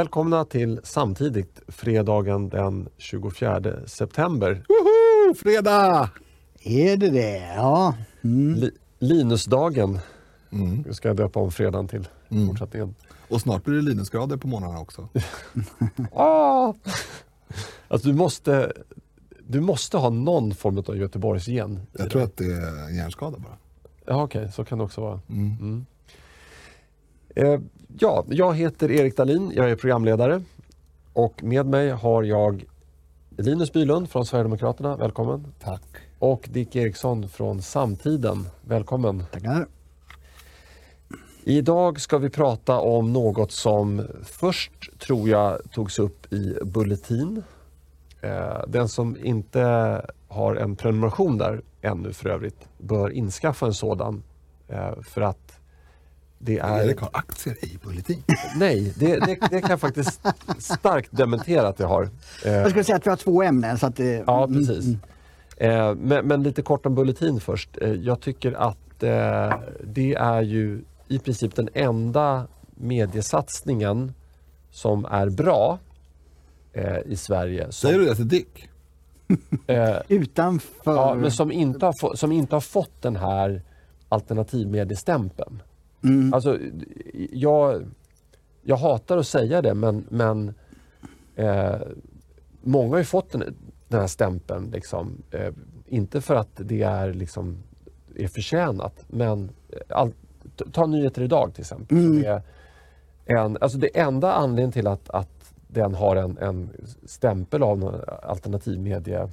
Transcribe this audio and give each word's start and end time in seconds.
Välkomna 0.00 0.44
till 0.44 0.80
Samtidigt, 0.84 1.60
fredagen 1.68 2.48
den 2.48 2.88
24 2.96 3.62
september. 3.86 4.64
Woho! 4.68 5.34
Fredag! 5.34 6.10
Är 6.62 6.96
det 6.96 7.10
det? 7.10 7.38
Ja. 7.56 7.94
Mm. 8.24 8.54
Li 8.54 8.70
Linusdagen 8.98 9.98
Mm. 10.52 10.94
Ska 10.94 11.08
jag 11.08 11.16
döpa 11.16 11.40
om 11.40 11.50
fredagen 11.52 11.88
till 11.88 12.08
Mm. 12.28 12.46
fortsättningen. 12.46 12.94
Och 13.28 13.40
snart 13.40 13.64
blir 13.64 13.74
det 13.74 13.82
Linusgrader 13.82 14.36
på 14.36 14.48
morgnarna 14.48 14.80
också. 14.80 15.08
Ah! 16.14 16.74
Alltså 17.88 18.08
du 18.08 18.14
måste, 18.14 18.72
du 19.46 19.60
måste 19.60 19.96
ha 19.98 20.10
någon 20.10 20.54
form 20.54 20.78
av 20.78 20.96
Göteborgsgen. 20.96 21.80
Jag 21.92 22.10
tror 22.10 22.20
dig. 22.20 22.26
att 22.26 22.36
det 22.36 22.44
är 22.52 22.88
en 22.88 22.96
hjärnskada 22.96 23.38
bara. 23.38 23.56
Ja, 24.06 24.22
Okej, 24.22 24.52
så 24.52 24.64
kan 24.64 24.78
det 24.78 24.84
också 24.84 25.00
vara. 25.00 25.20
Mm. 25.28 25.56
Mm. 25.60 25.86
Eh, 27.36 27.60
ja, 27.98 28.24
jag 28.28 28.54
heter 28.56 28.90
Erik 28.90 29.16
Dahlin, 29.16 29.52
jag 29.54 29.70
är 29.70 29.76
programledare. 29.76 30.42
Och 31.12 31.42
med 31.42 31.66
mig 31.66 31.90
har 31.90 32.22
jag 32.22 32.64
Linus 33.36 33.72
Bylund 33.72 34.10
från 34.10 34.26
Sverigedemokraterna, 34.26 34.96
välkommen. 34.96 35.46
Tack. 35.60 35.82
Och 36.18 36.48
Dick 36.52 36.76
Eriksson 36.76 37.28
från 37.28 37.62
Samtiden, 37.62 38.46
välkommen. 38.64 39.24
Tackar. 39.32 39.66
Idag 41.44 42.00
ska 42.00 42.18
vi 42.18 42.30
prata 42.30 42.78
om 42.80 43.12
något 43.12 43.52
som 43.52 44.06
först 44.24 44.98
tror 44.98 45.28
jag 45.28 45.58
togs 45.72 45.98
upp 45.98 46.32
i 46.32 46.58
Bulletin. 46.64 47.42
Eh, 48.20 48.60
Den 48.68 48.88
som 48.88 49.16
inte 49.24 49.60
har 50.28 50.56
en 50.56 50.76
prenumeration 50.76 51.38
där 51.38 51.62
ännu 51.82 52.12
för 52.12 52.28
övrigt 52.28 52.68
bör 52.78 53.10
inskaffa 53.10 53.66
en 53.66 53.74
sådan. 53.74 54.22
eh, 54.68 55.02
För 55.02 55.20
att 55.20 55.55
det 56.46 56.58
är... 56.58 56.84
Erik 56.84 57.00
har 57.00 57.10
aktier 57.12 57.64
i 57.64 57.78
Bulletin. 57.84 58.22
Nej, 58.56 58.92
det, 58.96 59.18
det, 59.20 59.38
det 59.50 59.60
kan 59.60 59.70
jag 59.70 59.80
faktiskt 59.80 60.20
starkt 60.58 61.08
dementera 61.16 61.68
att 61.68 61.78
jag 61.80 61.88
har. 61.88 62.08
Eh, 62.44 62.52
Jag 62.52 62.70
skulle 62.70 62.84
säga 62.84 62.96
att 62.96 63.06
vi 63.06 63.10
har 63.10 63.16
två 63.16 63.42
ämnen. 63.42 63.78
Så 63.78 63.86
att, 63.86 64.00
eh, 64.00 64.06
Ja, 64.06 64.44
mm, 64.44 64.66
precis. 64.66 64.84
mm. 64.84 64.98
Eh, 65.56 65.94
men, 65.94 66.26
men 66.26 66.42
lite 66.42 66.62
kort 66.62 66.86
om 66.86 66.94
Bulletin 66.94 67.40
först. 67.40 67.78
Jag 68.02 68.20
tycker 68.20 68.52
att 68.52 68.78
det 69.84 70.14
är 70.14 70.42
ju 70.42 70.82
i 71.08 71.18
princip 71.18 71.54
den 71.56 71.68
enda 71.74 72.46
mediesatsningen 72.74 74.14
som 74.70 75.04
är 75.04 75.28
bra 75.30 75.78
i 77.06 77.16
Sverige. 77.16 77.62
Som, 77.64 77.72
Säger 77.72 77.98
du 77.98 78.04
det 78.06 78.14
till 78.14 78.28
Dick? 78.28 78.68
Utanför... 80.08 80.94
ja, 80.94 81.14
men 81.14 81.30
som, 81.30 81.52
inte 81.52 81.86
har 81.86 81.94
få, 82.00 82.16
som 82.16 82.32
inte 82.32 82.56
har 82.56 82.60
fått 82.60 83.02
den 83.02 83.16
här 83.16 83.62
alternativmediestämpeln. 84.08 85.62
Mm. 86.04 86.34
Alltså, 86.34 86.58
jag, 87.32 87.84
jag 88.62 88.76
hatar 88.76 89.18
att 89.18 89.26
säga 89.26 89.62
det 89.62 89.74
men, 89.74 90.06
men 90.10 90.54
eh, 91.36 91.76
många 92.62 92.90
har 92.90 92.98
ju 92.98 93.04
fått 93.04 93.32
den, 93.32 93.56
den 93.88 94.00
här 94.00 94.06
stämpeln. 94.06 94.70
Liksom, 94.70 95.22
eh, 95.30 95.52
inte 95.86 96.20
för 96.20 96.34
att 96.34 96.50
det 96.54 96.82
är, 96.82 97.14
liksom, 97.14 97.56
är 98.14 98.28
förtjänat 98.28 99.04
men 99.06 99.50
eh, 99.68 99.96
all, 99.96 100.12
ta 100.72 100.86
Nyheter 100.86 101.22
Idag 101.22 101.54
till 101.54 101.62
exempel. 101.62 101.98
Mm. 101.98 102.22
Det, 102.22 102.42
är 103.26 103.36
en, 103.36 103.58
alltså 103.60 103.78
det 103.78 103.98
enda 103.98 104.32
anledningen 104.32 104.72
till 104.72 104.86
att, 104.86 105.10
att 105.10 105.52
den 105.68 105.94
har 105.94 106.16
en, 106.16 106.38
en 106.38 106.70
stämpel 107.04 107.62
av 107.62 108.04
alternativmedia 108.22 109.30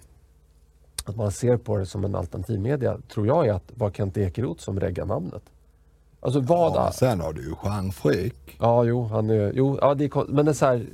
att 1.05 1.15
man 1.15 1.31
ser 1.31 1.57
på 1.57 1.77
det 1.77 1.85
som 1.85 2.05
en 2.05 2.15
alternativmedia 2.15 2.97
tror 3.13 3.27
jag 3.27 3.47
är 3.47 3.53
att 3.53 3.71
var 3.75 3.91
Kent 3.91 4.17
Ekeroth 4.17 4.63
som 4.63 4.79
reggade 4.79 5.07
namnet. 5.07 5.43
Alltså 6.23 6.39
vad... 6.39 6.75
Ja, 6.75 6.91
sen 6.91 7.19
har 7.21 7.33
du 7.33 7.41
ju 7.41 7.53
Jean 7.63 7.91
Frick. 7.91 8.35
Ja, 8.59 8.83
jo, 8.83 9.03
han 9.03 9.29
är, 9.29 9.51
jo, 9.55 9.77
ja, 9.81 9.93
det 9.93 10.03
är, 10.05 10.31
men 10.31 10.45
det 10.45 10.51
är 10.51 10.53
så 10.53 10.65
här, 10.65 10.85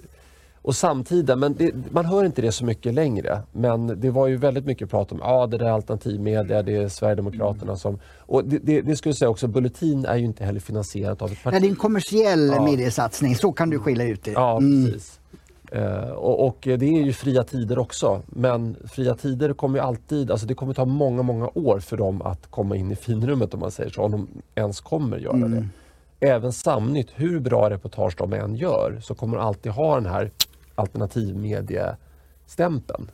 och 0.62 0.76
samtiden, 0.76 1.40
men 1.40 1.54
det, 1.54 1.72
man 1.92 2.06
hör 2.06 2.26
inte 2.26 2.42
det 2.42 2.52
så 2.52 2.66
mycket 2.66 2.94
längre. 2.94 3.42
Men 3.52 4.00
det 4.02 4.10
var 4.12 4.28
ju 4.28 4.38
väldigt 4.38 4.66
mycket 4.66 4.90
prat 4.90 5.12
om, 5.12 5.20
ja 5.22 5.48
det 5.48 5.58
där 5.58 5.66
är 5.66 5.70
alternativmedia, 5.72 6.64
det 6.64 6.76
är 6.76 6.88
Sverigedemokraterna 6.88 7.76
som... 7.76 8.00
Och 8.18 8.46
det, 8.46 8.58
det, 8.58 8.82
det 8.82 8.96
skulle 8.96 9.12
jag 9.12 9.18
säga 9.18 9.30
också, 9.30 9.48
Bulletin 9.48 10.06
är 10.06 10.16
ju 10.16 10.26
inte 10.26 10.46
heller 10.46 10.60
finansierat 10.60 11.22
av 11.22 11.32
ett 11.32 11.44
parti. 11.44 11.52
Nej, 11.54 11.62
det 11.62 11.68
är 11.68 11.70
en 11.70 11.76
kommersiell 11.76 12.48
Ja. 12.56 12.64
mediesatsning. 12.66 13.36
Så 13.36 13.52
kan 13.52 13.70
du 13.70 13.80
skilja 13.80 14.06
ut 14.06 14.24
det. 14.24 14.32
Ja, 14.32 14.58
Mm. 14.58 14.86
precis. 14.92 15.19
Eh, 15.72 16.09
och, 16.09 16.47
och 16.47 16.57
det 16.62 16.72
är 16.85 17.03
ju 17.03 17.13
fria 17.13 17.44
tider 17.44 17.80
också. 17.80 18.22
Men 18.28 18.75
fria 18.88 19.16
tider 19.16 19.53
kommer 19.53 19.80
ju 19.80 19.85
alltid, 19.85 20.31
alltså 20.31 20.47
det 20.47 20.53
kommer 20.56 20.74
ta 20.74 20.85
många, 20.85 21.22
många 21.24 21.50
år 21.53 21.80
för 21.80 21.97
dem 21.97 22.22
att 22.22 22.47
komma 22.52 22.75
in 22.75 22.91
i 22.91 22.96
finrummet 22.96 23.53
om 23.53 23.59
man 23.59 23.72
säger 23.72 23.90
så, 23.90 24.02
om 24.03 24.12
de 24.12 24.28
ens 24.56 24.81
kommer 24.81 25.18
göra 25.18 25.35
Mm. 25.35 25.52
det. 25.52 25.68
Även 26.28 26.53
Samnytt, 26.53 27.07
hur 27.16 27.40
bra 27.40 27.69
reportage 27.69 28.16
de 28.18 28.34
än 28.34 28.56
gör, 28.56 29.00
så 29.02 29.16
kommer 29.16 29.38
de 29.38 29.46
alltid 29.46 29.72
ha 29.72 29.96
den 29.96 30.06
här 30.06 30.31
alternativmediestämpeln. 30.75 33.12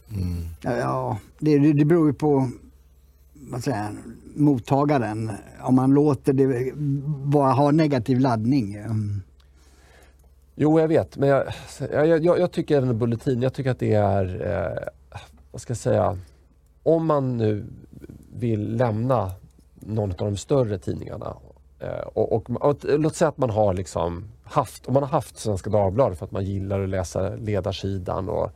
Ja, 0.61 0.77
Ja, 0.77 1.17
det, 1.39 1.73
det, 1.73 1.85
beror 1.85 2.07
ju 2.07 2.13
på 2.13 2.49
vad 3.33 3.63
säger 3.63 3.87
mottagaren. 4.35 5.31
Om 5.61 5.75
man 5.75 5.93
låter 5.93 6.33
det 6.33 6.71
bara 7.25 7.51
ha 7.51 7.71
negativ 7.71 8.19
laddning. 8.19 8.75
Mm. 8.75 9.21
Jo, 10.57 10.79
jag 10.79 10.87
vet, 10.87 11.17
men 11.17 11.29
jag, 11.29 11.45
jag, 11.91 12.23
jag, 12.23 12.39
jag 12.39 12.51
tycker 12.51 12.77
även 12.77 12.99
bulletin, 12.99 13.41
jag 13.41 13.53
tycker 13.53 13.71
att 13.71 13.79
det 13.79 13.93
är, 13.93 14.25
eh, 14.47 14.87
vad 15.51 15.61
ska 15.61 15.71
jag 15.71 15.77
säga, 15.77 16.17
om 16.83 17.05
man 17.05 17.37
nu 17.37 17.65
vill 18.35 18.75
lämna 18.75 19.31
någon 19.73 20.11
av 20.11 20.17
de 20.17 20.37
större 20.37 20.77
tidningarna 20.77 21.35
eh, 21.79 22.07
och, 22.13 22.33
och, 22.33 22.49
och 22.49 22.77
låt 22.83 23.15
säga 23.15 23.29
att 23.29 23.37
man 23.37 23.49
har 23.49 23.73
liksom 23.73 24.25
haft, 24.43 24.87
om 24.87 24.93
man 24.93 25.03
har 25.03 25.09
haft 25.09 25.37
Svenska 25.37 25.69
Dagbladet 25.69 26.19
för 26.19 26.25
att 26.25 26.31
man 26.31 26.45
gillar 26.45 26.81
att 26.81 26.89
läsa 26.89 27.29
ledarsidan 27.29 28.29
och, 28.29 28.51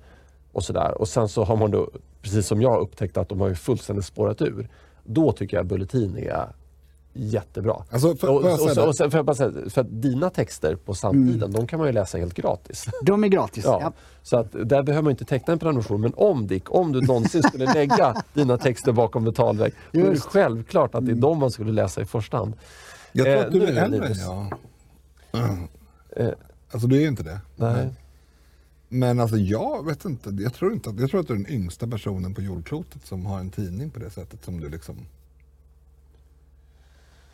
och 0.51 0.63
sådär 0.63 1.01
och 1.01 1.07
sen 1.07 1.29
så 1.29 1.43
har 1.43 1.55
man 1.55 1.71
då, 1.71 1.89
precis 2.21 2.47
som 2.47 2.61
jag, 2.61 2.81
upptäckt 2.81 3.17
att 3.17 3.29
de 3.29 3.41
har 3.41 3.47
ju 3.47 3.55
fullständigt 3.55 4.05
spårat 4.05 4.41
ur. 4.41 4.69
Då 5.03 5.31
tycker 5.31 5.57
jag 5.57 5.66
Bulletin 5.66 6.17
är 6.17 6.47
jättebra. 7.19 7.84
Alltså, 7.90 8.16
för, 8.16 8.28
Och, 8.30 8.35
och, 8.35 8.52
och 8.88 8.96
sen 8.96 9.35
säga, 9.35 9.81
att 9.81 10.02
dina 10.02 10.30
texter 10.30 10.75
på 10.75 10.94
samtiden, 10.94 11.52
de 11.52 11.68
kan 11.68 11.80
man 11.80 11.88
ju 11.88 11.94
läsa 11.94 12.18
helt 12.18 12.34
gratis. 12.34 12.85
De 13.03 13.24
är 13.24 13.28
gratis. 13.28 13.63
Ja, 13.66 13.80
Ja. 13.81 13.94
Så 14.24 14.38
att 14.38 14.52
där 14.52 14.84
behöver 14.84 15.02
man 15.02 15.12
inte 15.12 15.25
teckna 15.25 15.53
en 15.53 15.59
prenumeration. 15.59 16.02
Men 16.02 16.13
om 16.16 16.47
Dick, 16.47 16.72
om 16.75 16.91
du 16.91 17.02
någonsin 17.02 17.44
skulle 17.44 17.66
lägga 17.74 18.24
dina 18.34 18.58
texter 18.58 18.91
bakom 18.91 19.24
betalvägg, 19.24 19.74
då 19.91 20.00
är 20.00 20.12
det 20.12 20.19
självklart 20.19 20.96
att 20.96 21.06
det 21.06 21.12
är 21.12 21.16
de 21.16 21.38
man 21.40 21.52
skulle 21.52 21.72
läsa 21.72 22.02
i 22.02 22.06
första 22.06 22.38
hand. 22.38 22.53
Jag 23.12 23.25
tror 23.25 23.35
Eh, 23.35 23.46
att 23.46 23.52
du 23.52 23.63
är 23.63 23.84
äldre 23.84 24.08
än 24.08 24.19
jag. 24.19 24.53
Mm. 25.44 25.68
Eh, 26.16 26.29
Alltså 26.72 26.88
du 26.88 26.96
är 26.96 27.02
ju 27.02 27.08
inte 27.08 27.24
det. 27.24 27.40
nej. 27.56 27.90
Men 28.91 29.19
alltså 29.19 29.38
jag 29.38 29.85
vet 29.85 30.06
inte. 30.06 30.29
Jag 30.29 30.53
tror, 30.53 30.74
inte 30.74 30.90
att, 30.90 31.00
jag 31.00 31.09
tror 31.09 31.19
att 31.22 31.28
du 31.28 31.34
är 31.34 31.38
den 31.38 31.50
yngsta 31.52 31.88
personen 31.88 32.34
på 32.34 32.41
jordklotet 32.41 33.06
som 33.06 33.25
har 33.25 33.40
en 33.40 33.50
tidning 33.50 33.90
på 33.90 34.00
det 34.00 34.09
sättet 34.09 34.46
som 34.46 34.59
du 34.59 34.69
liksom... 34.69 34.96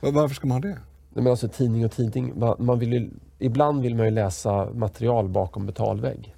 Var- 0.05 0.11
Varför 0.21 0.35
ska 0.35 0.47
man 0.47 0.55
ha 0.63 0.69
det? 0.69 0.79
Nej, 1.13 1.23
men 1.23 1.27
alltså 1.27 1.47
tidning 1.47 1.85
och 1.85 1.91
tidning, 1.91 2.33
man, 2.59 2.79
vill 2.79 2.93
ju, 2.93 3.09
ibland 3.39 3.81
vill 3.81 3.95
man 3.95 4.05
ju 4.05 4.11
läsa 4.11 4.69
material 4.73 5.29
bakom 5.29 5.66
betalvägg. 5.66 6.35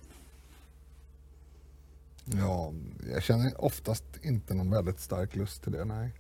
Ja, 2.25 2.73
jag 3.13 3.23
känner 3.23 3.66
oftast 3.66 4.03
inte 4.22 4.53
någon 4.53 4.72
väldigt 4.72 5.00
stark 5.00 5.35
lust 5.35 5.63
till 5.63 5.72
det, 5.72 5.85
nej. 5.85 6.13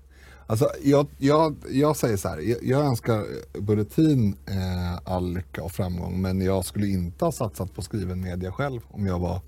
Alltså, 0.47 0.69
jag, 0.83 1.07
jag, 1.17 1.55
jag 1.69 1.97
säger 1.97 2.17
så 2.17 2.27
här, 2.29 2.37
jag, 2.37 2.63
jag 2.63 2.85
önskar 2.85 3.25
Bulletin 3.61 4.35
eh, 4.45 5.13
all 5.13 5.33
lycka 5.33 5.63
och 5.63 5.71
framgång, 5.71 6.21
men 6.21 6.41
jag 6.41 6.65
skulle 6.65 6.87
inte 6.87 7.25
ha 7.25 7.31
satsat 7.31 7.73
på 7.73 7.81
skriven 7.81 8.21
media 8.21 8.51
själv 8.51 8.81
om 8.87 9.05
jag 9.05 9.19
var 9.19 9.41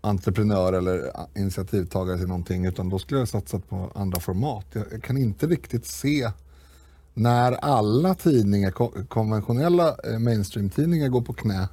entreprenör 0.00 0.72
eller 0.72 1.12
initiativtagare 1.36 2.18
till 2.18 2.28
någonting, 2.28 2.64
utan 2.66 2.88
då 2.88 2.98
skulle 2.98 3.18
jag 3.20 3.22
ha 3.22 3.26
satsat 3.40 3.68
på 3.68 3.90
andra 3.94 4.20
format. 4.20 4.66
Jag, 4.72 4.84
jag 4.92 5.02
kan 5.02 5.16
inte 5.18 5.46
riktigt 5.46 5.86
se 5.86 6.30
när 7.18 7.52
alla 7.52 8.14
tidningar, 8.14 8.70
ko- 8.70 8.92
konventionella 9.08 9.96
eh, 10.04 10.18
mainstream-tidningar 10.18 11.08
går 11.08 11.22
på 11.22 11.32
knä 11.32 11.68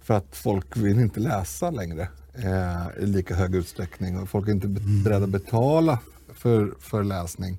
för 0.00 0.14
att 0.14 0.36
folk 0.36 0.76
vill 0.76 0.98
inte 1.00 1.20
läsa 1.20 1.70
längre 1.70 2.08
eh, 2.34 3.02
i 3.02 3.06
lika 3.06 3.34
hög 3.34 3.54
utsträckning 3.54 4.18
och 4.18 4.28
folk 4.28 4.48
är 4.48 4.52
inte 4.52 4.68
be- 4.68 4.80
beredda 5.04 5.24
att 5.24 5.30
betala 5.30 5.98
för, 6.32 6.74
för 6.80 7.02
läsning. 7.04 7.58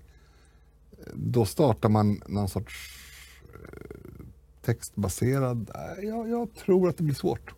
Då 1.14 1.46
startar 1.46 1.90
man 1.90 2.22
någon 2.28 2.50
sorts 2.50 2.76
eh, 3.54 4.26
textbaserad, 4.66 5.72
eh, 5.76 6.06
jag, 6.08 6.30
jag 6.30 6.48
tror 6.66 6.90
att 6.90 6.98
det 6.98 7.04
blir 7.04 7.16
svårt. 7.16 7.54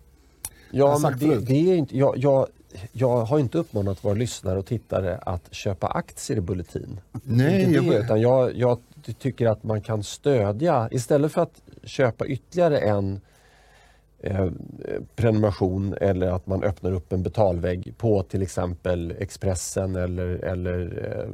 Ja, 0.71 0.99
men 1.01 1.19
det, 1.19 1.39
det 1.39 1.71
är 1.71 1.75
inte, 1.75 1.97
jag, 1.97 2.17
jag, 2.17 2.47
jag 2.91 3.25
har 3.25 3.39
inte 3.39 3.57
uppmanat 3.57 4.03
våra 4.05 4.13
lyssnare 4.13 4.59
och 4.59 4.65
tittare 4.65 5.17
att 5.17 5.53
köpa 5.53 5.87
aktier 5.87 6.37
i 6.37 6.41
Bulletin. 6.41 6.99
Nej, 7.23 7.61
inte 7.63 7.73
jag- 7.75 7.85
det, 7.85 7.97
utan 7.97 8.21
jag, 8.21 8.55
jag 8.57 8.79
tycker 9.03 9.47
att 9.47 9.63
man 9.63 9.81
kan 9.81 10.03
stödja, 10.03 10.87
istället 10.91 11.31
för 11.31 11.41
att 11.41 11.61
köpa 11.83 12.25
ytterligare 12.25 12.79
en 12.79 13.21
eh, 14.19 14.49
prenumeration 15.15 15.95
eller 16.01 16.27
att 16.27 16.47
man 16.47 16.63
öppnar 16.63 16.91
upp 16.91 17.13
en 17.13 17.23
betalvägg 17.23 17.93
på 17.97 18.23
till 18.23 18.41
exempel 18.41 19.13
Expressen 19.19 19.95
eller, 19.95 20.27
eller 20.27 21.09
eh, 21.09 21.29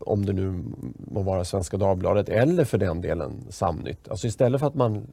om 0.00 0.26
det 0.26 0.32
nu 0.32 0.62
må 0.94 1.22
vara 1.22 1.44
Svenska 1.44 1.76
Dagbladet 1.76 2.28
eller 2.28 2.64
för 2.64 2.78
den 2.78 3.00
delen 3.00 3.46
Samnytt. 3.48 4.08
Alltså 4.08 4.26
istället 4.26 4.60
för 4.60 4.66
att 4.66 4.74
man 4.74 5.06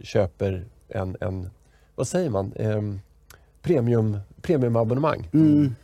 köper 0.00 0.64
en, 0.88 1.16
en 1.20 1.50
vad 1.94 2.08
säger 2.08 2.30
man, 2.30 2.52
eh, 2.52 2.82
premium, 3.62 4.18
premiumabonnemang 4.42 5.28
Mm 5.32 5.74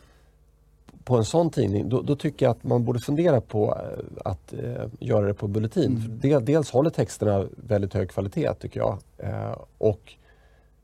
på 1.07 1.17
en 1.17 1.25
sån 1.25 1.51
tidning, 1.51 1.89
då, 1.89 2.03
då 2.03 2.17
tycker 2.17 2.47
jag 2.47 2.51
att 2.51 2.65
man 2.65 2.85
borde 2.85 3.01
fundera 3.01 3.41
på 3.41 3.79
eh, 3.83 4.05
att 4.25 4.53
eh, 4.53 4.87
göra 4.99 5.27
det 5.27 5.35
på 5.35 5.49
Bulletin. 5.49 6.01
För 6.01 6.09
del, 6.09 6.45
dels 6.45 6.71
håller 6.71 6.91
texterna 6.91 7.47
väldigt 7.57 7.95
hög 7.95 8.11
kvalitet 8.11 8.55
tycker 8.55 8.81
jag. 8.81 8.99
Eh, 9.19 9.57
och 9.79 10.15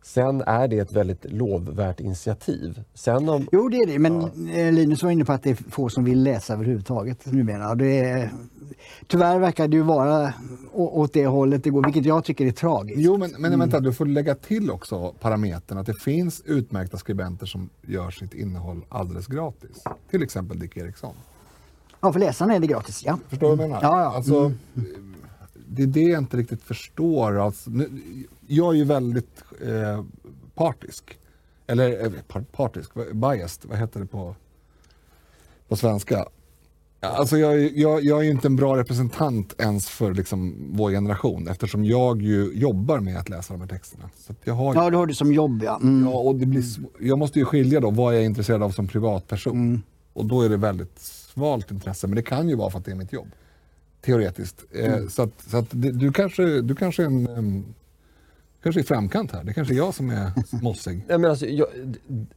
sen 0.03 0.41
är 0.41 0.69
det 0.69 0.79
ett 0.79 0.93
väldigt 0.93 1.33
lovvärt 1.33 2.01
initiativ. 2.01 2.83
Sen 2.95 3.29
om, 3.29 3.49
Jo, 3.53 3.69
det 3.69 3.77
är 3.77 3.87
det. 3.87 3.99
Men 3.99 4.23
eh, 4.51 4.73
Linus 4.73 5.03
var 5.03 5.11
inne 5.11 5.25
på 5.25 5.33
att 5.33 5.43
det 5.43 5.51
är 5.51 5.55
få 5.55 5.89
som 5.89 6.05
vill 6.05 6.23
läsa 6.23 6.53
överhuvudtaget 6.53 7.27
numera. 7.27 7.75
Det 7.75 7.99
är, 7.99 8.31
tyvärr 9.07 9.39
verkar 9.39 9.69
det 9.69 9.77
ju 9.77 9.83
vara 9.83 10.33
åt 10.73 11.13
det 11.13 11.27
hållet 11.27 11.65
det 11.65 11.71
går, 11.71 11.85
vilket 11.85 12.05
jag 12.05 12.25
tycker 12.25 12.47
är 12.47 12.53
tragiskt. 12.53 13.01
Jo, 13.01 13.17
men, 13.17 13.31
men 13.39 13.59
vänta, 13.59 13.81
du 13.81 13.93
får 13.93 14.07
lägga 14.07 14.35
till 14.35 14.71
också 14.71 15.15
parametern 15.21 15.79
att 15.79 15.87
det 15.87 16.01
finns 16.01 16.43
utmärkta 16.47 16.97
skribenter 16.97 17.47
som 17.47 17.71
gör 17.83 18.11
sitt 18.11 18.35
innehåll 18.35 18.85
alldeles 18.89 19.27
gratis. 19.27 19.85
Till 20.11 20.23
exempel 20.23 20.59
Dick 20.59 20.77
Eriksson. 20.77 21.15
Ja, 22.01 22.13
för 22.13 22.21
läsarna 22.21 22.55
är 22.55 22.61
det 22.61 22.67
gratis. 22.67 23.03
Ja. 23.05 23.19
Förstår 23.29 23.51
du 23.51 23.57
vad 23.57 23.65
jag 23.65 23.71
menar? 23.71 23.83
Ja, 23.83 24.01
ja. 24.01 24.17
Alltså, 24.17 24.53
Det 25.75 25.83
är 25.83 25.87
det 25.87 26.01
jag 26.03 26.19
inte 26.19 26.37
riktigt 26.37 26.63
förstår. 26.63 27.39
Alltså, 27.41 27.71
nu, 27.71 27.89
jag 28.47 28.73
är 28.75 28.79
ju 28.79 28.85
väldigt 28.85 29.43
eh, 29.67 30.05
partisk. 30.55 31.19
Eller 31.67 32.05
eh, 32.05 32.13
par- 32.29 32.45
partisk, 32.53 32.91
biased, 33.13 33.71
vad 33.71 33.79
heter 33.79 34.01
det 34.01 34.07
på, 34.07 34.35
på 35.69 35.77
svenska? 35.77 36.27
Alltså 37.01 37.37
jag, 37.39 37.53
är- 37.55 37.71
jag, 37.79 38.05
jag 38.05 38.27
är 38.27 38.31
inte 38.31 38.49
en 38.49 38.57
bra 38.57 38.77
representant 38.77 39.55
ens 39.59 39.89
för 39.89 40.15
liksom 40.15 40.55
vår 40.73 40.91
generation 40.91 41.49
eftersom 41.49 41.85
jag 41.85 42.23
ju 42.23 42.53
jobbar 42.55 43.01
med 43.01 43.19
att 43.19 43.29
läsa 43.29 43.55
de 43.55 43.61
här 43.61 43.69
texterna. 43.69 44.11
Så 44.17 44.35
jag 44.45 44.55
har, 44.55 44.75
ja, 44.75 44.91
du 44.91 44.97
har 44.97 45.07
det 45.07 45.15
som 45.15 45.33
jobb 45.33 45.63
ja. 45.65 45.79
Mm. 45.83 46.05
Ja, 46.05 46.19
och 46.19 46.35
det 46.37 46.47
blir, 46.47 46.65
jag 47.01 47.19
måste 47.19 47.39
ju 47.39 47.45
skilja 47.45 47.81
då 47.81 47.91
vad 47.91 48.15
jag 48.15 48.21
är 48.23 48.27
intresserad 48.27 48.63
av 48.63 48.71
som 48.71 48.89
privatperson. 48.89 49.53
Mm. 49.57 49.83
Och 50.13 50.27
då 50.27 50.43
är 50.43 50.49
det 50.49 50.57
väldigt 50.57 50.99
svalt 50.99 51.71
intresse, 51.71 52.07
men 52.07 52.17
det 52.17 52.23
kan 52.23 52.49
ju 52.49 52.57
vara 52.57 52.71
för 52.71 52.79
att 52.79 52.85
det 52.85 52.91
är 52.91 52.95
mitt 52.97 53.13
jobb. 53.13 53.29
Teoretiskt. 54.05 54.65
Mm. 54.75 54.93
Eh, 55.03 55.09
så 55.09 55.23
att, 55.23 55.31
så 55.51 55.57
att 55.57 55.67
du, 55.71 56.13
kanske, 56.13 56.61
du 56.61 56.75
kanske 56.75 57.03
är 57.03 57.07
en, 57.07 57.65
kanske 58.63 58.81
i 58.81 58.85
framkant 58.85 59.33
här. 59.33 59.45
Det 59.45 59.53
kanske 59.55 59.75
är 59.75 59.77
jag 59.77 59.95
som 59.95 60.11
är 60.11 60.33
mossig. 60.63 61.05
Nej, 61.09 61.19
men 61.19 61.31
alltså, 61.31 61.47
jag, 61.47 61.67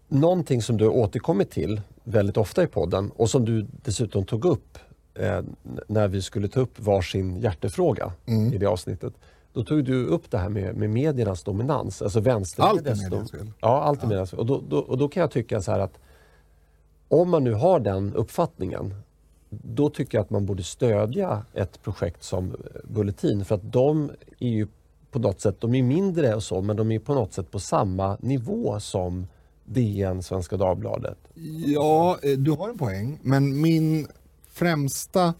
någonting 0.08 0.62
som 0.62 0.78
du 0.78 0.84
har 0.86 0.92
återkommit 0.92 1.52
till 1.52 1.82
väldigt 2.04 2.38
ofta 2.38 2.64
i 2.64 2.68
podden 2.68 3.12
och 3.16 3.30
som 3.30 3.46
du 3.46 3.66
dessutom 3.84 4.26
tog 4.26 4.46
upp 4.46 4.78
eh, 5.14 5.42
när 5.88 6.08
vi 6.08 6.22
skulle 6.22 6.48
ta 6.48 6.60
upp 6.60 6.80
varsin 6.80 7.38
hjärtefråga 7.40 8.12
Mm. 8.26 8.54
i 8.54 8.58
det 8.58 8.66
avsnittet. 8.66 9.14
Då 9.54 9.64
tog 9.64 9.84
du 9.86 10.06
upp 10.06 10.32
det 10.32 10.38
här 10.38 10.50
med, 10.50 10.76
med 10.76 10.90
mediernas 10.90 11.44
dominans, 11.44 12.02
alltså 12.02 12.20
Allt 12.20 12.28
är 12.88 13.10
dom- 13.10 13.28
fel. 13.28 13.52
Ja, 13.62 13.82
allt 13.84 14.04
är 14.04 14.08
medias 14.08 14.30
fel. 14.30 14.40
Och 14.40 14.46
då, 14.46 14.64
då, 14.70 14.78
och 14.80 14.98
då 14.98 15.08
kan 15.08 15.22
jag 15.22 15.32
tycka 15.32 15.62
så 15.62 15.72
här 15.72 15.80
att 15.80 15.94
om 17.08 17.30
man 17.30 17.44
nu 17.44 17.54
har 17.54 17.80
den 17.80 18.14
uppfattningen 18.14 18.94
då 19.64 19.90
tycker 19.90 20.18
jag 20.18 20.24
att 20.24 20.30
man 20.30 20.46
borde 20.46 20.64
stödja 20.64 21.46
ett 21.54 21.84
projekt 21.84 22.24
som 22.24 22.56
Bulletin 22.84 23.46
för 23.46 23.56
att 23.56 23.72
de 23.72 24.12
är 24.40 24.50
ju 24.50 24.68
på 25.12 25.20
något 25.20 25.42
sätt, 25.42 25.62
de 25.62 25.76
är 25.76 25.84
mindre 25.84 26.36
och 26.36 26.44
så, 26.44 26.62
men 26.62 26.76
de 26.76 26.92
är 26.92 27.00
på 27.00 27.14
något 27.14 27.34
sätt 27.34 27.52
på 27.52 27.60
samma 27.60 28.18
nivå 28.22 28.80
som 28.80 29.28
DN, 29.66 30.24
Svenska 30.24 30.58
Dagbladet. 30.58 31.18
Ja, 31.66 32.18
eh, 32.24 32.38
du 32.38 32.52
har 32.52 32.70
en 32.70 32.78
poäng. 32.78 33.20
Men 33.22 33.62
min 33.62 34.08
främsta 34.50 35.34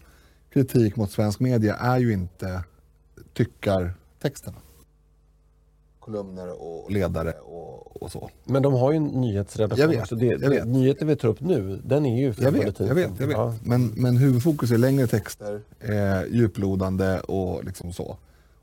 kritik 0.54 0.96
mot 0.96 1.12
svensk 1.12 1.40
media 1.40 1.76
är 1.76 2.00
ju 2.00 2.14
inte 2.14 2.64
tyckartexterna. 3.34 4.58
Kolumner 6.06 6.62
och 6.62 6.92
ledare 6.92 7.32
och, 7.32 8.02
och 8.02 8.12
så. 8.12 8.30
Men 8.44 8.62
de 8.62 8.74
har 8.74 8.92
ju 8.92 8.98
en 8.98 9.06
nyhetsredaktion 9.06 9.82
Jag 9.82 9.88
vet, 9.88 10.02
också. 10.02 10.16
Det, 10.16 10.26
jag 10.26 10.50
vet. 10.50 10.68
nyheten 10.68 11.08
vi 11.08 11.16
tar 11.16 11.28
upp 11.30 11.42
nu, 11.42 11.82
den 11.86 12.06
är 12.06 12.22
ju 12.22 12.34
från 12.34 12.46
Jag 12.46 12.52
vet, 12.52 12.62
Bulletin. 12.62 12.88
jag 12.88 12.96
vet, 12.96 13.12
jag 13.20 13.28
vet. 13.28 13.38
Ja. 13.38 13.56
Men, 13.64 13.88
men 13.88 14.18
huvudfokus 14.18 14.72
är 14.72 14.78
längre 14.78 15.08
texter, 15.08 15.62
eh, 15.80 16.26
djuplodande 16.32 17.20
och 17.20 17.64
liksom 17.66 17.94
så. 17.94 18.18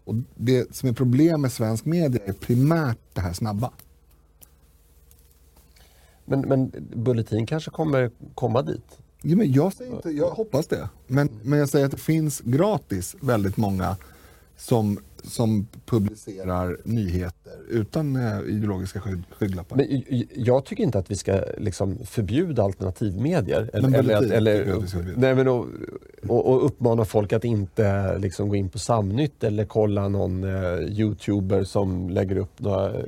Och 0.04 0.14
det 0.34 0.76
som 0.76 0.88
är 0.88 0.92
problem 0.92 1.40
med 1.40 1.52
svensk 1.52 1.84
media 1.84 2.20
är 2.24 2.32
primärt 2.32 2.98
det 3.12 3.20
här 3.20 3.32
snabba. 3.32 3.70
Men, 6.24 6.40
men 6.40 6.72
Bulletin 6.94 7.46
kanske 7.46 7.70
kommer 7.70 8.10
komma 8.34 8.62
dit. 8.62 8.98
Ja, 9.22 9.36
men 9.36 9.52
jag, 9.52 9.72
säger 9.72 9.92
inte, 9.92 10.10
jag 10.10 10.30
hoppas 10.30 10.66
det. 10.66 10.88
Men, 11.06 11.28
men 11.42 11.58
jag 11.58 11.68
säger 11.68 11.84
att 11.86 11.92
det 11.92 11.98
finns 11.98 12.40
gratis 12.44 13.16
väldigt 13.20 13.56
många 13.56 13.96
som, 14.56 14.98
som 15.24 15.66
publicerar 15.86 16.76
nyheter 16.84 17.52
utan 17.68 18.16
ideologiska 18.48 19.00
skydd, 19.00 19.22
skygglappar. 19.38 19.76
Men 19.76 20.02
jag 20.34 20.64
tycker 20.64 20.84
inte 20.84 20.98
att 20.98 21.10
vi 21.10 21.16
ska 21.16 21.40
liksom 21.58 21.98
förbjuda 22.06 22.62
alternativmedier. 22.62 23.70
Eller, 23.72 23.88
Men 23.88 24.00
eller, 24.00 24.32
eller, 24.32 25.16
nej, 25.16 25.34
men 25.34 25.48
och, 25.48 25.66
och, 26.28 26.46
och 26.46 26.66
uppmana 26.66 27.04
folk 27.04 27.32
att 27.32 27.44
inte 27.44 28.18
liksom 28.18 28.48
gå 28.48 28.56
in 28.56 28.68
på 28.68 28.78
Samnytt 28.78 29.44
eller 29.44 29.64
kolla 29.64 30.08
någon 30.08 30.44
eh, 30.44 30.80
youtuber 30.80 31.64
som 31.64 32.10
lägger 32.10 32.36
upp 32.36 32.60
några 32.60 32.98
eh, 32.98 33.04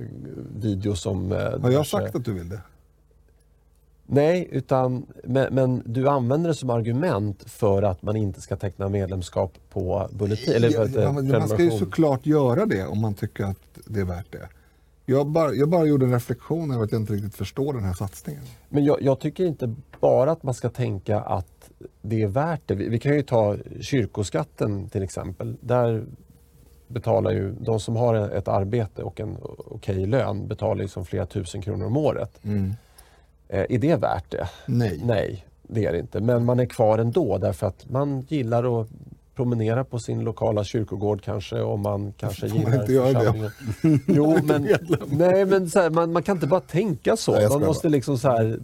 videos 0.56 1.00
som... 1.00 1.32
Eh, 1.32 1.60
Har 1.60 1.70
jag 1.70 1.86
sagt 1.86 2.14
att 2.14 2.24
du 2.24 2.32
vill 2.32 2.48
det? 2.48 2.60
Nej, 4.06 4.48
utan, 4.50 5.06
men, 5.24 5.54
men 5.54 5.82
du 5.86 6.08
använder 6.08 6.48
det 6.48 6.54
som 6.54 6.70
argument 6.70 7.50
för 7.50 7.82
att 7.82 8.02
man 8.02 8.16
inte 8.16 8.40
ska 8.40 8.56
teckna 8.56 8.88
medlemskap 8.88 9.52
på 9.70 10.08
Bulletin. 10.12 10.54
Eller 10.54 10.70
för 10.70 11.02
Ja, 11.02 11.12
men 11.12 11.28
man 11.28 11.48
ska 11.48 11.62
ju 11.62 11.70
såklart 11.70 12.26
göra 12.26 12.66
det 12.66 12.86
om 12.86 13.00
man 13.00 13.14
tycker 13.14 13.44
att 13.44 13.78
det 13.86 14.00
är 14.00 14.04
värt 14.04 14.32
det. 14.32 14.48
Jag 15.06 15.26
bara, 15.26 15.54
jag 15.54 15.68
bara 15.68 15.84
gjorde 15.84 16.06
en 16.06 16.12
reflektion 16.12 16.70
över 16.70 16.84
att 16.84 16.92
jag 16.92 17.00
inte 17.00 17.12
riktigt 17.12 17.34
förstår 17.34 17.72
den 17.72 17.84
här 17.84 17.92
satsningen. 17.92 18.42
Men 18.68 18.84
jag, 18.84 19.02
jag 19.02 19.20
tycker 19.20 19.46
inte 19.46 19.74
bara 20.00 20.32
att 20.32 20.42
man 20.42 20.54
ska 20.54 20.68
tänka 20.68 21.20
att 21.20 21.70
det 22.02 22.22
är 22.22 22.26
värt 22.26 22.60
det. 22.66 22.74
Vi, 22.74 22.88
vi 22.88 22.98
kan 22.98 23.14
ju 23.14 23.22
ta 23.22 23.56
kyrkoskatten 23.80 24.88
till 24.88 25.02
exempel. 25.02 25.56
Där 25.60 26.04
betalar 26.88 27.30
ju 27.30 27.52
de 27.60 27.80
som 27.80 27.96
har 27.96 28.14
ett 28.14 28.48
arbete 28.48 29.02
och 29.02 29.20
en 29.20 29.36
okej 29.66 30.06
lön 30.06 30.48
betalar 30.48 30.82
ju 30.82 30.88
som 30.88 31.04
flera 31.04 31.26
tusen 31.26 31.62
kronor 31.62 31.86
om 31.86 31.96
året. 31.96 32.40
Eh, 32.42 32.50
är 33.48 33.78
det 33.78 33.96
värt 33.96 34.30
det? 34.30 34.48
Nej. 34.66 35.00
Nej, 35.04 35.46
det 35.62 35.84
är 35.84 35.92
det 35.92 35.98
inte. 35.98 36.20
Men 36.20 36.44
man 36.44 36.60
är 36.60 36.66
kvar 36.66 36.98
ändå 36.98 37.38
därför 37.38 37.66
att 37.66 37.90
man 37.90 38.20
gillar 38.28 38.80
att 38.80 38.88
promenera 39.34 39.84
på 39.84 39.98
sin 39.98 40.20
lokala 40.20 40.64
kyrkogård 40.64 41.22
kanske 41.22 41.60
och 41.60 41.78
man 41.78 42.12
kanske 42.12 42.48
Får 42.48 42.58
man 42.58 42.66
gillar 42.66 42.80
inte 42.80 42.92
göra 42.92 43.32
det? 43.32 43.50
Jo, 44.06 44.38
men, 44.44 44.68
nej, 45.06 45.44
men 45.44 45.70
här, 45.74 45.90
man, 45.90 46.12
man 46.12 46.22
kan 46.22 46.36
inte 46.36 46.46
bara 46.46 46.60
tänka 46.60 47.16
så. 47.16 47.32
Nej, 47.32 47.48
man 47.48 47.60
måste 47.60 47.88
liksom 47.88 48.18
så 48.18 48.28
här, 48.28 48.58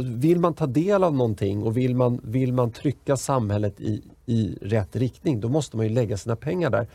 vill 0.00 0.40
man 0.40 0.54
ta 0.54 0.66
del 0.66 1.04
av 1.04 1.14
någonting 1.14 1.62
och 1.62 1.76
vill 1.76 1.96
man, 1.96 2.20
vill 2.24 2.52
man 2.52 2.70
trycka 2.70 3.16
samhället 3.16 3.80
i, 3.80 4.02
i 4.26 4.58
rätt 4.62 4.96
riktning, 4.96 5.40
då 5.40 5.48
måste 5.48 5.76
man 5.76 5.86
ju 5.86 5.92
lägga 5.92 6.16
sina 6.16 6.36
pengar 6.36 6.70
där. 6.70 6.86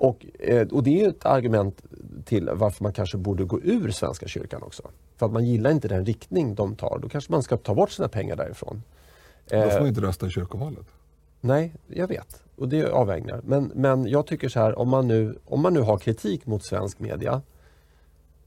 Och, 0.00 0.26
eh, 0.38 0.68
och 0.68 0.82
det 0.82 1.04
är 1.04 1.08
ett 1.08 1.26
argument 1.26 1.82
till 2.24 2.50
varför 2.52 2.82
man 2.82 2.92
kanske 2.92 3.16
borde 3.16 3.44
gå 3.44 3.60
ur 3.60 3.90
Svenska 3.90 4.28
kyrkan 4.28 4.62
också. 4.62 4.82
För 5.16 5.26
att 5.26 5.32
man 5.32 5.44
gillar 5.44 5.70
inte 5.70 5.88
den 5.88 6.06
riktning 6.06 6.54
de 6.54 6.76
tar. 6.76 6.98
Då 7.02 7.08
kanske 7.08 7.32
man 7.32 7.42
ska 7.42 7.56
ta 7.56 7.74
bort 7.74 7.90
sina 7.90 8.08
pengar 8.08 8.36
därifrån. 8.36 8.82
Då 9.48 9.56
får 9.56 9.68
Eh, 9.68 9.78
man 9.78 9.88
inte 9.88 10.00
rösta 10.00 10.26
i 10.26 10.30
kyrkovalet. 10.30 10.86
Nej, 11.40 11.74
jag 11.86 12.08
vet. 12.08 12.42
Och 12.56 12.68
det 12.68 12.80
är 12.80 12.86
avvägningar. 12.86 13.40
Men, 13.44 13.72
men 13.74 14.06
jag 14.06 14.26
tycker 14.26 14.48
så 14.48 14.60
här, 14.60 14.78
om 14.78 14.88
man, 14.88 15.08
nu, 15.08 15.38
om 15.44 15.60
man 15.60 15.74
nu 15.74 15.80
har 15.80 15.98
kritik 15.98 16.46
mot 16.46 16.64
svensk 16.64 17.00
media 17.00 17.42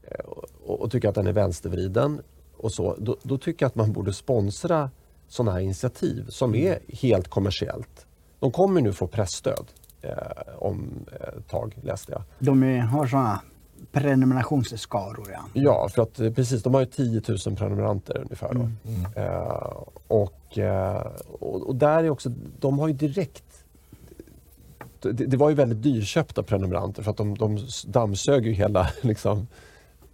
eh, 0.02 0.24
och, 0.64 0.80
och 0.80 0.90
tycker 0.90 1.08
att 1.08 1.14
den 1.14 1.26
är 1.26 1.32
vänstervriden 1.32 2.20
och 2.56 2.72
så, 2.72 2.96
då, 2.98 3.16
då 3.22 3.38
tycker 3.38 3.64
jag 3.64 3.68
att 3.68 3.74
man 3.74 3.92
borde 3.92 4.12
sponsra 4.12 4.90
sådana 5.28 5.52
här 5.52 5.60
initiativ 5.60 6.26
som 6.28 6.54
är 6.54 6.78
helt 6.88 7.28
kommersiellt. 7.28 8.06
De 8.40 8.50
kommer 8.50 8.80
nu 8.80 8.92
få 8.92 9.06
pressstöd 9.06 9.64
eh, 9.64 9.81
om 10.58 11.06
ett 11.38 11.48
tag, 11.48 11.78
läste 11.82 12.12
jag. 12.12 12.22
De 12.38 12.80
har 12.80 13.06
sådana 13.06 13.40
prenumerationsskaror. 13.92 15.28
Ja. 15.32 15.40
Ja, 15.52 15.88
för 15.88 16.02
att 16.02 16.20
eh, 16.20 16.32
precis, 16.32 16.62
de 16.62 16.74
har 16.74 16.80
ju 16.80 16.86
10 16.86 17.22
000 17.46 17.56
prenumeranter 17.56 18.18
ungefär. 18.18 18.54
Då. 18.54 18.68
Eh, 19.20 19.76
och, 20.08 20.58
eh, 20.58 21.06
och, 21.40 21.68
och 21.68 21.76
där 21.76 22.04
är 22.04 22.10
också, 22.10 22.28
de 22.60 22.78
har 22.78 22.88
ju 22.88 22.94
direkt 22.94 23.44
det, 25.02 25.12
det 25.12 25.36
var 25.36 25.48
ju 25.48 25.54
väldigt 25.54 25.82
dyrköpta 25.82 26.42
prenumeranter 26.42 27.02
för 27.02 27.10
att 27.10 27.16
de, 27.16 27.38
de 27.38 27.58
dammsög 27.86 28.46
ju 28.46 28.52
hela 28.52 28.90
liksom, 29.00 29.46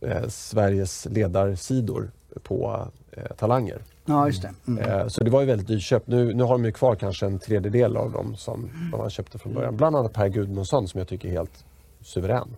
eh, 0.00 0.28
Sveriges 0.28 1.06
ledarsidor 1.10 2.10
på 2.42 2.88
eh, 3.10 3.36
talanger. 3.36 3.82
Ja, 4.08 4.26
just 4.26 4.42
det. 4.42 4.50
Mm. 4.66 4.82
Eh, 4.90 5.08
så 5.08 5.24
det 5.24 5.30
var 5.30 5.40
ju 5.40 5.46
väldigt 5.46 5.68
dyrköpt. 5.68 6.06
Nu, 6.06 6.34
nu 6.34 6.42
har 6.42 6.52
de 6.52 6.64
ju 6.64 6.72
kvar 6.72 6.94
kanske 6.94 7.26
en 7.26 7.38
tredjedel 7.38 7.96
av 7.96 8.12
dem 8.12 8.36
som 8.36 8.70
de 8.92 8.98
man 8.98 9.10
köpte 9.10 9.38
från 9.38 9.54
början. 9.54 9.76
Bland 9.76 9.96
annat 9.96 10.12
Per 10.12 10.28
Gudmundsson 10.28 10.88
som 10.88 10.98
jag 10.98 11.08
tycker 11.08 11.28
är 11.28 11.32
helt 11.32 11.64
suverän. 12.00 12.48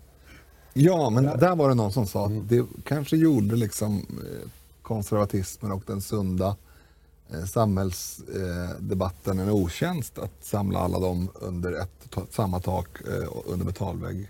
Ja, 0.73 1.11
men 1.11 1.25
där 1.25 1.57
var 1.57 1.69
det 1.69 1.75
någon 1.75 1.92
som 1.92 2.07
sa 2.07 2.26
Mm. 2.26 2.38
att 2.42 2.49
det 2.49 2.64
kanske 2.85 3.16
gjorde 3.16 3.57
liksom 3.57 3.97
eh, 3.99 4.49
konservatismen 4.83 5.73
och 5.73 5.83
den 5.87 6.00
sunda 6.00 6.57
eh, 7.33 7.45
samhällsdebatten 7.45 9.38
en 9.38 9.50
otjänst 9.50 10.19
att 10.19 10.33
samla 10.40 10.78
alla 10.78 10.99
dem 10.99 11.28
under 11.35 11.73
ett 11.73 12.16
samma 12.30 12.61
tak 12.61 12.88
och 13.30 13.52
under 13.52 13.66
betalvägg. 13.66 14.28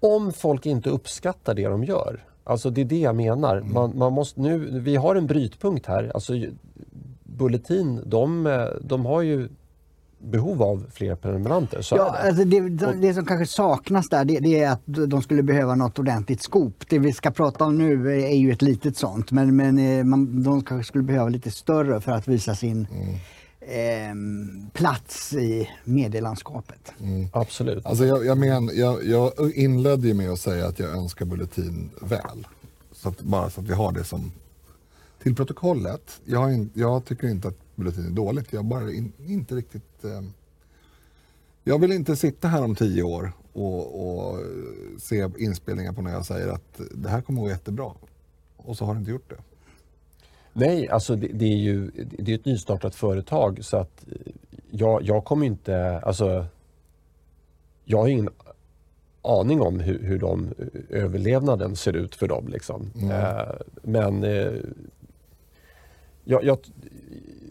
Om 0.00 0.32
folk 0.32 0.66
inte 0.66 0.90
uppskattar 0.90 1.54
det 1.54 1.68
de 1.68 1.84
gör. 1.84 2.24
Alltså 2.46 2.70
det 2.70 2.80
är 2.80 2.84
det 2.84 2.98
jag 2.98 3.16
menar. 3.16 3.60
Man, 3.60 3.98
man 3.98 4.12
måste 4.12 4.40
nu, 4.40 4.80
vi 4.80 4.96
har 4.96 5.16
en 5.16 5.26
brytpunkt 5.26 5.86
här. 5.86 6.10
Alltså, 6.14 6.32
Bulletin, 7.24 8.02
de, 8.06 8.44
de 8.80 9.06
har 9.06 9.22
ju 9.22 9.48
behov 10.18 10.62
av 10.62 10.86
fler 10.92 11.14
prenumeranter. 11.14 11.82
Så 11.82 11.96
Ja, 11.96 12.12
det. 12.12 12.28
alltså 12.28 12.44
det, 12.44 12.60
det, 13.00 13.14
som 13.14 13.24
kanske 13.24 13.46
saknas 13.46 14.08
där 14.08 14.24
det, 14.24 14.38
det 14.38 14.62
är 14.62 14.70
att 14.70 14.82
de 14.86 15.22
skulle 15.22 15.42
behöva 15.42 15.74
något 15.74 15.98
ordentligt 15.98 16.42
skop. 16.42 16.84
Det 16.88 16.98
vi 16.98 17.12
ska 17.12 17.30
prata 17.30 17.64
om 17.64 17.78
nu 17.78 18.22
är 18.22 18.36
ju 18.36 18.52
ett 18.52 18.62
litet 18.62 18.96
sånt 18.96 19.30
men, 19.30 19.56
men 19.56 19.78
eh, 19.78 20.04
man, 20.04 20.42
de 20.42 20.64
kanske 20.64 20.88
skulle 20.88 21.04
behöva 21.04 21.28
lite 21.28 21.50
större 21.50 22.00
för 22.00 22.12
att 22.12 22.28
visa 22.28 22.54
sin 22.54 22.86
ehm, 23.66 24.70
plats 24.72 25.32
i 25.32 25.70
medielandskapet. 25.84 26.92
Absolut. 27.32 27.86
Alltså 27.86 28.04
jag, 28.04 28.26
jag, 28.26 28.38
men, 28.38 28.70
jag, 28.74 29.04
jag 29.04 29.52
inledde 29.54 30.08
ju 30.08 30.14
med 30.14 30.30
att 30.30 30.40
säga 30.40 30.66
att 30.66 30.78
jag 30.78 30.90
önskar 30.90 31.26
Bulletin 31.26 31.90
väl. 32.00 32.46
Så 32.92 33.08
att, 33.08 33.20
bara 33.20 33.50
så 33.50 33.60
att 33.60 33.66
vi 33.66 33.74
har 33.74 33.92
det 33.92 34.04
som 34.04 34.32
till 35.22 35.34
protokollet. 35.34 36.20
Jag, 36.24 36.38
har 36.38 36.50
in, 36.50 36.70
jag 36.74 37.04
tycker 37.04 37.28
inte 37.28 37.48
att 37.48 37.58
Bulletin 37.74 38.06
är 38.06 38.10
dåligt. 38.10 38.52
Jag 38.52 38.64
bara 38.64 38.92
in, 38.92 39.12
inte 39.26 39.54
riktigt... 39.54 40.04
Eh, 40.04 40.22
jag 41.64 41.78
vill 41.78 41.92
inte 41.92 42.16
sitta 42.16 42.48
här 42.48 42.64
om 42.64 42.74
tio 42.74 43.02
år 43.02 43.32
och, 43.52 44.08
och 44.08 44.40
se 44.98 45.28
inspelningar 45.38 45.92
på 45.92 46.02
när 46.02 46.12
jag 46.12 46.26
säger 46.26 46.48
att 46.48 46.80
det 46.94 47.08
här 47.08 47.20
kommer 47.20 47.40
att 47.40 47.44
gå 47.44 47.50
jättebra. 47.50 47.92
Och 48.56 48.76
så 48.76 48.84
har 48.84 48.94
det 48.94 48.98
inte 48.98 49.10
gjort 49.10 49.30
det. 49.30 49.38
Nej, 50.58 50.88
alltså 50.88 51.16
det, 51.16 51.26
det 51.26 51.44
är 51.44 51.56
ju 51.56 51.90
det 52.18 52.32
är 52.32 52.34
ett 52.34 52.44
nystartat 52.44 52.94
företag 52.94 53.64
så 53.64 53.76
att 53.76 54.04
eh, 54.08 54.32
jag, 54.70 55.02
jag 55.02 55.24
kommer 55.24 55.46
inte, 55.46 56.00
alltså 56.02 56.46
jag 57.84 57.98
har 57.98 58.08
ingen 58.08 58.28
aning 59.22 59.60
om 59.60 59.80
hur, 59.80 60.02
hur 60.02 60.18
de 60.18 60.54
eh, 60.58 61.02
överlevnaden 61.02 61.76
ser 61.76 61.96
ut 61.96 62.14
för 62.14 62.28
dem. 62.28 62.48
Liksom. 62.48 62.90
Eh, 63.10 63.54
men 63.82 64.22
jag, 66.24 66.44
jag, 66.44 66.58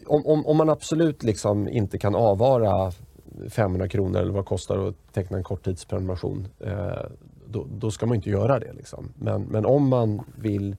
om, 0.06 0.26
om, 0.26 0.46
om 0.46 0.56
man 0.56 0.68
absolut 0.68 1.22
liksom 1.22 1.68
inte 1.68 1.98
kan 1.98 2.14
avvara 2.14 2.92
500 3.50 3.88
kronor 3.88 4.20
eller 4.20 4.32
vad 4.32 4.44
det 4.44 4.48
kostar 4.48 4.88
att 4.88 5.12
teckna 5.12 5.36
en 5.36 5.44
korttidsprenumeration, 5.44 6.48
då, 7.46 7.66
då 7.70 7.90
ska 7.90 8.06
man 8.06 8.16
inte 8.16 8.30
göra 8.30 8.58
det. 8.58 8.72
Liksom. 8.72 9.08
Men, 9.18 9.42
men 9.42 9.66
om 9.66 9.88
man 9.88 10.22
vill 10.36 10.76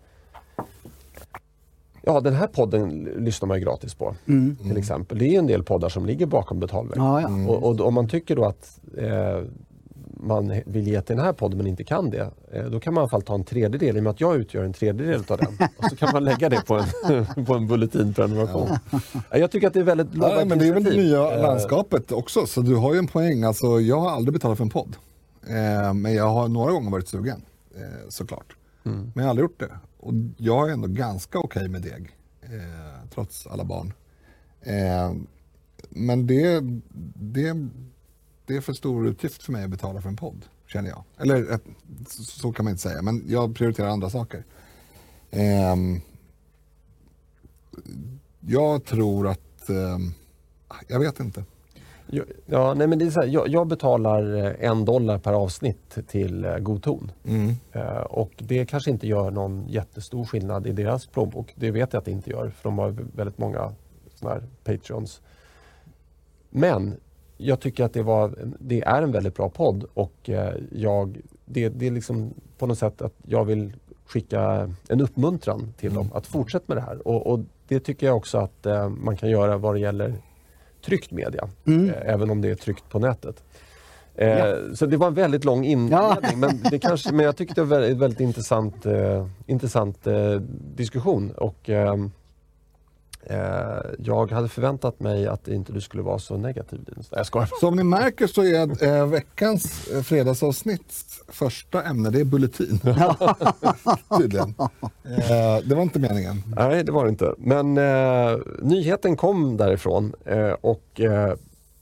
Ja, 2.08 2.22
den 2.22 2.34
här 2.34 2.48
podden 2.48 3.10
lyssnar 3.18 3.48
man 3.48 3.58
ju 3.58 3.64
gratis 3.64 3.94
på. 3.94 4.16
Till 4.62 4.78
exempel. 4.78 5.18
Det 5.18 5.26
är 5.26 5.30
ju 5.30 5.38
en 5.38 5.48
del 5.48 5.64
poddar 5.64 5.90
som 5.90 6.06
ligger 6.06 6.26
bakom 6.26 6.60
betalvägg. 6.60 6.98
Ja, 6.98 7.22
ja. 7.22 7.48
Och, 7.48 7.64
och 7.64 7.82
om 7.82 7.94
man 7.94 8.08
tycker 8.08 8.36
då 8.36 8.46
att 8.46 8.80
eh, 8.98 9.42
man 10.20 10.62
vill 10.66 10.88
ge 10.88 11.02
till 11.02 11.16
den 11.16 11.26
här 11.26 11.34
podden 11.34 11.58
men 11.58 11.68
inte 11.68 11.84
kan 11.84 12.10
det, 12.10 12.32
eh, 12.52 12.66
då 12.66 12.80
kan 12.80 12.94
man 12.94 13.02
i 13.02 13.04
alla 13.04 13.10
fall 13.10 13.22
ta 13.22 13.36
en 13.36 13.44
tredjedel, 13.44 13.98
i 13.98 14.00
och 14.00 14.04
med 14.04 14.12
att 14.12 14.22
jag 14.22 14.36
utgör 14.36 14.64
en 14.64 14.74
tredjedel 14.74 15.24
av 15.28 15.38
den. 15.38 15.68
och 15.78 15.86
så 15.90 15.96
kan 15.96 16.10
man 16.14 16.24
lägga 16.24 16.50
det 16.50 16.62
på 16.66 16.76
en, 16.76 17.46
på 17.46 17.54
en 17.54 17.68
bulletinprenumeration. 17.68 18.68
Ja. 18.92 19.38
Jag 19.38 19.52
tycker 19.52 19.68
att 19.68 19.74
det 19.74 19.80
är 19.80 19.84
väldigt 19.84 20.16
lovvärt 20.16 20.48
men 20.48 20.60
det 20.60 20.68
är 20.68 20.74
väl 20.74 20.84
det 20.84 20.98
nya 20.98 21.34
Eh, 21.34 21.42
landskapet 21.42 22.12
också, 22.12 22.46
så 22.46 22.62
du 22.62 22.76
har 22.76 22.94
ju 22.94 23.00
en 23.00 23.08
poäng. 23.08 23.44
Alltså, 23.44 23.80
jag 23.80 24.00
har 24.00 24.12
aldrig 24.12 24.34
betalat 24.34 24.58
för 24.58 24.66
en 24.66 24.70
podd. 24.70 24.96
Eh, 25.48 25.94
men 25.94 26.14
jag 26.14 26.28
har 26.30 26.48
några 26.48 26.72
gånger 26.72 26.92
varit 26.92 27.08
sugen, 27.08 27.42
eh, 27.76 27.82
såklart. 28.10 28.56
Men 28.84 29.12
jag 29.16 29.24
har 29.24 29.30
aldrig 29.30 29.44
gjort 29.44 29.60
det. 29.60 29.72
Och 29.98 30.14
jag 30.38 30.70
är 30.70 30.74
ändå 30.74 30.88
ganska 30.88 31.40
okej 31.40 31.68
med 31.68 31.82
deg, 31.82 32.18
eh, 32.42 33.10
trots 33.14 33.48
alla 33.48 33.64
barn. 33.64 33.94
Eh, 34.62 35.14
men 35.90 36.28
det, 36.28 36.60
det, 37.16 37.68
det 38.46 38.56
är 38.56 38.62
för 38.62 38.74
stor 38.74 39.08
utgift 39.08 39.44
för 39.44 39.52
mig 39.52 39.64
att 39.64 39.70
betala 39.70 40.02
för 40.02 40.10
en 40.10 40.16
podd, 40.16 40.46
känner 40.68 40.90
jag. 40.90 41.04
Eller 41.18 41.52
eh, 41.52 41.60
så, 42.10 42.52
kan 42.52 42.66
man 42.66 42.72
inte 42.72 42.84
säga, 42.84 43.02
men 43.02 43.24
jag 43.28 43.56
prioriterar 43.56 43.90
andra 43.90 44.10
saker. 44.10 44.44
Eh, 45.32 45.76
jag 48.40 48.86
tror 48.86 49.28
att, 49.28 49.70
ehm, 49.70 50.14
jag 50.88 51.00
vet 51.00 51.20
inte. 51.20 51.44
Ja, 52.46 52.74
nej 52.74 52.88
men 52.88 53.00
det 53.00 53.06
är 53.06 53.10
så 53.10 53.22
här, 53.22 53.28
jag, 53.28 53.48
jag 53.48 53.68
betalar 53.68 54.46
eh, 54.46 54.70
en 54.70 54.86
dollar 54.86 55.18
per 55.18 55.34
avsnitt 55.34 55.98
till 56.08 56.46
eh, 56.46 56.58
God 56.58 56.84
ton. 56.84 57.12
Mm. 57.26 57.54
Eh, 57.72 58.02
och 58.02 58.32
det 58.38 58.66
kanske 58.66 58.92
inte 58.92 59.08
gör 59.08 59.32
någon 59.32 59.68
jättestor 59.68 60.26
skillnad 60.26 60.68
i 60.68 60.72
deras 60.72 61.06
plånbok. 61.08 61.54
Det 61.56 61.72
vet 61.72 61.94
jag 61.94 62.00
att 62.00 62.06
det 62.06 62.12
inte 62.12 62.30
gör, 62.30 62.50
för 62.50 62.64
de 62.64 62.78
har 62.78 62.96
väldigt 63.16 63.38
många 63.38 63.74
såna 64.16 64.32
här 64.32 64.44
Patreons. 64.64 65.22
Men 66.50 66.96
jag 67.38 67.60
tycker 67.60 67.84
att 67.84 67.94
det, 67.94 68.04
var, 68.04 68.34
det 68.60 68.82
är 68.82 69.02
en 69.02 69.12
väldigt 69.12 69.36
bra 69.36 69.50
podd 69.50 69.86
och 69.94 70.30
jag, 70.72 71.22
det, 71.46 71.70
det 71.70 71.88
är 71.88 71.92
liksom 71.92 72.34
på 72.58 72.68
något 72.68 72.78
sätt 72.78 73.02
att 73.02 73.14
jag 73.26 73.46
vill 73.46 73.74
skicka 74.06 74.72
en 74.90 75.02
uppmuntran 75.02 75.74
till 75.78 75.94
dem 75.94 76.10
att 76.14 76.28
fortsätta 76.28 76.66
med 76.68 76.78
det 76.78 76.82
här. 76.82 77.08
Och, 77.08 77.28
och 77.28 77.40
det 77.68 77.80
tycker 77.80 78.08
jag 78.08 78.18
också 78.18 78.38
att 78.38 78.68
man 78.90 79.18
kan 79.18 79.30
göra 79.30 79.58
vad 79.58 79.76
det 79.76 79.80
gäller 79.80 80.14
tryckt 80.88 81.12
media, 81.12 81.48
Mm. 81.68 81.90
eh, 81.90 81.96
även 82.14 82.30
om 82.30 82.42
det 82.42 82.50
är 82.50 82.56
tryckt 82.56 82.90
på 82.90 83.00
nätet. 83.00 83.44
Eh, 84.16 84.28
Ja. 84.30 84.56
Så 84.76 84.86
det 84.86 84.98
var 84.98 85.08
en 85.08 85.14
väldigt 85.14 85.46
lång 85.46 85.66
inledning, 85.66 86.00
Ja. 86.32 86.38
men, 86.38 86.62
det 86.72 86.80
kanske, 86.80 87.12
men 87.12 87.26
jag 87.26 87.36
tyckte 87.36 87.54
det 87.56 87.64
var 87.66 87.78
väldigt, 87.80 87.98
väldigt 87.98 88.20
intressant, 88.20 88.86
eh, 88.86 89.28
intressant 89.48 90.08
eh, 90.08 90.32
diskussion. 90.76 91.32
Och, 91.32 91.70
ehm, 91.70 92.04
eh, 92.04 92.10
jag 93.98 94.32
hade 94.32 94.50
förväntat 94.50 95.00
mig 95.00 95.28
att 95.28 95.48
inte 95.48 95.74
du 95.74 95.82
skulle 95.82 96.04
vara 96.04 96.20
så 96.20 96.38
negativ 96.38 96.80
Linus. 96.88 97.08
Jag 97.12 97.26
skojar. 97.26 97.50
Som 97.60 97.76
ni 97.76 97.84
märker 97.84 98.28
så 98.28 98.44
är 98.44 98.84
eh, 98.84 99.08
veckans 99.08 99.88
eh, 99.88 100.02
fredagsavsnitts 100.02 101.22
första 101.28 101.84
ämne 101.84 102.10
det 102.10 102.20
är 102.20 102.26
bulletin. 102.26 102.80
Tydligen. 104.18 104.56
Eh, 105.04 105.64
det 105.66 105.76
var 105.76 105.82
inte 105.82 106.00
meningen. 106.00 106.44
Nej, 106.56 106.84
det 106.84 106.92
var 106.92 107.04
det 107.04 107.10
inte. 107.10 107.34
Men 107.38 107.78
eh, 107.78 108.38
nyheten 108.62 109.16
kom 109.16 109.58
därifrån 109.58 110.14
eh, 110.26 110.52
och 110.62 111.02
eh, 111.02 111.34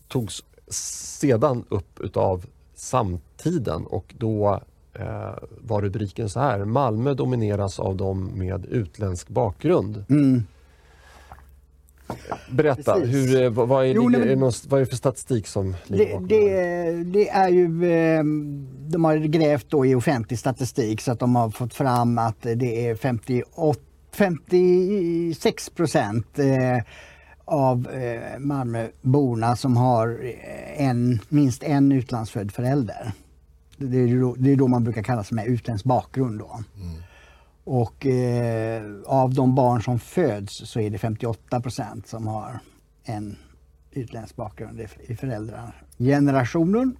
togs 0.07 0.43
sedan 0.67 1.63
upp 1.69 1.99
utav 1.99 2.45
Samtiden 2.75 3.85
och 3.85 4.15
då 4.17 4.59
eh, 4.93 5.33
var 5.61 5.81
rubriken 5.81 6.29
så 6.29 6.39
här. 6.39 6.65
Malmö 6.65 7.13
domineras 7.13 7.79
av 7.79 7.95
dem 7.95 8.31
med 8.35 8.65
utländsk 8.65 9.29
bakgrund. 9.29 10.05
Mm. 10.09 10.43
Berätta, 12.49 12.93
Precis. 12.93 13.15
hur, 13.15 13.43
eh, 13.43 13.49
vad, 13.49 13.85
är, 13.85 13.89
Jo, 13.93 14.09
nej, 14.09 14.35
men- 14.35 14.39
vad 14.39 14.73
är 14.73 14.79
det 14.79 14.85
för 14.85 14.95
statistik 14.95 15.47
som 15.47 15.75
ligger 15.87 16.13
bakom 16.13 16.27
det 16.27 16.91
det, 16.91 17.03
det 17.03 17.29
är 17.29 17.49
ju, 17.49 17.91
eh, 17.91 18.23
de 18.87 19.03
har 19.05 19.15
grävt 19.17 19.65
då 19.69 19.85
i 19.85 19.95
offentlig 19.95 20.39
statistik 20.39 21.01
så 21.01 21.11
att 21.11 21.19
de 21.19 21.35
har 21.35 21.49
fått 21.49 21.73
fram 21.73 22.17
att 22.17 22.41
det 22.41 22.87
är 22.89 22.95
58, 22.95 23.79
56 24.11 25.69
procent 25.69 26.39
eh, 26.39 26.83
av 27.45 27.87
eh, 27.89 28.39
Malmöborna 28.39 29.55
som 29.55 29.77
har 29.77 30.33
en, 30.77 31.19
minst 31.29 31.63
en 31.63 31.91
utlandsfödd 31.91 32.51
förälder. 32.51 33.11
Det 33.77 33.97
är, 33.97 34.21
då, 34.21 34.35
det 34.37 34.51
är 34.51 34.55
då 34.55 34.67
man 34.67 34.83
brukar 34.83 35.03
kalla 35.03 35.23
sig 35.23 35.35
med 35.35 35.47
utländsk 35.47 35.85
bakgrund. 35.85 36.39
Då. 36.39 36.59
Och 37.67 38.05
eh, 38.05 38.83
av 39.05 39.33
de 39.33 39.55
barn 39.55 39.81
som 39.81 39.99
föds 39.99 40.69
så 40.69 40.79
är 40.79 40.89
det 40.89 40.97
58 40.97 41.61
procent 41.61 42.07
som 42.07 42.27
har 42.27 42.59
en 43.03 43.35
utländsk 43.91 44.35
bakgrund 44.35 44.81
i- 45.07 45.15
föräldragenerationen. 45.15 46.97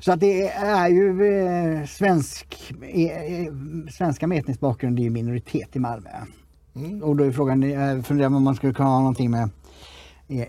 Så 0.00 0.12
att 0.12 0.20
det 0.20 0.48
är 0.50 0.88
ju 0.88 1.36
eh, 1.36 1.86
svensk, 1.86 2.72
eh, 2.92 3.52
svenska 3.90 4.26
med 4.26 4.38
etnisk 4.38 4.60
bakgrund, 4.60 4.98
är 4.98 5.02
ju 5.02 5.10
minoritet 5.10 5.76
i 5.76 5.78
Malmö. 5.78 6.10
Och 7.02 7.16
då 7.16 7.24
är 7.24 7.32
frågan, 7.32 7.62
jag 7.62 8.06
funderar 8.06 8.26
om 8.26 8.42
man 8.44 8.56
skulle 8.56 8.72
kunna 8.74 8.88
ha 8.88 8.98
någonting 8.98 9.30
med 9.30 9.50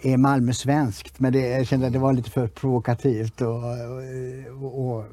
är 0.01 0.17
Malmö 0.17 0.53
svenskt? 0.53 1.19
Men 1.19 1.33
det, 1.33 1.39
jag 1.47 1.67
kände 1.67 1.87
att 1.87 1.93
det 1.93 1.99
var 1.99 2.13
lite 2.13 2.29
för 2.31 2.47
provokativt 2.47 3.41
och, 3.41 3.55
och, 3.55 4.63
och, 4.63 4.95
och 4.97 5.05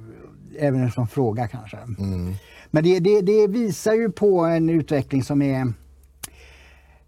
även 0.58 0.82
en 0.82 0.90
sån 0.90 1.08
fråga 1.08 1.48
kanske. 1.48 1.78
Men 2.76 2.84
det, 2.84 3.00
det, 3.00 3.20
det 3.20 3.46
visar 3.46 3.94
ju 3.94 4.10
på 4.10 4.40
en 4.40 4.70
utveckling 4.70 5.22
som 5.22 5.42
är 5.42 5.72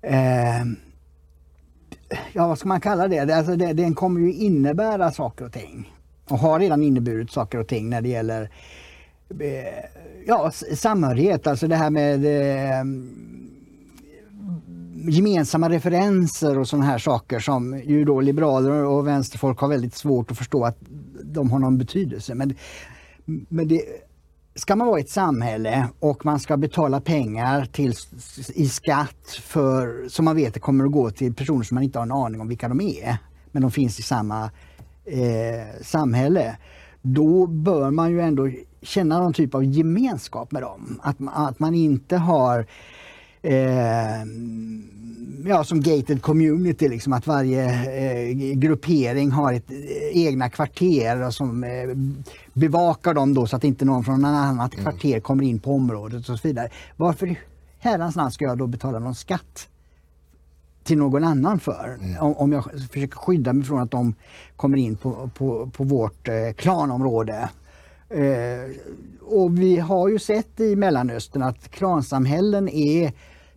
eh, 0.03 0.65
Ja, 2.33 2.49
vad 2.49 2.59
ska 2.59 2.69
man 2.69 2.81
kalla 2.81 3.09
det? 3.09 3.37
alltså 3.37 3.57
det 3.57 3.73
den 3.73 3.95
kommer 3.95 4.21
ju 4.21 4.33
innebära 4.33 5.11
saker 5.11 5.45
och 5.45 5.53
ting. 5.53 5.93
Och 6.29 6.39
har 6.39 6.61
redan 6.61 6.83
inneburit 6.83 7.31
saker 7.31 7.59
och 7.59 7.69
ting 7.69 7.91
när 7.91 8.01
det 8.01 8.09
gäller 8.09 8.51
eh, 9.41 9.85
ja, 10.27 10.51
samhörighet. 10.75 11.47
Alltså 11.47 11.69
det 11.69 11.77
här 11.77 11.91
med 11.91 12.25
eh, 12.25 12.85
gemensamma 15.11 15.71
referenser 15.71 16.59
och 16.59 16.69
sådana 16.69 16.87
här 16.87 16.99
saker 16.99 17.41
som 17.41 17.83
ju 17.85 18.05
då 18.05 18.21
liberaler 18.21 18.85
och 18.85 19.07
vänsterfolk 19.07 19.59
har 19.59 19.69
väldigt 19.69 19.95
svårt 19.95 20.31
att 20.31 20.39
förstå 20.39 20.65
att 20.65 20.79
de 21.23 21.51
har 21.51 21.59
någon 21.59 21.79
betydelse. 21.79 22.35
Men, 22.35 22.55
men 23.25 23.69
det, 23.69 23.83
ska 24.59 24.77
man 24.77 24.87
vara 24.87 24.99
i 24.99 25.03
ett 25.03 25.11
samhälle 25.11 25.89
och 26.01 26.25
man 26.25 26.41
ska 26.41 26.57
betala 26.57 27.01
pengar 27.01 27.65
till, 27.65 27.95
i 28.55 28.69
skatt 28.69 29.41
för, 29.43 30.09
som 30.09 30.25
man 30.25 30.37
vet 30.37 30.55
det 30.55 30.61
kommer 30.61 30.85
att 30.85 30.93
gå 30.93 31.11
till 31.11 31.35
personer 31.35 31.63
som 31.63 31.75
man 31.75 31.85
inte 31.85 31.99
har 31.99 32.07
en 32.07 32.13
aning 32.13 32.41
om 32.41 32.49
vilka 32.49 32.69
de 32.69 32.81
är, 32.81 33.19
men 33.53 33.63
de 33.63 33.71
finns 33.71 33.99
i 33.99 34.03
samma 34.03 34.51
eh, 35.05 35.83
samhälle. 35.83 36.57
då 37.03 37.47
bör 37.47 37.91
man 37.91 38.11
ju 38.11 38.21
ändå 38.21 38.51
känna 38.83 39.21
någon 39.21 39.33
typ 39.33 39.55
av 39.55 39.65
gemenskap 39.65 40.53
med 40.53 40.63
dem. 40.63 41.01
Att, 41.03 41.17
att 41.35 41.59
man 41.59 41.75
inte 41.75 42.17
har 42.17 42.67
eh, 43.43 44.25
ja, 45.49 45.65
som 45.65 45.81
gated 45.81 46.23
community, 46.23 46.89
liksom, 46.89 47.13
att 47.13 47.27
varje 47.27 47.65
eh, 47.65 48.33
gruppering 48.55 49.31
har 49.31 49.53
ett 49.53 49.71
eh, 49.71 50.27
egna 50.27 50.51
kvarter 50.51 51.31
som 51.31 51.65
eh, 51.65 51.71
bevakar 52.53 53.15
dem 53.15 53.35
då 53.35 53.47
så 53.47 53.57
att 53.57 53.65
inte 53.65 53.85
någon 53.85 54.05
från 54.05 54.21
något 54.21 54.29
annat 54.29 54.75
mm. 54.75 54.85
kvarter 54.85 55.21
kommer 55.21 55.45
in 55.45 55.59
på 55.59 55.75
området 55.75 56.29
och 56.29 56.39
så 56.39 56.49
vidare. 56.49 56.69
Varför 56.97 57.27
i 57.27 57.39
herrans 57.79 58.17
namn 58.17 58.31
ska 58.31 58.45
jag 58.45 58.59
då 58.59 58.67
betala 58.67 58.99
någon 58.99 59.15
skatt 59.15 59.69
till 60.85 60.99
någon 60.99 61.25
annan 61.25 61.61
för? 61.61 61.99
Mm. 62.01 62.21
Om, 62.21 62.35
om, 62.35 62.53
jag 62.53 62.65
försöker 62.65 63.17
skydda 63.17 63.53
mig 63.53 63.65
från 63.65 63.81
att 63.81 63.91
de 63.91 64.15
kommer 64.57 64.79
in 64.79 64.97
på, 64.97 65.31
på, 65.35 65.71
på 65.73 65.85
vårt 65.85 66.29
eh, 66.29 66.53
klanområde. 66.57 67.49
Eh, 68.11 68.71
och 69.21 69.59
vi 69.59 69.79
har 69.79 70.09
ju 70.09 70.19
sett 70.19 70.61
i 70.61 70.77
Mellanöstern 70.77 71.43
att 71.43 71.71
klansamhällen 71.71 72.69
är 72.69 73.13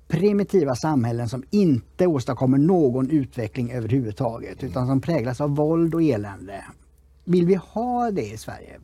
primitiva 0.08 0.76
samhällen 0.76 1.30
som 1.30 1.44
inte 1.50 2.08
åstadkommer 2.08 2.58
någon 2.58 3.10
utveckling 3.10 3.72
överhuvudtaget 3.72 4.64
utan 4.64 4.88
som 4.88 5.02
präglas 5.02 5.42
av 5.42 5.56
våld 5.56 5.96
och 5.96 6.04
elände. 6.04 6.66
Vill 7.24 7.46
vi 7.46 7.56
ha 7.56 8.12
det 8.12 8.34
i 8.34 8.38
Sverige? 8.38 8.80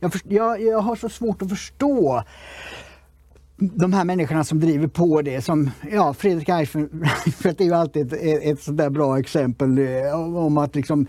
Jag, 0.00 0.12
jag, 0.28 0.62
jag 0.62 0.78
har 0.78 0.96
så 0.96 1.08
svårt 1.08 1.42
att 1.42 1.48
förstå 1.48 2.22
de 3.56 3.92
här 3.92 4.04
människorna 4.04 4.44
som 4.44 4.60
driver 4.60 4.86
på 4.86 5.22
det 5.22 5.42
som, 5.42 5.70
ja 5.90 6.14
Fredrik 6.14 6.48
Reinfeldt 6.48 7.60
är 7.60 7.64
ju 7.64 7.74
alltid 7.74 8.12
ett, 8.12 8.42
ett 8.42 8.60
sånt 8.60 8.92
bra 8.92 9.18
exempel 9.18 9.78
eh, 9.78 10.36
om 10.36 10.58
att 10.58 10.74
liksom 10.74 11.00
eh, 11.00 11.06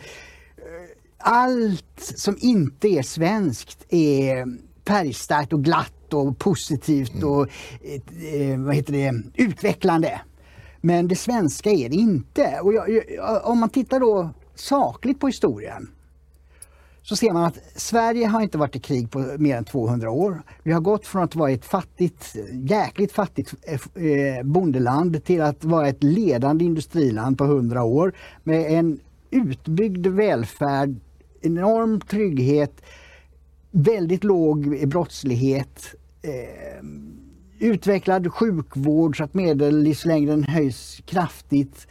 allt 1.23 1.99
som 1.99 2.37
inte 2.39 2.87
är 2.87 3.03
svenskt 3.03 3.85
är 3.89 4.45
färgstarkt 4.87 5.53
och 5.53 5.63
glatt 5.63 6.13
och 6.13 6.39
positivt 6.39 7.13
mm. 7.13 7.29
och 7.29 7.47
eh, 7.81 8.59
vad 8.59 8.75
heter 8.75 8.93
det, 8.93 9.23
utvecklande. 9.35 10.21
Men 10.81 11.07
det 11.07 11.15
svenska 11.15 11.69
är 11.69 11.89
det 11.89 11.95
inte. 11.95 12.59
Och 12.61 12.73
jag, 12.73 12.89
jag, 12.89 13.45
om 13.45 13.59
man 13.59 13.69
tittar 13.69 13.99
då 13.99 14.29
sakligt 14.55 15.19
på 15.19 15.27
historien 15.27 15.89
så 17.03 17.15
ser 17.15 17.33
man 17.33 17.43
att 17.43 17.59
Sverige 17.75 18.27
har 18.27 18.41
inte 18.41 18.57
varit 18.57 18.75
i 18.75 18.79
krig 18.79 19.11
på 19.11 19.35
mer 19.37 19.57
än 19.57 19.65
200 19.65 20.11
år. 20.11 20.41
Vi 20.63 20.71
har 20.71 20.81
gått 20.81 21.07
från 21.07 21.23
att 21.23 21.35
vara 21.35 21.51
ett 21.51 21.65
fattigt, 21.65 22.35
jäkligt 22.51 23.11
fattigt 23.11 23.53
eh, 23.67 24.43
bondeland 24.43 25.23
till 25.23 25.41
att 25.41 25.63
vara 25.63 25.87
ett 25.87 26.03
ledande 26.03 26.65
industriland 26.65 27.37
på 27.37 27.43
100 27.43 27.83
år 27.83 28.13
med 28.43 28.73
en 28.73 28.99
utbyggd 29.31 30.07
välfärd, 30.07 30.95
enorm 31.45 32.01
trygghet, 32.01 32.81
väldigt 33.71 34.23
låg 34.23 34.87
brottslighet 34.87 35.95
eh, 36.21 36.83
utvecklad 37.59 38.33
sjukvård 38.33 39.17
så 39.17 39.23
att 39.23 39.33
medellivslängden 39.33 40.43
höjs 40.43 41.01
kraftigt. 41.05 41.87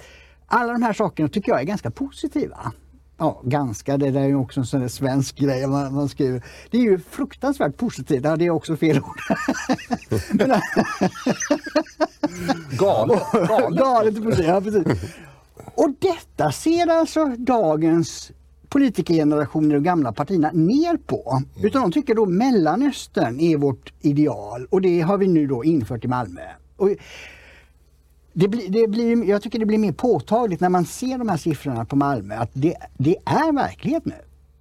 Alla 0.47 0.73
de 0.73 0.83
här 0.83 0.93
sakerna 0.93 1.29
tycker 1.29 1.53
jag 1.53 1.61
är 1.61 1.65
ganska 1.65 1.91
positiva. 1.91 2.73
Ja, 3.19 3.41
ganska, 3.45 3.97
det 3.97 4.11
där 4.11 4.21
är 4.21 4.27
ju 4.27 4.35
också 4.35 4.61
en 4.61 4.67
sån 4.67 4.81
där 4.81 4.89
svensk 4.89 5.37
grej 5.37 5.67
man, 5.67 5.95
man 5.95 6.09
skriver. 6.09 6.43
Det 6.71 6.79
är 6.79 6.83
ju 6.83 6.99
fruktansvärt 6.99 7.77
positivt, 7.77 8.25
ja, 8.25 8.37
det 8.37 8.47
är 8.47 8.51
också 8.51 8.77
fel 8.77 9.01
ord. 9.01 9.21
galet. 12.71 13.23
Galet, 13.49 13.79
galet 13.79 14.23
precis, 14.23 14.47
ja, 14.47 14.61
precis. 14.61 14.85
Och 15.75 15.95
detta 15.99 16.53
ser 16.53 16.87
alltså 16.87 17.27
dagens 17.27 18.33
politikergenerationer 18.73 19.75
och 19.75 19.85
gamla 19.85 20.13
partierna 20.13 20.51
ner 20.53 20.97
på. 20.97 21.43
Mm. 21.57 21.67
Utan 21.67 21.83
de 21.83 21.93
tycker 21.93 22.15
då 22.15 22.27
Mellanöstern 22.27 23.41
är 23.41 23.57
vårt 23.57 23.93
ideal 24.01 24.67
och 24.71 24.81
det 24.81 25.01
har 25.01 25.19
vi 25.19 25.27
nu 25.27 25.47
då 25.47 25.65
infört 25.65 26.05
i 26.05 26.09
Malmö. 26.09 26.41
Och 26.77 26.89
det 28.33 28.49
blir, 28.49 28.69
det 28.69 28.89
blir, 28.89 29.25
jag 29.25 29.43
tycker 29.43 29.59
det 29.59 29.67
blir 29.67 29.79
mer 29.79 29.93
påtagligt 29.93 30.61
när 30.61 30.69
man 30.69 30.85
ser 30.85 31.19
de 31.19 31.29
här 31.29 31.37
siffrorna 31.37 31.85
på 31.85 31.97
Malmö 31.97 32.35
att 32.35 32.51
det, 32.53 32.77
det 32.99 33.17
är 33.25 33.53
verklighet 33.53 34.05
nu. 34.05 34.15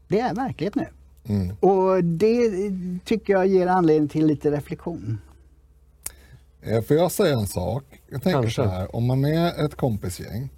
Det 0.08 0.20
är 0.20 0.36
verklighet 0.36 0.76
nu. 0.76 0.88
Mm. 1.28 1.56
Och 1.60 2.04
det 2.04 2.52
tycker 3.06 3.34
jag 3.34 3.48
ger 3.48 3.68
anledning 3.68 4.10
till 4.10 4.26
lite 4.26 4.52
reflektion. 4.52 5.18
Eh, 6.62 6.82
får 6.82 6.98
jag 6.98 7.12
säga 7.12 7.34
en 7.40 7.48
sak? 7.48 7.84
Jag 8.10 8.24
tänker 8.24 8.42
Kanske. 8.42 8.64
så 8.64 8.70
här, 8.70 8.96
om 8.96 9.06
man 9.06 9.26
är 9.26 9.66
ett 9.66 9.76
kompisgäng 9.76 10.50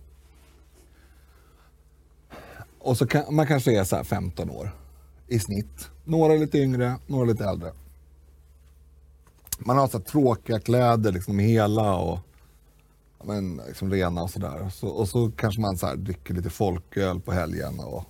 och 2.84 2.98
så 2.98 3.08
kan, 3.08 3.36
man 3.36 3.48
kanske 3.48 3.80
är 3.80 3.84
så 3.84 4.04
15 4.04 4.50
år 4.50 4.72
i 5.28 5.40
snitt. 5.40 5.90
Några 6.04 6.34
lite 6.34 6.58
yngre, 6.58 6.96
några 7.08 7.26
lite 7.26 7.46
äldre. 7.46 7.72
Man 9.60 9.78
har 9.78 9.88
så 9.88 10.00
tråkiga 10.00 10.60
kläder, 10.60 11.12
liksom 11.12 11.40
hela 11.40 11.96
och 11.96 12.20
men, 13.24 13.62
liksom 13.68 13.92
rena 13.92 14.24
och 14.24 14.30
sådär. 14.30 14.70
Så, 14.70 14.88
och 14.88 15.10
så 15.10 15.32
kanske 15.32 15.62
man 15.62 15.78
så 15.78 15.88
här, 15.88 15.96
dricker 15.96 16.34
lite 16.34 16.50
folköl 16.50 17.20
på 17.20 17.32
helgen. 17.32 17.80
Och, 17.80 18.04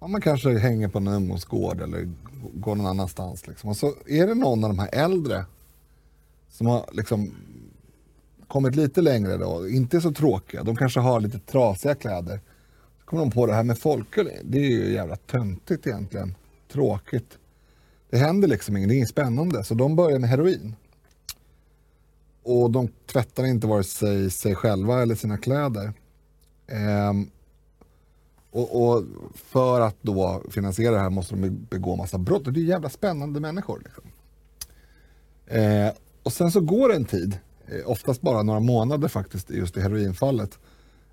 ja, 0.00 0.06
man 0.06 0.20
kanske 0.20 0.58
hänger 0.58 0.88
på 0.88 0.98
en 0.98 1.08
ungdomsgård 1.08 1.80
eller 1.80 2.10
går 2.54 2.74
någon 2.74 2.86
annanstans. 2.86 3.46
Liksom. 3.46 3.70
Och 3.70 3.76
så 3.76 3.94
är 4.06 4.26
det 4.26 4.34
någon 4.34 4.64
av 4.64 4.70
de 4.70 4.78
här 4.78 4.90
äldre 4.92 5.44
som 6.50 6.66
har 6.66 6.84
liksom 6.92 7.34
kommit 8.48 8.76
lite 8.76 9.02
längre 9.02 9.36
då, 9.36 9.68
inte 9.68 10.00
så 10.00 10.12
tråkiga. 10.12 10.62
De 10.62 10.76
kanske 10.76 11.00
har 11.00 11.20
lite 11.20 11.38
trasiga 11.38 11.94
kläder 11.94 12.40
kom 13.14 13.20
de 13.20 13.30
på 13.30 13.46
det 13.46 13.54
här 13.54 13.62
med 13.62 13.78
folköl. 13.78 14.30
Det 14.42 14.58
är 14.58 14.70
ju 14.70 14.92
jävla 14.92 15.16
töntigt 15.16 15.86
egentligen. 15.86 16.34
Tråkigt. 16.72 17.38
Det 18.10 18.18
händer 18.18 18.48
liksom 18.48 18.76
inget, 18.76 18.88
det 18.88 18.94
är 18.94 18.96
inget 18.96 19.08
spännande. 19.08 19.64
Så 19.64 19.74
de 19.74 19.96
börjar 19.96 20.18
med 20.18 20.30
heroin. 20.30 20.74
Och 22.42 22.70
de 22.70 22.88
tvättar 23.12 23.44
inte 23.44 23.66
vare 23.66 23.84
sig 23.84 24.30
sig 24.30 24.54
själva 24.54 25.02
eller 25.02 25.14
sina 25.14 25.38
kläder. 25.38 25.92
Ehm, 26.66 27.30
och, 28.50 28.82
och, 28.82 29.04
för 29.34 29.80
att 29.80 29.96
då 30.02 30.42
finansiera 30.50 30.94
det 30.94 31.00
här 31.00 31.10
måste 31.10 31.34
de 31.34 31.66
begå 31.70 31.96
massa 31.96 32.18
brott. 32.18 32.46
Och 32.46 32.52
det 32.52 32.60
är 32.60 32.64
jävla 32.64 32.88
spännande 32.88 33.40
människor. 33.40 33.82
Liksom. 33.84 34.04
Ehm, 35.46 35.92
och 36.22 36.32
sen 36.32 36.50
så 36.50 36.60
går 36.60 36.88
det 36.88 36.94
en 36.94 37.04
tid, 37.04 37.38
eh, 37.66 37.90
oftast 37.90 38.20
bara 38.20 38.42
några 38.42 38.60
månader 38.60 39.08
faktiskt, 39.08 39.50
just 39.50 39.76
i 39.76 39.80
heroinfallet. 39.80 40.58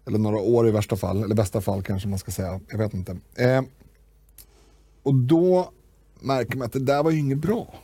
Eller 0.06 0.20
några 0.20 0.38
år 0.38 0.68
i 0.68 0.72
värsta 0.72 0.96
fall, 0.96 1.24
eller 1.24 1.36
bästa 1.36 1.62
fall 1.62 1.84
kanske 1.84 2.08
man 2.08 2.20
ska 2.20 2.32
säga. 2.32 2.60
Jag 2.70 2.78
vet 2.78 2.94
inte. 2.94 3.18
Eh, 3.36 3.62
och 5.04 5.14
då 5.14 5.72
märker 6.20 6.58
man 6.58 6.66
att 6.66 6.74
det 6.74 6.80
där 6.80 7.04
var 7.04 7.12
ju 7.12 7.20
inget 7.20 7.38
bra. 7.38 7.76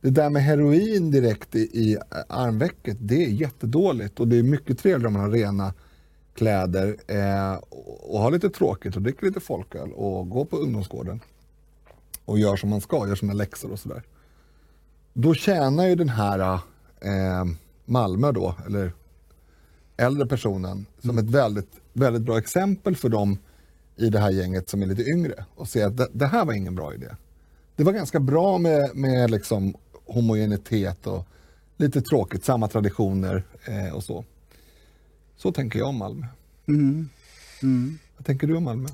Det 0.00 0.10
där 0.10 0.30
med 0.30 0.42
heroin 0.42 1.10
direkt 1.10 1.54
i, 1.54 1.58
i 1.58 1.98
armvecket, 2.28 2.96
det 3.00 3.24
är 3.24 3.28
jättedåligt 3.28 4.20
och 4.20 4.28
det 4.28 4.38
är 4.38 4.42
mycket 4.42 4.78
trevligare 4.78 5.06
om 5.06 5.12
man 5.12 5.22
har 5.22 5.30
rena 5.30 5.74
kläder 6.34 6.96
eh, 7.06 7.54
och, 7.54 8.14
och 8.14 8.20
har 8.20 8.30
lite 8.30 8.50
tråkigt 8.50 8.96
och 8.96 9.02
dricker 9.02 9.26
lite 9.26 9.40
folköl 9.40 9.92
och 9.92 10.28
går 10.28 10.44
på 10.44 10.56
ungdomsgården 10.56 11.20
och 12.24 12.38
gör 12.38 12.56
som 12.56 12.70
man 12.70 12.80
ska, 12.80 13.08
gör 13.08 13.14
sina 13.14 13.32
läxor 13.32 13.72
och 13.72 13.78
sådär. 13.78 14.02
Då 15.12 15.34
tjänar 15.34 15.86
ju 15.86 15.94
den 15.94 16.08
här 16.08 16.60
eh, 17.00 17.44
Malmö 17.84 18.32
då, 18.32 18.54
eller 18.66 18.92
äldre 19.98 20.26
personen 20.26 20.86
som 21.00 21.10
mm. 21.10 21.24
ett 21.24 21.30
väldigt, 21.30 21.70
väldigt 21.92 22.22
bra 22.22 22.38
exempel 22.38 22.96
för 22.96 23.08
dem 23.08 23.38
i 23.96 24.10
det 24.10 24.18
här 24.18 24.30
gänget 24.30 24.68
som 24.68 24.82
är 24.82 24.86
lite 24.86 25.02
yngre 25.02 25.44
och 25.54 25.68
se 25.68 25.82
att 25.82 25.96
det, 25.96 26.08
det 26.12 26.26
här 26.26 26.44
var 26.44 26.52
ingen 26.52 26.74
bra 26.74 26.94
idé. 26.94 27.08
Det 27.76 27.84
var 27.84 27.92
ganska 27.92 28.20
bra 28.20 28.58
med, 28.58 28.96
med 28.96 29.30
liksom 29.30 29.74
homogenitet 30.06 31.06
och 31.06 31.26
lite 31.76 32.00
tråkigt, 32.02 32.44
samma 32.44 32.68
traditioner 32.68 33.44
eh, 33.64 33.94
och 33.94 34.04
så. 34.04 34.24
Så 35.36 35.52
tänker 35.52 35.78
jag 35.78 35.88
om 35.88 35.96
Malmö. 35.96 36.26
Mm. 36.68 37.08
Mm. 37.62 37.98
Vad 38.16 38.26
tänker 38.26 38.46
du 38.46 38.56
om 38.56 38.64
Malmö? 38.64 38.88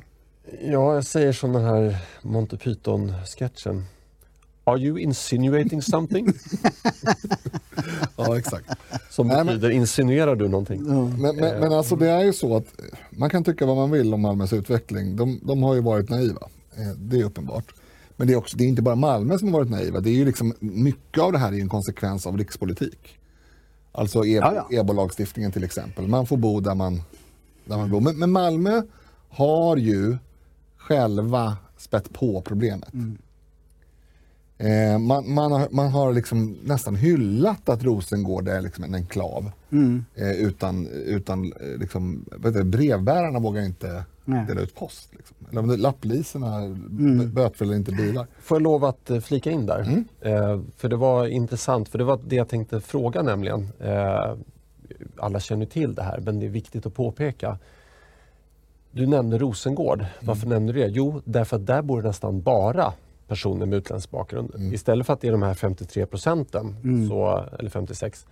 Ja, 0.61 0.95
jag 0.95 1.05
säger 1.05 1.33
som 1.33 1.53
den 1.53 1.65
här 1.65 1.97
Monty 2.23 2.57
Python-sketchen. 2.57 3.85
Are 4.65 4.79
you 4.79 4.99
insinuating 4.99 5.83
something? 5.83 6.27
ja, 8.17 8.39
exakt. 8.39 8.71
Som 9.11 9.29
Nej, 9.29 9.45
betyder, 9.45 9.69
men, 9.69 9.77
insinuerar 9.77 10.37
du 10.37 10.49
någonting? 10.49 10.83
Men, 10.83 11.21
men, 11.21 11.37
men, 11.37 11.73
alltså 11.73 11.97
det 11.97 12.11
är 12.11 12.25
ju 12.25 12.33
så 12.33 12.57
att 12.57 12.67
man 13.11 13.31
kan 13.31 13.45
tycka 13.45 13.67
vad 13.67 13.77
man 13.77 13.91
vill 13.91 14.15
om 14.15 14.21
Malmös 14.21 14.53
utveckling. 14.53 15.17
De, 15.17 15.41
de 15.43 15.63
har 15.63 15.75
ju 15.75 15.81
varit 15.81 16.09
naiva. 16.09 16.49
Eh, 16.77 16.97
det 16.97 17.21
är 17.21 17.25
uppenbart. 17.25 17.75
Men 18.17 18.27
det 18.27 18.33
är, 18.33 18.37
också, 18.37 18.57
det 18.57 18.65
är 18.65 18.69
inte 18.69 18.83
bara 18.83 18.95
Malmö 18.95 19.39
som 19.39 19.49
har 19.49 19.61
varit 19.61 19.71
naiva. 19.71 20.01
Det 20.01 20.11
är 20.11 20.15
ju 20.15 20.25
liksom, 20.25 20.55
mycket 20.59 21.23
av 21.23 21.33
det 21.33 21.39
här 21.39 21.53
är 21.53 21.61
en 21.61 21.69
konsekvens 21.69 22.27
av 22.27 22.39
rikspolitik. 22.39 23.19
Alltså 23.93 24.25
EBO-lagstiftningen 24.71 25.53
till 25.53 25.65
exempel. 25.65 26.07
Man 26.07 26.27
får 26.27 26.37
bo 26.37 26.61
där 26.61 26.75
man, 26.75 27.03
där 27.65 27.77
man 27.77 27.91
bor. 27.91 28.01
Men, 28.01 28.19
men 28.19 28.31
Malmö 28.31 28.83
har 29.29 29.77
ju 29.77 30.17
själva 30.77 31.57
spett 31.77 32.13
på 32.13 32.43
problemet. 32.43 32.95
Mm. 32.95 33.19
Eh, 34.59 34.99
man, 34.99 35.35
man, 35.35 35.53
har, 35.53 35.69
man 35.71 35.89
har 35.89 36.13
liksom 36.13 36.59
nästan 36.65 36.97
hyllat 36.97 37.69
att 37.69 37.85
Rosengård 37.85 38.49
är 38.49 38.61
liksom 38.61 38.85
en 38.85 38.95
enklav. 38.95 39.51
Mm. 39.73 40.05
Eh, 40.15 40.31
utan 40.31 40.87
utan 40.87 41.53
eh, 41.53 41.79
liksom, 41.81 42.25
vet 42.37 42.55
du, 42.55 42.65
brevbärarna 42.65 43.39
vågar 43.39 43.63
inte 43.63 44.05
Nej. 44.25 44.47
dela 44.47 44.61
ut 44.61 44.75
post. 44.75 45.09
Liksom. 45.13 45.37
Eller 45.51 45.77
lapplisorna 45.77 46.57
mm. 46.57 47.33
bötfäller 47.33 47.75
inte 47.75 47.93
bilar. 47.93 48.27
Får 48.41 48.55
jag 48.55 48.63
lov 48.63 48.85
att 48.85 49.11
eh, 49.11 49.21
flika 49.21 49.51
in 49.51 49.67
där? 49.67 49.81
Mm. 49.81 50.05
Eh, 50.21 50.61
för 50.77 50.89
det 50.89 50.97
var 50.97 51.27
intressant, 51.27 51.89
för 51.89 51.99
det 51.99 52.05
var 52.05 52.21
det 52.27 52.37
jag 52.37 52.49
tänkte 52.49 52.81
fråga 52.81 53.23
nämligen. 53.23 53.69
Eh, 53.81 54.35
alla 55.17 55.41
känner 55.41 55.67
till 55.67 55.95
det 55.95 56.03
här, 56.03 56.21
men 56.21 56.41
det 56.41 56.47
är 56.47 56.51
viktigt 56.51 56.87
att 56.87 56.95
påpeka. 56.95 57.59
Du 58.91 59.07
nämnde 59.07 59.39
Rosengård. 59.39 60.07
Varför 60.21 60.47
nämnde 60.47 60.73
du 60.73 60.81
det? 60.81 60.89
Jo, 60.89 61.23
därför 61.25 61.57
att 61.57 61.67
där 61.67 61.83
bor 61.83 62.03
det 62.03 62.09
nästan 62.09 62.43
bara 62.43 62.93
personer 63.29 63.67
med 63.67 63.77
utländsk 63.77 64.11
bakgrund. 64.11 64.55
Mm. 64.55 64.75
Istället 64.75 65.07
för 65.07 65.13
att 65.13 65.21
det 65.21 65.29
är 65.29 65.33
de 65.33 65.43
här 65.43 65.55
53 65.55 66.07
procenten, 66.07 66.77
så, 67.09 67.45
eller 67.59 67.71
56, 67.71 68.27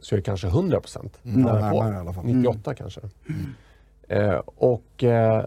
så 0.00 0.14
är 0.14 0.16
det 0.16 0.22
kanske 0.22 0.46
100 0.46 0.80
procent. 0.80 1.18
Mm. 1.24 1.42
Närmare 1.42 2.14
fall. 2.14 2.24
98 2.24 2.74
kanske. 2.74 3.00
Eh, 4.08 4.40
och 4.44 5.04
eh, 5.04 5.44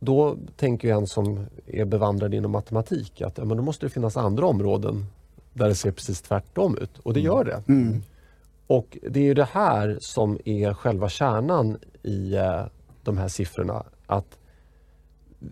då 0.00 0.36
tänker 0.56 0.88
ju 0.88 0.94
en 0.94 1.06
som 1.06 1.46
är 1.66 1.84
bevandrad 1.84 2.34
inom 2.34 2.50
matematik 2.50 3.20
att 3.20 3.38
ja, 3.38 3.44
men 3.44 3.56
då 3.56 3.62
måste 3.62 3.86
det 3.86 3.90
finnas 3.90 4.16
andra 4.16 4.46
områden 4.46 5.06
där 5.52 5.68
det 5.68 5.74
ser 5.74 5.90
precis 5.90 6.22
tvärtom 6.22 6.78
ut. 6.78 6.98
Och 6.98 7.14
det 7.14 7.20
gör 7.20 7.44
det. 7.44 7.62
Mm. 7.68 8.02
Och 8.66 8.98
det 9.10 9.20
är 9.20 9.24
ju 9.24 9.34
det 9.34 9.48
här 9.52 9.98
som 10.00 10.38
är 10.44 10.74
själva 10.74 11.08
kärnan 11.08 11.78
i 12.02 12.34
eh, 12.34 12.62
de 13.02 13.18
här 13.18 13.28
siffrorna. 13.28 13.84
Att 14.06 14.38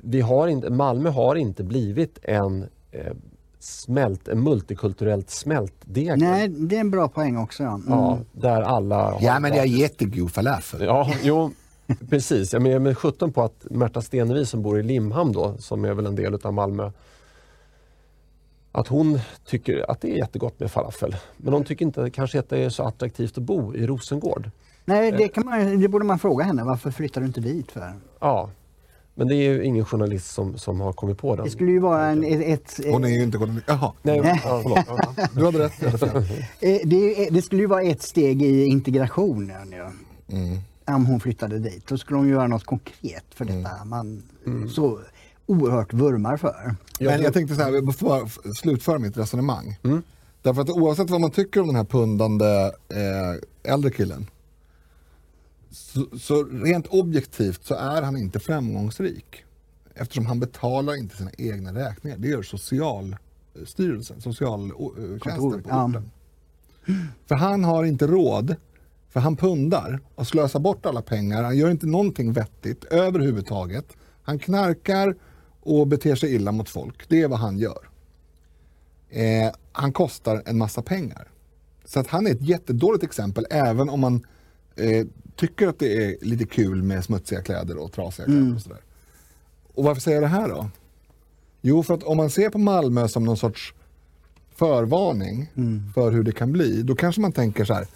vi 0.03 0.21
har 0.21 0.49
inte, 0.49 0.71
Malmö 0.71 1.11
har 1.11 1.35
inte 1.35 1.65
blivit 1.65 2.19
en, 2.23 2.63
eh, 2.91 3.13
smält, 3.59 4.29
en 4.29 4.43
multikulturellt 4.43 5.31
smältdegel. 5.31 6.19
Nej, 6.19 6.49
det 6.49 6.77
är 6.77 6.81
en 6.81 6.91
bra 6.91 7.09
poäng 7.09 7.37
också. 7.37 7.63
Ja. 7.63 7.75
Mm. 7.75 7.85
Ja, 7.89 8.19
där 8.33 8.63
alla 8.63 9.11
har 9.11 9.19
Ja, 9.21 9.41
men 9.41 9.53
det 9.53 9.59
är 9.59 9.65
jättegod 9.65 10.33
falafel. 10.33 10.83
Ja, 10.83 11.11
jo, 11.23 11.51
precis. 12.11 12.53
Jag 12.53 12.63
menar 12.63 12.79
med 12.79 12.99
17 12.99 13.33
på 13.33 13.43
att 13.43 13.67
Märta 13.71 14.03
Stenevi 14.03 14.47
som 14.47 14.63
bor 14.63 14.81
i 14.81 14.83
Limhamn 14.83 15.33
då, 15.33 15.55
som 15.59 15.85
är 15.85 15.95
väl 15.95 16.07
en 16.07 16.17
del 16.17 16.35
utav 16.35 16.53
Malmö, 16.53 16.91
att 18.73 18.89
hon 18.89 19.21
tycker 19.47 19.91
att 19.91 20.01
det 20.01 20.13
är 20.13 20.17
jättegott 20.17 20.61
med 20.61 20.71
falafel. 20.71 21.17
Men 21.37 21.53
hon 21.55 21.65
tycker 21.65 21.85
inte 21.85 22.11
kanske 22.11 22.39
att 22.39 22.49
det 22.49 22.59
är 22.59 22.71
så 22.71 22.83
attraktivt 22.83 23.39
att 23.39 23.45
bo 23.45 23.75
i 23.75 23.87
Rosengård. 23.87 24.51
Nej, 24.85 25.13
det, 25.13 25.29
kan 25.29 25.47
man, 25.47 25.81
det 25.81 25.89
borde 25.89 26.05
man 26.05 26.19
fråga 26.19 26.45
henne. 26.45 26.65
Varför 26.65 26.91
flyttar 26.91 27.21
du 27.21 27.27
inte 27.27 27.41
dit 27.41 27.73
för? 27.73 27.93
Ja, 28.21 28.51
men 29.15 29.29
det 29.29 29.35
är 29.35 29.53
ju 29.53 29.65
ingen 29.65 29.85
journalist 29.85 30.31
som, 30.31 30.59
som 30.59 30.81
har 30.81 30.93
kommit 30.93 31.19
på 31.19 31.37
den. 31.37 31.45
Det 31.45 31.51
skulle 31.51 31.71
ju 31.71 31.79
vara 31.79 32.07
en, 32.07 32.25
ett, 32.25 32.79
ett, 32.79 32.87
Hon 32.93 33.05
är 33.05 33.09
ju 33.09 33.23
inte 33.23 33.39
journalist. 33.39 33.65
Jaha, 33.69 33.93
Nej, 34.03 34.21
Nej. 34.21 34.41
ja, 34.45 34.61
förlåt. 34.63 35.35
Du 35.35 35.45
hade 35.45 35.59
rätt. 35.59 35.83
eh, 36.61 36.79
det, 36.85 37.29
det 37.31 37.43
skulle 37.43 37.63
ju 37.63 37.69
vara 37.69 37.83
ett 37.83 38.03
steg 38.03 38.43
i 38.43 38.65
integrationen. 38.65 39.73
Ja. 39.73 39.93
Mm. 40.37 40.59
Om 40.87 41.07
hon 41.07 41.21
flyttade 41.21 41.59
dit. 41.59 41.87
Då 41.87 41.99
skulle 41.99 42.19
hon 42.19 42.29
göra 42.29 42.47
något 42.47 42.65
konkret 42.65 43.25
för 43.35 43.45
detta 43.45 43.85
man 43.85 44.23
så 44.75 45.01
oerhört 45.47 45.93
vurmar 45.93 46.37
för. 46.37 46.75
Men 47.01 47.23
jag 47.23 47.33
tänkte 47.33 47.55
så 47.55 47.63
här, 47.63 47.73
jag 47.73 47.97
får 47.97 48.55
slutföra 48.55 48.99
mitt 48.99 49.17
resonemang. 49.17 49.79
Mm. 49.83 50.03
Därför 50.43 50.63
att 50.63 50.71
oavsett 50.71 51.11
vad 51.11 51.21
man 51.21 51.31
tycker 51.31 51.61
om 51.61 51.67
den 51.67 51.77
här 51.77 51.85
pundande 51.85 52.47
eh, 52.89 53.73
äldre 53.73 53.91
killen. 53.91 54.27
Så, 55.73 56.19
så 56.19 56.45
rent 56.45 56.87
objektivt 56.87 57.65
så 57.65 57.75
är 57.75 58.03
han 58.03 58.17
inte 58.17 58.41
framgångsrik. 58.41 59.45
Eftersom 59.95 60.27
han 60.27 60.41
betalar 60.41 60.95
inte 60.95 61.17
sina 61.17 61.31
egna 61.39 61.75
räkningar. 61.75 62.19
Det 62.19 62.29
gör 62.29 62.43
Socialstyrelsen, 62.43 64.21
socialtjänsten 64.21 65.63
på 65.63 65.69
ja. 65.69 65.85
orten. 65.85 66.11
För 67.27 67.35
han 67.35 67.65
har 67.65 67.85
inte 67.85 68.07
råd, 68.07 68.57
för 69.09 69.21
han 69.21 69.37
pundar 69.37 70.01
och 70.15 70.27
slösar 70.27 70.61
bort 70.61 70.87
alla 70.87 71.03
pengar. 71.03 71.43
Han 71.43 71.57
gör 71.57 71.71
inte 71.71 71.87
någonting 71.87 72.33
vettigt 72.33 72.85
överhuvudtaget. 72.85 73.87
Han 74.23 74.39
knarkar 74.39 75.17
och 75.61 75.87
beter 75.87 76.15
sig 76.15 76.35
illa 76.35 76.53
mot 76.53 76.69
folk. 76.69 77.09
Det 77.09 77.23
är 77.23 77.29
vad 77.29 77.39
han 77.39 77.59
gör. 77.59 77.89
Eh, 79.11 79.53
han 79.73 79.93
kostar 79.93 80.43
en 80.47 80.59
massa 80.59 80.83
pengar. 80.83 81.29
Så 81.85 82.01
att 82.01 82.07
han 82.07 82.27
är 82.27 82.31
ett 82.31 82.43
jättedåligt 82.43 83.05
exempel 83.05 83.47
även 83.51 83.89
om 83.89 84.01
man 84.01 84.27
eh, 84.77 85.07
tycker 85.37 85.69
att 85.69 85.79
det 85.79 86.05
är 86.05 86.17
lite 86.21 86.45
kul 86.45 86.83
med 86.83 87.05
smutsiga 87.05 87.43
kläder 87.43 87.77
och 87.77 87.93
trasiga 87.93 88.27
kläder 88.27 88.55
och 88.55 88.61
sådär. 88.61 88.81
Och 89.75 89.85
varför 89.85 90.01
säger 90.01 90.17
jag 90.17 90.25
det 90.25 90.37
här 90.37 90.49
då? 90.49 90.71
Jo, 91.61 91.83
för 91.83 91.95
att 91.95 92.03
om 92.03 92.17
man 92.17 92.31
ser 92.31 92.51
på 92.51 92.59
Malmö 92.59 93.09
som 93.09 93.25
någon 93.25 93.37
sorts 93.37 93.75
förvarning 94.55 95.49
för 95.95 96.11
hur 96.11 96.23
det 96.23 96.33
kan 96.33 96.53
bli, 96.53 96.83
då 96.83 96.95
kanske 96.95 97.21
man 97.21 97.33
tänker 97.33 97.65
så 97.65 97.75
här. 97.75 97.87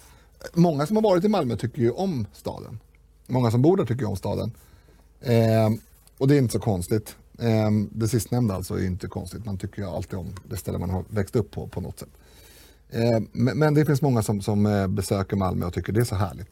Många 0.53 0.85
som 0.85 0.95
har 0.95 1.03
varit 1.03 1.23
i 1.23 1.27
Malmö 1.27 1.55
tycker 1.55 1.81
ju 1.81 1.91
om 1.91 2.25
staden. 2.33 2.79
Många 3.27 3.51
som 3.51 3.61
bor 3.61 3.77
där 3.77 3.85
tycker 3.85 4.01
ju 4.01 4.07
om 4.07 4.15
staden. 4.15 4.51
Eh, 5.21 5.69
och 6.17 6.27
det 6.27 6.35
är 6.35 6.37
inte 6.37 6.53
så 6.53 6.59
konstigt. 6.59 7.15
Eh, 7.39 7.71
det 7.91 8.07
sistnämnda 8.07 8.55
alltså 8.55 8.79
är 8.79 8.85
inte 8.85 9.07
konstigt. 9.07 9.45
Man 9.45 9.57
tycker 9.57 9.81
ju 9.81 9.87
alltid 9.87 10.19
om 10.19 10.27
det 10.49 10.57
ställe 10.57 10.77
man 10.77 10.89
har 10.89 11.03
växt 11.09 11.35
upp 11.35 11.51
på 11.51 11.67
på 11.67 11.81
något 11.81 11.99
sätt. 11.99 12.09
Eh, 12.89 13.19
men, 13.31 13.57
men 13.57 13.73
det 13.73 13.85
finns 13.85 14.01
många 14.01 14.23
som, 14.23 14.41
som 14.41 14.65
eh, 14.65 14.87
besöker 14.87 15.35
Malmö 15.35 15.65
och 15.65 15.73
tycker 15.73 15.93
det 15.93 15.99
är 15.99 16.05
så 16.05 16.15
härligt. 16.15 16.49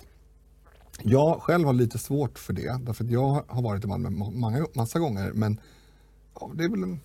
Jag 1.04 1.42
själv 1.42 1.66
har 1.66 1.74
lite 1.74 1.98
svårt 1.98 2.40
för 2.40 2.54
det, 2.54 2.80
därför 2.86 3.04
att 3.04 3.12
jag 3.12 3.44
har 3.48 3.62
varit 3.62 3.84
i 3.84 3.88
Malmö 3.88 4.10
många, 4.10 4.68
massa 4.74 5.00
gånger, 5.00 5.32
men 5.34 5.60
ja, 6.40 6.52
det 6.56 6.64
är 6.64 6.70
väl 6.70 6.84
en, 6.84 7.00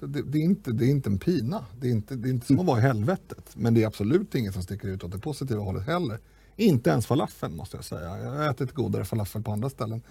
det, 0.00 0.22
det, 0.22 0.38
är 0.38 0.42
inte, 0.42 0.72
det 0.72 0.84
är 0.84 0.90
inte 0.90 1.10
en 1.10 1.18
pina. 1.18 1.64
Det 1.80 1.86
är 1.86 1.92
inte, 1.92 2.16
det 2.16 2.28
är 2.28 2.30
inte 2.30 2.46
som 2.46 2.60
att 2.60 2.66
vara 2.66 2.78
i 2.78 2.82
helvetet, 2.82 3.50
men 3.54 3.74
det 3.74 3.82
är 3.82 3.86
absolut 3.86 4.34
inget 4.34 4.54
som 4.54 4.62
sticker 4.62 4.88
ut 4.88 5.04
åt 5.04 5.12
det 5.12 5.18
positiva 5.18 5.62
hållet 5.62 5.86
heller. 5.86 6.18
Inte 6.56 6.90
ens 6.90 7.06
falafeln 7.06 7.56
måste 7.56 7.76
jag 7.76 7.84
säga. 7.84 8.18
Jag 8.18 8.30
har 8.30 8.50
ätit 8.50 8.72
godare 8.72 9.04
falafel 9.04 9.42
på 9.42 9.52
andra 9.52 9.70
ställen. 9.70 10.02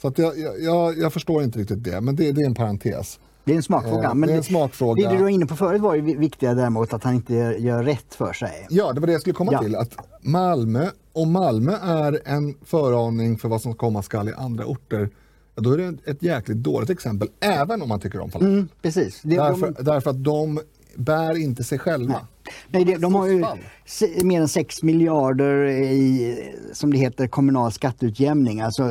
Så 0.00 0.08
att 0.08 0.18
jag, 0.18 0.38
jag, 0.38 0.62
jag, 0.62 0.98
jag 0.98 1.12
förstår 1.12 1.42
inte 1.42 1.58
riktigt 1.58 1.84
det, 1.84 2.00
men 2.00 2.16
det, 2.16 2.32
det 2.32 2.42
är 2.42 2.46
en 2.46 2.54
parentes. 2.54 3.20
Det 3.44 3.52
är 3.52 3.56
en 3.56 3.62
smakfråga. 3.62 4.08
Eh, 4.08 4.14
men 4.14 4.26
det 4.26 4.32
är 4.32 4.36
en 4.36 4.42
smakfråga. 4.42 5.08
Det 5.10 5.16
du 5.16 5.22
var 5.22 5.28
inne 5.30 5.46
på 5.46 5.56
förut 5.56 5.80
var 5.80 5.94
ju 5.94 6.00
vi- 6.00 6.14
viktiga 6.16 6.54
däremot 6.54 6.92
att 6.92 7.04
han 7.04 7.14
inte 7.14 7.34
gör, 7.34 7.52
gör 7.52 7.82
rätt 7.84 8.14
för 8.14 8.32
sig. 8.32 8.66
Ja, 8.70 8.92
det 8.92 9.00
var 9.00 9.06
det 9.06 9.12
jag 9.12 9.20
skulle 9.20 9.34
komma 9.34 9.52
Ja. 9.52 9.58
till. 9.62 9.76
Att 9.76 9.96
Malmö, 10.20 10.88
om 11.12 11.32
Malmö 11.32 11.72
är 11.82 12.20
en 12.24 12.54
föraning 12.64 13.38
för 13.38 13.48
vad 13.48 13.62
som 13.62 13.74
komma 13.74 14.02
skall 14.02 14.28
i 14.28 14.32
andra 14.32 14.64
orter, 14.66 15.10
då 15.54 15.72
är 15.72 15.78
det 15.78 16.10
ett 16.10 16.22
jäkligt 16.22 16.56
dåligt 16.58 16.90
exempel, 16.90 17.28
även 17.40 17.82
om 17.82 17.88
man 17.88 18.00
tycker 18.00 18.20
om 18.20 18.30
falafel. 18.30 18.52
Mm, 18.54 18.68
precis. 18.82 19.20
Det, 19.22 19.36
Därför, 19.36 19.70
de, 19.76 19.82
därför 19.82 20.10
att 20.10 20.24
de 20.24 20.60
bär 20.96 21.36
inte 21.38 21.64
sig 21.64 21.78
själva. 21.78 22.26
nej, 22.68 22.84
det, 22.84 22.96
de 22.96 23.14
har 23.14 23.26
ju 23.26 23.44
mer 24.24 24.40
än 24.40 24.48
6 24.48 24.82
miljarder 24.82 25.66
i, 25.68 26.36
som 26.72 26.92
det 26.92 26.98
heter, 26.98 27.26
kommunal 27.26 27.72
skatteutjämning. 27.72 28.60
Alltså, 28.60 28.82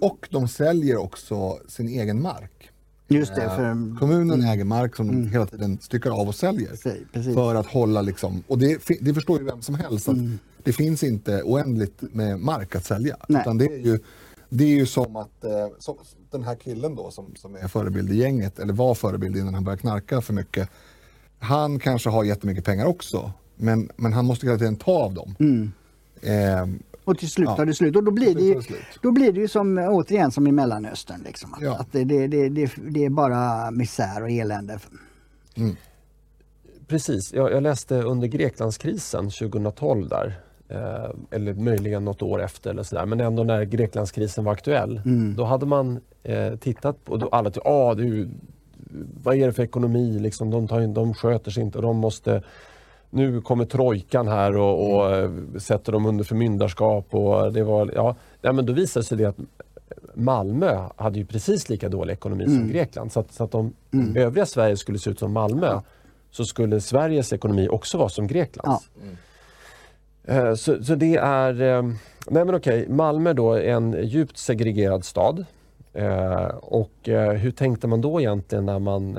Och 0.00 0.28
de 0.30 0.48
säljer 0.48 0.96
också 0.96 1.58
sin 1.68 1.88
egen 1.88 2.22
mark. 2.22 2.70
Just 3.08 3.34
det, 3.34 3.42
Eh, 3.42 3.56
för, 3.56 3.98
Kommunen 3.98 4.42
äger 4.42 4.64
mark 4.64 4.96
som 4.96 5.06
de 5.06 5.28
hela 5.30 5.46
tiden 5.46 5.78
styckar 5.80 6.10
av 6.10 6.28
och 6.28 6.34
säljer. 6.34 6.68
Precis, 6.68 7.02
precis. 7.12 7.34
För 7.34 7.54
att 7.54 7.66
hålla 7.66 8.02
liksom, 8.02 8.42
och 8.46 8.58
det, 8.58 8.80
det 9.00 9.14
förstår 9.14 9.38
ju 9.38 9.44
vem 9.44 9.62
som 9.62 9.74
helst 9.74 10.08
att 10.08 10.16
det 10.62 10.72
finns 10.72 11.02
inte 11.02 11.42
oändligt 11.42 12.02
med 12.14 12.40
mark 12.40 12.74
att 12.74 12.84
sälja. 12.84 13.16
Nej. 13.28 13.40
Utan 13.40 13.58
det 13.58 13.64
är 13.64 13.78
ju, 13.78 13.98
det 14.48 14.64
är 14.64 14.68
ju 14.68 14.86
som 14.86 15.16
att 15.16 15.44
eh, 15.44 15.50
som, 15.78 15.96
den 16.30 16.44
här 16.44 16.54
killen 16.54 16.94
då 16.94 17.10
som, 17.10 17.34
som 17.36 17.54
är 17.54 17.68
förebild 17.68 18.12
i 18.12 18.16
gänget, 18.16 18.58
eller 18.58 18.72
var 18.72 18.94
förebild 18.94 19.36
innan 19.36 19.54
han 19.54 19.64
började 19.64 19.80
knarka 19.80 20.20
för 20.20 20.34
mycket. 20.34 20.68
Han 21.38 21.78
kanske 21.78 22.10
har 22.10 22.24
jättemycket 22.24 22.64
pengar 22.64 22.86
också, 22.86 23.32
men, 23.56 23.90
men 23.96 24.12
han 24.12 24.24
måste 24.24 24.46
hela 24.46 24.58
tiden 24.58 24.76
ta 24.76 24.92
av 24.92 25.14
dem. 25.14 25.34
Eh, 26.22 26.66
och 27.06 27.18
till 27.18 27.30
slut 27.30 27.48
Ja. 27.48 27.56
tar 27.56 27.66
det 27.66 27.74
slut. 27.74 27.96
Och 27.96 28.04
då 28.04 28.10
blir 28.10 28.34
det, 28.34 28.40
ju, 28.42 28.62
då 29.02 29.12
blir 29.12 29.32
det 29.32 29.40
ju 29.40 29.48
som, 29.48 29.78
återigen 29.78 30.30
som 30.30 30.46
i 30.46 30.52
Mellanöstern. 30.52 31.22
Liksom, 31.24 31.54
att, 31.54 31.62
Ja. 31.62 31.76
att 31.78 31.92
det, 31.92 32.04
det, 32.04 32.26
det, 32.26 32.48
det, 32.48 32.70
det 32.88 33.04
är 33.04 33.10
bara 33.10 33.70
misär 33.70 34.22
och 34.22 34.30
elände. 34.30 34.78
Precis, 36.86 37.32
jag, 37.32 37.52
jag 37.52 37.62
läste 37.62 38.02
under 38.02 38.28
Greklandskrisen 38.28 39.30
2012 39.30 40.08
där. 40.08 40.40
Eh, 40.68 41.10
eller 41.30 41.54
möjligen 41.54 42.04
något 42.04 42.22
år 42.22 42.42
efter 42.42 42.70
eller 42.70 42.82
sådär. 42.82 43.06
Men 43.06 43.20
ändå 43.20 43.44
när 43.44 43.64
Greklandskrisen 43.64 44.44
var 44.44 44.52
aktuell. 44.52 45.00
Då 45.36 45.44
hade 45.44 45.66
man 45.66 46.00
eh, 46.22 46.56
tittat 46.56 47.04
på, 47.04 47.16
då 47.16 47.28
alla 47.28 47.50
tyckte, 47.50 47.68
ah, 47.68 47.94
det 47.94 48.02
är 48.02 48.06
ju, 48.06 48.28
vad 49.22 49.36
är 49.36 49.46
det 49.46 49.52
för 49.52 49.62
ekonomi 49.62 50.18
liksom? 50.18 50.50
De, 50.50 50.68
tar 50.68 50.94
de 50.94 51.14
sköter 51.14 51.50
sig 51.50 51.62
inte 51.62 51.78
och 51.78 51.82
de 51.82 51.96
måste 51.96 52.42
nu 53.10 53.40
kommer 53.40 53.64
trojkan 53.64 54.28
här 54.28 54.56
och, 54.56 54.94
och 54.96 55.16
eh, 55.16 55.30
sätter 55.58 55.92
dem 55.92 56.06
under 56.06 56.24
förmyndarskap. 56.24 57.14
Och 57.14 57.52
det 57.52 57.62
var, 57.62 57.92
ja, 57.94 58.16
nej, 58.42 58.52
men 58.52 58.66
då 58.66 58.72
visade 58.72 59.04
sig 59.06 59.18
det 59.18 59.24
att 59.24 59.36
Malmö 60.14 60.88
hade 60.96 61.18
ju 61.18 61.26
precis 61.26 61.68
lika 61.68 61.88
dålig 61.88 62.12
ekonomi 62.12 62.44
som 62.44 62.68
Grekland. 62.68 63.12
Så 63.12 63.20
att, 63.20 63.32
så 63.32 63.44
att 63.44 63.54
om 63.54 63.72
övriga 64.16 64.46
Sverige 64.46 64.76
skulle 64.76 64.98
se 64.98 65.10
ut 65.10 65.18
som 65.18 65.32
Malmö 65.32 65.80
så 66.30 66.44
skulle 66.44 66.80
Sveriges 66.80 67.32
ekonomi 67.32 67.68
också 67.70 67.98
vara 67.98 68.08
som 68.08 68.26
Greklands. 68.26 68.88
Eh, 70.24 70.54
Så, 70.54 70.84
så 70.84 70.94
det 70.94 71.16
är... 71.16 71.62
eh, 71.62 71.82
Nej 72.30 72.44
men 72.44 72.54
okej, 72.54 72.88
Malmö 72.88 73.32
då 73.32 73.52
är 73.52 73.60
en 73.74 73.96
djupt 74.02 74.36
segregerad 74.38 75.04
stad. 75.04 75.44
Och 76.60 76.92
hur 77.38 77.50
tänkte 77.50 77.86
man 77.86 78.00
då 78.00 78.20
egentligen 78.20 78.66
när 78.66 78.78
man... 78.78 79.18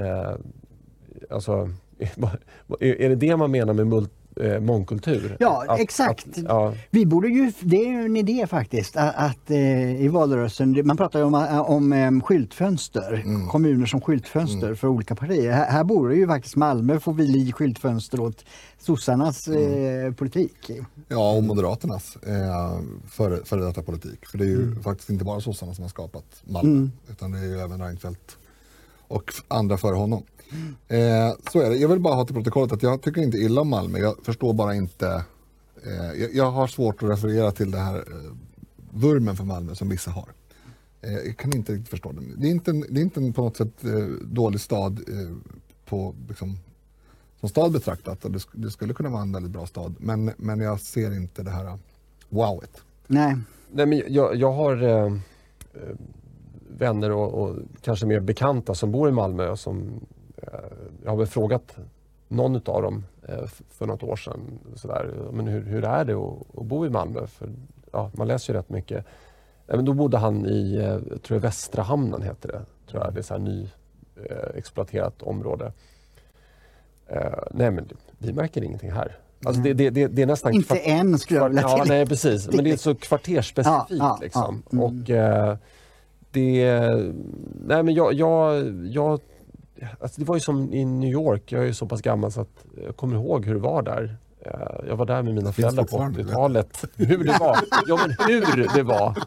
Alltså, 1.29 1.69
är 2.79 3.09
det 3.09 3.15
det 3.15 3.37
man 3.37 3.51
menar 3.51 3.73
med 3.73 3.87
mul- 3.87 4.09
eh, 4.41 4.59
mångkultur. 4.59 5.37
Ja, 5.39 5.65
Att- 5.67 5.79
exakt. 5.79 6.27
Att, 6.27 6.37
ja, 6.37 6.73
Vi 6.89 7.05
borde 7.05 7.27
ju, 7.27 7.51
det 7.61 7.75
är 7.75 7.89
ju 7.89 8.05
en 8.05 8.17
idé 8.17 8.47
faktiskt, 8.47 8.95
att, 8.97 9.15
att 9.15 9.51
eh, 9.51 10.01
i 10.01 10.07
valrörelsen, 10.07 10.87
man 10.87 10.97
pratar 10.97 11.19
ju 11.19 11.25
om, 11.25 11.33
om 11.67 11.93
eh, 11.93 12.21
skyltfönster, 12.21 13.23
kommuner 13.49 13.85
som 13.85 14.01
skyltfönster 14.01 14.75
för 14.75 14.87
olika 14.87 15.15
partier. 15.15 15.51
Här, 15.51 15.71
här 15.71 15.83
borde 15.83 16.15
ju 16.15 16.27
faktiskt 16.27 16.55
Malmö 16.55 16.99
få 16.99 17.13
bli 17.13 17.51
skyltfönster 17.51 18.19
åt 18.19 18.45
sossarnas 18.79 19.47
eh, 19.47 20.13
politik. 20.13 20.71
Ja, 21.07 21.31
och 21.31 21.43
Moderaternas 21.43 22.15
eh, 22.15 22.79
före, 23.09 23.45
före 23.45 23.65
detta 23.65 23.81
politik. 23.81 24.25
För 24.25 24.37
det 24.37 24.43
är 24.43 24.49
ju 24.49 24.75
faktiskt 24.81 25.09
inte 25.09 25.25
bara 25.25 25.41
sossarna 25.41 25.73
som 25.73 25.81
har 25.83 25.89
skapat 25.89 26.25
Malmö, 26.45 26.89
utan 27.11 27.31
det 27.31 27.39
är 27.39 27.43
ju 27.43 27.59
även 27.59 27.81
Reinfeldt 27.81 28.37
och 29.07 29.31
andra 29.47 29.77
före 29.77 29.95
honom. 29.95 30.23
Eh, 30.87 31.33
så 31.51 31.61
är 31.61 31.69
det. 31.69 31.75
Jag 31.75 31.89
vill 31.89 31.99
bara 31.99 32.15
ha 32.15 32.25
till 32.25 32.35
protokollet 32.35 32.71
att 32.73 32.83
jag 32.83 33.01
tycker 33.01 33.21
inte 33.21 33.37
illa 33.37 33.61
om 33.61 33.69
Malmö. 33.69 33.99
Jag 33.99 34.15
förstår 34.23 34.53
bara 34.53 34.75
inte. 34.75 35.23
Eh, 35.85 36.21
jag, 36.21 36.33
jag 36.33 36.51
har 36.51 36.67
svårt 36.67 37.03
att 37.03 37.09
referera 37.09 37.51
till 37.51 37.71
det 37.71 37.77
här 37.77 37.95
eh, 37.97 38.31
vurmen 38.91 39.35
för 39.35 39.43
Malmö 39.43 39.75
som 39.75 39.89
vissa 39.89 40.11
har. 40.11 40.29
Eh, 41.01 41.13
jag 41.13 41.37
kan 41.37 41.55
inte 41.55 41.71
riktigt 41.73 41.89
förstå 41.89 42.11
det. 42.11 42.21
Det 42.37 42.47
är 42.47 42.51
inte, 42.51 42.71
en, 42.71 42.85
det 42.89 42.99
är 42.99 43.03
inte 43.03 43.19
en 43.19 43.33
på 43.33 43.41
något 43.41 43.57
sätt 43.57 43.83
eh, 43.85 43.91
dålig 44.25 44.59
stad 44.61 44.99
eh, 45.09 45.35
på, 45.85 46.15
liksom, 46.27 46.57
som 47.39 47.49
stad 47.49 47.71
betraktat. 47.71 48.21
Det, 48.21 48.27
sk- 48.29 48.47
det 48.53 48.71
skulle 48.71 48.93
kunna 48.93 49.09
vara 49.09 49.21
en 49.21 49.31
väldigt 49.31 49.51
bra 49.51 49.65
stad. 49.65 49.95
Men, 49.99 50.31
men 50.37 50.59
jag 50.59 50.79
ser 50.79 51.15
inte 51.15 51.43
det 51.43 51.51
här 51.51 51.65
eh, 51.65 51.75
wowet. 52.29 52.81
Nej. 53.07 53.37
Nej, 53.71 53.85
men 53.85 54.01
jag, 54.07 54.35
jag 54.35 54.51
har 54.51 55.11
vänner 56.77 57.11
och, 57.11 57.33
och 57.43 57.55
kanske 57.81 58.05
mer 58.05 58.19
bekanta 58.19 58.75
som 58.75 58.91
bor 58.91 59.09
i 59.09 59.11
Malmö. 59.11 59.55
Som, 59.57 59.99
jag 61.07 61.11
har 61.11 61.17
väl 61.17 61.27
frågat 61.27 61.77
någon 62.27 62.55
av 62.55 62.81
dem 62.81 63.05
eh, 63.27 63.45
för 63.69 63.85
något 63.85 64.03
år 64.03 64.15
sedan. 64.15 64.59
Sådär, 64.75 65.13
men 65.31 65.47
hur, 65.47 65.61
hur 65.61 65.83
är 65.83 66.05
det 66.05 66.13
att, 66.13 66.57
att 66.57 66.65
bo 66.65 66.85
i 66.85 66.89
Malmö? 66.89 67.27
För, 67.27 67.49
ja, 67.91 68.11
man 68.13 68.27
läser 68.27 68.53
ju 68.53 68.59
rätt 68.59 68.69
mycket. 68.69 69.05
Men 69.67 69.85
då 69.85 69.93
bodde 69.93 70.17
han 70.17 70.45
i 70.45 70.75
eh, 70.75 70.83
jag 70.83 71.21
tror 71.23 71.35
jag 71.35 71.39
Västra 71.39 71.83
hamnen 71.83 72.21
heter 72.21 72.47
det. 72.47 72.65
Tror 72.91 73.03
jag. 73.03 73.13
Det 73.13 73.19
är 73.19 73.23
så 73.23 73.33
här 73.33 73.41
ny 73.41 73.69
eh, 74.15 74.55
exploaterat 74.55 75.21
område. 75.21 75.71
Nej 77.51 77.71
men 77.71 77.89
vi 78.17 78.33
märker 78.33 78.63
ingenting 78.63 78.91
här. 78.91 79.17
Alltså 79.45 79.61
det, 79.61 79.73
det, 79.73 79.89
det, 79.89 80.07
det 80.07 80.21
är 80.21 80.25
nästan 80.25 80.53
Inte 80.53 80.75
kvart- 80.75 80.81
än 80.83 81.19
skulle 81.19 81.39
jag 81.39 81.49
vilja 81.49 81.61
Ja, 81.61 81.83
nej 81.87 82.05
precis. 82.05 82.51
Men 82.51 82.63
det 82.63 82.71
är 82.71 82.77
så 82.77 82.95
kvartersspecifikt. 82.99 83.99
Ja, 83.99 84.19
liksom. 84.21 84.63
ja, 84.69 84.77
mm. 84.77 84.83
Och 84.83 84.93
det... 86.31 87.13
Nej 87.67 87.83
men 87.83 87.93
jag... 87.93 88.13
jag, 88.13 88.63
jag 88.87 89.19
alltså 89.99 90.21
det 90.21 90.27
var 90.27 90.35
ju 90.35 90.39
som 90.39 90.73
i 90.73 90.85
New 90.85 91.09
York. 91.11 91.51
Jag 91.51 91.61
är 91.61 91.65
ju 91.65 91.73
så 91.73 91.85
pass 91.85 92.01
gammal 92.01 92.31
så 92.31 92.41
att 92.41 92.65
jag 92.85 92.95
kommer 92.95 93.15
ihåg 93.15 93.45
hur 93.45 93.53
det 93.53 93.59
var 93.59 93.81
där. 93.81 94.17
Eh, 94.39 94.51
Jag 94.87 94.95
var 94.95 95.05
där 95.05 95.21
med 95.23 95.35
mina 95.35 95.51
föräldrar 95.51 95.83
på 95.83 95.89
fortfarande, 95.89 96.23
80-talet. 96.23 96.85
Hur 96.95 97.23
det 97.23 97.37
var. 97.39 97.57
Ja 97.87 97.99
men 98.07 98.27
hur 98.27 98.73
det 98.75 98.83
var. 98.83 99.17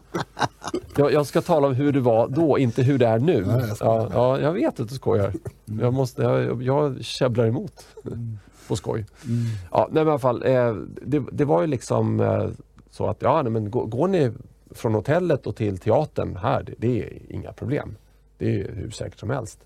Jag, 0.97 1.13
jag 1.13 1.25
ska 1.25 1.41
tala 1.41 1.67
om 1.67 1.73
hur 1.75 1.91
det 1.91 1.99
var 1.99 2.27
då, 2.27 2.57
inte 2.59 2.83
hur 2.83 2.97
det 2.97 3.07
är 3.07 3.19
nu. 3.19 3.45
Nej, 3.45 3.61
jag 3.67 3.77
ja, 3.79 4.09
ja, 4.13 4.39
jag 4.39 4.53
vet 4.53 4.79
att 4.79 4.89
du 4.89 4.95
skojar. 4.95 5.33
Jag, 5.65 5.93
måste, 5.93 6.21
jag, 6.21 6.63
jag 6.63 7.03
käbblar 7.03 7.45
emot. 7.45 7.85
På 8.67 8.75
skoj. 8.75 9.05
Ja, 9.71 9.87
nej, 9.91 10.03
men 10.03 10.07
i 10.07 10.09
alla 10.09 10.19
fall, 10.19 10.43
eh, 10.45 10.73
det, 11.01 11.23
det 11.31 11.45
var 11.45 11.61
ju 11.61 11.67
liksom 11.67 12.19
eh, 12.19 12.49
så 12.89 13.07
att 13.07 13.21
ja, 13.21 13.41
nej, 13.41 13.51
men 13.51 13.71
går, 13.71 13.85
går 13.85 14.07
ni 14.07 14.31
från 14.71 14.93
hotellet 14.93 15.47
och 15.47 15.55
till 15.55 15.77
teatern 15.77 16.35
här, 16.35 16.63
det, 16.63 16.73
det 16.77 17.03
är 17.03 17.19
inga 17.29 17.51
problem. 17.53 17.95
Det 18.37 18.61
är 18.61 18.71
hur 18.71 18.89
säkert 18.91 19.19
som 19.19 19.29
helst. 19.29 19.59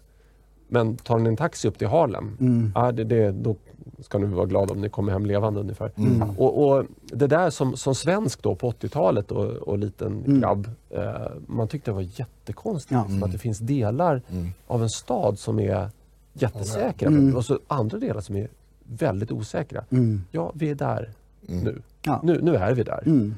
Men 0.67 0.97
tar 0.97 1.19
ni 1.19 1.29
en 1.29 1.37
taxi 1.37 1.67
upp 1.67 1.77
till 1.77 1.87
Harlem, 1.87 2.37
ja, 2.75 2.91
det, 2.91 3.03
det, 3.03 3.31
då 3.31 3.55
ska 3.99 4.17
ni 4.17 4.25
vara 4.25 4.45
glada 4.45 4.73
om 4.73 4.81
ni 4.81 4.89
kommer 4.89 5.11
hem 5.11 5.25
levande 5.25 5.59
ungefär. 5.59 5.91
Och, 6.37 6.67
och 6.67 6.85
det 7.03 7.27
där 7.27 7.49
som, 7.49 7.77
som 7.77 7.95
svensk 7.95 8.41
då 8.43 8.55
på 8.55 8.71
80-talet 8.71 9.31
och, 9.31 9.45
och 9.45 9.77
liten 9.77 10.39
grabb, 10.39 10.69
eh, 10.89 11.13
man 11.47 11.67
tyckte 11.67 11.91
det 11.91 11.95
var 11.95 12.01
jättekonstigt. 12.19 12.91
Ja. 12.91 13.01
Liksom, 13.07 13.23
att 13.23 13.31
det 13.31 13.37
finns 13.37 13.59
delar 13.59 14.21
av 14.67 14.83
en 14.83 14.89
stad 14.89 15.39
som 15.39 15.59
är 15.59 15.89
jättesäkra 16.33 17.07
Mm. 17.07 17.35
och 17.35 17.45
så 17.45 17.59
andra 17.67 17.97
delar 17.97 18.21
som 18.21 18.35
är 18.35 18.47
väldigt 18.83 19.31
osäkra. 19.31 19.83
Ja, 20.31 20.51
vi 20.55 20.69
är 20.69 20.75
där 20.75 21.09
nu. 21.41 21.81
Ja. 22.01 22.19
nu. 22.23 22.39
Nu 22.41 22.55
är 22.55 22.73
vi 22.73 22.83
där. 22.83 23.03
Mm. 23.05 23.35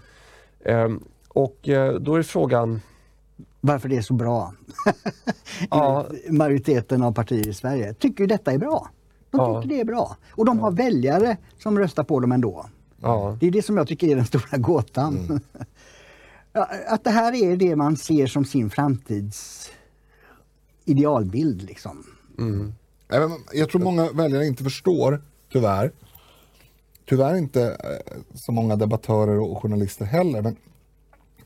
Ehm, 0.65 1.03
och 1.27 1.69
eh, 1.69 1.93
då 1.93 2.15
är 2.15 2.23
frågan, 2.23 2.81
Varför 3.61 3.89
det 3.89 3.97
är 3.97 4.01
så 4.01 4.13
bra. 4.13 4.53
ja, 5.69 6.07
Majoriteten 6.29 7.01
av 7.01 7.11
partier 7.11 7.47
i 7.47 7.53
Sverige 7.53 7.93
tycker 7.93 8.23
ju 8.23 8.27
detta 8.27 8.51
är 8.51 8.57
bra. 8.57 8.89
De 9.31 9.37
Ja. 9.41 9.61
tycker 9.61 9.75
det 9.75 9.81
är 9.81 9.85
bra. 9.85 10.17
Och 10.31 10.45
de 10.45 10.59
har 10.59 10.71
väljare 10.71 11.37
som 11.59 11.79
röstar 11.79 12.03
på 12.03 12.19
dem 12.19 12.31
ändå. 12.31 12.65
ja, 13.01 13.37
Det 13.39 13.47
är 13.47 13.51
det 13.51 13.61
som 13.61 13.77
jag 13.77 13.87
tycker 13.87 14.07
är 14.07 14.15
den 14.15 14.25
stora 14.25 14.57
gåtan. 14.57 15.39
Ja, 16.53 16.67
Att 16.87 17.03
det 17.03 17.09
här 17.09 17.33
är 17.35 17.57
det 17.57 17.75
man 17.75 17.97
ser 17.97 18.27
som 18.27 18.45
sin 18.45 18.69
framtids 18.69 19.69
idealbild. 20.85 21.61
Liksom. 21.61 22.03
Men 22.37 22.73
Jag 23.53 23.69
tror 23.69 23.81
många 23.81 24.11
väljare 24.11 24.45
inte 24.45 24.63
förstår, 24.63 25.21
tyvärr. 25.51 25.91
Tyvärr 27.09 27.35
inte 27.37 27.61
eh, 27.63 28.17
så 28.33 28.51
många 28.51 28.75
debattörer 28.75 29.39
och 29.39 29.61
journalister 29.61 30.05
heller. 30.05 30.41
Men 30.41 30.55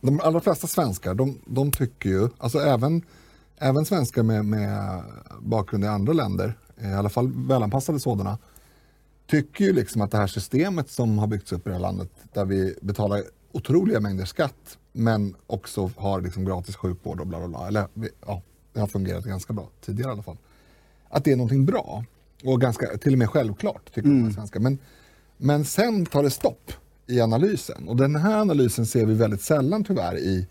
de 0.01 0.19
allra 0.19 0.39
flesta 0.39 0.67
svenskar, 0.67 1.13
de, 1.13 1.37
de 1.45 1.71
tycker 1.71 2.09
ju, 2.09 2.29
alltså 2.37 2.59
även, 2.59 3.01
även 3.57 3.85
svenskar 3.85 4.23
med, 4.23 4.45
med 4.45 5.03
bakgrund 5.39 5.83
i 5.83 5.87
andra 5.87 6.13
länder, 6.13 6.57
eh, 6.77 6.91
i 6.91 6.93
alla 6.93 7.09
fall 7.09 7.31
välanpassade 7.35 7.99
sådana, 7.99 8.37
tycker 9.27 9.65
ju 9.65 9.73
liksom 9.73 10.01
att 10.01 10.11
det 10.11 10.17
här 10.17 10.27
systemet 10.27 10.89
som 10.89 11.17
har 11.17 11.27
byggts 11.27 11.51
upp 11.51 11.67
i 11.67 11.69
det 11.69 11.75
här 11.75 11.81
landet, 11.81 12.09
där 12.33 12.45
vi 12.45 12.75
betalar 12.81 13.23
otroliga 13.51 13.99
mängder 13.99 14.25
skatt, 14.25 14.77
men 14.91 15.35
också 15.47 15.91
har 15.97 16.21
liksom 16.21 16.45
gratis 16.45 16.75
sjukvård 16.75 17.19
och 17.19 17.27
bla 17.27 17.39
bla 17.39 17.47
bla. 17.47 17.67
Eller 17.67 17.87
ja, 18.25 18.41
det 18.73 18.79
har 18.79 18.87
fungerat 18.87 19.25
ganska 19.25 19.53
bra 19.53 19.67
tidigare 19.81 20.09
i 20.09 20.13
alla 20.13 20.23
fall 20.23 20.37
att 21.11 21.23
det 21.23 21.31
är 21.31 21.35
någonting 21.35 21.65
bra 21.65 22.03
och 22.43 22.61
ganska, 22.61 22.97
till 22.97 23.13
och 23.13 23.19
med 23.19 23.29
självklart 23.29 23.93
tycker 23.93 24.09
många 24.09 24.31
svenskar. 24.31 24.59
Men, 24.59 24.77
men 25.37 25.65
sen 25.65 26.05
tar 26.05 26.23
det 26.23 26.29
stopp 26.29 26.71
i 27.11 27.21
analysen 27.21 27.87
och 27.87 27.95
den 27.95 28.15
här 28.15 28.41
analysen 28.41 28.85
ser 28.85 29.05
vi 29.05 29.13
väldigt 29.13 29.41
sällan 29.41 29.83
tyvärr 29.83 30.17
i, 30.17 30.47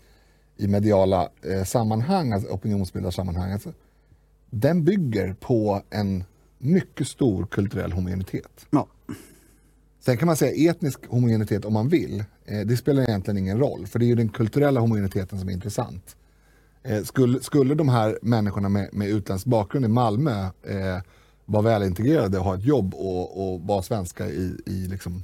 i 0.57 0.67
mediala 0.67 1.29
eh, 1.41 1.63
sammanhang, 1.63 2.31
alltså 2.31 2.49
opinionsbildarsammanhang. 2.49 3.51
Alltså, 3.51 3.73
den 4.49 4.83
bygger 4.83 5.33
på 5.33 5.81
en 5.89 6.23
mycket 6.57 7.07
stor 7.07 7.45
kulturell 7.45 7.91
homogenitet. 7.91 8.65
Ja. 8.69 8.87
Sen 9.99 10.17
kan 10.17 10.25
man 10.25 10.35
säga 10.35 10.71
etnisk 10.71 10.99
homogenitet 11.07 11.65
om 11.65 11.73
man 11.73 11.89
vill. 11.89 12.23
Eh, 12.45 12.59
det 12.59 12.77
spelar 12.77 13.03
egentligen 13.03 13.37
ingen 13.37 13.59
roll, 13.59 13.87
för 13.87 13.99
det 13.99 14.05
är 14.05 14.07
ju 14.07 14.15
den 14.15 14.29
kulturella 14.29 14.79
homogeniteten 14.79 15.39
som 15.39 15.49
är 15.49 15.53
intressant. 15.53 16.15
Eh, 16.83 17.03
skulle, 17.03 17.39
skulle 17.39 17.75
de 17.75 17.89
här 17.89 18.19
människorna 18.21 18.69
med, 18.69 18.89
med 18.93 19.09
utländsk 19.09 19.45
bakgrund 19.45 19.85
i 19.85 19.87
Malmö 19.87 20.43
eh, 20.43 21.01
vara 21.45 21.63
välintegrerade 21.63 22.37
och 22.37 22.45
ha 22.45 22.55
ett 22.55 22.65
jobb 22.65 22.93
och, 22.93 23.53
och 23.53 23.61
vara 23.61 23.81
svenska 23.81 24.27
i, 24.27 24.55
i 24.65 24.87
liksom, 24.87 25.23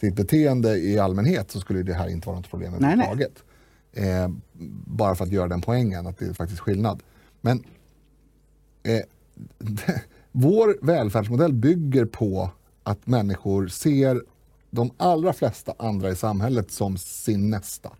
sitt 0.00 0.16
beteende 0.16 0.76
i 0.78 0.98
allmänhet 0.98 1.50
så 1.50 1.60
skulle 1.60 1.82
det 1.82 1.94
här 1.94 2.08
inte 2.08 2.26
vara 2.28 2.36
något 2.38 2.50
problem 2.50 2.74
överhuvudtaget. 2.74 3.42
Eh, 3.92 4.28
bara 4.86 5.14
för 5.14 5.24
att 5.24 5.32
göra 5.32 5.48
den 5.48 5.60
poängen, 5.60 6.06
att 6.06 6.18
det 6.18 6.26
är 6.26 6.32
faktiskt 6.32 6.60
skillnad. 6.60 7.02
Men 7.40 7.64
eh, 8.82 9.00
vår 10.32 10.78
välfärdsmodell 10.82 11.52
bygger 11.52 12.04
på 12.04 12.50
att 12.82 13.06
människor 13.06 13.68
ser 13.68 14.22
de 14.70 14.90
allra 14.96 15.32
flesta 15.32 15.74
andra 15.78 16.10
i 16.10 16.16
samhället 16.16 16.70
som 16.70 16.98
sin 16.98 17.50
nästa. 17.50 17.90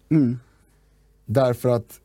Därför 1.26 1.68
att 1.68 2.00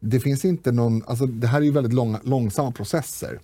det 0.00 0.20
finns 0.20 0.44
inte 0.44 0.72
någon, 0.72 1.04
alltså 1.06 1.26
det 1.26 1.46
här 1.46 1.58
är 1.60 1.64
ju 1.64 1.70
väldigt 1.70 1.92
långa, 1.92 2.20
långsamma 2.24 2.72
processer. 2.72 3.40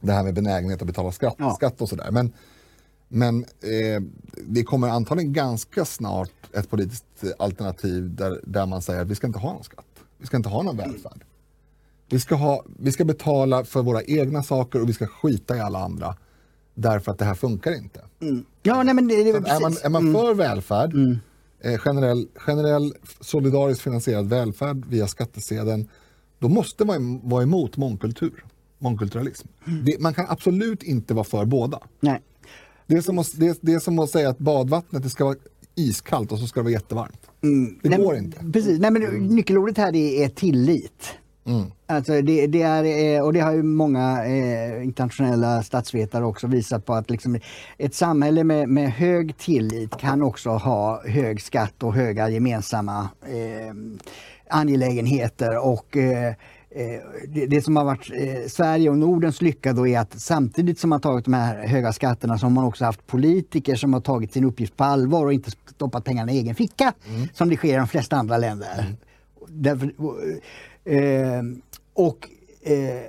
Det 0.00 0.12
här 0.12 0.22
med 0.22 0.34
benägenhet 0.34 0.80
att 0.82 0.86
betala 0.86 1.12
skatt, 1.12 1.34
Ja. 1.38 1.54
skatt 1.54 1.80
och 1.80 1.88
sådär. 1.88 2.10
Men, 2.10 2.32
men 3.14 3.44
eh, 3.44 4.02
det 4.46 4.64
kommer 4.64 4.88
antagligen 4.88 5.32
ganska 5.32 5.84
snart 5.84 6.30
ett 6.52 6.70
politiskt 6.70 7.04
alternativ 7.38 8.14
där, 8.14 8.40
där 8.44 8.66
man 8.66 8.82
säger 8.82 9.02
att 9.02 9.08
vi 9.08 9.14
ska 9.14 9.26
inte 9.26 9.38
ha 9.38 9.52
någon 9.52 9.64
skatt. 9.64 9.86
Vi 10.18 10.26
ska 10.26 10.36
inte 10.36 10.48
ha 10.48 10.62
någon 10.62 10.76
välfärd. 10.76 11.24
Vi 12.08 12.20
ska, 12.20 12.34
ha, 12.34 12.64
vi 12.78 12.92
ska 12.92 13.04
betala 13.04 13.64
för 13.64 13.82
våra 13.82 14.02
egna 14.02 14.42
saker 14.42 14.82
och 14.82 14.88
vi 14.88 14.92
ska 14.92 15.06
skita 15.06 15.56
i 15.56 15.60
alla 15.60 15.78
andra. 15.78 16.16
Därför 16.74 17.12
att 17.12 17.18
det 17.18 17.24
här 17.24 17.34
funkar 17.34 17.76
inte. 17.76 18.00
Ja, 18.62 18.82
nej, 18.82 18.94
men 18.94 19.08
det, 19.08 19.24
det, 19.24 19.30
är, 19.30 19.60
man, 19.60 19.76
är 19.82 19.88
man 19.88 20.12
för 20.12 20.34
välfärd, 20.34 20.94
eh, 21.60 21.78
generell, 21.78 22.28
generell 22.34 22.94
solidariskt 23.20 23.82
finansierad 23.82 24.28
välfärd 24.28 24.84
via 24.86 25.06
skattesedeln, 25.06 25.88
då 26.38 26.48
måste 26.48 26.84
man 26.84 27.28
vara 27.28 27.42
emot 27.42 27.76
mångkultur, 27.76 28.44
mångkulturalism. 28.78 29.48
Det, 29.84 30.00
man 30.00 30.14
kan 30.14 30.26
absolut 30.28 30.82
inte 30.82 31.14
vara 31.14 31.24
för 31.24 31.44
båda. 31.44 31.80
Nej. 32.00 32.22
Det 32.86 32.94
är, 32.96 33.00
som 33.00 33.18
att, 33.18 33.30
det, 33.40 33.58
det 33.60 33.72
är 33.72 33.78
som 33.78 33.98
att 33.98 34.10
säga 34.10 34.28
att 34.28 34.38
badvattnet 34.38 35.02
det 35.02 35.10
ska 35.10 35.24
vara 35.24 35.36
iskallt 35.74 36.32
och 36.32 36.38
så 36.38 36.46
ska 36.46 36.60
det 36.60 36.64
vara 36.64 36.72
jättevarmt. 36.72 37.20
Det 37.82 37.88
Nej, 37.88 37.98
går 37.98 38.14
men- 38.14 38.24
inte. 38.24 38.44
Precis. 38.52 38.80
Nej, 38.80 38.90
men 38.90 39.02
nyckelordet 39.26 39.78
här 39.78 39.96
är, 39.96 40.24
är 40.24 40.28
tillit. 40.28 41.04
Mm. 41.46 41.64
Alltså 41.86 42.22
det, 42.22 42.46
det, 42.46 42.62
är, 42.62 43.22
och 43.22 43.32
det 43.32 43.40
har 43.40 43.52
ju 43.52 43.62
många 43.62 44.24
eh, 44.26 44.84
internationella 44.84 45.62
statsvetare 45.62 46.24
också 46.24 46.46
visat 46.46 46.84
på 46.86 46.94
att 46.94 47.10
liksom 47.10 47.38
ett 47.78 47.94
samhälle 47.94 48.44
med, 48.44 48.68
med 48.68 48.92
hög 48.92 49.36
tillit 49.38 49.96
kan 49.96 50.22
också 50.22 50.50
ha 50.50 51.02
hög 51.08 51.42
skatt 51.42 51.82
och 51.82 51.94
höga 51.94 52.28
gemensamma 52.28 53.08
eh, 53.26 53.74
angelägenheter. 54.50 55.58
Och, 55.66 55.96
eh, 55.96 56.28
Eh, 56.28 56.34
det, 57.28 57.46
det, 57.46 57.62
som 57.62 57.76
har 57.76 57.84
varit 57.84 58.10
eh, 58.10 58.48
Sverige 58.48 58.90
och 58.90 58.98
Nordens 58.98 59.42
lycka 59.42 59.72
då 59.72 59.88
är 59.88 59.98
att 59.98 60.20
samtidigt 60.20 60.78
som 60.78 60.90
man 60.90 61.00
tagit 61.00 61.24
de 61.24 61.34
här 61.34 61.66
höga 61.66 61.92
skatterna 61.92 62.38
så 62.38 62.46
har 62.46 62.50
man 62.50 62.64
också 62.64 62.84
haft 62.84 63.06
politiker 63.06 63.74
som 63.74 63.92
har 63.92 64.00
tagit 64.00 64.32
sin 64.32 64.44
uppgift 64.44 64.76
på 64.76 64.84
allvar 64.84 65.26
och 65.26 65.32
inte 65.32 65.50
stoppat 65.50 66.04
pengarna 66.04 66.32
i 66.32 66.38
egen 66.38 66.54
ficka 66.54 66.92
mm. 67.08 67.28
som 67.32 67.48
det 67.48 67.56
sker 67.56 67.74
i 67.74 67.76
de 67.76 67.88
flesta 67.88 68.16
andra 68.16 68.38
länder. 68.38 68.78
Mm. 68.78 68.96
Därför, 69.48 69.86
eh, 70.84 71.42
och 71.92 72.28
eh, 72.62 73.02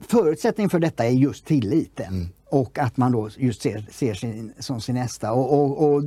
förutsättningen 0.00 0.70
för 0.70 0.78
detta 0.78 1.04
är 1.04 1.10
just 1.10 1.46
tilliten 1.46 2.14
mm. 2.14 2.28
och 2.44 2.78
att 2.78 2.96
man 2.96 3.12
då 3.12 3.30
just 3.36 3.62
ser, 3.62 3.86
ser 3.90 4.14
sin, 4.14 4.52
som 4.58 4.80
sin 4.80 4.94
nästa. 4.94 5.32
och, 5.32 5.52
och, 5.52 5.92
och 5.92 6.02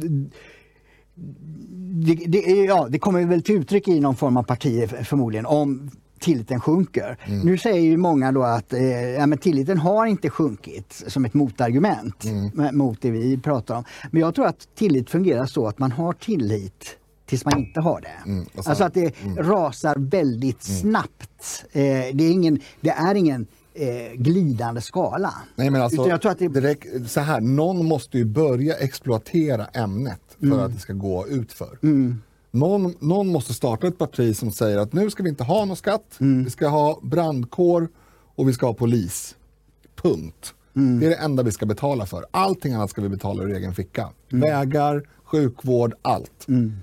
det, 2.06 2.14
det, 2.14 2.40
ja, 2.40 2.88
det 2.90 3.00
kommer 3.00 3.26
väl 3.26 3.42
till 3.42 3.56
uttryck 3.56 3.88
i 3.88 4.00
någon 4.00 4.16
form 4.16 4.38
av 4.38 4.44
parti 4.44 4.90
förmodligen 5.04 5.46
om 5.46 5.92
tilliten 6.20 6.60
sjunker. 6.60 7.18
Mm. 7.26 7.40
Nu 7.40 7.58
säger 7.58 7.82
ju 7.82 7.98
många 7.98 8.32
då 8.32 8.44
att 8.44 8.74
eh, 8.74 9.10
ja, 9.10 9.26
men 9.26 9.38
tilliten 9.38 9.78
har 9.78 10.06
inte 10.06 10.30
sjunkit 10.30 11.04
som 11.08 11.26
ett 11.26 11.34
motargument 11.34 12.24
mm. 12.24 12.78
mot 12.78 13.02
det 13.02 13.12
vi 13.12 13.38
pratar 13.38 13.76
om. 13.76 13.84
Men 14.12 14.22
jag 14.22 14.36
tror 14.36 14.48
att 14.48 14.68
tillit 14.76 15.10
fungerar 15.10 15.46
så 15.46 15.68
att 15.68 15.80
man 15.80 15.92
har 15.92 16.14
tillit 16.14 16.98
tills 17.26 17.46
man 17.46 17.60
inte 17.60 17.80
har 17.80 18.02
det. 18.02 18.30
Mm. 18.30 18.46
Alltså 18.56 18.84
att 18.84 18.94
det 18.94 19.24
mm. 19.24 19.38
rasar 19.38 19.96
väldigt 19.98 20.68
mm. 20.68 20.82
snabbt. 20.82 21.66
Eh, 21.72 21.82
det, 22.14 22.24
är 22.24 22.32
ingen, 22.32 22.60
det 22.82 22.90
är 22.90 23.16
ingen 23.16 23.48
eh, 23.74 24.14
glidande 24.16 24.82
skala. 24.82 25.34
Nej, 25.56 25.70
men 25.70 25.82
alltså, 25.82 26.08
jag 26.08 26.22
tror 26.22 26.32
att 26.32 26.40
det... 26.40 26.48
direkt, 26.48 26.88
så 27.08 27.20
här, 27.20 27.42
någon 27.42 27.86
måste 27.86 28.18
ju 28.18 28.26
börja 28.26 28.76
exploatera 28.76 29.66
ämnet 29.66 30.22
för 30.40 30.46
mm. 30.46 30.60
att 30.60 30.74
det 30.74 30.80
ska 30.80 30.94
gå 30.94 31.28
utför. 31.28 31.80
Mm. 31.84 32.22
Någon, 32.52 32.96
någon 33.00 33.28
måste 33.28 33.54
starta 33.54 33.88
ett 33.88 33.98
parti 33.98 34.38
som 34.38 34.52
säger 34.52 34.78
att 34.78 34.94
nu 34.94 35.10
ska 35.10 35.24
vi 35.24 35.30
inte 35.30 35.44
ha 35.44 35.66
någon 35.66 35.78
skatt, 35.78 36.18
mm. 36.20 36.44
vi 36.44 36.50
ska 36.50 36.68
ha 36.68 37.00
brandkår 37.04 37.88
och 38.36 38.50
vi 38.50 38.54
ska 38.54 38.66
ha 38.66 38.74
polis. 38.74 39.36
Punkt. 39.96 40.54
Mm. 40.76 41.00
Det 41.00 41.06
är 41.06 41.10
det 41.10 41.16
enda 41.16 41.44
vi 41.44 41.52
ska 41.52 41.66
betala 41.66 42.06
för. 42.06 42.26
Allting 42.32 42.74
annat 42.74 42.90
ska 42.90 43.02
vi 43.02 43.10
betala 43.10 43.44
ur 43.44 43.56
egen 43.56 43.74
ficka. 43.74 44.10
Mm. 44.32 44.50
Vägar, 44.50 45.04
sjukvård, 45.24 45.94
allt. 46.02 46.48
Mm. 46.48 46.74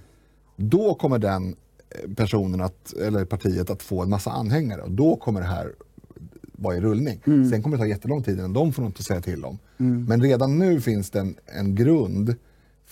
Då 0.57 0.95
kommer 0.95 1.19
den 1.19 1.49
eh, 1.49 2.15
personen, 2.15 2.61
att, 2.61 2.93
eller 2.93 3.25
partiet, 3.25 3.71
att 3.71 3.83
få 3.83 4.03
en 4.03 4.11
massa 4.11 4.31
anhängare 4.31 4.83
och 4.83 4.91
då 4.91 5.17
kommer 5.17 5.41
det 5.41 5.47
här 5.47 5.73
vara 6.53 6.77
i 6.77 6.81
rullning. 6.81 7.21
Mm. 7.27 7.51
Sen 7.51 7.63
kommer 7.63 7.77
det 7.77 7.83
ta 7.83 7.87
jättelång 7.87 8.23
tid 8.23 8.39
innan 8.39 8.53
de 8.53 8.73
får 8.73 8.83
något 8.83 8.99
att 8.99 9.07
säga 9.07 9.21
till 9.21 9.45
om. 9.45 9.59
Mm. 9.79 10.05
Men 10.05 10.23
redan 10.23 10.59
nu 10.59 10.81
finns 10.81 11.11
det 11.11 11.21
en, 11.21 11.35
en 11.47 11.75
grund 11.75 12.35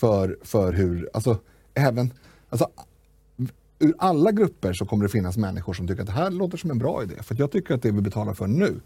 för, 0.00 0.38
för 0.42 0.72
hur, 0.72 1.08
alltså 1.12 1.38
även, 1.74 2.12
alltså 2.48 2.68
ur 3.78 3.94
alla 3.98 4.32
grupper 4.32 4.72
så 4.72 4.86
kommer 4.86 5.04
det 5.04 5.08
finnas 5.08 5.36
människor 5.36 5.72
som 5.72 5.88
tycker 5.88 6.00
att 6.00 6.06
det 6.06 6.12
här 6.12 6.30
låter 6.30 6.58
som 6.58 6.70
en 6.70 6.78
bra 6.78 7.02
idé. 7.02 7.14
För 7.22 7.36
jag 7.38 7.50
tycker 7.50 7.74
att 7.74 7.82
det 7.82 7.90
vi 7.90 8.00
betalar 8.00 8.34
för 8.34 8.46
nu 8.46 8.80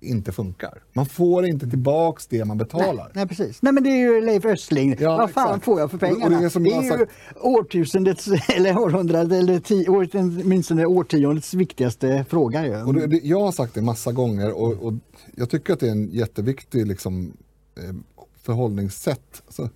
inte 0.00 0.32
funkar. 0.32 0.82
Man 0.92 1.06
får 1.06 1.46
inte 1.46 1.70
tillbaks 1.70 2.26
det 2.26 2.44
man 2.44 2.58
betalar. 2.58 3.04
Nej, 3.04 3.12
nej 3.12 3.28
precis. 3.28 3.62
Nej 3.62 3.72
men 3.72 3.82
det 3.84 3.90
är 3.90 3.96
ju 3.96 4.20
Leif 4.20 4.44
Östling. 4.44 4.96
Ja, 4.98 5.16
Vad 5.16 5.30
fan 5.30 5.48
exakt. 5.48 5.64
får 5.64 5.80
jag 5.80 5.90
för 5.90 5.98
pengarna? 5.98 6.24
Och 6.24 6.30
det 6.30 6.46
är, 6.46 6.48
som 6.48 6.64
det 6.64 6.70
är 6.70 6.88
sagt... 6.88 7.00
ju 7.00 7.06
årtusendets, 7.40 8.28
eller 8.56 8.78
århundradets, 8.78 9.34
eller 9.34 9.60
tio, 9.60 9.88
åtminstone 9.88 10.86
årtiondets 10.86 11.54
viktigaste 11.54 12.24
fråga. 12.28 12.66
Ju. 12.66 12.82
Och 12.82 12.94
det, 12.94 13.06
det, 13.06 13.20
jag 13.24 13.40
har 13.40 13.52
sagt 13.52 13.74
det 13.74 13.82
massa 13.82 14.12
gånger 14.12 14.52
och, 14.52 14.72
och, 14.72 14.94
jag 15.36 15.50
tycker 15.50 15.72
att 15.72 15.80
det 15.80 15.86
är 15.86 15.92
en 15.92 16.10
jätteviktig 16.10 16.86
liksom, 16.86 17.32
eh, 17.76 17.94
förhållningssätt. 18.42 19.42
Alltså, 19.46 19.68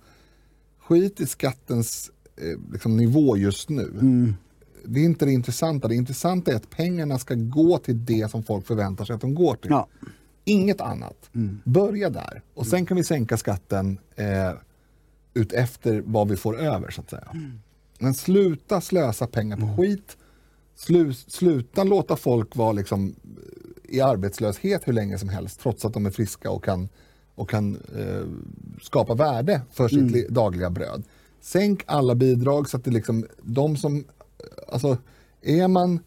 skit 0.87 1.19
i 1.19 1.27
skattens 1.27 2.11
eh, 2.35 2.71
liksom, 2.71 2.97
nivå 2.97 3.37
just 3.37 3.69
nu. 3.69 3.83
Mm. 3.83 4.35
Det 4.85 4.99
är 4.99 5.03
inte 5.03 5.25
det 5.25 5.31
intressanta. 5.31 5.87
Det 5.87 5.95
intressanta 5.95 6.51
är 6.51 6.55
att 6.55 6.69
pengarna 6.69 7.19
ska 7.19 7.35
gå 7.35 7.77
till 7.77 8.05
det 8.05 8.31
som 8.31 8.43
folk 8.43 8.67
förväntar 8.67 9.05
sig 9.05 9.15
att 9.15 9.21
de 9.21 9.35
går 9.35 9.55
till. 9.55 9.71
Ja. 9.71 9.87
Inget 10.45 10.81
annat. 10.81 11.29
Mm. 11.35 11.61
Börja 11.65 12.09
där 12.09 12.41
och 12.53 12.67
sen 12.67 12.85
kan 12.85 12.97
vi 12.97 13.03
sänka 13.03 13.37
skatten 13.37 13.99
eh, 14.15 14.53
utefter 15.33 16.03
vad 16.05 16.27
vi 16.29 16.35
får 16.35 16.59
över 16.59 16.91
så 16.91 17.01
att 17.01 17.09
säga. 17.09 17.27
Mm. 17.33 17.59
Men 17.99 18.13
sluta 18.13 18.81
slösa 18.81 19.27
pengar 19.27 19.57
på 19.57 19.65
mm. 19.65 19.77
skit. 19.77 20.17
Slu, 20.75 21.13
sluta 21.13 21.83
låta 21.83 22.15
folk 22.15 22.55
vara 22.55 22.71
liksom 22.71 23.15
i 23.83 24.01
arbetslöshet 24.01 24.87
hur 24.87 24.93
länge 24.93 25.17
som 25.17 25.29
helst 25.29 25.59
trots 25.59 25.85
att 25.85 25.93
de 25.93 26.05
är 26.05 26.11
friska 26.11 26.51
och 26.51 26.63
kan 26.63 26.89
och 27.37 27.49
kan 27.49 27.75
eh, 27.97 28.25
skapa 28.81 29.13
värde 29.13 29.61
för 29.71 29.87
sitt 29.87 29.99
mm. 30.15 30.33
dagliga 30.33 30.69
bröd. 30.69 31.03
Sänk 31.41 31.83
alla 31.85 32.15
bidrag 32.15 32.69
så 32.69 32.77
att 32.77 32.83
det 32.83 32.91
liksom, 32.91 33.25
de 33.41 33.77
som, 33.77 34.03
alltså 34.67 34.97
är 35.41 35.67
man, 35.67 35.99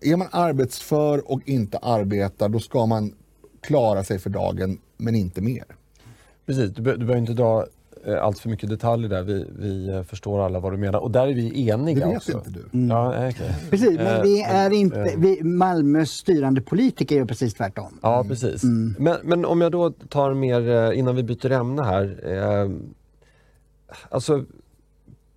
är 0.00 0.16
man 0.16 0.28
arbetsför 0.30 1.30
och 1.30 1.40
inte 1.44 1.78
arbetar 1.78 2.48
då 2.48 2.58
ska 2.58 2.86
man 2.86 3.14
klara 3.60 4.04
sig 4.04 4.18
för 4.18 4.30
dagen 4.30 4.78
men 4.96 5.14
inte 5.14 5.40
mer. 5.40 5.64
Precis, 6.46 6.70
du, 6.74 6.82
be 6.82 6.92
du 6.92 6.98
behöver 6.98 7.20
inte 7.20 7.32
dra 7.32 7.66
Eh, 7.66 7.79
allt 8.20 8.38
för 8.38 8.48
mycket 8.48 8.68
detaljer 8.68 9.08
där. 9.08 9.22
Vi, 9.22 9.46
vi 9.58 9.88
eh, 9.88 10.02
förstår 10.02 10.44
alla 10.44 10.60
vad 10.60 10.72
du 10.72 10.76
menar 10.76 10.98
och 10.98 11.10
där 11.10 11.28
är 11.28 11.34
vi 11.34 11.68
eniga. 11.70 12.06
Det 12.06 12.12
vet 12.12 12.16
också. 12.16 12.32
inte 12.32 12.50
du. 12.50 12.64
Mm. 12.72 12.96
Ja, 12.96 13.28
okay. 13.28 13.52
Precis, 13.70 13.96
men 13.96 14.22
vi 14.22 14.40
eh, 14.40 14.54
är 14.54 14.70
inte, 14.70 15.14
vi, 15.16 15.42
Malmös 15.42 16.10
styrande 16.10 16.60
politiker 16.60 17.16
gör 17.16 17.24
precis 17.24 17.54
tvärtom. 17.54 17.98
Ja, 18.02 18.24
precis. 18.28 18.62
Mm. 18.62 18.94
Men, 18.98 19.16
men 19.22 19.44
om 19.44 19.60
jag 19.60 19.72
då 19.72 19.90
tar 19.90 20.34
mer, 20.34 20.92
innan 20.92 21.16
vi 21.16 21.22
byter 21.22 21.50
ämne 21.50 21.82
här. 21.82 22.20
Eh, 22.24 22.70
alltså, 24.08 24.44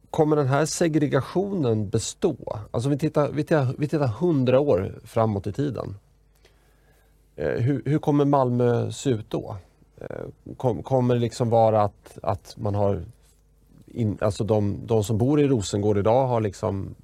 kommer 0.09 0.35
den 0.35 0.47
här 0.47 0.65
segregationen 0.65 1.89
bestå? 1.89 2.59
Alltså 2.71 2.89
vi 2.89 2.97
tittar, 2.97 3.31
vi 3.31 3.43
tittar, 3.43 3.75
vi 3.77 3.87
tittar 3.87 4.05
100 4.05 4.59
år 4.59 4.95
framåt 5.03 5.47
i 5.47 5.51
tiden. 5.51 5.95
Eh, 7.35 7.51
hur, 7.51 7.81
hur 7.85 7.99
kommer 7.99 8.25
Malmö 8.25 8.91
se 8.91 9.09
ut 9.09 9.29
då? 9.29 9.57
Eh, 10.09 10.53
kom, 10.57 10.83
kommer 10.83 11.13
det 11.13 11.19
liksom 11.19 11.49
vara 11.49 11.81
att, 11.81 12.17
att 12.23 12.55
man 12.57 12.75
har 12.75 13.05
in, 13.87 14.17
alltså 14.21 14.43
de, 14.43 14.79
de 14.85 15.03
som 15.03 15.17
bor 15.17 15.39
i 15.39 15.47
Rosengård 15.47 15.97
idag 15.97 16.27
har 16.27 16.41
liksom 16.41 16.95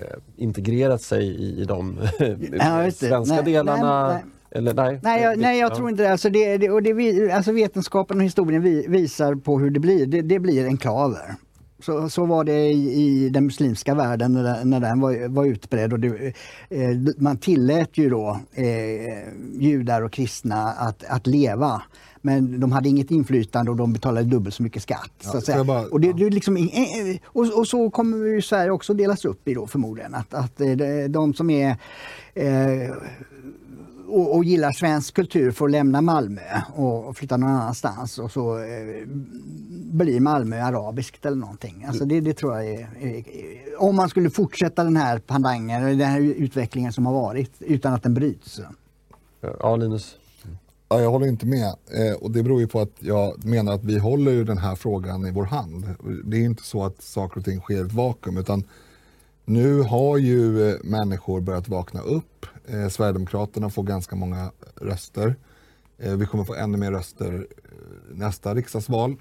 eh, 0.00 0.16
integrerat 0.36 1.02
sig 1.02 1.26
i, 1.26 1.60
i 1.60 1.64
de 1.64 1.98
svenska 2.92 3.34
nej, 3.34 3.44
delarna? 3.44 4.08
Nej. 4.08 4.24
Eller, 4.52 4.74
nej, 4.74 5.00
nej, 5.02 5.22
jag, 5.22 5.38
nej, 5.38 5.58
jag 5.58 5.70
ja. 5.70 5.76
tror 5.76 5.90
inte 5.90 6.02
det. 6.02 6.12
Alltså, 6.12 6.30
det, 6.30 6.56
det, 6.56 6.70
och 6.70 6.82
det 6.82 7.32
alltså 7.32 7.52
vetenskapen 7.52 8.16
och 8.16 8.24
historien 8.24 8.62
visar 8.92 9.34
på 9.34 9.58
hur 9.58 9.70
det 9.70 9.80
blir. 9.80 10.06
Det, 10.06 10.22
det 10.22 10.38
blir 10.38 10.66
enklaver. 10.66 11.34
Så, 11.82 12.10
så 12.10 12.26
var 12.26 12.44
det 12.44 12.66
i, 12.66 13.02
i 13.02 13.28
den 13.28 13.44
muslimska 13.44 13.94
världen 13.94 14.32
när, 14.32 14.64
när 14.64 14.80
den 14.80 15.00
var, 15.00 15.28
var 15.28 15.44
utbredd. 15.44 15.92
Och 15.92 16.00
det, 16.00 16.34
eh, 16.68 16.90
man 17.16 17.36
tillät 17.36 17.98
ju 17.98 18.10
då 18.10 18.40
eh, 18.52 18.64
judar 19.60 20.02
och 20.02 20.12
kristna 20.12 20.68
att, 20.72 21.04
att 21.04 21.26
leva. 21.26 21.82
Men 22.22 22.60
de 22.60 22.72
hade 22.72 22.88
inget 22.88 23.10
inflytande 23.10 23.70
och 23.70 23.76
de 23.76 23.92
betalade 23.92 24.26
dubbelt 24.26 24.54
så 24.54 24.62
mycket 24.62 24.82
skatt. 24.82 25.12
Ja, 25.32 25.40
så 25.40 25.64
bara, 25.64 25.86
och, 25.86 26.00
det, 26.00 26.12
det 26.12 26.30
liksom, 26.30 26.68
och, 27.26 27.58
och, 27.58 27.68
så 27.68 27.90
kommer 27.90 28.40
Sverige 28.40 28.70
också 28.70 28.94
delas 28.94 29.24
upp 29.24 29.48
i 29.48 29.54
då 29.54 29.66
förmodligen. 29.66 30.14
Att, 30.14 30.34
att 30.34 30.60
eh, 30.60 30.68
de 31.08 31.34
som 31.34 31.50
är 31.50 31.76
eh, 32.34 32.90
och, 34.10 34.36
och, 34.36 34.44
gillar 34.44 34.72
svensk 34.72 35.14
kultur 35.14 35.50
får 35.50 35.68
lämna 35.68 36.00
Malmö 36.00 36.40
och, 36.74 37.16
flytta 37.16 37.36
någon 37.36 37.50
annanstans 37.50 38.18
och 38.18 38.32
så 38.32 38.58
eh, 38.58 39.06
blir 39.92 40.20
Malmö 40.20 40.62
arabiskt 40.62 41.26
eller 41.26 41.36
någonting. 41.36 41.84
Alltså 41.88 42.04
det, 42.04 42.20
det 42.20 42.32
tror 42.32 42.56
jag 42.56 42.66
är, 42.66 42.88
är, 43.00 43.24
Om 43.78 43.96
man 43.96 44.08
skulle 44.08 44.30
fortsätta 44.30 44.84
den 44.84 44.96
här 44.96 45.18
pandangen, 45.18 45.98
den 45.98 46.08
här 46.08 46.20
utvecklingen 46.20 46.92
som 46.92 47.06
har 47.06 47.12
varit 47.12 47.52
utan 47.58 47.92
att 47.92 48.02
den 48.02 48.14
bryts. 48.14 48.60
Ja, 49.40 49.76
Linus? 49.76 50.16
Ja, 50.88 51.00
jag 51.00 51.10
håller 51.10 51.26
inte 51.26 51.46
med. 51.46 51.66
Eh, 51.68 52.14
och 52.20 52.30
det 52.30 52.42
beror 52.42 52.60
ju 52.60 52.66
på 52.66 52.80
att 52.80 52.94
jag 52.98 53.44
menar 53.44 53.72
att 53.72 53.84
vi 53.84 53.98
håller 53.98 54.32
ju 54.32 54.44
den 54.44 54.58
här 54.58 54.74
frågan 54.74 55.26
i 55.26 55.30
vår 55.30 55.44
hand. 55.44 55.94
Det 56.24 56.36
är 56.36 56.44
inte 56.44 56.62
så 56.62 56.84
att 56.84 57.02
saker 57.02 57.38
och 57.38 57.44
ting 57.44 57.60
sker 57.60 57.74
i 57.74 57.86
ett 57.86 57.92
vakuum 57.92 58.36
utan 58.36 58.64
nu 59.50 59.82
har 59.82 60.18
ju 60.18 60.70
eh, 60.70 60.76
människor 60.82 61.40
börjat 61.40 61.68
vakna 61.68 62.00
upp. 62.00 62.46
Eh, 62.66 62.88
Sverigedemokraterna 62.88 63.70
får 63.70 63.82
ganska 63.82 64.16
många 64.16 64.52
röster. 64.76 65.36
Eh, 65.98 66.16
vi 66.16 66.26
kommer 66.26 66.44
få 66.44 66.54
ännu 66.54 66.78
mer 66.78 66.92
röster 66.92 67.46
eh, 67.64 68.16
nästa 68.16 68.54
riksdagsval. 68.54 69.16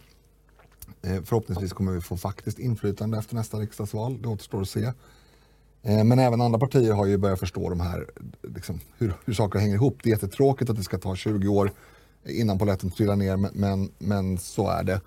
Eh, 1.01 1.23
förhoppningsvis 1.23 1.73
kommer 1.73 1.91
vi 1.91 2.01
få 2.01 2.17
faktiskt 2.17 2.59
inflytande 2.59 3.17
efter 3.17 3.35
nästa 3.35 3.57
riksdagsval. 3.57 4.21
Det 4.21 4.27
återstår 4.27 4.61
att 4.61 4.69
se. 4.69 4.83
Eh, 5.81 6.03
men 6.03 6.19
även 6.19 6.41
andra 6.41 6.59
partier 6.59 6.93
har 6.93 7.05
ju 7.05 7.17
börjat 7.17 7.39
förstå 7.39 7.69
de 7.69 7.79
här, 7.79 8.05
liksom, 8.41 8.79
hur, 8.97 9.13
hur 9.25 9.33
saker 9.33 9.59
hänger 9.59 9.75
ihop. 9.75 9.99
Det 10.03 10.09
är 10.09 10.11
jättetråkigt 10.11 10.69
att 10.69 10.77
det 10.77 10.83
ska 10.83 10.97
ta 10.97 11.15
20 11.15 11.47
år 11.47 11.71
innan 12.25 12.59
polletten 12.59 12.91
trillar 12.91 13.15
ner, 13.15 13.37
men, 13.37 13.91
men 13.99 14.37
så 14.37 14.69
är 14.69 14.83
det. 14.83 15.01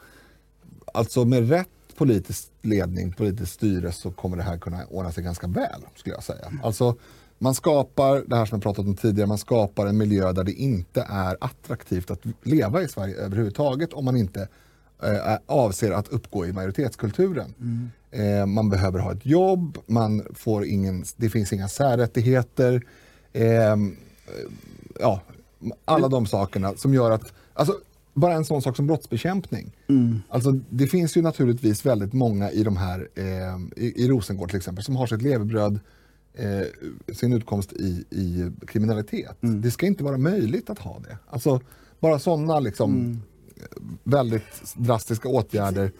Alltså 0.94 1.24
med 1.24 1.48
rätt 1.48 1.68
politisk 2.02 2.48
ledning, 2.62 3.12
politisk 3.12 3.52
styre 3.52 3.92
så 3.92 4.10
kommer 4.10 4.36
det 4.36 4.42
här 4.42 4.58
kunna 4.58 4.84
ordna 4.90 5.12
sig 5.12 5.24
ganska 5.24 5.46
väl, 5.46 5.80
skulle 5.96 6.14
jag 6.14 6.24
säga. 6.24 6.52
Alltså, 6.62 6.96
man 7.38 7.54
skapar, 7.54 8.24
det 8.26 8.36
här 8.36 8.46
som 8.46 8.56
jag 8.56 8.62
pratat 8.62 8.86
om 8.86 8.96
tidigare, 8.96 9.28
man 9.28 9.38
skapar 9.38 9.86
en 9.86 9.98
miljö 9.98 10.32
där 10.32 10.44
det 10.44 10.52
inte 10.52 11.06
är 11.08 11.36
attraktivt 11.40 12.10
att 12.10 12.20
leva 12.42 12.82
i 12.82 12.88
Sverige 12.88 13.16
överhuvudtaget 13.16 13.92
om 13.92 14.04
man 14.04 14.16
inte 14.16 14.48
eh, 15.02 15.38
avser 15.46 15.90
att 15.90 16.08
uppgå 16.08 16.46
i 16.46 16.52
majoritetskulturen. 16.52 17.54
Mm. 17.60 17.90
Eh, 18.10 18.46
man 18.46 18.70
behöver 18.70 18.98
ha 18.98 19.12
ett 19.12 19.26
jobb, 19.26 19.78
man 19.86 20.22
får 20.34 20.64
ingen, 20.64 21.04
det 21.16 21.30
finns 21.30 21.52
inga 21.52 21.68
särrättigheter. 21.68 22.82
Eh, 23.32 23.76
ja, 25.00 25.20
alla 25.84 26.08
de 26.08 26.26
sakerna 26.26 26.74
som 26.76 26.94
gör 26.94 27.10
att, 27.10 27.32
alltså, 27.54 27.78
bara 28.14 28.34
en 28.34 28.44
sån 28.44 28.62
sak 28.62 28.76
som 28.76 28.86
brottsbekämpning. 28.86 29.76
Mm. 29.88 30.22
Alltså, 30.28 30.52
det 30.52 30.86
finns 30.86 31.16
ju 31.16 31.22
naturligtvis 31.22 31.86
väldigt 31.86 32.12
många 32.12 32.50
i 32.50 32.62
de 32.62 32.76
här, 32.76 33.08
eh, 33.14 33.84
i, 33.84 34.04
i 34.04 34.08
Rosengård 34.08 34.48
till 34.48 34.56
exempel, 34.56 34.84
som 34.84 34.96
har 34.96 35.06
sitt 35.06 35.22
levebröd, 35.22 35.80
eh, 36.34 37.14
sin 37.14 37.32
utkomst 37.32 37.72
i, 37.72 38.04
i 38.10 38.50
kriminalitet. 38.66 39.42
Mm. 39.42 39.60
Det 39.60 39.70
ska 39.70 39.86
inte 39.86 40.04
vara 40.04 40.18
möjligt 40.18 40.70
att 40.70 40.78
ha 40.78 40.98
det. 40.98 41.18
Alltså, 41.26 41.60
bara 42.00 42.18
sådana 42.18 42.60
liksom, 42.60 42.94
mm. 42.94 43.22
väldigt 44.04 44.74
drastiska 44.76 45.28
åtgärder 45.28 45.92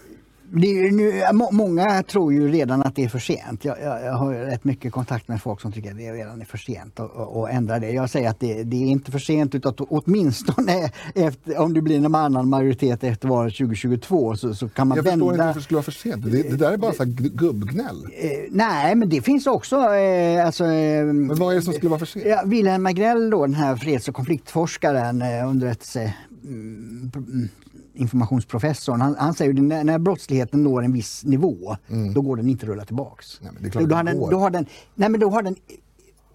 det 0.55 0.91
nu, 0.91 1.23
många 1.53 2.03
tror 2.03 2.33
ju 2.33 2.49
redan 2.49 2.83
att 2.83 2.97
det 2.97 3.05
är 3.05 3.09
för 3.09 3.19
sent. 3.19 3.65
Jag, 3.65 3.77
jag, 3.83 4.05
jag, 4.05 4.13
har 4.13 4.35
rätt 4.35 4.65
mycket 4.65 4.93
kontakt 4.93 5.29
med 5.29 5.43
folk 5.43 5.61
som 5.61 5.73
tycker 5.73 5.91
att 5.91 5.97
det 5.97 6.13
redan 6.13 6.41
är 6.41 6.45
för 6.45 6.59
sent 6.59 7.01
att 7.01 7.51
ändra 7.51 7.79
det. 7.79 7.91
Jag 7.91 8.11
säger 8.11 8.31
att 8.31 8.41
det, 8.41 8.63
det, 8.63 8.77
är 8.77 8.87
inte 8.87 9.11
för 9.11 9.19
sent 9.19 9.55
utan 9.55 9.75
åtminstone 9.79 10.91
efter, 11.15 11.59
om 11.59 11.75
det 11.75 11.83
blir 11.83 11.97
en 11.97 12.15
annan 12.15 12.49
majoritet 12.49 13.05
efter 13.05 13.29
valet 13.29 13.57
2022 13.57 14.37
så, 14.37 14.55
så 14.55 14.69
kan 14.69 14.89
man 14.89 14.97
jag 14.97 15.03
vända... 15.03 15.27
Jag 15.27 15.33
förstår 15.35 15.35
inte 15.35 15.45
varför 15.45 15.61
det 15.61 15.65
skulle 15.65 15.77
vara 15.77 15.83
för 15.83 15.93
sent. 15.93 16.25
Det, 16.25 16.43
det 16.43 16.57
där 16.57 16.73
är 16.73 16.77
bara 16.77 16.93
så 16.93 17.05
gubbgnäll. 17.07 18.05
Eh, 18.13 18.31
nej, 18.51 18.95
men 18.95 19.09
det 19.09 19.23
finns 19.23 19.47
också... 19.47 19.77
Eh, 19.77 20.47
alltså, 20.47 20.65
eh, 20.65 21.05
men 21.05 21.35
vad 21.35 21.53
är 21.53 21.57
det 21.57 21.63
som 21.63 21.75
skulle 21.75 21.91
vara 21.91 21.99
för 21.99 22.07
sent? 22.07 22.27
Ja, 22.27 22.43
Wilhelm 22.47 22.87
Agrell, 22.87 23.31
då, 23.31 23.47
den 23.47 23.55
här 23.55 23.77
freds 23.77 24.09
och 24.09 24.15
konfliktforskaren, 24.15 25.23
underrättelse 25.47 26.15
mm, 26.45 27.11
mm, 27.15 27.49
informationsprofessorn, 27.95 29.01
han, 29.01 29.17
han 29.19 29.35
säger 29.35 29.55
att 29.55 29.63
när, 29.63 29.85
när 29.85 29.99
brottsligheten 29.99 30.63
når 30.63 30.83
en 30.83 30.93
viss 30.93 31.25
nivå, 31.25 31.77
mm. 31.89 32.15
då 32.15 32.21
går 32.21 32.37
den 32.37 32.49
inte 32.49 32.67
att 32.67 32.69
rulla 32.71 32.85
tillbaks. 32.85 33.41
Nej, 33.43 33.87
då, 33.87 33.95
har 33.95 34.05
den, 34.05 34.21
då, 34.31 34.39
har 34.39 34.51
den, 34.51 34.67
nej, 34.95 35.09
men 35.09 35.21
då 35.21 35.31
har 35.31 35.43
den 35.43 35.57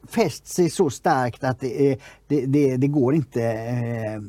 fäst 0.09 0.47
sig 0.47 0.69
så 0.69 0.89
starkt 0.89 1.43
att 1.43 1.59
det, 1.59 1.97
det, 2.27 2.45
det, 2.45 2.77
det 2.77 2.87
går 2.87 3.15
inte... 3.15 3.43
Eh, 3.43 4.21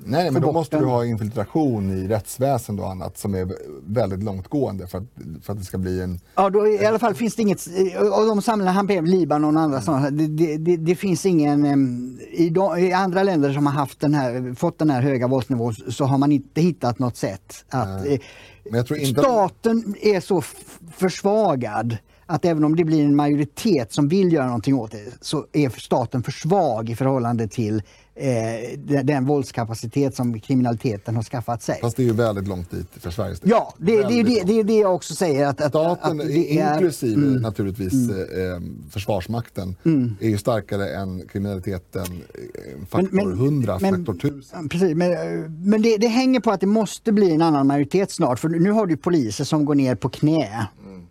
Nej, 0.00 0.30
men 0.30 0.42
då 0.42 0.52
måste 0.52 0.76
den. 0.76 0.84
du 0.84 0.90
ha 0.90 1.04
infiltration 1.04 1.90
i 1.90 2.08
rättsväsende 2.08 2.82
och 2.82 2.90
annat 2.90 3.18
som 3.18 3.34
är 3.34 3.48
väldigt 3.86 4.22
långtgående 4.22 4.86
för 4.86 4.98
att, 4.98 5.04
för 5.42 5.52
att 5.52 5.58
det 5.58 5.64
ska 5.64 5.78
bli 5.78 6.00
en... 6.00 6.20
Ja, 6.34 6.50
då, 6.50 6.66
i 6.66 6.86
alla 6.86 6.98
fall 6.98 7.14
finns 7.14 7.36
det 7.36 7.42
inget... 7.42 7.66
Och 7.96 8.26
de 8.26 8.42
samlar 8.42 8.72
han 8.72 8.86
Libanon 8.86 9.56
och 9.56 9.62
andra 9.62 9.78
mm. 9.78 9.84
sådana. 9.84 10.10
Det, 10.10 10.56
det, 10.56 10.76
det, 10.76 10.94
finns 10.94 11.26
ingen... 11.26 12.20
I, 12.30 12.50
de, 12.50 12.78
I 12.78 12.92
andra 12.92 13.22
länder 13.22 13.52
som 13.52 13.66
har 13.66 13.72
haft 13.72 14.00
den 14.00 14.14
här, 14.14 14.54
fått 14.54 14.78
den 14.78 14.90
här 14.90 15.02
höga 15.02 15.26
våldsnivån 15.26 15.74
så 15.74 16.04
har 16.04 16.18
man 16.18 16.32
inte 16.32 16.60
hittat 16.60 16.98
något 16.98 17.16
sätt 17.16 17.64
att... 17.68 18.06
Eh, 18.06 18.18
staten 19.04 19.94
är 20.00 20.20
så 20.20 20.42
försvagad 20.92 21.96
att 22.28 22.44
även 22.44 22.64
om 22.64 22.76
det 22.76 22.84
blir 22.84 23.04
en 23.04 23.16
majoritet 23.16 23.92
som 23.92 24.08
vill 24.08 24.32
göra 24.32 24.46
någonting 24.46 24.74
åt 24.74 24.92
det 24.92 25.18
så 25.20 25.46
är 25.52 25.68
staten 25.68 26.22
för 26.22 26.32
svag 26.32 26.90
i 26.90 26.96
förhållande 26.96 27.48
till 27.48 27.82
eh, 28.18 28.78
den, 28.78 29.06
den 29.06 29.26
våldskapacitet 29.26 30.14
som 30.14 30.40
kriminaliteten 30.40 31.16
har 31.16 31.22
skaffat 31.22 31.62
sig. 31.62 31.78
Fast 31.80 31.96
det 31.96 32.02
är 32.02 32.06
ju 32.06 32.12
väldigt 32.12 32.48
långt 32.48 32.70
dit 32.70 32.86
för 32.92 33.10
Sveriges 33.10 33.40
del. 33.40 33.50
Ja, 33.50 33.74
det, 33.78 34.02
det, 34.02 34.22
det, 34.22 34.42
det 34.42 34.60
är 34.60 34.64
det 34.64 34.78
jag 34.78 34.94
också 34.94 35.14
säger. 35.14 35.46
Att, 35.46 35.60
att 35.60 35.68
Staten, 35.68 36.20
att 36.20 36.28
inklusive 36.28 37.14
mm, 37.14 37.42
naturligtvis 37.42 37.92
mm. 37.92 38.52
Eh, 38.52 38.90
Försvarsmakten, 38.90 39.76
mm. 39.84 40.16
är 40.20 40.28
ju 40.28 40.38
starkare 40.38 40.88
än 40.88 41.28
kriminaliteten 41.28 42.02
eh, 42.02 42.86
faktor 42.88 43.08
men, 43.12 43.28
men, 43.28 43.38
100, 43.38 43.78
men, 43.80 44.06
faktor 44.06 44.28
1000. 44.28 44.68
Precis, 44.68 44.96
men, 44.96 45.10
men 45.64 45.82
det, 45.82 45.96
det 45.96 46.08
hänger 46.08 46.40
på 46.40 46.50
att 46.50 46.60
det 46.60 46.66
måste 46.66 47.12
bli 47.12 47.34
en 47.34 47.42
annan 47.42 47.66
majoritet 47.66 48.10
snart. 48.10 48.38
För 48.38 48.48
nu 48.48 48.70
har 48.70 48.86
du 48.86 48.96
poliser 48.96 49.44
som 49.44 49.64
går 49.64 49.74
ner 49.74 49.94
på 49.94 50.08
knä 50.08 50.66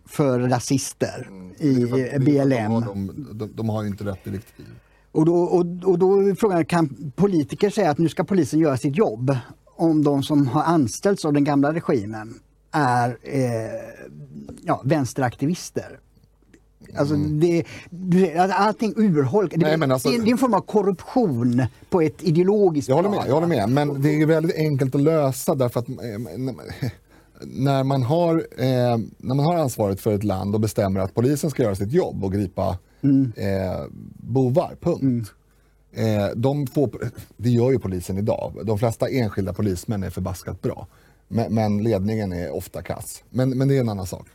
för 0.06 0.40
rasister 0.40 1.28
mm. 1.30 1.52
i 1.58 2.18
BLM. 2.18 2.48
De 2.48 2.72
har, 2.72 2.80
de, 2.80 3.26
de, 3.32 3.50
de 3.54 3.68
har 3.68 3.82
ju 3.82 3.88
inte 3.88 4.04
rätt 4.04 4.24
direktiv. 4.24 4.66
Och 5.18 5.24
då, 5.24 5.34
och, 5.34 5.66
och 5.84 5.98
då 5.98 6.20
är 6.20 6.34
frågan, 6.34 6.64
kan 6.64 7.12
politiker 7.16 7.70
säga 7.70 7.90
att 7.90 7.98
nu 7.98 8.08
ska 8.08 8.24
polisen 8.24 8.60
göra 8.60 8.76
sitt 8.76 8.96
jobb 8.96 9.36
om 9.76 10.04
de 10.04 10.22
som 10.22 10.46
har 10.46 10.62
anställts 10.62 11.24
av 11.24 11.32
den 11.32 11.44
gamla 11.44 11.72
regimen 11.72 12.34
är 12.70 13.18
eh, 13.22 13.42
ja, 14.62 14.82
vänsteraktivister? 14.84 16.00
Alltså 16.96 17.14
mm. 17.14 17.40
det, 17.40 18.38
allting 18.52 18.94
urholkas. 18.96 19.60
Det, 19.60 19.92
alltså, 19.92 20.08
det, 20.08 20.16
är 20.16 20.30
en 20.32 20.38
form 20.38 20.54
av 20.54 20.60
korruption 20.60 21.62
på 21.90 22.00
ett 22.00 22.22
ideologiskt 22.22 22.88
jag 22.88 22.96
håller 22.96 23.08
med, 23.08 23.24
Jag 23.26 23.34
håller 23.34 23.46
med, 23.46 23.68
men 23.68 24.02
det 24.02 24.22
är 24.22 24.26
väldigt 24.26 24.56
enkelt 24.56 24.94
att 24.94 25.00
lösa 25.00 25.54
därför 25.54 25.80
att 25.80 25.88
eh, 25.88 25.94
när 27.46 27.84
man, 27.84 28.02
har, 28.02 28.34
eh, 28.56 28.98
när 29.18 29.34
man 29.34 29.46
har 29.46 29.56
ansvaret 29.56 30.00
för 30.00 30.14
ett 30.14 30.24
land 30.24 30.54
och 30.54 30.60
bestämmer 30.60 31.00
att 31.00 31.14
polisen 31.14 31.50
ska 31.50 31.62
göra 31.62 31.74
sitt 31.74 31.92
jobb 31.92 32.24
och 32.24 32.32
gripa 32.32 32.78
mm. 33.02 33.32
eh, 33.36 33.84
bovar, 34.16 34.76
punkt. 34.80 35.02
Mm. 35.02 36.20
Eh, 36.20 36.30
de 36.36 36.66
får, 36.66 36.90
det 37.36 37.50
gör 37.50 37.70
ju 37.70 37.78
polisen 37.78 38.18
idag. 38.18 38.52
De 38.64 38.78
flesta 38.78 39.08
enskilda 39.08 39.52
polismän 39.52 40.02
är 40.02 40.10
förbaskat 40.10 40.62
bra. 40.62 40.86
Men, 41.28 41.54
men 41.54 41.82
ledningen 41.82 42.32
är 42.32 42.50
ofta 42.50 42.82
kass. 42.82 43.24
Men, 43.30 43.58
men 43.58 43.68
det 43.68 43.76
är 43.76 43.80
en 43.80 43.88
annan 43.88 44.06
sak. 44.06 44.26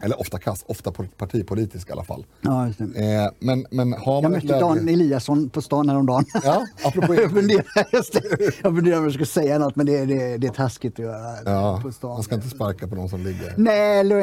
Eller 0.00 0.20
ofta 0.20 0.38
kass, 0.38 0.64
ofta 0.66 0.92
partipolitisk 1.16 1.88
i 1.88 1.92
alla 1.92 2.04
fall. 2.04 2.26
Ja, 2.40 2.66
just 2.66 2.78
det. 2.78 2.84
Eh, 2.84 3.30
men, 3.38 3.66
men 3.70 3.92
har 3.92 4.22
jag 4.22 4.30
mötte 4.30 4.46
Dan 4.46 4.88
Eliasson 4.88 5.50
på 5.50 5.62
stan 5.62 5.88
häromdagen. 5.88 6.24
Ja, 6.44 6.66
apropå 6.84 7.14
jag 7.14 7.30
funderar 7.30 8.98
om 8.98 9.04
jag 9.04 9.12
ska 9.12 9.24
säga 9.24 9.58
något 9.58 9.76
men 9.76 9.86
det, 9.86 10.04
det, 10.04 10.36
det 10.36 10.46
är 10.46 10.52
taskigt 10.52 10.92
att 10.92 10.98
göra 10.98 11.36
ja, 11.44 11.80
på 11.82 11.92
stan. 11.92 12.10
Man 12.10 12.22
ska 12.22 12.34
inte 12.34 12.48
sparka 12.48 12.88
på 12.88 12.94
någon 12.94 13.08
som 13.08 13.20
ligger. 13.24 13.54
Nej, 13.56 13.98
eller. 13.98 14.16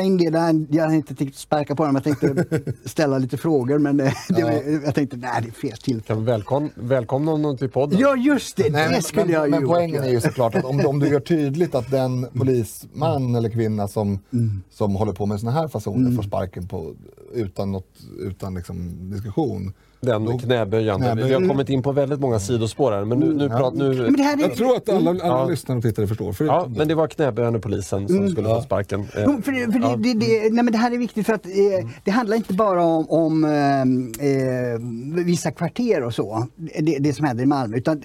Jag 0.75 0.83
hade 0.83 0.95
inte 0.95 1.15
tänkt 1.15 1.35
sparka 1.35 1.75
på 1.75 1.83
honom. 1.83 2.01
Jag 2.05 2.19
tänkte 2.19 2.45
ställa 2.85 3.17
lite 3.17 3.37
frågor 3.37 3.77
men 3.77 3.97
det, 3.97 4.13
ja. 4.29 4.51
jag 4.85 4.95
tänkte 4.95 5.17
nej 5.17 5.41
det 5.41 5.47
är 5.47 5.51
fel 5.51 5.77
tillfälle. 5.77 6.21
Välkom, 6.21 6.69
välkomna 6.75 7.31
honom 7.31 7.57
till 7.57 7.69
podden. 7.69 7.99
Ja 7.99 8.15
just 8.15 8.57
det, 8.57 8.69
nej, 8.69 8.89
det 8.95 9.01
skulle 9.01 9.25
men, 9.25 9.33
jag 9.33 9.49
Men 9.49 9.61
gjort. 9.61 9.69
poängen 9.69 10.03
är 10.03 10.09
ju 10.09 10.21
såklart 10.21 10.55
att 10.55 10.65
om, 10.65 10.85
om 10.85 10.99
du 10.99 11.07
gör 11.07 11.19
tydligt 11.19 11.75
att 11.75 11.91
den 11.91 12.27
polisman 12.33 13.35
eller 13.35 13.49
kvinna 13.49 13.87
som, 13.87 14.19
mm. 14.33 14.63
som 14.71 14.95
håller 14.95 15.13
på 15.13 15.25
med 15.25 15.39
såna 15.39 15.51
här 15.51 15.62
här 15.63 15.69
fasoner 15.69 15.97
mm. 15.97 16.15
får 16.15 16.23
sparken 16.23 16.67
på, 16.67 16.93
utan, 17.33 17.71
något, 17.71 17.99
utan 18.19 18.55
liksom 18.55 19.09
diskussion. 19.11 19.73
Den 20.03 20.25
Då, 20.25 20.37
knäböjande. 20.37 21.05
knäböjande. 21.05 21.23
Vi 21.23 21.33
har 21.33 21.47
kommit 21.47 21.69
in 21.69 21.83
på 21.83 21.91
väldigt 21.91 22.19
många 22.19 22.39
sidospår 22.39 22.91
här. 22.91 23.05
Men 23.05 23.19
nu, 23.19 23.33
nu, 23.33 23.43
ja. 23.43 23.57
prat, 23.57 23.73
nu... 23.73 23.93
Men 23.93 24.19
är... 24.19 24.41
Jag 24.41 24.55
tror 24.55 24.75
att 24.75 24.89
alla, 24.89 25.09
alla 25.09 25.19
ja. 25.21 25.47
lyssnare 25.49 25.77
och 25.77 25.83
tittare 25.83 26.07
förstår. 26.07 26.35
Ja, 26.39 26.67
men 26.75 26.87
det 26.87 26.95
var 26.95 27.07
knäböjande 27.07 27.59
polisen 27.59 28.07
som 28.07 28.17
mm. 28.17 28.29
skulle 28.29 28.47
få 28.47 28.61
sparken. 28.61 29.07
Jo, 29.15 29.41
för, 29.41 29.71
för 29.71 29.79
ja. 29.79 29.95
det, 29.95 30.13
det, 30.13 30.53
nej, 30.53 30.63
men 30.63 30.71
det 30.71 30.77
här 30.77 30.91
är 30.91 30.97
viktigt 30.97 31.25
för 31.25 31.33
att 31.33 31.45
eh, 31.45 31.89
det 32.03 32.11
handlar 32.11 32.37
inte 32.37 32.53
bara 32.53 32.83
om, 32.83 33.09
om 33.09 33.43
eh, 33.43 33.81
eh 34.27 34.79
vissa 35.25 35.51
kvarter 35.51 36.03
och 36.03 36.13
så, 36.13 36.47
det, 36.79 36.97
det 36.99 37.13
som 37.13 37.25
händer 37.25 37.43
i 37.43 37.47
Malmö. 37.47 37.77
Utan 37.77 38.01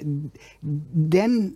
den 0.93 1.55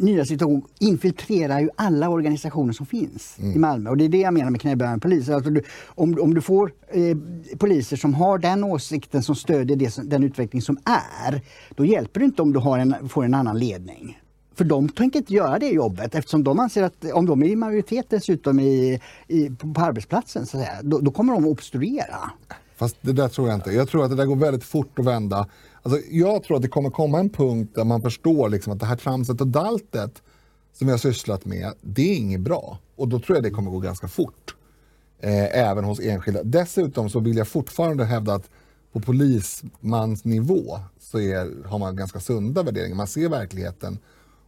nya 0.00 0.24
situation 0.24 0.62
infiltrerar 0.78 1.60
ju 1.60 1.68
alla 1.76 2.08
organisationer 2.08 2.72
som 2.72 2.86
finns 2.86 3.36
mm. 3.38 3.52
i 3.56 3.58
Malmö. 3.58 3.90
Och 3.90 3.96
det 3.96 4.04
är 4.04 4.08
det 4.08 4.20
jag 4.20 4.34
menar 4.34 4.50
med 4.50 4.60
knäböjande 4.60 5.00
poliser. 5.00 5.34
Alltså 5.34 5.50
du, 5.50 5.62
om, 5.86 6.18
om 6.20 6.34
du 6.34 6.40
får 6.40 6.72
eh, 6.88 7.16
poliser 7.58 7.96
som 7.96 8.14
har 8.14 8.38
den 8.38 8.64
åsikten 8.64 9.22
som 9.22 9.34
stödjer 9.34 9.76
det, 9.76 10.10
den 10.10 10.24
utveckling 10.24 10.62
som 10.62 10.78
är, 10.84 11.40
då 11.74 11.84
hjälper 11.84 12.20
det 12.20 12.26
inte 12.26 12.42
om 12.42 12.52
du 12.52 12.60
en, 12.60 13.08
får 13.08 13.24
en 13.24 13.34
annan 13.34 13.58
ledning. 13.58 14.18
För 14.54 14.64
de 14.64 14.88
tänker 14.88 15.18
inte 15.18 15.34
göra 15.34 15.58
det 15.58 15.68
jobbet 15.68 16.14
eftersom 16.14 16.44
de 16.44 16.60
anser 16.60 16.82
att 16.82 17.04
om 17.12 17.26
de 17.26 17.42
är 17.42 17.48
i 17.48 17.56
majoritet 17.56 18.06
dessutom 18.08 18.60
i, 18.60 19.00
i, 19.28 19.50
på, 19.50 19.74
på 19.74 19.80
arbetsplatsen 19.80 20.46
så 20.46 20.56
att 20.56 20.64
säga, 20.64 20.82
då, 20.82 20.98
då 20.98 21.10
kommer 21.10 21.32
de 21.32 21.44
att 21.44 21.50
obstruera. 21.50 22.30
Fast 22.76 22.96
det 23.00 23.12
där 23.12 23.28
tror 23.28 23.48
jag 23.48 23.56
inte. 23.56 23.70
Jag 23.70 23.88
tror 23.88 24.04
att 24.04 24.10
det 24.10 24.16
där 24.16 24.26
går 24.26 24.36
väldigt 24.36 24.64
fort 24.64 24.98
att 24.98 25.04
vända. 25.04 25.46
Alltså, 25.82 26.00
jag 26.10 26.42
tror 26.42 26.56
att 26.56 26.62
det 26.62 26.68
kommer 26.68 26.90
komma 26.90 27.20
en 27.20 27.30
punkt 27.30 27.72
där 27.74 27.84
man 27.84 28.02
förstår 28.02 28.48
liksom 28.48 28.72
att 28.72 28.80
det 28.80 28.86
här 28.86 28.96
tramset 28.96 29.40
och 29.40 29.46
daltet 29.46 30.22
som 30.72 30.86
vi 30.86 30.90
har 30.90 30.98
sysslat 30.98 31.44
med, 31.44 31.72
det 31.80 32.02
är 32.02 32.16
inget 32.16 32.40
bra. 32.40 32.78
Och 32.96 33.08
då 33.08 33.20
tror 33.20 33.36
jag 33.36 33.42
det 33.44 33.50
kommer 33.50 33.70
gå 33.70 33.78
ganska 33.78 34.08
fort. 34.08 34.54
Eh, 35.20 35.58
även 35.58 35.84
hos 35.84 36.00
enskilda. 36.00 36.42
Dessutom 36.42 37.10
så 37.10 37.20
vill 37.20 37.36
jag 37.36 37.48
fortfarande 37.48 38.04
hävda 38.04 38.34
att 38.34 38.50
på 38.92 39.00
polismansnivå 39.00 40.78
så 41.00 41.20
är, 41.20 41.66
har 41.66 41.78
man 41.78 41.96
ganska 41.96 42.20
sunda 42.20 42.62
värderingar. 42.62 42.96
Man 42.96 43.06
ser 43.06 43.28
verkligheten. 43.28 43.98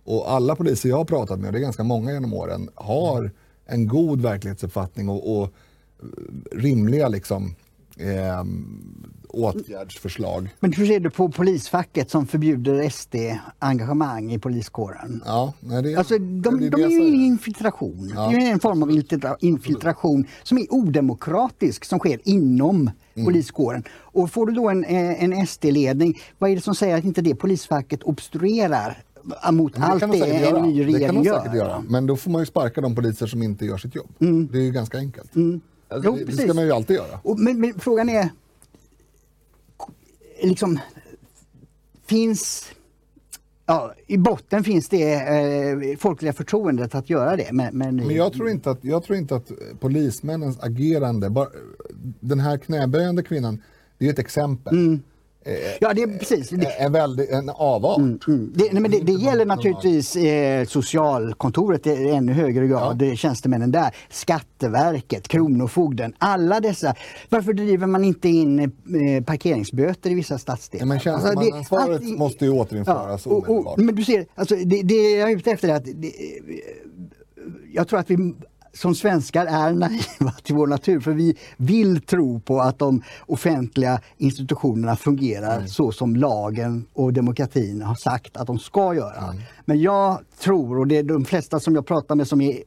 Och 0.04 0.32
alla 0.32 0.56
poliser 0.56 0.88
jag 0.88 0.96
har 0.96 1.04
pratat 1.04 1.38
med, 1.38 1.46
och 1.46 1.52
det 1.52 1.58
är 1.58 1.62
ganska 1.62 1.84
många 1.84 2.12
genom 2.12 2.34
åren, 2.34 2.68
har 2.74 3.30
en 3.66 3.88
god 3.88 4.20
verklighetsuppfattning 4.20 5.08
och, 5.08 5.38
och 5.38 5.44
eh, 5.44 6.58
rimliga 6.58 7.08
liksom, 7.08 7.54
eh, 7.96 8.44
åtgärdsförslag. 9.28 10.48
Men 10.60 10.72
hur 10.72 10.86
ser 10.86 11.00
du 11.00 11.10
på 11.10 11.28
polisfacket 11.28 12.10
som 12.10 12.26
förbjuder 12.26 12.88
SD-engagemang 12.90 14.32
i 14.32 14.38
poliskåren? 14.38 15.22
Ja, 15.26 15.52
nej, 15.60 15.82
det, 15.82 15.94
Alltså, 15.96 16.18
de, 16.18 16.40
det 16.42 16.50
de 16.50 16.58
det 16.70 16.76
är 16.76 16.80
jag 16.82 16.90
ju 16.92 16.98
i 17.02 17.26
infiltration. 17.26 18.12
Ja. 18.14 18.28
Det 18.30 18.36
är 18.36 18.52
en 18.52 18.60
form 18.60 18.82
av 18.82 18.90
infiltra- 18.90 19.36
infiltration 19.40 20.26
som 20.42 20.58
är 20.58 20.66
odemokratisk 20.74 21.84
som 21.84 21.98
sker 21.98 22.18
inom 22.24 22.90
Mm. 23.14 23.26
poliskåren. 23.26 23.84
Och 23.92 24.30
får 24.30 24.46
du 24.46 24.52
då 24.52 24.68
en, 24.68 24.84
eh, 24.84 25.24
en 25.24 25.46
SD-ledning, 25.46 26.20
vad 26.38 26.50
är 26.50 26.54
det 26.56 26.62
som 26.62 26.74
säger 26.74 26.98
att 26.98 27.04
inte 27.04 27.22
det 27.22 27.34
polisfacket 27.34 28.02
obstruerar 28.02 29.02
mot 29.52 29.72
Men 29.76 29.82
allt 29.82 30.00
de 30.00 30.10
det 30.10 30.16
en 30.26 30.62
ny 30.62 30.78
Det 30.78 30.84
kan 30.84 30.92
regering 30.92 31.22
de 31.22 31.28
gör? 31.28 31.38
säkert 31.38 31.54
göra. 31.56 31.84
Men 31.88 32.06
då 32.06 32.16
får 32.16 32.30
man 32.30 32.42
ju 32.42 32.46
sparka 32.46 32.80
de 32.80 32.94
poliser 32.94 33.26
som 33.26 33.42
inte 33.42 33.64
gör 33.66 33.76
sitt 33.78 33.94
jobb. 33.94 34.08
Det 34.50 34.58
är 34.58 34.62
ju 34.62 34.70
ganska 34.70 34.98
enkelt. 34.98 35.30
Alltså, 35.92 36.16
Jo, 36.18 36.24
det, 36.26 36.32
ska 36.32 36.54
man 36.54 36.64
ju 36.64 36.72
alltid 36.72 36.96
göra. 36.96 37.20
Och, 37.22 37.38
men, 37.38 37.60
men 37.60 37.80
frågan 37.80 38.08
är, 38.08 38.28
liksom, 40.42 40.78
finns 42.06 42.72
Ja, 43.66 43.94
I 44.06 44.18
botten 44.18 44.64
finns 44.64 44.88
det 44.88 45.14
eh, 45.14 45.96
folkliga 45.98 46.32
förtroendet 46.32 46.94
att 46.94 47.10
göra 47.10 47.36
det. 47.36 47.48
Men, 47.52 47.78
men, 47.78 47.96
Men 47.96 48.10
jag 48.10 48.32
tror 48.32 48.48
inte 48.48 48.70
att, 48.70 48.84
jag 48.84 49.04
tror 49.04 49.18
inte 49.18 49.36
att 49.36 49.52
polismännens 49.80 50.58
agerande, 50.60 51.30
bara, 51.30 51.48
den 52.20 52.40
här 52.40 52.58
knäböjande 52.58 53.22
kvinnan, 53.22 53.62
det 53.98 54.06
är 54.06 54.10
ett 54.10 54.18
exempel. 54.18 54.74
Ja, 55.80 55.92
det 55.94 56.02
är 56.02 56.18
precis. 56.18 56.48
Det, 56.50 56.66
En, 56.66 56.92
väldigt, 56.92 57.30
en 57.30 57.50
avart. 57.50 57.98
Mm, 57.98 58.52
det, 58.54 58.72
nej, 58.72 58.82
men 58.82 58.90
det, 58.90 59.00
det 59.00 59.12
gäller 59.12 59.44
naturligtvis 59.46 60.16
eh, 60.16 60.64
socialkontoret 60.66 61.86
i 61.86 62.08
ännu 62.10 62.32
högre 62.32 62.66
grad, 62.66 62.98
det 62.98 63.10
är 63.10 63.16
tjänstemännen 63.16 63.72
där, 63.72 63.94
Skatteverket, 64.10 65.28
Kronofogden, 65.28 66.14
alla 66.18 66.60
dessa. 66.60 66.94
Varför 67.28 67.52
driver 67.52 67.86
man 67.86 68.04
inte 68.04 68.28
in 68.28 68.58
eh, 68.58 69.24
parkeringsböter 69.24 70.10
i 70.10 70.14
vissa 70.14 70.38
stadsdelar? 70.38 70.82
Ja, 70.82 70.86
men 70.86 70.94
Alltså, 71.14 71.28
tjänstemannaansvaret 71.28 72.02
allt- 72.02 72.18
måste 72.18 72.44
ju 72.44 72.50
återinföras 72.50 73.26
och, 73.26 73.32
och, 73.32 73.48
omedelbart. 73.48 73.76
Men 73.78 73.94
du 73.94 74.04
ser, 74.04 74.26
alltså, 74.34 74.54
det, 74.56 74.82
det 74.82 75.10
jag 75.10 75.30
är 75.30 75.36
ute 75.36 75.50
efter 75.50 75.68
är 75.68 75.74
att 75.74 75.86
jag 77.72 77.88
tror 77.88 77.98
att 77.98 78.10
vi 78.10 78.34
som 78.74 78.94
svenskar 78.94 79.46
är 79.46 79.72
naiva 79.72 80.32
till 80.42 80.54
vår 80.54 80.66
natur 80.66 81.00
för 81.00 81.12
vi 81.12 81.36
vill 81.56 82.00
tro 82.00 82.40
på 82.40 82.60
att 82.60 82.78
de 82.78 83.02
offentliga 83.26 84.00
institutionerna 84.16 84.96
fungerar 84.96 85.56
Mm. 85.56 85.68
så 85.68 85.92
som 85.92 86.16
lagen 86.16 86.86
och 86.92 87.12
demokratin 87.12 87.82
har 87.82 87.94
sagt 87.94 88.36
att 88.36 88.46
de 88.46 88.58
ska 88.58 88.94
göra. 88.94 89.28
Mm. 89.30 89.42
Men 89.64 89.80
jag 89.80 90.20
tror, 90.38 90.78
och 90.78 90.86
det 90.86 90.96
är 90.96 91.02
de 91.02 91.24
flesta 91.24 91.60
som 91.60 91.74
jag 91.74 91.86
pratar 91.86 92.14
med 92.14 92.28
som 92.28 92.40
är 92.40 92.62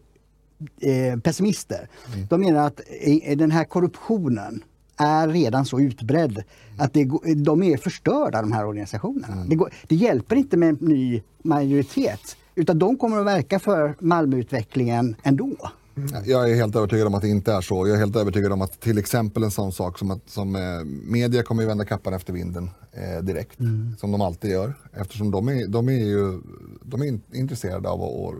eh, 0.81 1.19
pessimister, 1.19 1.89
Mm. 2.13 2.27
de 2.29 2.41
menar 2.41 2.67
att 2.67 2.81
eh, 3.01 3.37
den 3.37 3.51
här 3.51 3.63
korruptionen 3.63 4.63
är 4.97 5.27
redan 5.27 5.65
så 5.65 5.79
utbredd 5.79 6.43
att 6.77 6.93
det, 6.93 7.09
de 7.35 7.63
är 7.63 7.77
förstörda 7.77 8.41
de 8.41 8.51
här 8.51 8.65
organisationerna. 8.65 9.33
Mm. 9.33 9.49
Det, 9.49 9.55
går, 9.55 9.73
det 9.87 9.95
hjälper 9.95 10.35
inte 10.35 10.57
med 10.57 10.69
en 10.69 10.77
ny 10.81 11.21
majoritet 11.43 12.37
utan 12.55 12.79
de 12.79 12.97
kommer 12.97 13.19
att 13.19 13.25
verka 13.25 13.59
för 13.59 13.95
Malmöutvecklingen 13.99 15.15
ändå. 15.23 15.55
Jag 16.25 16.51
är 16.51 16.55
helt 16.55 16.75
övertygad 16.75 17.07
om 17.07 17.15
att 17.15 17.21
det 17.21 17.29
inte 17.29 17.53
är 17.53 17.61
så. 17.61 17.87
Jag 17.87 17.95
är 17.95 17.99
helt 17.99 18.15
övertygad 18.15 18.51
om 18.51 18.61
att 18.61 18.79
till 18.79 18.97
exempel 18.97 19.43
en 19.43 19.51
sån 19.51 19.71
sak 19.71 19.99
som 19.99 20.11
att 20.11 20.29
som, 20.29 20.55
eh, 20.55 20.61
media 20.85 21.43
kommer 21.43 21.61
ju 21.61 21.67
vända 21.67 21.85
kappan 21.85 22.13
efter 22.13 22.33
vinden 22.33 22.69
eh, 22.91 23.23
direkt. 23.23 23.59
Som 23.99 24.11
de 24.11 24.21
alltid 24.21 24.51
gör. 24.51 24.73
Eftersom 24.93 25.31
de 25.31 25.49
är, 25.49 25.67
de 25.67 25.89
är 25.89 26.05
ju 26.05 26.41
de 26.81 27.01
är 27.01 27.05
in, 27.05 27.21
intresserade 27.33 27.89
av 27.89 28.01
att, 28.01 28.09
att 28.09 28.35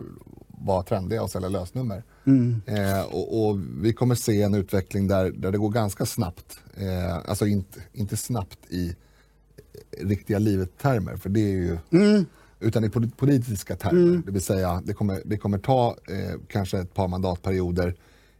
vara 0.66 0.82
trendiga 0.82 1.22
och 1.22 1.30
sälja 1.30 1.48
lösnummer. 1.48 2.02
Eh, 2.66 3.02
och, 3.02 3.48
och 3.48 3.58
vi 3.80 3.92
kommer 3.92 4.14
se 4.14 4.42
en 4.42 4.54
utveckling 4.54 5.08
där, 5.08 5.30
där 5.30 5.52
det 5.52 5.58
går 5.58 5.70
ganska 5.70 6.06
snabbt. 6.06 6.58
Eh, 6.76 7.16
alltså 7.30 7.46
inte, 7.46 7.80
inte 7.92 8.16
snabbt 8.16 8.58
i 8.68 8.96
riktiga 9.98 10.38
livet-termer, 10.38 11.16
för 11.16 11.28
det 11.30 11.40
är 11.40 11.56
ju 11.56 11.78
utan 12.60 12.84
i 12.84 12.88
polit- 12.88 13.16
politiska 13.16 13.76
termer. 13.76 14.22
Det 14.26 14.32
vill 14.32 14.42
säga, 14.42 14.82
det 14.84 14.92
kommer, 14.92 15.20
det 15.24 15.36
kommer 15.36 15.58
ta 15.58 15.88
eh, 16.08 16.40
kanske 16.48 16.78
ett 16.78 16.94
par 16.94 17.08
mandatperioder 17.08 17.94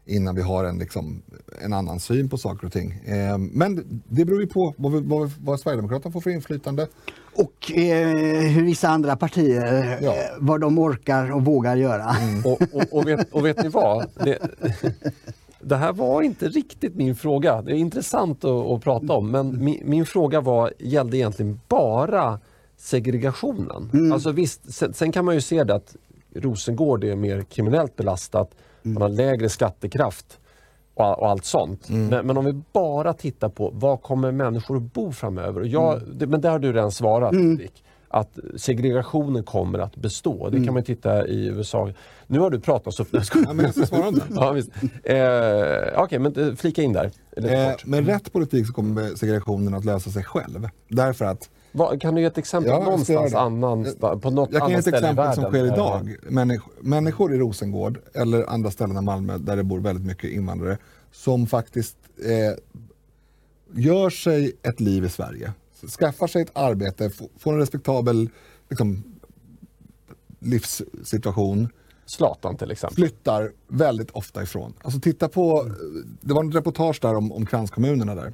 innan 0.05 0.35
vi 0.35 0.41
har 0.41 0.63
en, 0.63 0.77
liksom, 0.79 1.21
en 1.61 1.73
annan 1.73 1.99
syn 1.99 2.29
på 2.29 2.37
saker 2.37 2.65
och 2.67 2.73
ting. 2.73 2.91
Eh, 3.05 3.37
men 3.37 4.01
det 4.09 4.25
beror 4.25 4.41
ju 4.41 4.47
på 4.47 4.73
vad, 4.77 4.91
vi- 4.91 5.01
vad, 5.07 5.31
vad 5.39 5.59
Sverigedemokraterna 5.59 6.11
får 6.11 6.21
för 6.21 6.29
inflytande. 6.29 6.87
Och 7.35 7.71
eh, 7.71 8.07
hur 8.47 8.63
vissa 8.63 8.89
andra 8.89 9.15
partier, 9.15 9.97
Ja. 10.01 10.13
eh, 10.13 10.19
vad 10.39 10.61
de 10.61 10.77
orkar 10.79 11.31
och 11.31 11.45
vågar 11.45 11.75
göra. 11.75 12.15
Och, 12.45 12.61
och, 12.61 12.83
och, 12.91 13.07
vet, 13.07 13.31
och 13.33 13.45
vet 13.45 13.63
ni 13.63 13.69
vad? 13.69 14.05
Det, 14.23 14.37
det 15.61 15.75
här 15.75 15.93
var 15.93 16.21
inte 16.21 16.47
riktigt 16.49 16.95
min 16.95 17.15
fråga. 17.15 17.61
Det 17.61 17.71
är 17.71 17.75
intressant 17.75 18.45
att, 18.45 18.65
att 18.67 18.83
prata 18.83 19.13
om 19.13 19.31
men 19.31 19.63
min, 19.65 19.81
min 19.85 20.05
fråga 20.05 20.41
var, 20.41 20.73
gällde 20.79 21.17
egentligen 21.17 21.59
bara 21.67 22.39
segregationen. 22.77 24.11
Alltså 24.13 24.31
visst, 24.31 24.73
sen, 24.73 24.93
sen 24.93 25.11
kan 25.11 25.25
man 25.25 25.35
ju 25.35 25.41
se 25.41 25.63
det 25.63 25.75
att 25.75 25.95
Rosengård 26.35 27.03
är 27.03 27.15
mer 27.15 27.41
kriminellt 27.41 27.95
belastat, 27.95 28.51
man 28.81 29.01
har 29.01 29.09
lägre 29.09 29.49
skattekraft 29.49 30.39
och, 30.93 31.19
och 31.19 31.29
allt 31.29 31.45
sånt. 31.45 31.89
Men, 31.89 32.27
men 32.27 32.37
om 32.37 32.45
vi 32.45 32.61
bara 32.73 33.13
tittar 33.13 33.49
på 33.49 33.69
var 33.73 33.97
kommer 33.97 34.31
människor 34.31 34.77
att 34.77 34.93
bo 34.93 35.11
framöver? 35.11 35.61
Och 35.61 35.67
jag, 35.67 36.01
det, 36.13 36.27
men 36.27 36.41
där 36.41 36.49
har 36.49 36.59
du 36.59 36.73
redan 36.73 36.91
svarat 36.91 37.33
Dick, 37.57 37.83
att 38.09 38.39
segregationen 38.55 39.43
kommer 39.43 39.79
att 39.79 39.95
bestå. 39.95 40.49
Det 40.49 40.57
kan 40.57 40.73
man 40.73 40.77
ju 40.77 40.95
titta 40.95 41.27
i 41.27 41.47
USA. 41.47 41.89
Nu 42.27 42.39
har 42.39 42.49
du 42.49 42.59
pratat 42.59 42.93
så... 42.93 43.05
Ja, 43.11 43.53
men 43.53 43.65
jag 43.65 43.75
ska 43.75 43.85
svara 43.85 44.07
om 44.07 44.15
det. 44.15 44.23
ja, 44.35 44.51
visst. 44.51 44.69
Eh, 45.03 46.03
Okej, 46.03 46.19
men 46.19 46.35
eh, 46.35 46.55
flika 46.55 46.81
in 46.81 46.93
där. 46.93 47.11
Eh, 47.37 47.75
med 47.85 48.05
rätt 48.05 48.33
politik 48.33 48.67
så 48.67 48.73
kommer 48.73 49.15
segregationen 49.15 49.73
att 49.73 49.85
lösa 49.85 50.09
sig 50.09 50.23
själv. 50.23 50.69
Därför 50.87 51.25
att 51.25 51.49
Vad, 51.77 52.01
kan 52.01 52.15
du 52.15 52.21
ge 52.21 52.27
ett 52.27 52.37
exempel 52.37 52.71
Ja, 52.71 52.83
någonstans 52.83 53.33
annan, 53.33 53.87
på 54.21 54.29
något 54.29 54.49
Jag 54.51 54.61
kan 54.61 54.69
ge 54.69 54.75
ett 54.75 54.87
exempel 54.87 55.33
som 55.33 55.43
sker 55.43 55.65
idag. 55.65 56.15
Människor, 56.29 56.73
människor 56.81 57.33
i 57.33 57.37
Rosengård 57.37 57.99
eller 58.13 58.49
andra 58.49 58.71
ställen 58.71 58.97
i 58.97 59.01
Malmö 59.01 59.37
där 59.37 59.55
det 59.57 59.63
bor 59.63 59.79
väldigt 59.79 60.05
mycket 60.05 60.31
invandrare 60.31 60.77
som 61.11 61.47
faktiskt 61.47 61.97
eh, 62.25 62.57
gör 63.73 64.09
sig 64.09 64.53
ett 64.63 64.79
liv 64.79 65.05
i 65.05 65.09
Sverige. 65.09 65.53
Skaffar 65.99 66.27
sig 66.27 66.41
ett 66.41 66.51
arbete, 66.53 67.11
får 67.37 67.53
en 67.53 67.59
respektabel 67.59 68.29
liksom, 68.69 69.03
livssituation. 70.39 71.69
Zlatan 72.05 72.57
till 72.57 72.71
exempel. 72.71 72.95
Flyttar 72.95 73.51
väldigt 73.67 74.11
ofta 74.11 74.43
ifrån. 74.43 74.73
Alltså 74.81 74.99
titta 74.99 75.29
på, 75.29 75.71
det 76.21 76.33
var 76.33 76.43
en 76.43 76.51
reportage 76.51 76.99
där 77.01 77.15
om, 77.15 77.31
om 77.31 77.45
kranskommunerna 77.45 78.15
där. 78.15 78.33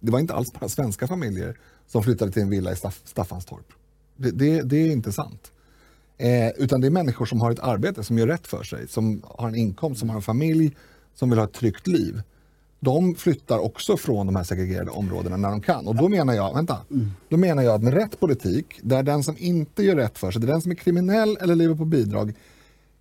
Det 0.00 0.12
var 0.12 0.18
inte 0.18 0.34
alls 0.34 0.52
bara 0.60 0.68
svenska 0.68 1.06
familjer 1.06 1.56
som 1.88 2.02
flyttade 2.02 2.32
till 2.32 2.42
en 2.42 2.50
villa 2.50 2.72
i 2.72 2.76
Staff, 2.76 3.00
Staffanstorp. 3.04 3.72
Det, 4.16 4.30
det, 4.30 4.62
det 4.62 4.76
är 4.76 4.92
inte 4.92 5.12
sant. 5.12 5.52
Eh, 6.18 6.48
utan 6.48 6.80
det 6.80 6.86
är 6.86 6.90
människor 6.90 7.26
som 7.26 7.40
har 7.40 7.50
ett 7.50 7.58
arbete, 7.58 8.04
som 8.04 8.18
gör 8.18 8.26
rätt 8.26 8.46
för 8.46 8.62
sig, 8.62 8.88
som 8.88 9.22
har 9.24 9.48
en 9.48 9.54
inkomst, 9.54 10.00
som 10.00 10.08
har 10.08 10.16
en 10.16 10.22
familj, 10.22 10.76
som 11.14 11.30
vill 11.30 11.38
ha 11.38 11.46
ett 11.46 11.52
tryggt 11.52 11.86
liv. 11.86 12.22
De 12.80 13.14
flyttar 13.14 13.58
också 13.58 13.96
från 13.96 14.26
de 14.26 14.36
här 14.36 14.44
segregerade 14.44 14.90
områdena 14.90 15.36
när 15.36 15.50
de 15.50 15.60
kan. 15.60 15.86
Och 15.86 15.94
då 15.94 16.08
menar 16.08 16.34
jag, 16.34 16.54
vänta, 16.54 16.78
då 17.28 17.36
menar 17.36 17.62
jag 17.62 17.74
att 17.74 17.82
med 17.82 17.94
rätt 17.94 18.20
politik, 18.20 18.80
där 18.82 19.02
den 19.02 19.22
som 19.22 19.36
inte 19.38 19.82
gör 19.82 19.96
rätt 19.96 20.18
för 20.18 20.30
sig, 20.30 20.40
där 20.40 20.48
den 20.48 20.62
som 20.62 20.70
är 20.70 20.76
kriminell 20.76 21.38
eller 21.40 21.54
lever 21.54 21.74
på 21.74 21.84
bidrag, 21.84 22.34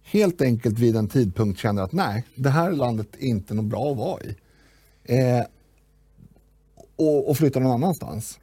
helt 0.04 0.42
enkelt 0.42 0.80
vid 0.80 0.96
en 0.96 1.08
tidpunkt 1.08 1.60
känner 1.60 1.82
att 1.82 1.92
nej, 1.92 2.26
det 2.36 2.50
här 2.50 2.72
landet 2.72 3.08
är 3.20 3.28
inte 3.28 3.54
något 3.54 3.66
bra 3.66 3.92
att 3.92 3.98
vara 3.98 4.22
i. 4.24 4.36
Eh, 5.04 5.46
och, 6.96 7.30
och 7.30 7.38
flyttar 7.38 7.60
någon 7.62 7.72
annanstans. 7.72 8.40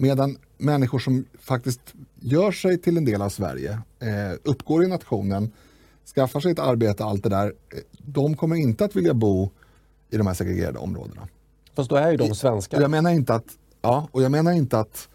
Medan 0.00 0.38
människor 0.58 0.98
som 0.98 1.24
faktiskt 1.40 1.80
gör 2.20 2.52
sig 2.52 2.78
till 2.78 2.96
en 2.96 3.04
del 3.04 3.22
av 3.22 3.28
Sverige, 3.28 3.80
eh, 4.00 4.38
uppgår 4.42 4.84
i 4.84 4.88
nationen, 4.88 5.50
skaffar 6.14 6.40
sig 6.40 6.52
ett 6.52 6.58
arbete, 6.58 7.04
allt 7.04 7.22
det 7.22 7.28
där, 7.28 7.46
eh, 7.46 7.78
de 7.98 8.36
kommer 8.36 8.56
inte 8.56 8.84
att 8.84 8.96
vilja 8.96 9.14
bo 9.14 9.50
i 10.10 10.16
de 10.16 10.26
här 10.26 10.34
segregerade 10.34 10.78
områdena. 10.78 11.28
Fast 11.74 11.90
då 11.90 11.96
är 11.96 12.10
ju 12.10 12.16
de 12.16 12.30
Och 12.30 12.36
svenskar. 12.36 12.80
jag 12.80 12.90
menar 12.90 13.10
inte 13.10 13.34
att, 13.34 13.46
ja, 13.82 14.08
och 14.10 14.22
jag 14.22 14.30
menar 14.30 14.52
inte 14.52 14.78
att, 14.78 15.08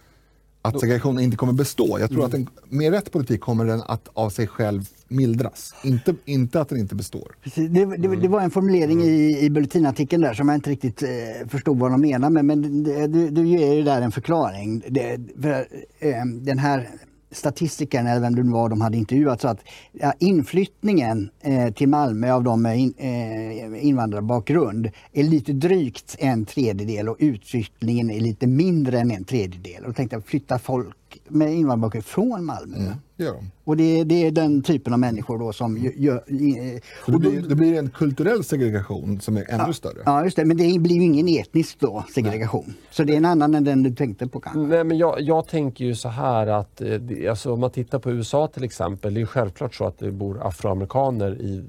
att 0.61 0.79
segregationen 0.79 1.23
inte 1.23 1.38
kommer 1.38 1.53
bestå. 1.53 1.99
Jag 1.99 2.09
tror 2.09 2.25
att 2.25 2.31
den, 2.31 2.49
med 2.69 2.91
rätt 2.91 3.11
politik 3.11 3.41
kommer 3.41 3.65
den 3.65 3.81
att 3.81 4.09
av 4.13 4.29
sig 4.29 4.47
själv 4.47 4.89
mildras. 5.08 5.74
Inte, 5.84 6.16
inte 6.26 6.62
att 6.62 6.70
den 6.70 6.80
inte 6.80 6.95
består. 6.95 7.36
Precis. 7.43 7.70
Det, 7.70 7.86
det, 7.86 8.16
det 8.16 8.28
var 8.28 8.41
en 8.41 8.51
formulering 8.51 9.01
i, 9.01 9.39
i 9.39 9.49
bulletinartikeln 9.49 10.22
där 10.22 10.34
som 10.34 10.49
jag 10.49 10.58
inte 10.58 10.70
riktigt 10.70 11.04
eh, 11.04 11.47
förstod 11.47 11.80
vad 11.80 11.91
de 11.91 12.01
menar 12.01 12.30
med. 12.30 12.45
Men 12.45 12.84
det, 12.84 13.08
du, 13.08 13.30
du 13.30 13.47
ger 13.47 13.74
ju 13.74 13.84
där 13.84 14.01
en 14.01 14.12
förklaring. 14.12 14.84
Det, 14.88 15.20
för, 15.41 15.68
eh, 15.99 16.26
den 16.26 16.58
här 16.58 16.89
statistikern, 17.36 18.08
eller 18.08 18.22
vem 18.22 18.36
det 18.36 18.43
nu 18.43 18.51
var 18.51 18.70
de 18.70 18.82
hade 18.82 18.97
intervjuat, 18.97 19.41
sa 19.41 19.49
att 19.49 19.62
ja, 19.91 20.14
inflyttningen 20.20 21.30
eh, 21.41 21.74
till 21.74 21.89
Malmö 21.89 22.34
av 22.34 22.43
de 22.43 22.62
med 22.62 22.80
in, 22.80 22.93
eh, 22.97 23.86
invandrarbakgrund 23.86 24.89
är 25.14 25.24
lite 25.24 25.54
drygt 25.54 26.16
en 26.20 26.45
tredjedel 26.45 27.10
och 27.10 27.18
utflyttningen 27.20 28.10
är 28.10 28.20
lite 28.20 28.47
mindre 28.47 28.99
än 28.99 29.12
en 29.12 29.24
tredjedel. 29.24 29.84
Och 29.84 29.89
då 29.89 29.93
tänkte 29.93 30.16
jag, 30.16 30.26
flyttar 30.26 30.58
folk 30.58 30.95
folk 31.14 31.30
med 31.30 31.53
invandrarbakgrund 31.53 32.05
från 32.05 32.45
Malmö. 32.45 32.78
Mm, 32.78 32.93
de. 33.18 33.51
Och 33.64 33.78
det, 33.78 34.03
det 34.03 34.28
är 34.28 34.32
den 34.32 34.64
typen 34.64 34.93
av 34.93 34.99
människor 34.99 35.39
då 35.39 35.53
som 35.53 35.78
gör... 35.78 36.16
eh, 36.16 36.82
det, 37.07 37.18
blir, 37.18 37.41
det 37.41 37.55
blir 37.55 37.80
en 37.80 37.89
kulturell 37.89 38.43
segregation 38.43 39.22
som 39.22 39.38
är 39.38 39.45
ännu 39.51 39.74
större. 39.74 40.01
ja, 40.05 40.24
just 40.24 40.36
det. 40.36 40.45
Men 40.45 40.57
det 40.57 40.80
blir 40.80 40.95
ju 40.95 41.03
ingen 41.03 41.28
etnisk 41.28 41.80
då, 41.80 42.03
segregation. 42.14 42.74
Så 42.91 43.03
det 43.03 43.14
är 43.14 43.18
en 43.18 43.26
annan 43.26 43.55
än 43.55 43.64
den 43.64 43.84
du 43.84 43.95
tänkte 43.95 44.28
på 44.28 44.39
kanske. 44.39 44.59
Nej, 44.59 44.84
men 44.84 44.97
jag, 44.97 45.22
jag 45.22 45.47
tänker 45.47 45.86
ju 45.86 45.95
så 45.95 46.09
här 46.09 46.47
att 46.47 46.82
eh, 46.82 46.99
alltså, 47.30 47.53
om 47.53 47.59
man 47.59 47.72
tittar 47.72 47.99
på 47.99 48.11
USA 48.11 48.47
till 48.47 48.64
exempel. 48.64 49.14
Det 49.14 49.22
är 49.22 49.26
självklart 49.26 49.76
så 49.76 49.86
att 49.86 49.97
det 49.99 50.11
bor 50.11 50.47
afroamerikaner 50.47 51.41
i 51.41 51.64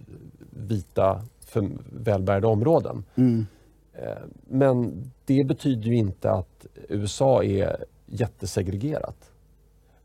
vita 0.50 1.22
för 1.46 1.68
välbärgade 1.92 2.46
områden. 2.46 3.04
Mm. 3.14 3.46
Eh, 3.92 4.08
Men 4.48 5.10
det 5.24 5.44
betyder 5.44 5.88
ju 5.88 5.96
inte 5.96 6.30
att 6.30 6.66
USA 6.88 7.44
är 7.44 7.76
jättesegregerat. 8.06 9.30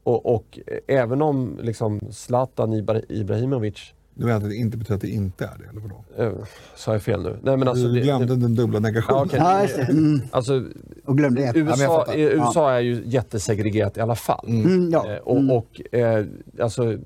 Och, 0.10 0.36
och 0.36 0.60
eh, 0.68 0.78
även 1.02 1.22
om 1.22 1.60
liksom 1.62 2.00
Zlatan 2.12 2.74
Ibra- 2.74 3.06
Ibrahimovic, 3.10 3.94
Du 4.14 4.26
menar 4.26 4.38
att 4.38 4.50
det 4.50 4.56
inte 4.56 4.78
betyder 4.78 4.96
att 4.96 5.02
det 5.02 5.10
inte 5.10 5.46
är 5.46 5.58
det? 5.60 5.70
Eller 5.70 5.82
vadå? 5.82 6.04
eh, 6.18 6.46
sa 6.76 6.92
jag 6.92 7.02
fel 7.02 7.22
nu? 7.24 7.38
Nej, 7.44 7.58
men 7.58 7.68
alltså, 7.68 7.88
du 7.88 7.94
det, 7.94 8.00
glömde 8.02 8.26
det, 8.36 8.36
den 8.42 8.56
dubbla 8.56 8.80
negationen. 8.80 9.30
Ja. 9.34 9.38
Ja, 9.38 9.62
just 9.62 9.76
det. 9.76 9.82
Mm. 9.84 10.22
alltså, 10.32 10.64
Och 11.06 11.18
glömde 11.18 11.42
men 11.42 11.48
jag 11.48 11.58
USA, 11.58 12.06
eh, 12.14 12.20
USA 12.20 12.72
är 12.72 12.80
ju 12.80 13.02
jättesegregerat 13.06 13.98
i 13.98 14.02
alla 14.02 14.16
fall. 14.16 14.46
Mm, 14.48 14.90
ja. 14.92 15.10
Eh, 15.12 15.18
Och, 15.18 15.58
och 15.58 15.96
eh, 15.96 16.26
alltså, 16.62 16.98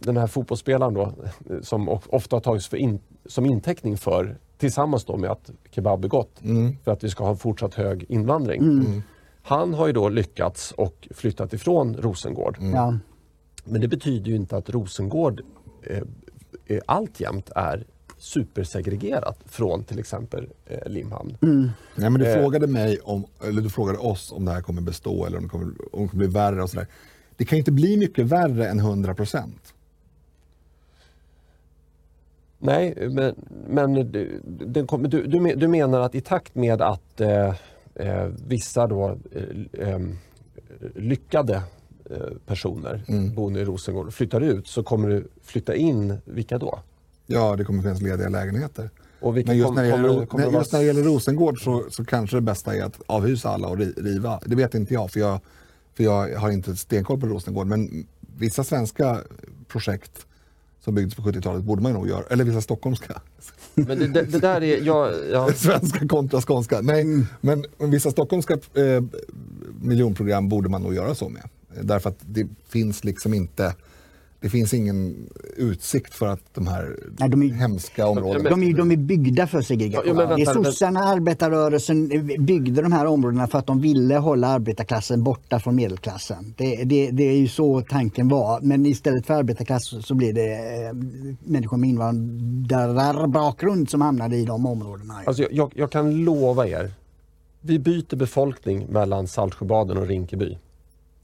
den 0.00 0.16
här 0.16 0.26
fotbollsspelaren 0.26 0.94
då, 0.94 1.02
eh, 1.02 1.60
som 1.62 1.88
of- 1.88 2.08
ofta 2.08 2.36
har 2.36 2.40
tagits 2.40 2.68
för 2.68 2.76
in, 2.76 2.98
som 3.26 3.46
inteckning 3.46 3.96
för, 3.96 4.36
tillsammans 4.58 5.04
då 5.04 5.16
med 5.16 5.30
att 5.30 5.50
kebab 5.70 6.04
är 6.04 6.08
gott, 6.08 6.42
Mm. 6.44 6.76
för 6.84 6.92
att 6.92 7.04
vi 7.04 7.10
ska 7.10 7.24
ha 7.24 7.30
en 7.30 7.36
fortsatt 7.36 7.74
hög 7.74 8.04
invandring. 8.08 8.62
Mm. 9.50 9.58
Han 9.60 9.74
har 9.74 9.86
ju 9.86 9.92
då 9.92 10.08
lyckats 10.08 10.72
och 10.72 11.08
flyttat 11.10 11.52
ifrån 11.52 11.96
Rosengård. 11.96 12.56
Ja. 12.60 12.98
Men 13.64 13.80
det 13.80 13.88
betyder 13.88 14.30
ju 14.30 14.36
inte 14.36 14.56
att 14.56 14.70
Rosengård 14.70 15.40
eh, 15.82 16.02
eh, 16.66 16.80
alltjämt 16.86 17.50
är 17.56 17.84
supersegregerat 18.18 19.38
från 19.46 19.84
till 19.84 19.98
exempel 19.98 20.48
eh, 20.66 20.88
Limhamn. 20.90 21.36
Nej, 21.40 22.10
men 22.10 22.14
du 22.14 22.26
Eh. 22.26 22.34
frågade 22.40 22.66
mig 22.66 22.98
om, 22.98 23.24
eller 23.44 23.62
du 23.62 23.70
frågade 23.70 23.98
oss 23.98 24.32
om 24.32 24.44
det 24.44 24.52
här 24.52 24.60
kommer 24.60 24.82
bestå 24.82 25.26
eller 25.26 25.36
om 25.36 25.42
det 25.42 25.48
kommer, 25.48 25.66
om 25.66 26.02
det 26.02 26.08
kommer 26.08 26.24
bli 26.24 26.26
värre 26.26 26.62
och 26.62 26.70
sådär. 26.70 26.86
Det 27.36 27.44
kan 27.44 27.58
inte 27.58 27.72
bli 27.72 27.96
mycket 27.96 28.26
värre 28.26 28.68
än 28.68 28.78
100 28.78 29.14
procent. 29.14 29.74
Nej, 32.58 33.08
men, 33.10 33.34
men 33.68 33.94
du, 33.94 34.40
du, 34.44 34.82
du, 35.08 35.54
du 35.56 35.68
menar 35.68 36.00
att 36.00 36.14
i 36.14 36.20
takt 36.20 36.54
med 36.54 36.82
att 36.82 37.20
eh, 37.20 37.54
vissa 38.46 38.86
då 38.86 39.18
eh, 39.32 39.88
eh, 39.88 40.00
lyckade 40.94 41.62
eh, 42.10 42.16
personer 42.46 43.04
Mm. 43.08 43.34
boende 43.34 43.60
i 43.60 43.64
Rosengård 43.64 44.12
flyttar 44.12 44.40
ut 44.40 44.66
så 44.66 44.82
kommer 44.82 45.08
du 45.08 45.28
flytta 45.42 45.74
in, 45.74 46.18
vilka 46.24 46.58
då? 46.58 46.78
Ja, 47.26 47.56
det 47.56 47.64
kommer 47.64 47.82
finnas 47.82 48.02
lediga 48.02 48.28
lägenheter. 48.28 48.90
Men 49.20 49.56
just 49.56 49.66
kom- 49.66 49.74
när 49.74 49.82
det 49.82 49.88
gäller, 49.88 50.08
kommer- 50.08 50.26
kommer 50.26 50.44
nej, 50.46 50.54
just 50.54 50.72
när 50.72 50.80
det 50.80 50.86
gäller 50.86 51.02
Rosengård 51.02 51.64
så, 51.64 51.84
så 51.90 52.04
kanske 52.04 52.36
det 52.36 52.40
bästa 52.40 52.74
är 52.76 52.82
att 52.82 53.00
avhysa 53.06 53.48
alla 53.50 53.68
och 53.68 53.76
ri- 53.78 54.02
riva. 54.02 54.40
Det 54.46 54.54
vet 54.56 54.74
inte 54.74 54.94
jag 54.94 55.10
för 55.10 55.20
jag, 55.20 55.40
för 55.94 56.04
jag 56.04 56.38
har 56.38 56.50
inte 56.50 56.76
stenkoll 56.76 57.20
på 57.20 57.26
Rosengård. 57.26 57.66
Men 57.66 58.06
vissa 58.36 58.64
svenska 58.64 59.20
projekt 59.68 60.26
som 60.88 60.94
byggdes 60.94 61.14
på 61.14 61.22
70-talet 61.22 61.64
borde 61.64 61.82
man 61.82 61.92
nog 61.92 62.08
göra. 62.08 62.24
Eller 62.30 62.44
vissa 62.44 62.60
stockholmska. 62.60 63.20
Men 63.74 63.98
det, 63.98 64.06
det, 64.06 64.22
det 64.22 64.38
där 64.38 64.62
är, 64.62 64.82
jag, 64.82 65.14
jag, 65.32 65.54
Svenska 65.56 66.08
kontra 66.08 66.40
skånska. 66.40 66.80
Nej, 66.80 67.04
men, 67.40 67.64
men 67.78 67.90
vissa 67.90 68.10
stockholmska 68.10 68.54
eh, 68.54 69.02
miljonprogram 69.80 70.48
borde 70.48 70.68
man 70.68 70.82
nog 70.82 70.94
göra 70.94 71.14
så 71.14 71.28
med. 71.28 71.48
Därför 71.82 72.10
att 72.10 72.18
det 72.20 72.46
finns 72.68 73.04
liksom 73.04 73.34
inte 73.34 73.74
det 74.40 74.48
finns 74.48 74.74
ingen 74.74 75.28
utsikt 75.56 76.14
för 76.14 76.26
att 76.26 76.40
de 76.54 76.66
här 76.66 76.96
Nej, 77.18 77.28
de 77.28 77.42
är- 77.42 77.48
hemska 77.48 78.06
områdena... 78.06 78.50
De 78.50 78.62
är, 78.62 78.76
de 78.76 78.92
är 78.92 78.96
byggda 78.96 79.46
för 79.46 79.62
segregation. 79.62 80.08
Ja, 80.08 80.14
men 80.14 80.28
det 80.28 80.34
är 80.34 80.36
vänta, 80.36 80.52
vänta. 80.52 80.70
sossarna, 80.70 81.00
arbetarrörelsen 81.00 82.10
eh, 82.12 82.40
byggde 82.42 82.82
de 82.82 82.92
här 82.92 83.06
områdena 83.06 83.46
för 83.46 83.58
att 83.58 83.66
de 83.66 83.80
ville 83.80 84.16
hålla 84.16 84.46
arbetarklassen 84.48 85.22
borta 85.22 85.60
från 85.60 85.74
medelklassen. 85.76 86.54
Det, 86.56 86.84
det, 86.84 87.10
det 87.10 87.22
är 87.22 87.36
ju 87.36 87.48
så 87.48 87.80
tanken 87.80 88.28
var. 88.28 88.60
Men 88.60 88.86
istället 88.86 89.26
för 89.26 89.34
arbetarklass 89.34 90.06
så 90.06 90.14
blir 90.14 90.32
det 90.32 90.52
eh, 90.54 90.94
människor 91.44 91.76
med 91.76 91.88
invandrarbakgrund 91.90 93.90
som 93.90 94.00
hamnade 94.00 94.36
i 94.36 94.44
de 94.44 94.66
områdena. 94.66 95.14
alltså 95.26 95.42
jag, 95.50 95.72
jag, 95.74 95.90
kan 95.92 96.24
lova 96.24 96.66
er, 96.66 96.90
vi 97.60 97.78
byter 97.78 98.16
befolkning 98.16 98.86
mellan 98.88 99.26
Saltsjöbaden 99.26 99.96
och 99.98 100.06
Rinkeby. 100.06 100.58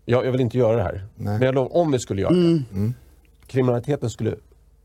Jag, 0.06 0.26
jag 0.26 0.32
vill 0.32 0.40
inte 0.40 0.58
göra 0.58 0.76
det 0.76 0.82
här, 0.82 1.06
Nej. 1.16 1.32
men 1.38 1.42
jag 1.42 1.54
lovar, 1.54 1.76
om 1.76 1.92
vi 1.92 1.98
skulle 1.98 2.22
göra 2.22 2.32
det, 2.34 2.62
kriminaliteten 3.46 4.10
skulle 4.10 4.34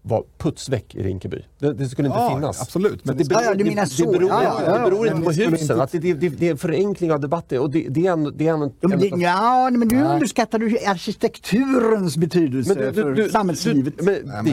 vara 0.01 0.23
putsväck 0.37 0.95
i 0.95 1.03
Rinkeby. 1.03 1.45
Det, 1.59 1.73
det 1.73 1.89
skulle 1.89 2.07
inte 2.07 2.19
Ja, 2.19 2.35
finnas. 2.35 2.61
absolut. 2.61 3.05
Men 3.05 3.17
det 3.17 3.23
beror, 3.23 3.41
Ja, 3.41 3.49
ja, 3.49 3.55
du 3.55 3.63
menar 3.63 3.83
det, 3.83 3.89
så. 3.89 4.11
det 4.11 4.19
beror, 4.19 4.29
Ja, 4.29 4.63
ja, 4.65 4.77
det 4.77 4.89
beror 4.89 5.07
inte 5.07 5.21
på 5.21 5.31
husen. 5.31 5.81
Att 5.81 5.91
det, 5.91 5.99
det, 5.99 6.13
det, 6.29 6.47
är 6.47 6.51
en 6.51 6.57
förenkling 6.57 7.11
av 7.11 7.19
debatten 7.19 7.59
och 7.59 7.69
det, 7.69 7.87
det 7.89 8.07
är 8.07 8.11
en... 8.11 8.37
Det 8.37 8.47
är 8.47 8.53
en, 8.53 8.71
Ja, 8.79 8.87
men, 8.87 9.19
ja, 9.21 9.69
men 9.71 9.87
du 9.87 10.01
underskattar 10.03 10.59
du 10.59 10.77
arkitekturens 10.85 12.17
betydelse 12.17 12.75
för 12.93 13.29
samhällslivet. 13.29 13.93
Du, 13.97 14.03
men, 14.03 14.45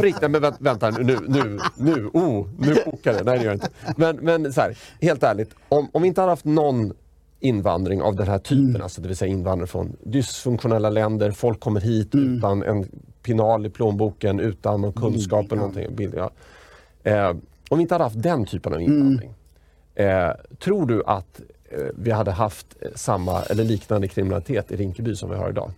du 0.00 0.08
inte 0.08 0.28
men 0.28 0.42
vänta 0.60 0.90
nu, 0.90 1.18
nu, 1.28 1.58
nu, 1.76 2.10
oh, 2.12 2.46
nu 2.58 2.74
kokar 2.74 3.12
det. 3.12 3.22
Nej 3.24 3.38
det 3.38 3.44
gör 3.44 3.50
det 3.50 3.54
inte. 3.54 3.70
Men, 3.96 4.16
men 4.16 4.52
så 4.52 4.60
här, 4.60 4.78
helt 5.00 5.22
ärligt, 5.22 5.54
om, 5.68 5.88
om 5.92 6.02
vi 6.02 6.08
inte 6.08 6.20
hade 6.20 6.32
haft 6.32 6.44
någon 6.44 6.92
invandring 7.40 8.02
av 8.02 8.16
den 8.16 8.28
här 8.28 8.38
typen, 8.38 8.82
alltså 8.82 9.00
det 9.00 9.08
vill 9.08 9.16
säga 9.16 9.32
invandrare 9.32 9.66
från 9.66 9.96
dysfunktionella 10.04 10.90
länder, 10.90 11.30
folk 11.30 11.60
kommer 11.60 11.80
hit 11.80 12.14
utan 12.14 12.62
en 12.62 12.86
pinal 13.22 13.66
i 13.66 13.70
plånboken, 13.70 14.40
utan 14.40 14.80
någon 14.80 14.92
kunskap 14.92 15.46
eller 15.46 15.56
någonting. 15.56 15.96
Bild, 15.96 16.14
ja. 16.16 16.30
eh, 17.02 17.28
om 17.70 17.78
vi 17.78 17.82
inte 17.82 17.94
hade 17.94 18.04
haft 18.04 18.22
den 18.22 18.44
typen 18.46 18.74
av 18.74 18.80
invandring, 18.80 19.34
eh, 19.94 20.30
tror 20.58 20.86
du 20.86 21.02
att 21.06 21.40
eh, 21.70 21.78
vi 21.96 22.10
hade 22.10 22.30
haft 22.30 22.66
eh, 22.80 22.88
samma 22.94 23.42
eller 23.42 23.64
liknande 23.64 24.08
kriminalitet 24.08 24.72
i 24.72 24.76
Rinkeby 24.76 25.14
som 25.16 25.30
vi 25.30 25.36
har 25.36 25.50
idag? 25.50 25.70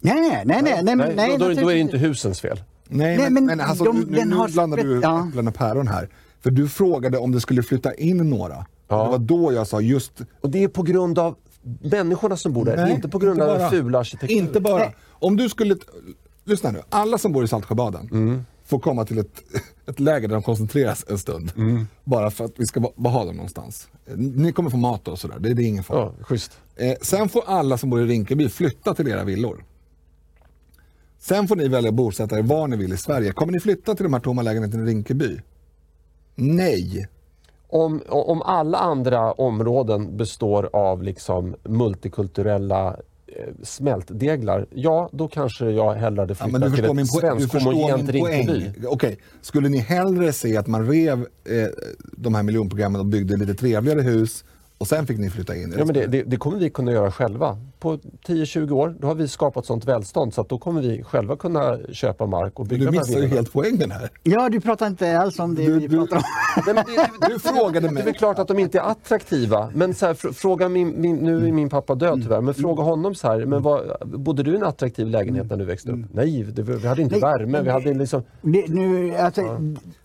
Nej, 0.00 0.14
nej, 0.20 0.42
nej. 0.44 0.62
nej, 0.62 0.82
nej, 0.82 0.96
Nej, 0.96 1.12
nej, 1.16 1.38
då, 1.38 1.48
då, 1.48 1.54
då 1.54 1.68
är 1.68 1.74
det 1.74 1.80
inte 1.80 1.98
husens 1.98 2.40
fel. 2.40 2.62
Nej, 2.88 3.16
Nej, 3.16 3.30
men, 3.30 3.32
men 3.34 3.44
men 3.44 3.60
alltså, 3.60 3.84
de- 3.84 4.00
nu, 4.00 4.16
den 4.16 4.28
nu 4.28 4.36
har 4.36 4.48
blandar 4.48 4.76
du 4.76 4.98
äpplen 4.98 5.48
och 5.48 5.54
päron 5.54 5.88
här. 5.88 6.08
För 6.40 6.50
du 6.50 6.68
frågade 6.68 7.18
om 7.18 7.32
det 7.32 7.40
skulle 7.40 7.62
flytta 7.62 7.94
in 7.94 8.30
några. 8.30 8.66
Ja. 8.88 9.04
Det 9.04 9.10
var 9.10 9.18
då 9.18 9.52
jag 9.52 9.66
sa 9.66 9.80
just... 9.80 10.12
Och 10.40 10.50
det 10.50 10.64
är 10.64 10.68
på 10.68 10.82
grund 10.82 11.18
av 11.18 11.36
människorna 11.80 12.36
som 12.36 12.52
bor 12.52 12.64
där, 12.64 12.76
Nej, 12.76 12.92
inte 12.94 13.08
på 13.08 13.18
grund 13.18 13.38
inte 13.40 13.52
av 13.52 13.58
den 13.58 13.70
fula 13.70 13.98
arkitekturen. 13.98 14.44
Inte 14.46 14.60
bara. 14.60 14.92
Om 15.10 15.36
du 15.36 15.48
skulle... 15.48 15.76
Lyssna 16.44 16.70
nu. 16.70 16.82
Alla 16.88 17.18
som 17.18 17.32
bor 17.32 17.44
i 17.44 17.48
Saltsjöbaden 17.48 18.08
Mm. 18.12 18.44
får 18.64 18.78
komma 18.78 19.04
till 19.04 19.18
ett, 19.18 19.42
ett 19.86 20.00
läger 20.00 20.28
där 20.28 20.34
de 20.34 20.42
koncentreras 20.42 21.04
en 21.08 21.18
stund. 21.18 21.52
Mm. 21.56 21.86
Bara 22.04 22.30
för 22.30 22.44
att 22.44 22.52
vi 22.56 22.66
ska 22.66 22.80
ha 22.96 23.24
dem 23.24 23.36
någonstans. 23.36 23.88
Ni 24.16 24.52
kommer 24.52 24.70
få 24.70 24.76
mat 24.76 25.08
och 25.08 25.18
sådär. 25.18 25.36
Det, 25.38 25.54
det 25.54 25.62
är 25.62 25.66
ingen 25.66 25.84
fara. 25.84 25.98
Ja, 26.18 26.24
schysst. 26.24 26.52
Eh, 26.76 26.94
sen 27.02 27.28
får 27.28 27.42
alla 27.46 27.78
som 27.78 27.90
bor 27.90 28.00
i 28.02 28.04
Rinkeby 28.04 28.48
flytta 28.48 28.94
till 28.94 29.08
era 29.08 29.24
villor. 29.24 29.64
Sen 31.18 31.48
får 31.48 31.56
ni 31.56 31.68
välja 31.68 31.88
att 31.88 31.94
bosätta 31.94 32.38
er 32.38 32.42
var 32.42 32.68
ni 32.68 32.76
vill 32.76 32.92
i 32.92 32.96
Sverige. 32.96 33.32
Kommer 33.32 33.52
ni 33.52 33.60
flytta 33.60 33.94
till 33.94 34.04
de 34.04 34.12
här 34.12 34.20
tomma 34.20 34.42
lägenheterna 34.42 34.82
i 34.82 34.86
Rinkeby? 34.86 35.40
Nej. 36.34 37.08
Om, 37.76 38.02
om 38.08 38.42
alla 38.42 38.78
andra 38.78 39.32
områden 39.32 40.16
består 40.16 40.70
av 40.72 41.02
liksom 41.02 41.54
multikulturella 41.62 42.96
eh, 43.26 43.34
smältdeglar, 43.62 44.66
ja 44.70 45.08
då 45.12 45.28
kanske 45.28 45.70
jag 45.70 45.94
hellre 45.94 46.20
hade 46.20 46.34
Ja, 46.40 46.46
men 46.46 46.60
du 46.60 46.70
till 46.70 46.84
ett 46.84 46.94
min, 46.94 47.06
poäng. 47.06 47.22
Du 47.22 47.28
svenskt 47.28 47.52
förstår 47.52 47.72
homogent 47.72 48.12
min 48.12 48.22
poäng. 48.22 48.48
Rinkeby. 48.48 48.86
Okej, 48.86 49.18
skulle 49.40 49.68
ni 49.68 49.78
hellre 49.78 50.32
se 50.32 50.56
att 50.56 50.66
man 50.66 50.88
rev 50.88 51.18
eh, 51.20 51.68
de 52.12 52.34
här 52.34 52.42
miljonprogrammen 52.42 53.00
och 53.00 53.06
byggde 53.06 53.36
lite 53.36 53.54
trevligare 53.54 54.00
hus 54.00 54.44
och 54.78 54.88
sen 54.88 55.06
fick 55.06 55.18
ni 55.18 55.30
flytta 55.30 55.56
in? 55.56 55.74
Ja, 55.78 55.84
men 55.84 55.94
det, 55.94 56.06
det, 56.06 56.22
det 56.22 56.36
kommer 56.36 56.58
vi 56.58 56.70
kunna 56.70 56.92
göra 56.92 57.12
själva. 57.12 57.58
På 57.84 57.96
10-20 58.26 58.70
år 58.70 58.94
då 59.00 59.06
har 59.06 59.14
vi 59.14 59.28
skapat 59.28 59.66
sånt 59.66 59.84
välstånd 59.84 60.34
så 60.34 60.40
att 60.40 60.48
då 60.48 60.58
kommer 60.58 60.80
vi 60.82 61.02
själva 61.02 61.36
kunna 61.36 61.78
köpa 61.92 62.26
mark 62.26 62.60
och 62.60 62.66
bygga 62.66 62.84
du 62.84 62.98
missar 62.98 63.20
ju 63.20 63.26
helt 63.26 63.52
poängen 63.52 63.90
här. 63.90 64.10
Ja, 64.22 64.48
du 64.48 64.60
pratar 64.60 64.86
inte 64.86 65.18
alls 65.18 65.38
om 65.38 65.54
det 65.54 65.66
Du- 65.66 65.78
vi 65.78 65.86
du- 65.86 65.96
pratar 65.98 66.16
om. 66.16 66.22
Nej, 66.66 66.74
men 66.74 66.84
det, 66.84 67.26
det, 67.28 67.32
Du 67.34 67.38
frågade 67.38 67.80
Det 67.88 68.00
är 68.00 68.04
mig. 68.04 68.14
klart 68.14 68.38
att 68.38 68.48
de 68.48 68.58
inte 68.58 68.78
är 68.78 68.82
attraktiva. 68.82 69.70
Men 69.74 69.94
så 69.94 70.06
här, 70.06 70.14
fr- 70.14 70.32
fråga 70.32 70.68
min, 70.68 71.00
min, 71.00 71.16
nu 71.16 71.48
är 71.48 71.52
min 71.52 71.68
pappa 71.68 71.94
död 71.94 72.20
tyvärr, 72.22 72.40
men 72.40 72.54
fråga 72.54 72.82
honom 72.82 73.14
så 73.14 73.28
här. 73.28 73.46
Men 73.46 73.62
vad, 73.62 73.96
bodde 74.04 74.42
du 74.42 74.52
i 74.52 74.56
en 74.56 74.64
attraktiv 74.64 75.06
lägenhet 75.06 75.50
när 75.50 75.56
du 75.56 75.64
växte 75.64 75.90
upp? 75.92 75.98
Nej, 76.12 76.42
det, 76.42 76.62
vi 76.62 76.86
hade 76.88 77.02
inte 77.02 77.14
Nej. 77.14 77.20
värme. 77.22 77.62
Vi 77.62 77.70
hade 77.70 77.94
liksom... 77.94 78.22
Det, 78.42 78.68
nu, 78.68 79.14
alltså, 79.16 79.42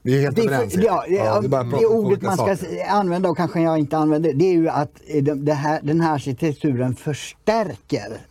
Vi 0.02 0.18
är 0.18 0.22
helt 0.22 0.40
överens. 0.40 0.76
ja, 0.76 1.04
ja, 1.08 1.42
det 1.42 1.86
ordet 1.86 2.22
man 2.22 2.38
ska 2.38 2.56
saker. 2.56 2.68
använda 2.90 3.30
och 3.30 3.38
kanske 3.38 3.62
jag 3.62 3.78
inte 3.80 3.98
använder, 3.98 4.34
det 4.34 4.46
är 4.46 4.54
ju 4.54 4.70
att 4.70 4.92
eh, 5.08 5.24
de- 5.24 5.46
det 5.46 5.54
här, 5.54 5.80
den 5.84 6.02
här 6.02 6.14
arkitekturen 6.14 6.96
förstärker 6.96 7.69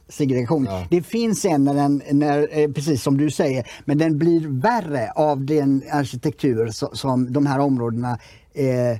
segregation. 0.08 0.64
Ja. 0.64 0.86
Det 0.90 1.02
finns 1.02 1.44
en 1.44 1.64
när 1.64 1.74
den, 1.74 2.02
när, 2.12 2.58
eh, 2.58 2.70
precis 2.70 3.02
som 3.02 3.16
du 3.16 3.30
säger, 3.30 3.70
men 3.84 3.98
den 3.98 4.18
blir 4.18 4.60
värre 4.60 5.10
av 5.10 5.44
den 5.44 5.82
arkitektur 5.90 6.66
so- 6.66 6.94
som 6.94 7.32
de 7.32 7.46
här 7.46 7.58
områdena 7.58 8.18
eh, 8.54 8.90
eh, 8.90 8.98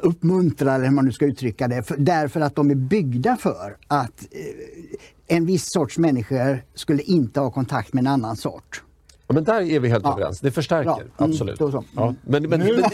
uppmuntra, 0.00 0.74
eller 0.74 0.84
hur 0.84 0.92
man 0.92 1.04
nu 1.04 1.12
ska 1.12 1.26
uttrycka 1.26 1.68
det, 1.68 1.82
för, 1.82 1.96
därför 1.96 2.40
att 2.40 2.54
de 2.54 2.70
är 2.70 2.74
byggda 2.74 3.36
för 3.36 3.76
att 3.86 4.22
eh, 4.30 5.36
en 5.36 5.46
viss 5.46 5.70
sorts 5.70 5.98
människor 5.98 6.64
skulle 6.74 7.02
inte 7.02 7.40
ha 7.40 7.50
kontakt 7.50 7.92
med 7.92 8.00
en 8.00 8.06
annan 8.06 8.36
sort. 8.36 8.82
Ja, 9.30 9.34
men 9.34 9.44
där 9.44 9.60
är 9.60 9.80
vi 9.80 9.88
helt 9.88 10.04
Ja. 10.04 10.12
överens. 10.12 10.40
Det 10.40 10.50
förstärker, 10.50 10.84
Bra. 10.90 10.96
Mm, 10.96 11.30
absolut. 11.30 11.58
så. 11.58 11.84
Ja. 11.96 12.14
Men, 12.22 12.42
men, 12.42 12.50
men, 12.50 12.60
det, 12.60 12.66
det, 12.76 12.88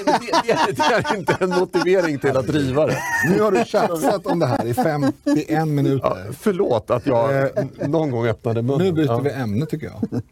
det, 0.76 0.82
är, 0.82 1.16
inte 1.16 1.36
en 1.40 1.50
motivering 1.50 2.18
till 2.18 2.36
att 2.36 2.46
driva 2.46 2.86
det. 2.86 2.98
Nu 3.30 3.40
har 3.42 3.52
du 3.52 3.64
tjafsat 3.64 4.26
om 4.26 4.38
det 4.38 4.46
här 4.46 4.66
i 4.66 4.74
51 4.74 5.46
Ja, 5.48 5.64
minuter. 5.64 6.26
förlåt 6.38 6.90
att 6.90 7.06
jag 7.06 7.34
Eh, 7.34 7.88
någon 7.88 8.10
gång 8.10 8.26
öppnade 8.26 8.62
munnen. 8.62 8.86
Nu 8.86 8.92
byter 8.92 9.06
ja. 9.06 9.18
vi 9.18 9.30
ämne 9.30 9.66
tycker 9.66 9.86
jag. 9.86 10.22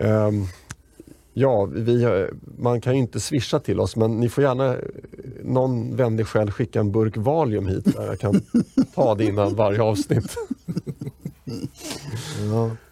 Ehm, 0.00 0.46
ja, 1.34 1.64
vi, 1.64 2.26
man 2.58 2.80
kan 2.80 2.94
ju 2.94 3.00
inte 3.00 3.20
swisha 3.20 3.58
till 3.58 3.80
oss 3.80 3.96
men 3.96 4.20
ni 4.20 4.28
får 4.28 4.44
gärna, 4.44 4.76
någon 5.42 5.96
vänlig 5.96 6.26
själ 6.26 6.50
skicka 6.50 6.80
en 6.80 6.92
burk 6.92 7.16
Valium 7.16 7.66
hit 7.66 7.84
där 7.96 8.06
jag 8.06 8.20
kan 8.20 8.40
ta 8.94 9.14
det 9.14 9.24
innan 9.24 9.54
varje 9.54 9.82
avsnitt. 9.82 10.36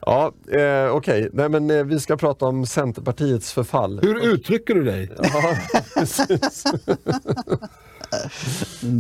Ja, 0.00 0.32
eh, 0.48 0.96
okej. 0.96 1.30
Nej 1.32 1.48
men 1.48 1.70
eh, 1.70 1.84
vi 1.84 2.00
ska 2.00 2.16
prata 2.16 2.46
om 2.46 2.66
Centerpartiets 2.66 3.52
förfall. 3.52 4.00
Hur 4.02 4.32
uttrycker 4.34 4.74
du 4.74 4.84
dig? 4.84 5.10
Ja, 5.18 5.56
precis. 5.94 6.64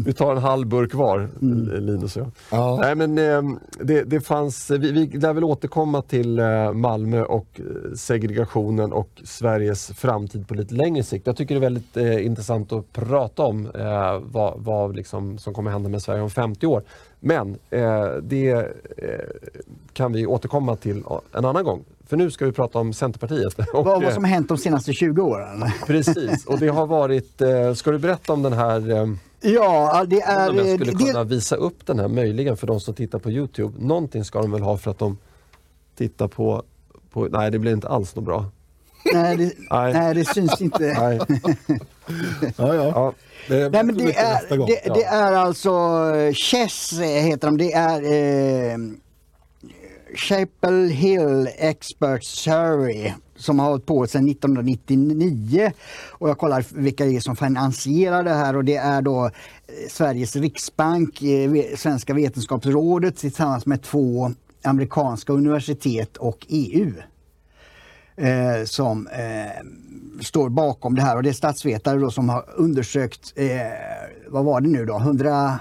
Vi 0.04 0.12
tar 0.12 0.32
en 0.32 0.42
halv 0.42 0.66
burk 0.66 0.94
var, 0.94 1.28
Linus 1.80 2.16
och 2.16 2.22
jag. 2.22 2.30
Ja. 2.50 2.78
Nej, 2.80 2.94
men, 2.94 3.18
eh, 3.18 3.58
det, 3.80 4.02
det 4.02 4.20
fanns, 4.20 4.70
vi, 4.70 4.92
vi 4.92 5.06
lär 5.06 5.32
väl 5.32 5.44
återkomma 5.44 6.02
till 6.02 6.38
eh, 6.38 6.72
Malmö 6.72 7.22
och 7.22 7.60
eh, 7.60 7.94
segregationen 7.94 8.92
och 8.92 9.22
Sveriges 9.24 9.86
framtid 9.86 10.48
på 10.48 10.54
lite 10.54 10.74
längre 10.74 11.02
sikt. 11.02 11.26
Jag 11.26 11.36
tycker 11.36 11.54
det 11.54 11.58
är 11.58 11.60
väldigt 11.60 11.96
eh, 11.96 12.26
intressant 12.26 12.72
att 12.72 12.92
prata 12.92 13.42
om 13.42 13.66
eh, 13.66 14.18
vad, 14.22 14.54
vad 14.56 14.96
liksom, 14.96 15.38
som 15.38 15.54
kommer 15.54 15.70
hända 15.70 15.88
med 15.88 16.02
Sverige 16.02 16.22
om 16.22 16.30
50 16.30 16.66
år. 16.66 16.82
Men 17.20 17.58
eh, 17.70 18.06
det 18.22 18.50
eh, 18.50 19.20
kan 19.92 20.12
vi 20.12 20.26
återkomma 20.26 20.76
till 20.76 21.04
en 21.32 21.44
annan 21.44 21.64
gång. 21.64 21.84
För 22.12 22.16
nu 22.16 22.30
ska 22.30 22.44
vi 22.46 22.52
prata 22.52 22.78
om 22.78 22.92
Centerpartiet. 22.92 23.58
Och, 23.58 23.66
Vad, 23.72 23.84
vad 23.84 24.04
eh, 24.04 24.14
som 24.14 24.24
har 24.24 24.30
hänt 24.30 24.48
de 24.48 24.58
senaste 24.58 24.92
20 24.92 25.22
åren? 25.22 25.64
Precis, 25.86 26.46
och 26.46 26.58
det 26.58 26.68
har 26.68 26.86
varit... 26.86 27.40
Eh, 27.40 27.74
ska 27.74 27.90
du 27.90 27.98
berätta 27.98 28.32
om 28.32 28.42
den 28.42 28.52
här... 28.52 28.90
Eh, 28.90 29.08
Ja, 29.40 30.04
det 30.08 30.20
är... 30.20 30.50
om 30.50 30.56
jag 30.56 30.66
skulle 30.80 30.92
det- 30.92 31.04
kunna 31.04 31.24
visa 31.24 31.56
upp 31.56 31.86
den 31.86 31.98
här 31.98 32.08
möjligen 32.08 32.56
för 32.56 32.66
de 32.66 32.80
som 32.80 32.94
tittar 32.94 33.18
på 33.18 33.30
Youtube. 33.30 33.74
Någonting 33.84 34.24
ska 34.24 34.40
de 34.42 34.50
väl 34.52 34.60
ha 34.62 34.76
för 34.78 34.90
att 34.90 34.98
de 34.98 35.18
tittar 35.98 36.28
på... 36.28 36.62
på 37.12 37.28
nej, 37.30 37.50
det 37.50 37.58
blir 37.58 37.72
inte 37.72 37.88
alls 37.88 38.16
något 38.16 38.24
bra. 38.24 38.44
nej, 39.14 39.36
det, 39.36 39.52
Nej. 39.70 39.92
nej, 39.92 40.14
det 40.14 40.24
syns 40.24 40.60
inte. 40.60 40.78
Nej. 40.98 41.20
Ja, 42.56 42.74
ja. 42.74 42.84
Ja, 42.94 43.12
Det, 43.48 43.68
Nej, 43.68 43.84
men 43.84 43.96
det 43.96 44.16
är, 44.16 44.56
det, 44.66 44.94
det 44.94 45.04
är 45.04 45.32
alltså 45.32 45.70
Chess 46.34 46.92
heter 47.00 47.48
de. 47.48 47.56
Det 47.58 47.72
är 47.72 48.02
eh, 48.02 48.78
Chapel 50.14 50.88
Hill 50.88 51.48
Expert 51.58 52.24
Survey 52.24 53.12
som 53.36 53.58
har 53.58 53.68
hållit 53.68 53.86
på 53.86 54.06
sedan 54.06 54.28
1999. 54.28 55.72
Och 56.10 56.28
jag 56.28 56.38
kollar 56.38 56.64
vilka 56.74 57.04
det 57.04 57.16
är 57.16 57.20
som 57.20 57.36
finansierar 57.36 58.24
det 58.24 58.30
här 58.30 58.56
och 58.56 58.64
det 58.64 58.76
är 58.76 59.02
då 59.02 59.24
eh, 59.24 59.30
Sveriges 59.90 60.36
Riksbank, 60.36 61.22
eh, 61.22 61.76
Svenska 61.76 62.14
Vetenskapsrådet 62.14 63.16
tillsammans 63.16 63.66
med 63.66 63.82
två 63.82 64.30
amerikanska 64.64 65.32
universitet 65.32 66.16
och 66.16 66.46
EU 66.48 66.92
eh, 68.16 68.64
som 68.64 69.06
eh, 69.06 69.66
står 70.20 70.48
bakom 70.48 70.94
det 70.94 71.02
här 71.02 71.16
och 71.16 71.22
det 71.22 71.28
är 71.28 71.32
statsvetare 71.32 71.98
då 71.98 72.10
som 72.10 72.28
har 72.28 72.44
undersökt, 72.56 73.32
eh, 73.36 73.48
vad 74.28 74.44
var 74.44 74.60
det 74.60 74.68
nu 74.68 74.86
då, 74.86 74.98
100, 74.98 75.58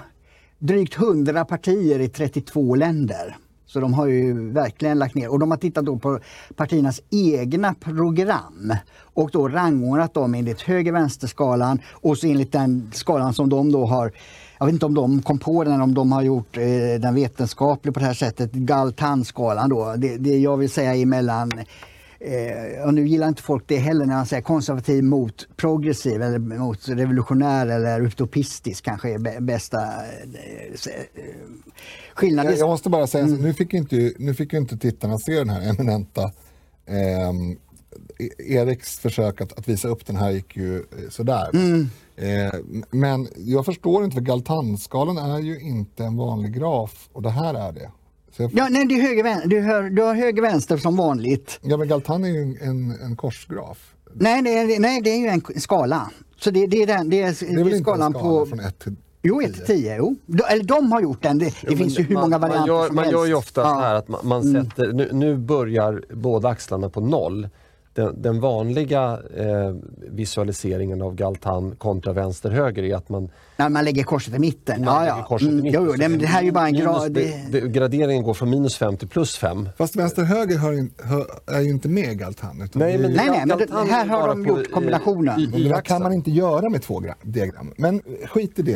drygt 0.58 0.96
100 0.96 1.44
partier 1.44 2.00
i 2.00 2.08
32 2.08 2.74
länder. 2.74 3.36
Så 3.72 3.80
de 3.80 3.94
har 3.94 4.06
ju 4.06 4.50
verkligen 4.50 4.98
lagt 4.98 5.14
ner. 5.14 5.28
Och 5.28 5.38
de 5.38 5.50
har 5.50 5.58
tittat 5.58 5.84
då 5.84 5.98
på 5.98 6.18
partiernas 6.56 7.00
egna 7.10 7.74
program. 7.74 8.74
Och 9.14 9.30
då 9.32 9.48
rangordnat 9.48 10.14
dem 10.14 10.34
enligt 10.34 10.60
höger-vänster-skalan 10.60 11.78
och 11.90 12.18
så 12.18 12.26
enligt 12.26 12.52
den 12.52 12.90
skalan 12.94 13.34
som 13.34 13.48
de 13.48 13.72
då 13.72 13.86
har 13.86 14.12
jag 14.58 14.66
vet 14.66 14.72
inte 14.72 14.86
om 14.86 14.94
de 14.94 15.22
kom 15.22 15.38
på 15.38 15.64
den, 15.64 15.80
om 15.80 15.94
de 15.94 16.12
har 16.12 16.22
gjort 16.22 16.56
eh, 16.56 16.62
den 17.00 17.14
vetenskaplig 17.14 17.94
på 17.94 18.00
det 18.00 18.06
här 18.06 18.14
sättet, 18.14 18.52
Galtan-skalan 18.52 19.70
då. 19.70 19.94
Det, 19.96 20.16
det 20.16 20.38
jag 20.38 20.56
vill 20.56 20.70
säga 20.70 20.94
är 20.94 21.06
mellan 21.06 21.52
Eh, 22.24 22.82
och 22.86 22.94
nu 22.94 23.08
gillar 23.08 23.28
inte 23.28 23.42
folk 23.42 23.64
det 23.66 23.76
heller 23.76 24.06
när 24.06 24.14
man 24.14 24.26
säger 24.26 24.42
konservativ 24.42 25.04
mot 25.04 25.48
progressiv 25.56 26.22
eller 26.22 26.38
mot 26.38 26.88
revolutionär 26.88 27.66
eller 27.66 28.00
utopistisk 28.00 28.84
kanske 28.84 29.10
är 29.14 29.18
bä- 29.18 29.40
bästa 29.40 29.82
eh, 29.82 30.62
eh, 30.86 31.22
skillnaden. 32.14 32.52
Jag, 32.52 32.60
jag 32.60 32.68
måste 32.68 32.90
bara 32.90 33.06
säga, 33.06 33.24
Mm. 33.24 33.40
nu, 33.40 33.54
fick 33.54 33.74
inte, 33.74 34.12
nu 34.18 34.34
fick 34.34 34.52
ju 34.52 34.58
inte 34.58 34.76
tittarna 34.76 35.18
se 35.18 35.34
den 35.38 35.50
här 35.50 35.70
eminenta 35.70 36.32
ehm, 36.86 37.56
E- 38.18 38.52
Eriks 38.54 38.98
försök 38.98 39.40
att, 39.40 39.58
att 39.58 39.68
visa 39.68 39.88
upp 39.88 40.06
den 40.06 40.16
här 40.16 40.30
gick 40.30 40.56
ju 40.56 40.76
eh, 40.76 40.82
sådär. 41.10 41.50
Mm. 41.54 41.88
Eh, 42.16 42.60
men 42.90 43.28
jag 43.36 43.64
förstår 43.64 44.04
inte, 44.04 44.14
för 44.14 44.20
Galtanskalan 44.20 45.18
är 45.18 45.38
ju 45.38 45.60
inte 45.60 46.04
en 46.04 46.16
vanlig 46.16 46.52
graf 46.54 47.08
och 47.12 47.22
det 47.22 47.30
här 47.30 47.54
är 47.68 47.72
det. 47.72 47.90
Så 48.36 48.42
jag, 48.42 48.50
Ja, 48.54 48.68
nej, 48.70 48.86
det 48.86 48.94
är 48.94 49.02
höger, 49.02 49.48
du, 49.48 49.60
hör, 49.60 49.82
du 49.90 50.02
har 50.02 50.14
höger 50.14 50.42
vänster 50.42 50.76
som 50.76 50.96
vanligt. 50.96 51.58
ja, 51.62 51.76
men 51.76 51.88
Galtan 51.88 52.24
är 52.24 52.28
ju 52.28 52.42
en, 52.42 52.56
en, 52.60 52.90
en 53.04 53.16
korsgraf. 53.16 53.94
Nej, 54.14 54.42
det 54.42 54.50
är, 54.58 54.80
nej, 54.80 55.00
det 55.02 55.10
är 55.10 55.16
ju 55.18 55.26
en 55.26 55.60
skala. 55.60 56.10
Så 56.40 56.50
det, 56.50 56.66
det 56.66 56.82
är 56.82 56.86
den, 56.86 57.10
det 57.10 57.22
är, 57.22 57.36
Det 57.40 57.46
är 57.46 57.56
väl 57.56 57.58
inte 57.58 57.76
en 57.76 57.82
skalan 57.82 58.12
skala 58.12 58.24
på... 58.40 58.46
från 58.46 58.60
1 58.60 58.78
till 58.78 58.96
Jo, 59.22 59.40
1 59.42 59.54
till 59.54 59.64
10. 59.64 59.96
Jo. 59.96 60.16
De, 60.26 60.42
eller 60.50 60.64
de 60.64 60.92
har 60.92 61.00
gjort 61.00 61.22
den. 61.22 61.38
Det, 61.38 61.54
det 61.62 61.76
finns 61.76 61.98
ju 61.98 62.02
hur 62.02 62.14
man, 62.14 62.22
många 62.22 62.38
man 62.38 62.50
varianter 62.50 62.72
gör, 62.74 62.86
som 62.86 62.94
Man 62.96 63.04
helst. 63.04 63.18
gör 63.18 63.26
ju 63.26 63.34
ofta 63.34 63.60
Ja. 63.60 63.66
Mm. 63.70 63.80
så 63.80 63.86
här 63.86 63.94
att 63.94 64.08
man, 64.08 64.20
man 64.24 64.42
sätter, 64.52 64.92
nu, 64.92 65.08
nu 65.12 65.36
börjar 65.36 66.02
båda 66.14 66.48
axlarna 66.48 66.88
på 66.90 67.00
noll. 67.00 67.48
Den, 67.94 68.22
den 68.22 68.40
vanliga 68.40 69.20
eh, 69.36 69.74
visualiseringen 70.10 71.02
av 71.02 71.14
Galtan 71.14 71.74
kontra 71.78 72.12
vänster-höger 72.12 72.82
är 72.82 72.94
att 72.94 73.08
man 73.08 73.30
När 73.56 73.68
man 73.68 73.84
lägger 73.84 74.04
korset 74.04 74.34
i 74.34 74.38
mitten. 74.38 74.82
Ja, 74.84 75.06
ja. 75.06 75.24
korset 75.28 75.48
i 75.48 75.50
Mm, 75.50 75.62
mitten. 75.62 75.82
jo, 75.84 75.90
jo, 75.90 75.96
det, 75.98 76.08
men 76.08 76.18
det 76.18 76.26
här 76.26 76.40
är 76.40 76.44
ju 76.44 76.52
bara 76.52 76.66
en 76.66 76.74
grad. 76.74 77.12
det, 77.12 77.34
det, 77.50 77.60
graderingen 77.60 78.22
går 78.24 78.34
från 78.34 78.50
minus 78.50 78.76
5 78.76 78.96
till 78.96 79.08
plus 79.08 79.36
5. 79.36 79.68
Fast 79.78 79.96
vänster-höger 79.96 80.58
är 81.56 81.60
ju 81.60 81.70
inte 81.70 81.88
med 81.88 82.12
i 82.12 82.14
Galtan. 82.14 82.62
Utan 82.62 82.80
Nej, 82.82 82.92
det 82.92 82.98
men 82.98 83.12
Nej, 83.12 83.26
nej, 83.30 83.46
men 83.46 83.58
det- 83.58 83.92
här 83.92 84.04
är 84.06 84.08
har 84.08 84.28
de 84.28 84.46
gjort 84.46 84.58
eh, 84.68 84.72
kombinationen. 84.74 85.40
i- 85.40 85.42
Men 85.46 85.50
det 85.50 85.68
där 85.68 85.74
Y-axeln. 85.74 85.82
kan 85.82 86.02
man 86.02 86.12
inte 86.12 86.30
göra 86.30 86.68
med 86.68 86.82
två 86.82 87.00
gra- 87.00 87.14
diagram. 87.22 87.72
Men 87.76 88.02
skit 88.28 88.58
i 88.58 88.62
det. 88.62 88.72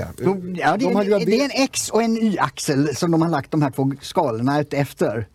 Ja, 0.55 0.77
det, 0.77 0.85
De 0.85 0.95
grader- 0.95 1.27
det 1.27 1.41
är 1.41 1.45
en 1.45 1.65
X 1.65 1.91
och 1.91 2.03
en 2.03 2.17
Y-axel 2.17 2.97
som 2.97 3.11
de 3.11 3.23
har 3.23 3.29
lagt 3.29 3.51
de 3.51 3.63
här 3.63 3.71
två 3.71 3.93
skalorna 4.01 4.61
ut 4.61 4.75
efter. 4.75 5.27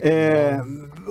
Eh, 0.00 0.60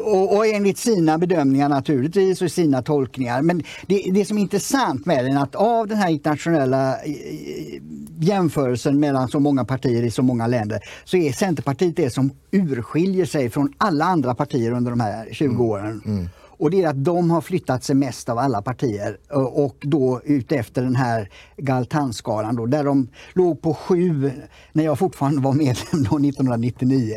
och, 0.05 0.35
och 0.37 0.47
enligt 0.47 0.77
sina 0.77 1.17
bedömningar 1.17 1.69
naturligtvis 1.69 2.41
och 2.41 2.51
sina 2.51 2.81
tolkningar. 2.81 3.41
Men 3.41 3.63
det, 3.87 4.09
det 4.13 4.25
som 4.25 4.37
är 4.37 4.41
intressant 4.41 5.05
med 5.05 5.25
den 5.25 5.37
är 5.37 5.43
att 5.43 5.55
av 5.55 5.87
den 5.87 5.97
här 5.97 6.09
internationella 6.09 6.93
eh, 6.97 7.74
jämförelsen 8.19 8.99
mellan 8.99 9.27
så 9.27 9.39
många 9.39 9.65
partier 9.65 10.03
i 10.03 10.11
så 10.11 10.21
många 10.21 10.47
länder 10.47 10.79
så 11.05 11.17
är 11.17 11.31
Centerpartiet 11.31 11.95
det 11.95 12.09
som 12.09 12.31
urskiljer 12.51 13.25
sig 13.25 13.49
från 13.49 13.73
alla 13.77 14.05
andra 14.05 14.35
partier 14.35 14.71
under 14.71 14.91
de 14.91 14.99
här 14.99 15.29
20 15.31 15.63
åren. 15.65 16.01
Och 16.57 16.71
det 16.71 16.83
är 16.83 16.87
att 16.87 17.03
de 17.03 17.31
har 17.31 17.41
flyttat 17.41 17.83
sig 17.83 17.95
mest 17.95 18.29
av 18.29 18.37
alla 18.37 18.61
partier 18.61 19.17
och 19.31 19.65
och 19.65 19.75
då 19.81 20.21
utefter 20.25 20.83
den 20.83 20.95
här 20.95 21.29
Galtanskalan 21.57 22.55
då, 22.55 22.65
där 22.65 22.83
de 22.83 23.07
låg 23.33 23.61
på 23.61 23.73
sju 23.73 24.31
när 24.73 24.83
jag 24.83 24.99
fortfarande 24.99 25.41
var 25.41 25.53
medlem 25.53 26.03
då 26.03 26.17
1999. 26.17 27.15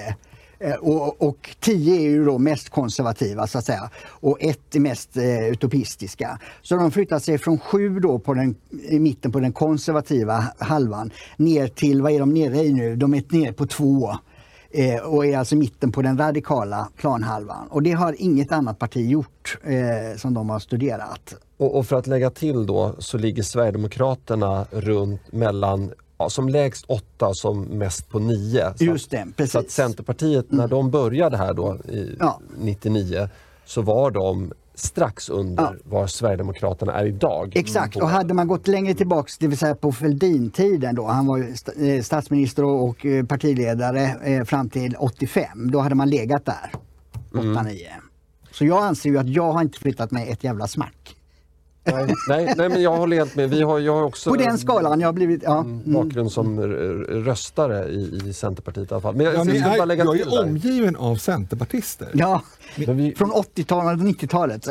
Eh, 0.60 0.74
och, 0.74 1.22
och 1.22 1.56
tio 1.60 1.96
är 1.96 2.10
ju 2.10 2.24
då 2.24 2.38
mest 2.38 2.68
konservativa 2.68 3.46
så 3.46 3.58
att 3.58 3.64
säga 3.64 3.90
och 4.06 4.36
ett 4.40 4.76
är 4.76 4.80
mest 4.80 5.16
eh, 5.16 5.48
utopistiska. 5.48 6.38
Så 6.62 6.76
de 6.76 6.90
flyttar 6.90 7.18
sig 7.18 7.38
från 7.38 7.58
sju 7.58 8.00
då 8.00 8.18
på 8.18 8.34
den, 8.34 8.54
i 8.88 8.98
mitten 8.98 9.32
på 9.32 9.40
den 9.40 9.52
konservativa 9.52 10.44
halvan 10.58 11.10
ner 11.36 11.68
till, 11.68 12.02
vad 12.02 12.12
är 12.12 12.18
de 12.18 12.34
nere 12.34 12.56
i 12.56 12.72
nu? 12.72 12.96
De 12.96 13.14
är 13.14 13.22
nere 13.28 13.52
på 13.52 13.66
två. 13.66 14.16
Eh, 14.70 15.00
och 15.00 15.26
är 15.26 15.38
alltså 15.38 15.56
mitten 15.56 15.92
på 15.92 16.02
den 16.02 16.18
radikala 16.18 16.88
planhalvan. 16.96 17.68
Och 17.68 17.82
det 17.82 17.92
har 17.92 18.14
inget 18.18 18.52
annat 18.52 18.78
parti 18.78 19.10
gjort 19.10 19.58
eh, 19.62 20.16
som 20.16 20.34
de 20.34 20.50
har 20.50 20.58
studerat. 20.58 21.34
Och, 21.56 21.78
och 21.78 21.86
för 21.86 21.96
att 21.96 22.06
lägga 22.06 22.30
till 22.30 22.66
då 22.66 22.94
så 22.98 23.18
ligger 23.18 23.42
Sverigedemokraterna 23.42 24.66
runt 24.70 25.32
mellan 25.32 25.90
ja, 26.18 26.30
som 26.30 26.48
lägst 26.48 26.84
åtta 26.88 27.34
som 27.34 27.60
mest 27.62 28.08
på 28.08 28.18
nio. 28.18 28.72
Så 28.78 28.84
Just 28.84 29.10
det, 29.10 29.26
precis. 29.36 29.52
så 29.52 29.58
att 29.58 29.70
Centerpartiet, 29.70 30.46
när 30.52 30.68
de 30.68 30.90
började 30.90 31.36
här 31.36 31.54
då 31.54 31.76
i 31.88 32.16
Ja. 32.18 32.40
99 32.58 33.28
så 33.64 33.82
var 33.82 34.10
de 34.10 34.52
strax 34.74 35.28
under 35.28 35.62
Ja. 35.62 35.74
var 35.84 36.06
Sverigedemokraterna 36.06 36.92
är 36.94 37.06
idag. 37.06 37.52
Exakt, 37.56 37.94
På- 37.94 38.00
och 38.00 38.08
hade 38.08 38.34
man 38.34 38.46
gått 38.48 38.68
längre 38.68 38.94
tillbaks, 38.94 39.38
det 39.38 39.46
vill 39.48 39.58
säga 39.58 39.74
på 39.74 39.92
Fälldin-tiden 39.92 40.94
då, 40.94 41.06
han 41.06 41.26
var 41.26 41.38
eh, 41.82 42.02
statsminister 42.02 42.64
och 42.64 43.06
eh, 43.06 43.24
partiledare 43.26 44.14
eh, 44.24 44.44
fram 44.44 44.70
till 44.70 44.96
85, 44.98 45.70
då 45.70 45.80
hade 45.80 45.94
man 45.94 46.10
legat 46.10 46.44
där, 46.44 46.72
8-9. 47.32 47.76
Så 48.52 48.64
jag 48.64 48.82
anser 48.84 49.10
ju 49.10 49.18
att 49.18 49.28
jag 49.28 49.52
har 49.52 49.62
inte 49.62 49.78
flyttat 49.78 50.10
mig 50.10 50.30
ett 50.30 50.44
jävla 50.44 50.66
smack. 50.66 51.16
Nej, 51.92 52.14
nej, 52.28 52.54
nej, 52.56 52.68
men 52.68 52.82
jag 52.82 52.96
håller 52.96 53.16
helt 53.16 53.36
med. 53.36 53.50
Vi 53.50 53.62
har, 53.62 53.78
jag 53.78 53.94
har 53.94 54.02
också 54.02 54.30
På 54.30 54.36
den 54.36 54.58
skalan 54.58 55.00
jag 55.00 55.08
har 55.08 55.12
blivit... 55.12 55.42
Ja. 55.42 55.60
en 55.60 55.92
bakgrund 55.92 56.32
som 56.32 56.60
röstare 57.08 57.88
i, 57.88 58.20
i 58.26 58.32
Centerpartiet 58.32 58.90
i 58.90 58.94
alla 58.94 59.00
fall. 59.00 59.16
Men 59.16 59.26
jag, 59.26 59.34
Ja, 59.34 59.44
jag 59.54 59.78
är, 59.78 59.86
lägga 59.86 60.04
jag 60.04 60.12
till 60.16 60.26
är 60.26 60.30
där. 60.30 60.42
omgiven 60.42 60.96
av 60.96 61.16
centerpartister. 61.16 62.08
Ja, 62.14 62.42
Men 62.86 62.96
vi, 62.96 63.14
från 63.14 63.30
80-talet 63.32 64.00
och 64.00 64.06
90-talet. 64.06 64.66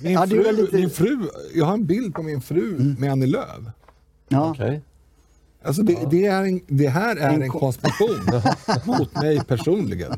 Min, 0.00 0.12
ja, 0.12 0.26
det 0.26 0.36
fru, 0.36 0.46
är 0.46 0.52
lite... 0.52 0.68
Mm. 0.68 0.80
min 0.80 0.90
fru, 0.90 1.18
jag 1.54 1.64
har 1.64 1.72
en 1.74 1.86
bild 1.86 2.14
på 2.14 2.22
min 2.22 2.40
fru 2.40 2.94
med 2.98 3.12
Annie 3.12 3.26
Lööf. 3.26 3.46
ja. 4.28 4.50
okej. 4.50 4.80
Alltså 5.62 5.82
det, 5.82 5.98
det, 6.10 6.26
är 6.26 6.42
en, 6.44 6.60
det 6.66 6.88
här 6.88 7.16
är 7.16 7.30
En 7.30 7.42
en 7.42 7.48
ko- 7.50 7.58
konspiration 7.58 8.42
mot 8.84 9.14
mig 9.22 9.40
personligen. 9.44 10.12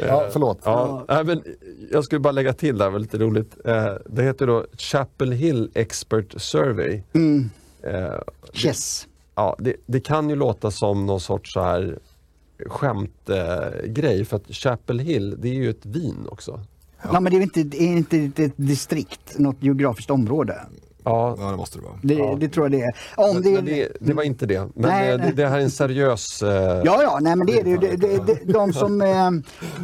Ja, 0.00 0.28
förlåt. 0.32 0.58
Ja, 0.64 1.04
nej, 1.08 1.24
men 1.24 1.42
jag 1.92 2.04
skulle 2.04 2.18
bara 2.18 2.32
lägga 2.32 2.52
till 2.52 2.78
där, 2.78 2.84
det 2.84 2.90
var 2.90 2.98
lite 2.98 3.18
roligt. 3.18 3.56
Eh, 3.64 3.94
det 4.06 4.22
heter 4.22 4.46
då 4.46 4.66
Chapel 4.78 5.32
Hill 5.32 5.70
Expert 5.74 6.40
Survey. 6.42 7.02
Mm. 7.12 7.50
Eh, 7.82 8.14
Yes. 8.64 9.06
ja, 9.34 9.56
det, 9.58 9.74
det 9.86 10.00
kan 10.00 10.30
ju 10.30 10.36
låta 10.36 10.70
som 10.70 11.06
någon 11.06 11.20
sorts 11.20 11.52
så 11.52 11.60
här 11.60 11.98
skämtgrej 12.66 13.80
eh, 13.84 13.86
grej, 13.86 14.24
för 14.24 14.36
att 14.36 14.54
Chapel 14.54 14.98
Hill 14.98 15.36
det 15.38 15.48
är 15.48 15.54
ju 15.54 15.70
ett 15.70 15.86
vin 15.86 16.26
också. 16.28 16.60
Ja. 17.02 17.20
men 17.20 17.32
det 17.32 17.38
är 17.38 17.42
inte, 17.42 17.62
det 17.62 17.82
är 17.82 17.96
inte 17.96 18.42
ett 18.44 18.52
distrikt, 18.56 19.38
något 19.38 19.56
geografiskt 19.60 20.10
område. 20.10 20.60
Ja, 21.06 21.36
Ja, 21.38 21.50
det 21.50 21.56
måste 21.56 21.78
det 21.78 21.84
vara. 21.84 21.98
Det, 22.02 22.14
Ja. 22.14 22.36
det 22.40 22.48
tror 22.48 22.64
jag 22.66 22.72
det 22.72 22.80
är. 22.86 22.94
Om 23.16 23.34
men, 23.34 23.42
det, 23.42 23.50
men 23.52 23.64
det, 23.64 23.88
det 24.00 24.12
var 24.12 24.22
inte 24.22 24.46
det. 24.46 24.60
Men 24.60 24.70
Nej, 24.90 25.10
eh, 25.10 25.18
nej. 25.18 25.26
Det, 25.26 25.42
det 25.42 25.48
här 25.48 25.58
är 25.58 25.62
en 25.62 25.70
seriös... 25.70 26.42
Eh, 26.42 26.82
Ja, 26.84 27.02
ja, 27.02 27.18
nej 27.20 27.36
men 27.36 27.46
det 27.46 27.60
är 27.60 27.64
det. 27.78 27.96
Det, 28.26 28.52
de 28.52 28.72
som, 28.72 29.00
eh, 29.02 29.30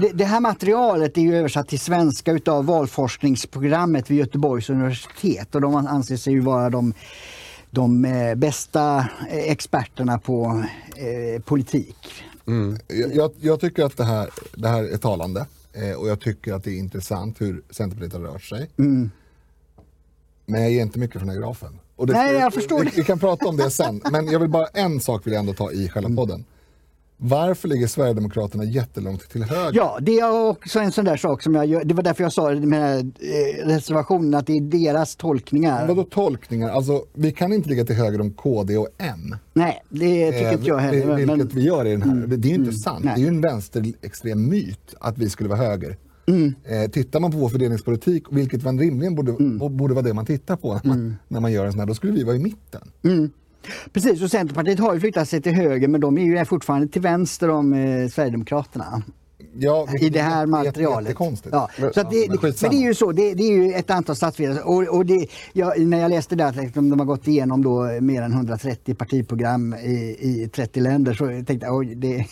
det, 0.00 0.08
det 0.14 0.24
här 0.24 0.40
materialet 0.40 1.18
är 1.18 1.22
ju 1.22 1.36
översatt 1.36 1.68
till 1.68 1.80
svenska 1.80 2.32
utav 2.32 2.64
valforskningsprogrammet 2.66 4.10
vid 4.10 4.18
Göteborgs 4.18 4.70
universitet 4.70 5.54
och 5.54 5.60
de 5.60 5.74
anser 5.74 6.16
sig 6.16 6.32
ju 6.32 6.40
vara 6.40 6.70
de, 6.70 6.94
de 7.70 8.04
eh, 8.04 8.34
bästa 8.34 8.98
eh, 9.30 9.50
experterna 9.52 10.18
på 10.18 10.64
eh, 10.96 11.42
politik. 11.42 11.96
mm, 12.46 12.78
Jag, 12.88 13.14
jag, 13.14 13.30
jag 13.40 13.60
tycker 13.60 13.84
att 13.84 13.96
det 13.96 14.04
här, 14.04 14.28
det 14.56 14.68
här 14.68 14.84
är 14.84 14.96
talande 14.96 15.46
eh, 15.72 15.96
och 16.00 16.08
jag 16.08 16.20
tycker 16.20 16.52
att 16.54 16.64
det 16.64 16.70
är 16.70 16.78
intressant 16.78 17.40
hur 17.40 17.62
Centerpartiet 17.70 18.12
har 18.12 18.20
rört 18.20 18.42
sig. 18.42 18.70
Mm. 18.78 19.10
Men 20.52 20.62
jag 20.62 20.70
ger 20.70 20.82
inte 20.82 20.98
mycket 20.98 21.18
från 21.20 21.28
den 21.28 21.36
här 21.36 21.42
grafen. 21.42 21.78
Och 21.96 22.06
det, 22.06 22.12
Nej, 22.12 22.34
jag 22.34 22.54
förstår 22.54 22.78
vi, 22.78 22.84
det. 22.84 22.96
vi 22.96 23.04
kan 23.04 23.18
prata 23.18 23.46
om 23.48 23.56
det 23.56 23.70
sen, 23.70 24.02
men 24.12 24.26
jag 24.30 24.38
vill 24.40 24.48
bara 24.50 24.66
en 24.66 25.00
sak 25.00 25.26
vill 25.26 25.32
jag 25.32 25.40
ändå 25.40 25.52
ta 25.52 25.72
i 25.72 25.88
själva 25.88 26.06
Mm. 26.06 26.16
podden. 26.16 26.44
Varför 27.24 27.68
ligger 27.68 27.86
Sverigedemokraterna 27.86 28.64
jättelångt 28.64 29.30
till 29.30 29.42
höger? 29.42 29.72
Ja, 29.78 29.98
det 30.00 30.18
är 30.20 30.48
också 30.48 30.78
en 30.80 30.92
sån 30.92 31.04
där 31.04 31.16
sak 31.16 31.42
som 31.42 31.54
jag. 31.54 31.88
Det 31.88 31.94
var 31.94 32.02
därför 32.02 32.22
jag 32.22 32.32
sa 32.32 32.50
med 32.50 32.98
eh, 33.20 33.66
reservationen 33.66 34.34
att 34.34 34.46
det 34.46 34.52
är 34.56 34.60
deras 34.60 35.16
tolkningar. 35.16 35.86
Vadå 35.88 36.04
tolkningar? 36.04 36.68
Alltså, 36.70 37.04
vi 37.12 37.32
kan 37.32 37.52
inte 37.52 37.68
ligga 37.68 37.84
till 37.84 37.96
höger 37.96 38.20
om 38.20 38.30
KD 38.32 38.76
och 38.78 38.88
M. 38.98 39.36
Nej, 39.54 39.82
det 39.88 40.32
tycker 40.32 40.46
Eh, 40.46 40.52
inte 40.52 40.66
jag 40.68 40.78
heller. 40.78 41.16
vil- 41.16 41.26
men- 41.26 41.38
Vilket 41.38 41.54
vi 41.56 41.62
gör 41.62 41.84
i 41.86 41.90
den 41.90 42.02
här. 42.02 42.26
Det 42.26 42.48
är 42.48 42.50
ju 42.50 42.54
inte 42.54 42.72
sant. 42.72 43.04
Nej. 43.04 43.14
Det 43.14 43.20
är 43.20 43.22
ju 43.22 43.28
en 43.28 43.40
vänsterextrem 43.40 44.48
myt 44.48 44.94
att 45.00 45.18
vi 45.18 45.30
skulle 45.30 45.48
vara 45.48 45.58
höger. 45.58 45.96
Mm. 46.26 46.54
Eh, 46.64 46.90
tittar 46.90 47.20
man 47.20 47.30
på 47.30 47.38
vår 47.38 47.48
fördelningspolitik, 47.48 48.24
vilket 48.30 48.64
man 48.64 48.78
rimligen 48.78 49.14
borde, 49.14 49.32
Mm. 49.32 49.76
borde 49.76 49.94
vara 49.94 50.04
det 50.04 50.14
man 50.14 50.26
tittar 50.26 50.56
på 50.56 50.74
när 50.74 50.88
man, 50.88 51.16
när 51.28 51.40
man 51.40 51.52
gör 51.52 51.64
en 51.66 51.72
sån 51.72 51.78
här, 51.80 51.86
då 51.86 51.94
skulle 51.94 52.12
vi 52.12 52.24
vara 52.24 52.36
i 52.36 52.38
mitten. 52.38 52.80
Precis, 53.92 54.22
och 54.22 54.30
Centerpartiet 54.30 54.78
har 54.78 54.94
ju 54.94 55.00
flyttat 55.00 55.28
sig 55.28 55.42
till 55.42 55.52
höger 55.52 55.88
men 55.88 56.00
de 56.00 56.18
är 56.18 56.22
ju 56.22 56.44
fortfarande 56.44 56.88
till 56.88 57.02
vänster 57.02 57.50
om 57.50 57.72
eh, 57.72 58.08
Sverigedemokraterna. 58.08 59.02
Ja, 59.54 59.88
I 60.00 60.08
det 60.10 60.20
här 60.22 60.46
materialet. 60.46 61.16
Ja, 61.50 61.70
så 61.94 62.00
att 62.00 62.10
det, 62.10 62.16
men 62.16 62.28
men, 62.28 62.38
skitsamma. 62.38 62.70
det 62.72 62.76
är 62.76 62.82
ju 62.82 62.94
så, 62.94 63.12
det, 63.12 63.34
det 63.34 63.42
är 63.42 63.52
ju 63.52 63.72
ett 63.72 63.90
antal 63.90 64.16
statsvetare 64.16 64.62
och, 64.62 64.82
och 64.96 65.06
det, 65.06 65.26
jag, 65.52 65.86
när 65.86 66.00
jag 66.00 66.10
läste 66.10 66.36
det 66.36 66.46
att 66.46 66.74
de 66.74 66.98
har 66.98 67.06
gått 67.06 67.28
igenom 67.28 67.62
då 67.62 67.98
mer 68.00 68.22
än 68.22 68.32
130 68.32 68.94
partiprogram 68.94 69.74
i, 69.74 70.16
i 70.20 70.48
30 70.54 70.80
länder 70.80 71.14
så 71.14 71.26
tänkte 71.26 71.66
jag 71.66 71.96
det, 71.96 72.26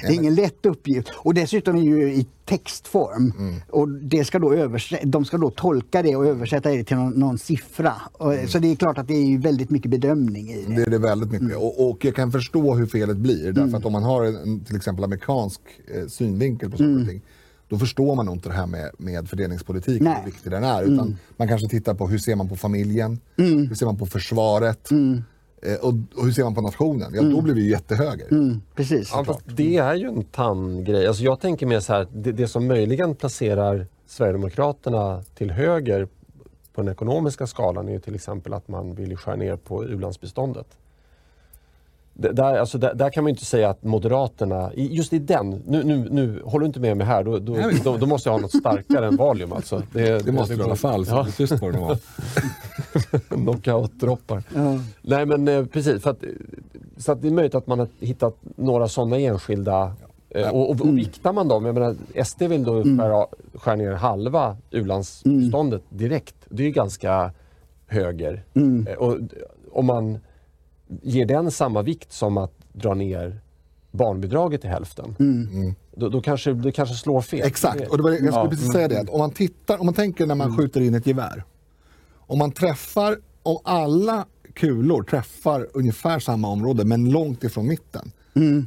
det 0.00 0.06
är 0.06 0.12
ingen 0.12 0.34
lätt 0.34 0.66
uppgift. 0.66 1.08
Och 1.16 1.34
dessutom 1.34 1.76
är 1.76 1.82
ju 1.82 2.12
i 2.12 2.26
textform. 2.44 3.32
Mm. 3.38 3.54
Och 3.68 3.88
det 3.88 4.24
ska 4.24 4.38
då 4.38 4.68
de 5.04 5.24
ska 5.24 5.38
då 5.38 5.50
tolka 5.50 6.02
det 6.02 6.16
och 6.16 6.26
översätta 6.26 6.68
det 6.70 6.84
till 6.84 6.96
någon, 6.96 7.12
någon 7.12 7.38
siffra. 7.38 7.92
Och, 8.12 8.34
Så 8.48 8.58
det 8.58 8.68
är 8.68 8.76
klart 8.76 8.98
att 8.98 9.08
det 9.08 9.14
är 9.14 9.38
väldigt 9.38 9.70
mycket 9.70 9.90
bedömning 9.90 10.50
i 10.50 10.54
det. 10.56 10.64
Mm. 10.66 10.76
Det 10.76 10.82
är 10.82 10.90
det 10.90 10.98
väldigt 10.98 11.30
mycket. 11.30 11.46
Mm. 11.48 11.62
Och, 11.62 11.90
och 11.90 12.04
jag 12.04 12.14
kan 12.14 12.32
förstå 12.32 12.74
hur 12.74 12.86
felet 12.86 13.16
blir. 13.16 13.52
Därför 13.52 13.76
att 13.78 13.84
om 13.84 13.92
man 13.92 14.02
har 14.02 14.24
en, 14.24 14.64
till 14.64 14.76
exempel 14.76 15.04
amerikansk 15.04 15.60
eh, 15.94 16.06
synvinkel 16.08 16.70
på 16.70 16.82
Mm. 16.82 16.94
saker 16.94 17.02
och 17.02 17.08
ting. 17.10 17.22
Då 17.68 17.78
förstår 17.78 18.14
man 18.14 18.26
nog 18.26 18.34
inte 18.34 18.48
det 18.48 18.54
här 18.54 18.66
med, 18.66 18.90
med 18.98 19.28
fördelningspolitik, 19.28 20.02
Nej. 20.02 20.12
Mm. 20.12 20.24
hur 20.24 20.32
viktig 20.32 20.52
den 20.52 20.64
är. 20.64 20.82
Utan 20.82 21.18
man 21.36 21.48
kanske 21.48 21.68
tittar 21.68 21.94
på 21.94 22.08
hur 22.08 22.18
ser 22.18 22.36
man 22.36 22.48
på 22.48 22.56
familjen, 22.56 23.20
hur 23.36 23.74
ser 23.74 23.86
man 23.86 23.96
på 23.98 24.06
försvaret 24.06 24.88
och, 25.82 25.94
och 26.16 26.24
hur 26.24 26.32
ser 26.32 26.44
man 26.44 26.54
på 26.54 26.60
nationen. 26.60 27.10
Ja, 27.14 27.22
då 27.22 27.40
blir 27.40 27.54
vi 27.54 27.70
jättehöger. 27.70 28.26
Mm, 28.30 28.60
precis. 28.74 29.10
Ja, 29.14 29.38
det 29.46 29.76
är 29.76 29.94
ju 29.94 30.06
en 30.08 30.24
tanngrej. 30.24 31.06
Alltså 31.06 31.22
jag 31.22 31.40
tänker 31.40 31.66
mer 31.66 31.80
så 31.80 31.92
här, 31.92 32.06
det, 32.14 32.32
det 32.32 32.48
som 32.48 32.66
möjligen 32.66 33.14
placerar 33.14 33.86
Sverigedemokraterna 34.06 35.22
till 35.34 35.50
höger 35.50 36.08
på 36.74 36.82
den 36.82 36.92
ekonomiska 36.92 37.46
skalan 37.46 37.88
är 37.88 37.92
ju 37.92 38.00
till 38.00 38.14
exempel 38.14 38.52
att 38.54 38.68
man 38.68 38.94
vill 38.94 39.16
skära 39.16 39.36
ner 39.36 39.56
på 39.56 39.84
u-landsbiståndet. 39.84 40.66
Det- 42.14 42.32
Där, 42.32 42.58
alltså 42.58 42.78
där, 42.78 42.94
där 42.94 43.10
kan 43.10 43.24
man 43.24 43.28
ju 43.28 43.32
inte 43.34 43.44
säga 43.44 43.70
att 43.70 43.82
Moderaterna, 43.82 44.70
just 44.74 45.12
i 45.12 45.18
den, 45.18 45.50
nu, 45.66 45.84
nu, 45.84 46.08
nu 46.10 46.42
håller 46.44 46.60
du 46.60 46.66
inte 46.66 46.80
med 46.80 46.96
mig 46.96 47.06
här, 47.06 47.24
då, 47.24 47.38
då, 47.38 47.56
då, 47.84 47.96
då 47.96 48.06
måste 48.06 48.28
jag 48.28 48.34
ha 48.34 48.40
något 48.40 48.56
starkare 48.56 49.06
än 49.06 49.16
Valium 49.16 49.52
alltså. 49.52 49.82
Det 49.92 50.32
måste 50.32 50.54
du 50.54 50.60
i 50.60 50.64
alla 50.64 50.76
fall, 50.76 51.06
så 51.06 51.12
Ja. 51.14 51.22
det 51.22 51.28
är 51.30 51.32
tyst 51.32 51.60
på 51.60 51.70
det 51.70 51.78
Knockout-droppar. 53.28 54.42
Ja. 54.54 54.78
Nej 55.02 55.26
men 55.26 55.48
eh, 55.48 55.64
precis, 55.66 56.02
för 56.02 56.10
att, 56.10 56.24
så 56.96 57.12
att 57.12 57.22
det 57.22 57.28
är 57.28 57.32
möjligt 57.32 57.54
att 57.54 57.66
man 57.66 57.78
har 57.78 57.88
hittat 58.00 58.36
några 58.56 58.88
sådana 58.88 59.18
enskilda 59.18 59.92
eh, 60.30 60.48
och, 60.48 60.70
och, 60.70 60.80
och 60.80 60.98
viktar 60.98 61.32
man 61.32 61.48
dem, 61.48 61.64
jag 61.66 61.74
menar 61.74 61.96
SD 62.24 62.42
vill 62.42 62.64
då 62.64 62.82
skära, 62.82 63.26
skära 63.54 63.74
ner 63.76 63.92
halva 63.92 64.56
u-landsbiståndet 64.70 65.82
direkt. 65.88 66.34
Det 66.48 66.62
är 66.62 66.66
ju 66.66 66.72
ganska 66.72 67.32
höger. 67.86 68.42
Eh, 68.88 68.94
och 68.94 69.18
om 69.72 69.86
man 69.86 70.18
ger 71.02 71.26
den 71.26 71.50
samma 71.50 71.82
vikt 71.82 72.12
som 72.12 72.36
att 72.38 72.52
dra 72.72 72.94
ner 72.94 73.40
barnbidraget 73.90 74.60
till 74.60 74.70
hälften, 74.70 75.14
då, 75.96 76.08
då 76.08 76.20
kanske 76.20 76.52
det 76.52 76.72
kanske 76.72 76.94
slår 76.94 77.20
fel. 77.20 77.46
Exakt, 77.46 77.88
och 77.90 77.96
det 77.96 78.02
var, 78.02 78.10
jag 78.10 78.18
skulle 78.18 78.32
Ja. 78.36 78.48
precis 78.50 78.72
säga 78.72 78.88
det. 78.88 79.00
Att 79.00 79.08
om 79.10 79.18
man 79.18 79.30
tittar, 79.30 79.80
om 79.80 79.86
man 79.86 79.94
tänker 79.94 80.26
när 80.26 80.34
man 80.34 80.56
skjuter 80.56 80.80
in 80.80 80.94
ett 80.94 81.06
gevär. 81.06 81.44
Om 82.32 82.38
man 82.38 82.52
träffar, 82.52 83.18
och 83.42 83.62
alla 83.64 84.26
kulor 84.54 85.02
träffar 85.02 85.68
ungefär 85.74 86.18
samma 86.18 86.48
område 86.48 86.84
men 86.84 87.10
långt 87.10 87.44
ifrån 87.44 87.68
mitten. 87.68 88.12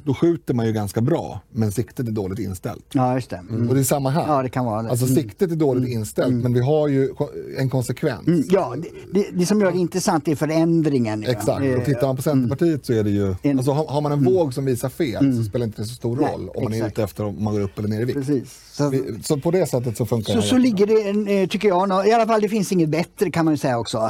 Då 0.03 0.13
skjuter 0.13 0.53
man 0.53 0.65
ju 0.65 0.71
ganska 0.71 1.01
bra 1.01 1.41
men 1.51 1.71
siktet 1.71 2.07
är 2.07 2.11
dåligt 2.11 2.39
inställt. 2.39 2.85
Ja, 2.93 3.15
just 3.15 3.29
det. 3.29 3.35
Mm. 3.49 3.69
Och 3.69 3.75
det 3.75 3.81
är 3.81 3.83
samma 3.83 4.09
här. 4.09 4.25
Ja, 4.27 4.43
det 4.43 4.49
kan 4.49 4.65
vara 4.65 4.81
det. 4.83 4.89
Alltså 4.89 5.07
siktet 5.07 5.51
är 5.51 5.55
dåligt 5.55 5.89
inställt 5.89 6.33
men 6.43 6.53
vi 6.53 6.59
har 6.59 6.87
ju 6.87 7.09
en 7.57 7.69
konsekvens. 7.69 8.27
Mm, 8.27 8.43
Ja, 8.49 8.75
det, 8.77 8.89
det, 9.19 9.27
det 9.33 9.45
som 9.45 9.61
gör 9.61 9.71
det 9.71 9.77
intressant 9.77 10.27
är 10.27 10.35
förändringen. 10.35 11.23
Exakt, 11.23 11.65
Eh, 11.65 11.73
och 11.79 11.85
tittar 11.85 12.07
man 12.07 12.15
på 12.15 12.21
Centerpartiet 12.21 12.85
så 12.85 12.93
är 12.93 13.03
det 13.03 13.09
ju, 13.09 13.35
alltså 13.57 13.71
har, 13.71 14.01
man 14.01 14.11
en 14.11 14.23
våg 14.23 14.53
som 14.53 14.65
visar 14.65 14.89
fel 14.89 15.37
så 15.37 15.43
spelar 15.43 15.65
inte 15.65 15.81
det 15.81 15.85
så 15.85 15.95
stor 15.95 16.15
Nej, 16.21 16.31
roll 16.33 16.49
om 16.55 16.63
man 16.63 16.73
är 16.73 16.77
exakt. 16.77 16.93
ute 16.93 17.03
efter 17.03 17.23
om 17.25 17.43
man 17.43 17.53
går 17.53 17.61
upp 17.61 17.79
eller 17.79 17.89
ner 17.89 18.01
i 18.01 18.05
vikt. 18.05 18.17
Precis. 18.19 18.61
Så, 18.71 18.89
Vi- 18.89 19.19
Så 19.23 19.37
på 19.39 19.51
det 19.51 19.65
sättet 19.65 19.97
så 19.97 20.05
funkar 20.05 20.33
så, 20.33 20.39
det 20.39 20.45
så 20.45 20.57
ligger 20.57 20.87
det, 20.87 21.09
en, 21.09 21.27
eh, 21.27 21.47
tycker 21.47 21.67
jag, 21.67 22.07
i 22.07 22.11
alla 22.11 22.25
fall 22.25 22.41
det 22.41 22.49
finns 22.49 22.71
inget 22.71 22.89
bättre 22.89 23.31
kan 23.31 23.45
man 23.45 23.53
ju 23.53 23.57
säga 23.57 23.79
också, 23.79 23.97
eh, 23.97 24.03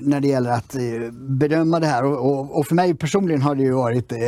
när 0.00 0.20
det 0.20 0.28
gäller 0.28 0.50
att 0.50 0.74
eh, 0.74 0.80
bedöma 1.12 1.80
det 1.80 1.86
här. 1.86 2.04
Och, 2.04 2.30
och, 2.40 2.58
och 2.58 2.66
för 2.66 2.74
mig 2.74 2.94
personligen 2.94 3.42
har 3.42 3.54
det 3.54 3.62
ju 3.62 3.72
varit, 3.72 4.12
eh, 4.12 4.18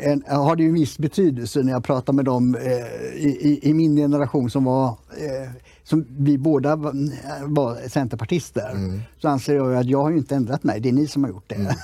en, 0.00 0.24
har 0.26 0.56
det 0.56 0.62
ju 0.62 0.68
en 0.68 0.74
viss 0.74 0.98
betydelse 0.98 1.62
när 1.62 1.72
jag 1.72 1.84
pratar 1.84 2.12
med 2.12 2.24
dem 2.24 2.54
eh, 2.54 2.70
i, 3.16 3.58
i, 3.62 3.74
min 3.74 3.96
generation 3.96 4.50
som 4.50 4.64
var 4.64 4.88
eh, 4.88 5.50
som 5.82 6.06
vi 6.18 6.38
båda 6.38 6.76
var, 6.76 7.88
centerpartister, 7.88 9.00
så 9.18 9.28
anser 9.28 9.54
jag 9.54 9.74
att 9.76 9.86
jag 9.86 10.02
har 10.02 10.10
inte 10.10 10.34
ändrat 10.36 10.64
mig, 10.64 10.80
det 10.80 10.88
är 10.88 10.92
ni 10.92 11.06
som 11.06 11.24
har 11.24 11.30
gjort 11.30 11.48
det. 11.48 11.76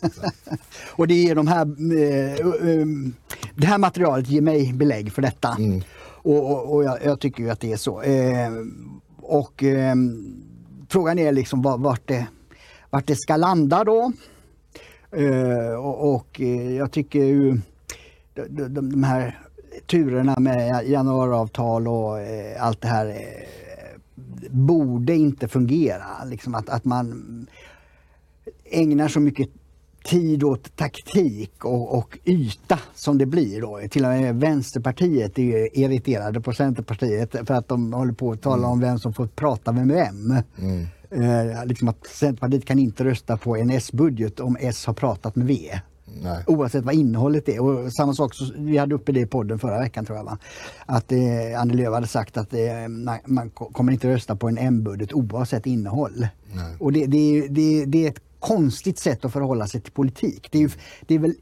och 0.96 1.06
det 1.08 1.28
är 1.30 1.34
de 1.34 1.46
här, 1.46 1.66
eh, 1.96 2.32
eh, 2.70 2.86
det 3.54 3.66
här 3.66 3.78
materialet 3.78 4.28
ger 4.28 4.40
mig 4.40 4.72
belägg 4.72 5.12
för 5.12 5.22
detta. 5.22 5.56
Och, 6.22 6.50
och, 6.50 6.74
och 6.74 6.84
jag, 6.84 6.98
jag 7.04 7.20
tycker 7.20 7.42
ju 7.42 7.50
att 7.50 7.60
det 7.60 7.72
är 7.72 7.76
så. 7.76 8.02
Eh, 8.02 8.50
och 9.16 9.64
eh, 9.64 9.94
frågan 10.88 11.18
är 11.18 11.32
liksom 11.32 11.62
var- 11.62 11.78
vart 11.78 12.08
det, 12.08 12.26
vart 12.90 13.06
det 13.06 13.16
ska 13.16 13.36
landa 13.36 13.84
då. 13.84 14.12
Eh, 15.12 15.74
och 15.74 16.14
och 16.14 16.40
eh, 16.40 16.72
jag 16.72 16.92
tycker 16.92 17.24
ju 17.24 17.58
de, 18.34 18.42
de, 18.68 18.90
de 18.90 19.04
här 19.04 19.38
turerna 19.86 20.34
med 20.38 20.88
januariavtal 20.88 21.88
och 21.88 22.20
eh, 22.20 22.64
allt 22.64 22.80
det 22.80 22.88
här 22.88 23.06
eh, 23.06 24.50
borde 24.50 25.16
inte 25.16 25.48
fungera. 25.48 26.24
Liksom 26.24 26.54
att, 26.54 26.68
att 26.68 26.84
man 26.84 27.46
ägnar 28.64 29.08
så 29.08 29.20
mycket 29.20 29.48
tid 30.04 30.44
åt 30.44 30.76
taktik 30.76 31.64
och, 31.64 31.98
och 31.98 32.18
yta 32.24 32.78
som 32.94 33.18
det 33.18 33.26
blir 33.26 33.60
då. 33.60 33.80
Till 33.90 34.04
och 34.04 34.10
med 34.10 34.40
Vänsterpartiet 34.40 35.38
är 35.38 35.78
irriterade 35.78 36.40
på 36.40 36.52
Centerpartiet 36.52 37.30
för 37.46 37.54
att 37.54 37.68
de 37.68 37.92
håller 37.92 38.12
på 38.12 38.32
att 38.32 38.42
tala 38.42 38.56
mm. 38.56 38.70
om 38.70 38.80
vem 38.80 38.98
som 38.98 39.12
får 39.12 39.26
prata 39.26 39.72
med 39.72 39.86
vem. 39.88 40.34
Mm. 40.58 40.86
Eh, 41.10 41.66
liksom 41.66 41.88
att 41.88 42.06
Centerpartiet 42.06 42.64
kan 42.64 42.78
inte 42.78 43.04
rösta 43.04 43.36
på 43.36 43.56
en 43.56 43.70
S-budget 43.70 44.40
om 44.40 44.56
S 44.60 44.86
har 44.86 44.94
pratat 44.94 45.36
med 45.36 45.46
V. 45.46 45.80
Nej. 46.22 46.44
Oavsett 46.46 46.84
vad 46.84 46.94
innehållet 46.94 47.48
är. 47.48 47.60
Och 47.60 47.92
samma 47.92 48.14
sak, 48.14 48.34
så, 48.34 48.44
vi 48.56 48.76
hade 48.76 48.94
uppe 48.94 49.12
det 49.12 49.20
i 49.20 49.26
podden 49.26 49.58
förra 49.58 49.78
veckan 49.78 50.04
tror 50.04 50.18
jag. 50.18 50.24
Va? 50.24 50.38
Att 50.86 51.12
eh, 51.12 51.60
Annie 51.60 51.74
Lööf 51.74 51.94
hade 51.94 52.06
sagt 52.06 52.36
att 52.36 52.54
eh, 52.54 52.88
man, 52.88 53.18
man, 53.26 53.50
kommer 53.50 53.92
inte 53.92 54.08
rösta 54.08 54.36
på 54.36 54.48
en 54.48 54.58
M-budget 54.58 55.12
oavsett 55.12 55.66
innehåll. 55.66 56.26
Nej. 56.52 56.76
Och 56.78 56.92
det, 56.92 57.06
det, 57.06 57.48
det, 57.48 57.84
det, 57.84 58.06
är 58.06 58.10
ett 58.10 58.20
konstigt 58.38 58.98
sätt 58.98 59.24
att 59.24 59.32
förhålla 59.32 59.66
sig 59.66 59.80
till 59.80 59.92
politik. 59.92 60.48
Det 60.50 60.62
är, 60.62 60.72
det 61.06 61.14
är 61.14 61.18
väl 61.18 61.34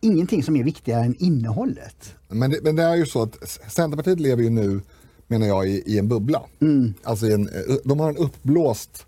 ingenting 0.00 0.42
som 0.42 0.56
är 0.56 0.64
viktigare 0.64 1.04
än 1.04 1.16
innehållet. 1.18 2.14
Men 2.28 2.50
det, 2.50 2.58
men 2.62 2.76
det 2.76 2.82
är 2.82 2.94
ju 2.94 3.06
så 3.06 3.22
att 3.22 3.60
Centerpartiet 3.68 4.20
lever 4.20 4.42
ju 4.42 4.50
nu, 4.50 4.80
menar 5.26 5.46
jag, 5.46 5.68
i, 5.68 5.82
i 5.86 5.98
en 5.98 6.08
bubbla. 6.08 6.42
Mm. 6.60 6.94
Alltså 7.02 7.26
en, 7.26 7.48
de 7.84 8.00
har 8.00 8.08
en 8.08 8.16
uppblåst 8.16 9.06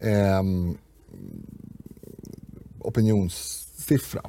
eh, 0.00 0.42
opinionssiffra. 2.78 4.22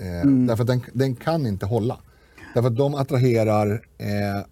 Eh, 0.00 0.20
mm. 0.20 0.46
Därför 0.46 0.62
att 0.62 0.68
den, 0.68 0.82
den, 0.92 1.16
kan 1.16 1.46
inte 1.46 1.66
hålla. 1.66 2.00
Därför 2.54 2.68
att 2.68 2.76
de 2.76 2.94
attraherar 2.94 3.86
eh, 3.98 4.46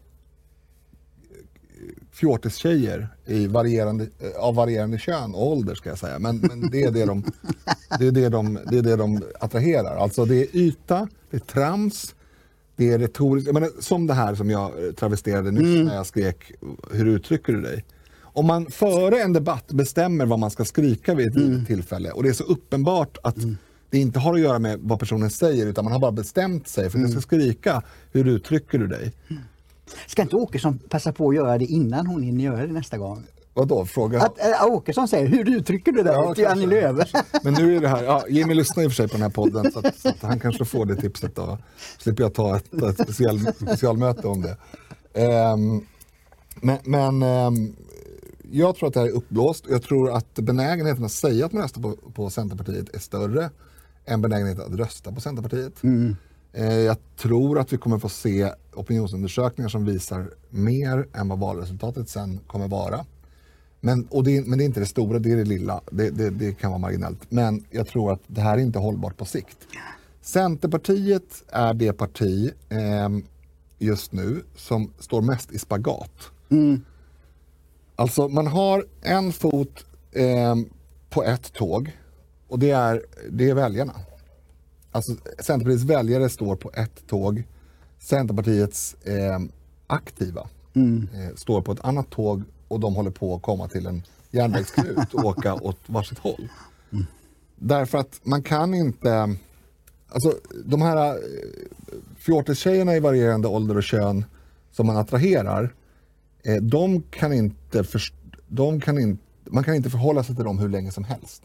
fjortistjejer 2.12 3.08
i 3.26 3.46
varierande, 3.46 4.06
eh, 4.18 4.40
av 4.40 4.54
varierande 4.54 4.98
kön 4.98 5.34
och 5.34 5.46
ålder 5.46 5.74
ska 5.74 5.88
jag 5.88 5.98
säga. 5.98 6.18
Men, 6.18 6.38
men 6.38 6.70
det, 6.70 6.82
är 6.82 6.90
det, 6.90 7.04
de, 7.04 7.24
det, 7.98 8.06
är 8.06 8.12
det, 8.12 8.28
de, 8.28 8.58
det 8.70 8.78
är 8.78 8.82
det 8.82 8.96
de 8.96 9.22
attraherar. 9.40 9.96
Alltså 9.96 10.24
det 10.24 10.36
är 10.36 10.56
yta, 10.56 11.08
det 11.30 11.36
är 11.36 11.40
trams, 11.40 12.14
det 12.76 12.90
är 12.90 12.98
retoriskt. 12.98 13.52
menar, 13.52 13.70
som 13.80 14.06
det 14.06 14.14
här 14.14 14.34
som 14.34 14.50
jag 14.50 14.72
travesterade 14.96 15.50
nyss 15.50 15.62
mm. 15.62 15.86
när 15.86 15.94
jag 15.94 16.06
skrek 16.06 16.52
Hur 16.92 17.06
uttrycker 17.06 17.52
du 17.52 17.60
dig? 17.60 17.84
Om 18.32 18.46
man 18.46 18.66
före 18.66 19.22
en 19.22 19.32
debatt 19.32 19.72
bestämmer 19.72 20.26
vad 20.26 20.38
man 20.38 20.50
ska 20.50 20.64
skrika 20.64 21.14
vid 21.14 21.28
ett 21.28 21.36
mm. 21.36 21.66
tillfälle 21.66 22.10
och 22.10 22.22
det 22.22 22.28
är 22.28 22.32
så 22.32 22.44
uppenbart 22.44 23.18
att 23.22 23.36
mm 23.36 23.56
det 23.90 23.98
inte 23.98 24.18
har 24.18 24.34
att 24.34 24.40
göra 24.40 24.58
med 24.58 24.78
vad 24.82 24.98
personen 24.98 25.30
säger 25.30 25.66
utan 25.66 25.84
man 25.84 25.92
har 25.92 26.00
bara 26.00 26.12
bestämt 26.12 26.68
sig 26.68 26.90
för 26.90 26.98
mm. 26.98 27.10
du 27.10 27.12
ska 27.12 27.20
skrika. 27.20 27.82
Hur 28.12 28.28
uttrycker 28.28 28.78
du 28.78 28.86
dig? 28.86 29.12
Mm. 29.30 29.42
Ska 30.06 30.22
inte 30.22 30.36
Åkesson 30.36 30.78
passa 30.78 31.12
på 31.12 31.28
att 31.28 31.34
göra 31.34 31.58
det 31.58 31.64
innan 31.64 32.06
hon 32.06 32.22
hinner 32.22 32.44
göra 32.44 32.66
det 32.66 32.72
nästa 32.72 32.98
gång? 32.98 33.24
Vadå? 33.54 33.86
Fråga? 33.86 34.22
Att 34.22 34.38
äh, 34.38 34.66
Åkesson 34.66 35.08
säger, 35.08 35.26
hur 35.26 35.56
uttrycker 35.56 35.92
du 35.92 36.02
dig 36.02 36.12
ja, 36.12 36.34
till 36.34 36.46
Annie 36.46 36.66
Lööf? 36.66 37.10
Men 37.42 37.54
nu 37.54 37.76
är 37.76 37.80
det 37.80 37.88
här, 37.88 38.02
ja, 38.02 38.24
Jimmy 38.28 38.54
lyssnar 38.54 38.84
i 38.84 38.86
och 38.86 38.90
för 38.90 38.96
sig 38.96 39.08
på 39.08 39.12
den 39.12 39.22
här 39.22 39.30
podden 39.30 39.72
så, 39.72 39.78
att, 39.78 39.98
så 39.98 40.08
att 40.08 40.22
han 40.22 40.40
kanske 40.40 40.64
får 40.64 40.86
det 40.86 40.96
tipset 40.96 41.36
då. 41.36 41.58
Slipper 41.98 42.22
jag 42.22 42.34
ta 42.34 42.56
ett, 42.56 42.74
ett 42.74 43.00
special, 43.00 43.40
specialmöte 43.40 44.28
om 44.28 44.42
det. 44.42 44.56
Um, 45.52 45.86
men, 46.54 46.78
men 46.84 47.22
um, 47.22 47.76
jag 48.52 48.76
tror 48.76 48.88
att 48.88 48.94
det 48.94 49.00
här 49.00 49.06
är 49.06 49.12
uppblåst. 49.12 49.64
Jag 49.70 49.82
tror 49.82 50.10
att 50.10 50.34
benägenheten 50.34 51.04
att 51.04 51.12
säga 51.12 51.46
att 51.46 51.52
man 51.52 51.62
röstar 51.62 51.82
på, 51.82 51.96
på 52.14 52.30
Centerpartiet 52.30 52.94
är 52.94 52.98
större 52.98 53.50
en 54.04 54.22
benägenhet 54.22 54.58
att 54.58 54.74
rösta 54.74 55.12
på 55.12 55.20
Centerpartiet. 55.20 55.82
Mm. 55.82 56.16
Eh, 56.52 56.74
jag 56.74 56.96
tror 57.16 57.58
att 57.58 57.72
vi 57.72 57.76
kommer 57.76 57.98
få 57.98 58.08
se 58.08 58.52
opinionsundersökningar 58.74 59.68
som 59.68 59.84
visar 59.84 60.30
mer 60.50 61.06
än 61.12 61.28
vad 61.28 61.38
valresultatet 61.38 62.08
sen 62.08 62.40
kommer 62.46 62.68
vara. 62.68 63.04
Men, 63.80 64.06
och 64.10 64.24
det, 64.24 64.46
men 64.46 64.58
det 64.58 64.64
är 64.64 64.66
inte 64.66 64.80
det 64.80 64.86
stora, 64.86 65.18
det 65.18 65.32
är 65.32 65.36
det 65.36 65.44
lilla. 65.44 65.80
Det, 65.90 66.10
det, 66.10 66.30
det, 66.30 66.52
kan 66.52 66.70
vara 66.70 66.78
marginellt. 66.78 67.18
Men 67.28 67.64
jag 67.70 67.86
tror 67.86 68.12
att 68.12 68.20
det 68.26 68.40
här 68.40 68.58
är 68.58 68.62
inte 68.62 68.78
hållbart 68.78 69.16
på 69.16 69.24
sikt. 69.24 69.58
Centerpartiet 70.22 71.44
är 71.48 71.74
det 71.74 71.92
parti 71.92 72.52
eh, 72.68 73.08
just 73.78 74.12
nu 74.12 74.42
som 74.56 74.92
står 74.98 75.22
mest 75.22 75.52
i 75.52 75.58
spagat. 75.58 76.30
Mm. 76.48 76.80
Alltså 78.00 78.28
man 78.28 78.46
har 78.46 78.84
en 79.02 79.32
fot 79.32 79.84
eh, 80.12 80.56
på 81.10 81.24
ett 81.24 81.52
tåg 81.52 81.98
och 82.48 82.58
det 82.58 82.70
är, 82.70 83.02
det 83.30 83.50
är 83.50 83.54
väljarna. 83.54 83.94
Alltså 84.90 85.12
Centerpartiets 85.38 85.84
väljare 85.84 86.28
står 86.28 86.56
på 86.56 86.70
ett 86.74 87.06
tåg. 87.06 87.42
Centerpartiets 87.98 88.94
eh, 88.94 89.38
aktiva 89.86 90.48
mm. 90.74 91.08
eh, 91.14 91.34
står 91.36 91.62
på 91.62 91.72
ett 91.72 91.84
annat 91.84 92.10
tåg 92.10 92.42
och 92.68 92.80
de 92.80 92.94
håller 92.94 93.10
på 93.10 93.34
att 93.34 93.42
komma 93.42 93.68
till 93.68 93.86
en 93.86 94.02
järnvägsknut 94.30 95.14
och 95.14 95.24
åka 95.24 95.54
åt 95.62 95.78
varsitt 95.86 96.18
håll. 96.18 96.48
Mm. 96.92 97.06
Därför 97.56 97.98
att 97.98 98.20
man 98.22 98.42
kan 98.42 98.74
inte... 98.74 99.36
Alltså 100.08 100.34
de 100.64 100.82
här 100.82 101.08
eh, 101.08 101.18
fjortistjejerna 102.18 102.96
i 102.96 103.00
varierande 103.00 103.48
ålder 103.48 103.76
och 103.76 103.82
kön 103.82 104.24
som 104.72 104.86
man 104.86 104.96
attraherar, 104.96 105.74
eh, 106.42 106.56
de 106.62 107.02
kan 107.02 107.32
inte, 107.32 107.84
för, 107.84 108.00
de 108.48 108.80
kan 108.80 108.98
in, 108.98 109.18
man 109.44 109.64
kan 109.64 109.74
inte 109.74 109.90
förhålla 109.90 110.24
sig 110.24 110.36
till 110.36 110.44
dem 110.44 110.58
hur 110.58 110.68
länge 110.68 110.90
som 110.90 111.04
helst 111.04 111.42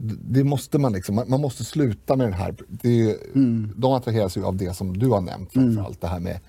det 0.00 0.44
måste 0.44 0.78
man 0.78 0.92
liksom, 0.92 1.14
man, 1.28 1.40
måste 1.40 1.64
sluta 1.64 2.16
med 2.16 2.26
den 2.26 2.32
här, 2.32 2.54
det, 2.68 3.16
mm. 3.34 3.72
de 3.76 3.92
attraheras 3.92 4.36
ju 4.36 4.44
av 4.44 4.56
det 4.56 4.76
som 4.76 4.98
du 4.98 5.08
har 5.08 5.20
nämnt 5.20 5.52
framförallt, 5.52 5.76
mm. 5.78 5.96
det 6.00 6.06
här 6.06 6.20
med 6.20 6.40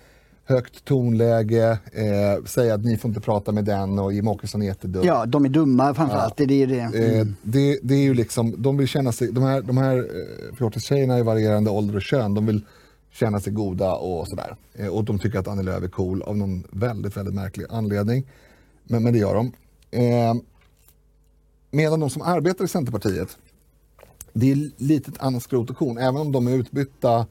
högt 0.45 0.85
tonläge, 0.85 1.79
eh, 1.93 2.45
säga 2.45 2.73
att 2.73 2.85
ni 2.85 2.97
får 2.97 3.09
inte 3.09 3.21
prata 3.21 3.51
med 3.51 3.65
den 3.65 3.99
och 3.99 4.13
Jimmie 4.13 4.31
Åkesson 4.31 4.61
är 4.61 4.65
jättedum. 4.65 5.03
Ja, 5.05 5.25
de 5.25 5.45
är 5.45 5.49
dumma 5.49 5.93
framförallt. 5.93 6.33
Ja. 6.37 6.45
Det, 6.45 6.63
är 6.63 6.67
det. 6.67 6.79
Eh, 6.79 6.89
mm. 6.89 7.19
Eh, 7.19 7.27
det, 7.43 7.79
det 7.83 7.95
är 7.95 8.01
ju 8.01 8.13
liksom, 8.13 8.55
de 8.57 8.77
vill 8.77 8.87
känna 8.87 9.11
sig, 9.11 9.31
de 9.31 9.43
här, 9.43 9.61
de 9.61 9.77
här 9.77 9.97
eh, 9.97 10.55
fjortistjejerna 10.55 11.19
i 11.19 11.21
varierande 11.21 11.69
ålder 11.69 11.95
och 11.95 12.01
kön, 12.01 12.33
de 12.33 12.45
vill 12.45 12.65
känna 13.11 13.39
sig 13.39 13.53
goda 13.53 13.93
och 13.93 14.27
sådär. 14.27 14.55
Eh, 14.73 14.87
och 14.87 15.03
de 15.03 15.19
tycker 15.19 15.39
att 15.39 15.47
Annie 15.47 15.63
Lööf 15.63 15.83
är 15.83 15.87
cool 15.87 16.21
av 16.21 16.37
någon 16.37 16.63
väldigt, 16.71 17.17
väldigt 17.17 17.35
märklig 17.35 17.65
anledning. 17.69 18.27
Men, 18.83 19.03
men 19.03 19.13
det 19.13 19.19
gör 19.19 19.35
de. 19.35 19.51
Eh, 19.91 20.33
Medan 21.71 21.99
de 21.99 22.09
som 22.09 22.21
arbetar 22.21 22.65
i 22.65 22.67
Centerpartiet, 22.67 23.37
det 24.33 24.51
är 24.51 24.71
lite 24.77 25.11
ett 25.11 25.21
annat 25.21 25.43
skrot 25.43 25.69
och 25.69 25.77
korn. 25.77 25.97
Även 25.97 26.21
om 26.21 26.31
de 26.31 26.47
är 26.47 26.51
utbytta 26.51 27.25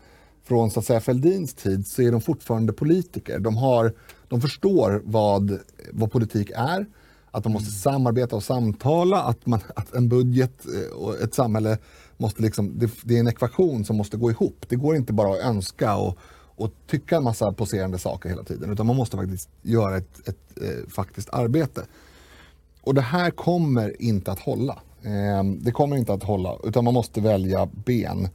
från 0.44 0.70
så 0.70 0.80
att 0.80 0.86
säga, 0.86 1.00
Fälldins 1.00 1.54
tid 1.54 1.86
så 1.86 2.02
är 2.02 2.12
de 2.12 2.20
fortfarande 2.20 2.72
politiker. 2.72 3.38
De, 3.38 3.56
har, 3.56 3.92
de 4.28 4.40
förstår 4.40 5.02
vad, 5.04 5.58
vad 5.92 6.12
politik 6.12 6.50
är, 6.54 6.86
att 7.30 7.44
man 7.44 7.52
måste 7.52 7.70
samarbeta 7.70 8.36
och 8.36 8.42
samtala, 8.42 9.22
att, 9.22 9.46
man, 9.46 9.60
att 9.76 9.94
en 9.94 10.08
budget 10.08 10.66
eh, 10.66 10.96
och 10.96 11.20
ett 11.20 11.34
samhälle 11.34 11.78
måste 12.18 12.42
liksom, 12.42 12.78
det, 12.78 12.90
det, 13.02 13.16
är 13.16 13.20
en 13.20 13.28
ekvation 13.28 13.84
som 13.84 13.96
måste 13.96 14.16
gå 14.16 14.30
ihop. 14.30 14.64
Det 14.68 14.76
går 14.76 14.96
inte 14.96 15.12
bara 15.12 15.32
att 15.32 15.44
önska 15.44 15.96
och, 15.96 16.18
och 16.56 16.70
tycka 16.86 17.16
en 17.16 17.24
massa 17.24 17.52
poserande 17.52 17.98
saker 17.98 18.28
hela 18.28 18.44
tiden, 18.44 18.72
utan 18.72 18.86
man 18.86 18.96
måste 18.96 19.16
faktiskt 19.16 19.48
göra 19.62 19.96
ett, 19.96 20.28
ett, 20.28 20.28
ett 20.28 20.62
eh, 20.62 20.88
faktiskt 20.88 21.30
arbete. 21.30 21.82
Och 22.82 22.94
det 22.94 23.00
här 23.00 23.30
kommer 23.30 24.02
inte 24.02 24.32
att 24.32 24.40
hålla. 24.40 24.78
Eh, 25.02 25.44
det 25.60 25.72
kommer 25.72 25.96
inte 25.96 26.12
att 26.12 26.22
hålla, 26.22 26.56
utan 26.64 26.84
man 26.84 26.94
måste 26.94 27.20
välja 27.20 27.68
ben. 27.84 28.28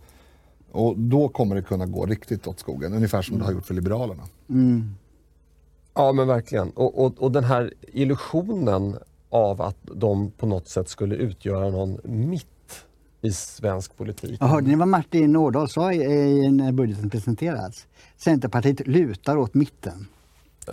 Och 0.72 1.00
då 1.00 1.30
kommer 1.30 1.56
det 1.56 1.62
kunna 1.62 1.86
gå 1.86 2.06
riktigt 2.06 2.48
åt 2.48 2.60
skogen, 2.60 2.94
ungefär 2.94 3.22
som 3.22 3.34
mm. 3.34 3.40
det 3.40 3.46
har 3.46 3.54
gjort 3.54 3.66
för 3.66 3.74
Liberalerna. 3.74 4.24
Mm. 4.50 4.96
Ja 5.94 6.12
men 6.12 6.28
verkligen. 6.28 6.70
Och, 6.70 7.06
och, 7.06 7.14
och, 7.18 7.32
den 7.32 7.44
här 7.44 7.74
illusionen 7.82 8.98
av 9.30 9.62
att 9.62 9.78
de 9.96 10.32
på 10.32 10.46
något 10.46 10.68
sätt 10.68 10.90
skulle 10.90 11.16
utgöra 11.16 11.70
någon 11.70 12.00
mitt 12.04 12.53
i 13.24 13.32
svensk 13.32 13.98
politik. 13.98 14.42
Och 14.42 14.48
hörde 14.48 14.68
ni 14.68 14.76
vad 14.76 14.88
Martin 14.88 15.36
Ådahl 15.36 15.70
sa 15.70 15.92
när 15.92 16.72
budgeten 16.72 17.10
presenterades? 17.10 17.86
Centerpartiet 18.18 18.88
lutar 18.88 19.38
åt 19.38 19.54
mitten. 19.54 20.08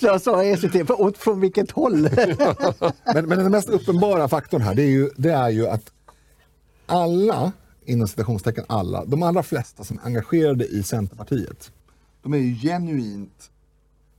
så 0.00 0.06
jag 0.06 0.20
sa 0.20 0.44
ECT, 0.44 0.90
åt 0.90 1.18
från 1.18 1.40
vilket 1.40 1.70
håll? 1.70 2.02
men, 3.14 3.26
men 3.26 3.38
den 3.38 3.50
mest 3.50 3.68
uppenbara 3.68 4.28
faktorn 4.28 4.62
här 4.62 4.74
det 4.74 4.82
är 4.82 4.90
ju, 4.90 5.10
det 5.16 5.32
är 5.32 5.48
ju 5.48 5.68
att 5.68 5.92
alla, 6.86 7.52
inom 7.84 8.08
citationstecken 8.08 8.64
alla, 8.68 9.04
de 9.04 9.22
allra 9.22 9.42
flesta 9.42 9.84
som 9.84 9.98
är 9.98 10.06
engagerade 10.06 10.66
i 10.66 10.82
Centerpartiet, 10.82 11.72
de 12.22 12.34
är 12.34 12.38
ju 12.38 12.54
genuint, 12.54 13.50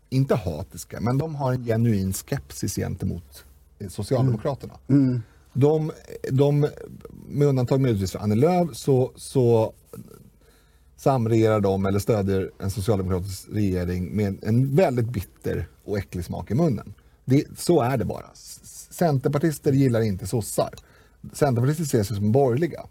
inte 0.10 0.36
hatiska, 0.36 1.00
men 1.02 1.18
de 1.18 1.36
har 1.36 1.54
en 1.54 1.66
genuin 1.66 2.14
skepsis 2.14 2.76
gentemot 2.76 3.44
Socialdemokraterna. 3.90 4.74
Mm. 4.88 5.04
Mm. 5.04 5.22
De, 5.60 5.92
de, 6.32 6.68
med 7.28 7.48
undantag 7.48 7.82
möjligtvis 7.82 8.12
för 8.12 8.20
Annie 8.20 8.36
Lööf 8.36 8.76
så, 8.76 9.12
så 9.16 9.74
samregerar 10.96 11.60
de 11.60 11.86
eller 11.86 12.00
stödjer 12.00 12.52
en 12.60 12.72
socialdemokratisk 12.72 13.48
regering 13.52 14.16
med 14.16 14.44
en 14.44 14.76
väldigt 14.76 15.10
bitter 15.10 15.68
och 15.84 15.98
äcklig 15.98 16.26
smak 16.26 16.52
i 16.52 16.56
munnen. 16.56 16.94
Det, 17.26 17.46
så 17.58 17.82
är 17.82 17.98
det 17.98 18.06
bara. 18.06 18.30
Centerpartister 18.90 19.72
gillar 19.72 20.02
inte 20.02 20.28
sossar. 20.28 20.74
Centerpartister 21.34 21.86
ser 21.86 22.04
sig 22.04 22.16
som 22.16 22.32
borgerliga. 22.32 22.86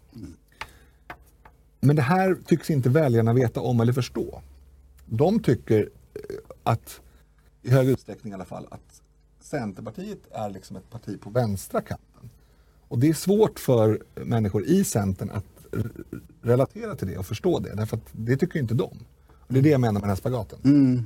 Men 1.79 1.95
det 1.95 2.01
här 2.01 2.37
tycks 2.45 2.69
inte 2.69 2.89
väljarna 2.89 3.33
veta 3.33 3.61
om 3.61 3.79
eller 3.79 3.93
förstå. 3.93 4.41
De 5.05 5.39
tycker 5.39 5.89
eh, 6.13 6.21
att, 6.63 7.01
i 7.61 7.69
hög 7.69 7.89
utsträckning 7.89 8.31
i 8.31 8.33
alla 8.33 8.45
fall, 8.45 8.67
att 8.71 9.01
Centerpartiet 9.41 10.19
är 10.31 10.49
liksom 10.49 10.75
ett 10.75 10.89
parti 10.89 11.21
på 11.21 11.29
vänstra 11.29 11.81
kanten. 11.81 12.06
Och 12.87 12.99
det 12.99 13.09
är 13.09 13.13
svårt 13.13 13.59
för 13.59 13.99
människor 14.15 14.65
i 14.65 14.83
Centern 14.83 15.29
att 15.29 15.45
relatera 16.41 16.95
till 16.95 17.07
det 17.07 17.17
och 17.17 17.25
förstå 17.25 17.59
det. 17.59 17.75
Därför 17.75 17.97
att 17.97 18.03
det 18.11 18.37
tycker 18.37 18.59
inte 18.59 18.73
de. 18.73 18.91
Och 19.47 19.53
det 19.53 19.59
är 19.59 19.63
det 19.63 19.69
jag 19.69 19.81
menar 19.81 19.93
med 19.93 20.01
den 20.01 20.09
här 20.09 20.15
spagaten. 20.15 20.59
Mm. 20.63 21.05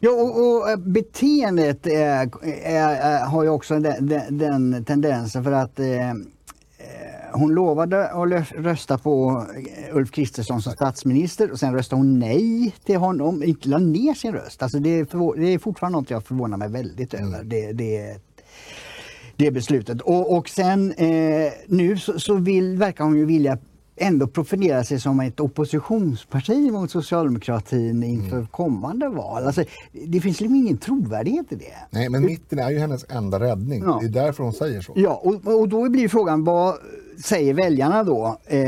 Ja, 0.00 0.10
och, 0.10 0.56
och 0.56 0.70
eh, 0.70 0.76
beteendet 0.76 1.86
är, 1.86 2.30
är, 2.42 2.88
är, 2.88 3.24
har 3.26 3.42
ju 3.42 3.48
också 3.48 3.78
den, 3.78 4.08
den, 4.08 4.38
den 4.38 4.84
tendensen 4.84 5.44
för 5.44 5.52
att 5.52 5.78
eh, 5.78 6.10
eh, 6.10 6.14
hon 7.32 7.54
lovade 7.54 8.08
att 8.08 8.52
rösta 8.52 8.98
på 8.98 9.46
eh, 9.56 9.96
Ulf 9.96 10.10
Kristersson 10.10 10.62
som 10.62 10.72
statsminister 10.72 11.50
och 11.52 11.58
sen 11.58 11.74
röstade 11.74 12.00
hon 12.00 12.18
nej 12.18 12.74
till 12.84 12.96
honom, 12.96 13.42
inte 13.42 13.68
la 13.68 13.78
ner 13.78 14.14
sin 14.14 14.32
röst. 14.32 14.62
Alltså 14.62 14.78
det, 14.78 14.90
är 14.90 15.36
det 15.40 15.46
är 15.46 15.58
fortfarande 15.58 15.98
något 15.98 16.10
jag 16.10 16.24
förvånar 16.24 16.56
mig 16.56 16.68
väldigt 16.68 17.14
över. 17.14 17.44
Det, 17.44 17.72
det, 17.72 18.18
det 19.36 19.50
beslutet. 19.50 20.00
Och, 20.00 20.36
och 20.36 20.48
sen 20.48 20.92
eh, 20.92 21.52
nu 21.66 21.98
så, 21.98 22.20
så 22.20 22.34
vill, 22.34 22.78
verkar 22.78 23.04
hon 23.04 23.16
ju 23.16 23.24
vilja 23.24 23.58
ändå 23.96 24.26
profilera 24.26 24.84
sig 24.84 25.00
som 25.00 25.20
ett 25.20 25.40
oppositionsparti 25.40 26.70
mot 26.70 26.90
socialdemokratin 26.90 28.02
inför 28.02 28.46
kommande 28.50 29.08
val. 29.08 29.46
Alltså, 29.46 29.64
det 29.92 30.20
finns 30.20 30.40
liksom 30.40 30.54
ingen 30.56 30.76
trovärdighet 30.76 31.52
i 31.52 31.54
det. 31.54 31.74
Nej, 31.90 32.08
men 32.08 32.26
mitten 32.26 32.58
är 32.58 32.70
ju 32.70 32.78
hennes 32.78 33.04
enda 33.08 33.40
räddning. 33.40 33.82
Ja. 33.82 33.98
Det 34.00 34.06
är 34.06 34.24
därför 34.24 34.44
hon 34.44 34.52
säger 34.52 34.80
så. 34.80 34.92
Ja, 34.96 35.20
och, 35.24 35.60
och 35.60 35.68
då 35.68 35.88
blir 35.88 36.08
frågan 36.08 36.44
vad 36.44 36.74
säger 37.24 37.54
väljarna 37.54 38.04
då? 38.04 38.38
Eh, 38.44 38.60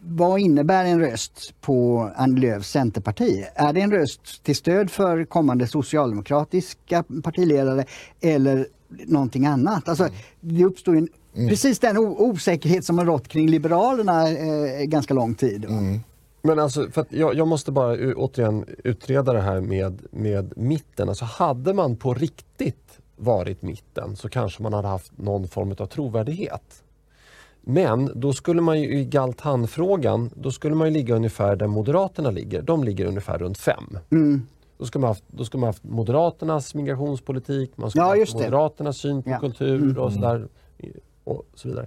vad 0.00 0.40
innebär 0.40 0.84
en 0.84 1.00
röst 1.00 1.54
på 1.60 2.10
Annie 2.16 2.40
Lööfs 2.40 2.70
Centerparti? 2.70 3.44
Är 3.54 3.72
det 3.72 3.80
en 3.80 3.92
röst 3.92 4.44
till 4.44 4.56
stöd 4.56 4.90
för 4.90 5.24
kommande 5.24 5.66
socialdemokratiska 5.66 7.04
partiledare 7.22 7.84
eller 8.20 8.66
någonting 8.88 9.46
annat? 9.46 9.88
Alltså, 9.88 10.08
det 10.40 10.64
uppstår 10.64 10.94
ju 10.94 10.98
en, 10.98 11.48
precis 11.48 11.78
den 11.78 11.98
osäkerhet 11.98 12.84
som 12.84 12.98
har 12.98 13.04
rått 13.04 13.28
kring 13.28 13.50
Liberalerna 13.50 14.30
eh, 14.30 14.84
ganska 14.84 15.14
lång 15.14 15.34
tid. 15.34 15.66
Men 16.42 16.58
alltså, 16.58 16.90
för 16.90 17.04
jag, 17.08 17.34
jag 17.34 17.48
måste 17.48 17.72
bara 17.72 18.14
återigen 18.14 18.64
utreda 18.84 19.32
det 19.32 19.40
här 19.40 19.60
med, 19.60 20.02
med 20.10 20.52
mitten. 20.56 21.08
Alltså 21.08 21.24
hade 21.24 21.74
man 21.74 21.96
på 21.96 22.14
riktigt 22.14 22.98
varit 23.16 23.62
mitten 23.62 24.16
så 24.16 24.28
kanske 24.28 24.62
man 24.62 24.72
hade 24.72 24.88
haft 24.88 25.18
någon 25.18 25.48
form 25.48 25.74
av 25.78 25.86
trovärdighet. 25.86 26.82
Men 27.60 28.10
då 28.14 28.32
skulle 28.32 28.62
man 28.62 28.80
ju 28.80 28.98
i 28.98 29.04
Galtan-frågan, 29.04 30.30
då 30.34 30.50
skulle 30.50 30.74
man 30.74 30.88
ju 30.88 30.94
ligga 30.94 31.14
ungefär 31.14 31.56
där 31.56 31.66
Moderaterna 31.66 32.30
ligger. 32.30 32.62
De 32.62 32.84
ligger 32.84 33.06
ungefär 33.06 33.38
runt 33.38 33.58
fem. 33.58 33.98
Mm. 34.10 34.46
Då 34.78 34.86
skulle 34.86 35.00
man 35.00 35.08
haft, 35.08 35.24
då 35.26 35.44
skulle 35.44 35.60
man 35.60 35.68
haft 35.68 35.84
Moderaternas 35.84 36.74
migrationspolitik, 36.74 37.72
man 37.76 37.90
skulle 37.90 38.04
Ja, 38.04 38.08
haft 38.08 38.18
just 38.18 38.32
det. 38.38 38.44
Moderaternas 38.44 38.96
syn 38.98 39.22
på 39.22 39.30
Ja. 39.30 39.36
Mm. 39.36 39.50
kultur 39.50 39.98
och 39.98 40.12
sådär. 40.12 40.48
Och 41.24 41.44
så 41.54 41.68
vidare. 41.68 41.86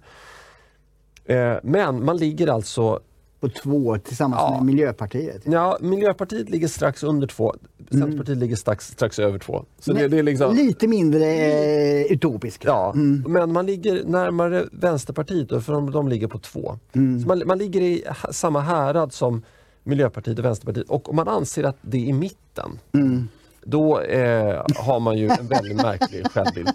Eh, 1.26 1.58
men 1.64 2.06
man 2.06 2.18
ligger 2.18 2.48
alltså 2.48 3.00
På 3.40 3.50
två 3.50 3.98
tillsammans 3.98 4.42
Ja. 4.46 4.56
med 4.58 4.66
Miljöpartiet. 4.66 5.42
Ja, 5.46 5.78
Miljöpartiet 5.82 6.50
ligger 6.50 6.68
strax 6.68 7.04
under 7.04 7.28
två. 7.28 7.56
Centerpartiet 7.92 8.38
ligger 8.38 8.56
strax, 8.56 8.88
strax 8.88 9.20
över 9.20 9.40
två. 9.40 9.66
Så 9.80 9.94
det, 9.94 10.08
det 10.08 10.20
är 10.20 10.24
liksom, 10.24 10.56
Lite 10.56 10.88
mindre 10.88 11.26
eh, 11.26 12.12
utopiskt. 12.12 12.64
ja, 12.64 12.94
Men 13.28 13.52
man 13.54 13.66
ligger 13.66 14.04
närmare 14.06 14.66
Vänsterpartiet, 14.72 15.50
då, 15.50 15.62
för 15.62 15.74
de, 15.74 15.92
de 15.92 16.08
ligger 16.08 16.28
på 16.28 16.40
två. 16.40 16.80
Mm. 16.94 17.28
Man, 17.28 17.42
man 17.46 17.58
ligger 17.58 17.82
i 17.82 18.04
samma 18.32 18.60
härad 18.60 19.14
som 19.14 19.42
Miljöpartiet 19.84 20.40
och 20.40 20.46
Vänsterpartiet. 20.46 20.90
Och 20.90 21.10
om 21.10 21.16
man 21.16 21.28
anser 21.28 21.64
att 21.64 21.78
det 21.82 21.98
är 21.98 22.10
i 22.10 22.14
mitten, 22.52 22.80
Mm. 22.94 23.28
då 23.64 24.00
eh, 24.00 24.64
har 24.76 25.00
man 25.00 25.18
ju 25.18 25.30
en 25.30 25.48
väldigt 25.48 25.76
märklig 25.78 26.32
självbild. 26.32 26.70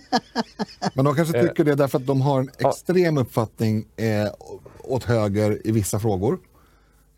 Men 0.95 1.05
de 1.05 1.15
kanske 1.17 1.39
Eh. 1.39 1.47
tycker 1.47 1.65
det 1.65 1.75
därför 1.75 1.99
att 1.99 2.07
de 2.07 2.21
har 2.21 2.41
en 2.41 2.51
extrem 2.59 3.19
uppfattning 3.19 3.85
eh, 3.97 4.29
åt 4.85 5.05
höger 5.05 5.67
i 5.67 5.73
vissa 5.73 5.99
frågor. 5.99 6.39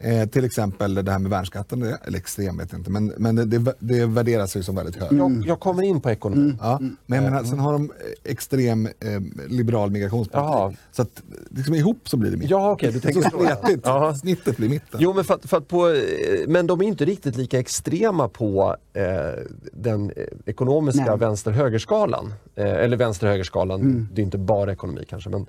Eh, 0.01 0.29
till 0.29 0.45
exempel 0.45 0.95
det 0.95 1.13
här 1.13 1.19
med 1.19 1.31
värnskatten, 1.31 1.83
eller 1.83 2.19
extrem 2.19 2.59
vet 2.59 2.73
jag 2.73 2.81
inte, 2.81 2.91
men, 2.91 3.07
men 3.07 3.37
det, 3.37 3.75
det, 3.79 4.07
värderas 4.07 4.57
ju 4.57 4.63
som 4.63 4.77
väldigt 4.77 4.97
högt. 4.97 5.13
Jag, 5.13 5.43
jag 5.47 5.61
kommer 5.61 5.83
in 5.83 6.01
på 6.01 6.11
ekonomi. 6.11 6.57
Ja, 6.61 6.79
men 7.07 7.23
jag 7.23 7.31
menar, 7.31 7.45
sen 7.45 7.59
har 7.59 7.73
de 7.73 7.91
eh, 7.91 8.31
extrem 8.33 8.87
eh, 8.87 8.93
liberal 9.49 9.91
migrationspolitik. 9.91 10.51
Jaha. 10.51 10.73
Så 10.93 11.03
att 11.03 11.23
liksom 11.51 11.75
ihop 11.75 12.09
så 12.09 12.17
blir 12.17 12.31
det 12.31 12.37
mitt. 12.37 12.51
Ja, 12.51 12.71
okej, 12.71 12.93
du 12.93 13.01
tänker 13.01 13.23
så 13.23 13.29
spretigt. 13.29 13.83
Ja. 13.85 14.15
Snittet 14.15 14.57
blir 14.57 14.69
mitten. 14.69 15.01
Jo, 15.03 15.13
men, 15.13 15.25
för 15.25 15.35
att, 15.35 15.47
för 15.47 15.57
att 15.57 15.69
på, 15.69 15.89
eh, 15.89 16.03
men 16.49 16.67
de 16.67 16.81
är 16.81 16.85
inte 16.85 17.05
riktigt 17.05 17.37
lika 17.37 17.59
extrema 17.59 18.29
på 18.29 18.77
eh, 18.93 19.03
den 19.73 20.11
eh, 20.17 20.25
ekonomiska 20.47 21.17
vänster-högerskalan. 21.17 22.35
Eh, 22.55 22.73
eller 22.73 22.97
vänster-högerskalan, 22.97 24.09
det 24.13 24.21
är 24.21 24.25
inte 24.25 24.39
bara 24.39 24.73
ekonomi 24.73 25.05
kanske. 25.09 25.31
Men, 25.31 25.41
eh, 25.41 25.47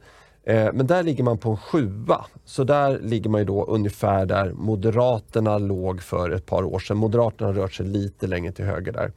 men 0.73 0.87
där 0.87 1.03
ligger 1.03 1.23
man 1.23 1.37
på 1.37 1.49
en 1.49 1.57
sjua. 1.57 2.25
Så 2.45 2.63
där 2.63 2.99
ligger 2.99 3.29
man 3.29 3.41
ju 3.41 3.45
då 3.45 3.63
ungefär 3.65 4.25
där 4.25 4.51
Moderaterna 4.53 5.57
låg 5.57 6.01
för 6.01 6.29
ett 6.29 6.45
par 6.45 6.63
år 6.63 6.79
sedan. 6.79 6.97
Moderaterna 6.97 7.47
har 7.49 7.53
rört 7.53 7.73
sig 7.73 7.85
lite 7.85 8.27
längre 8.27 8.51
till 8.51 8.65
höger 8.65 8.91
där. 8.91 9.11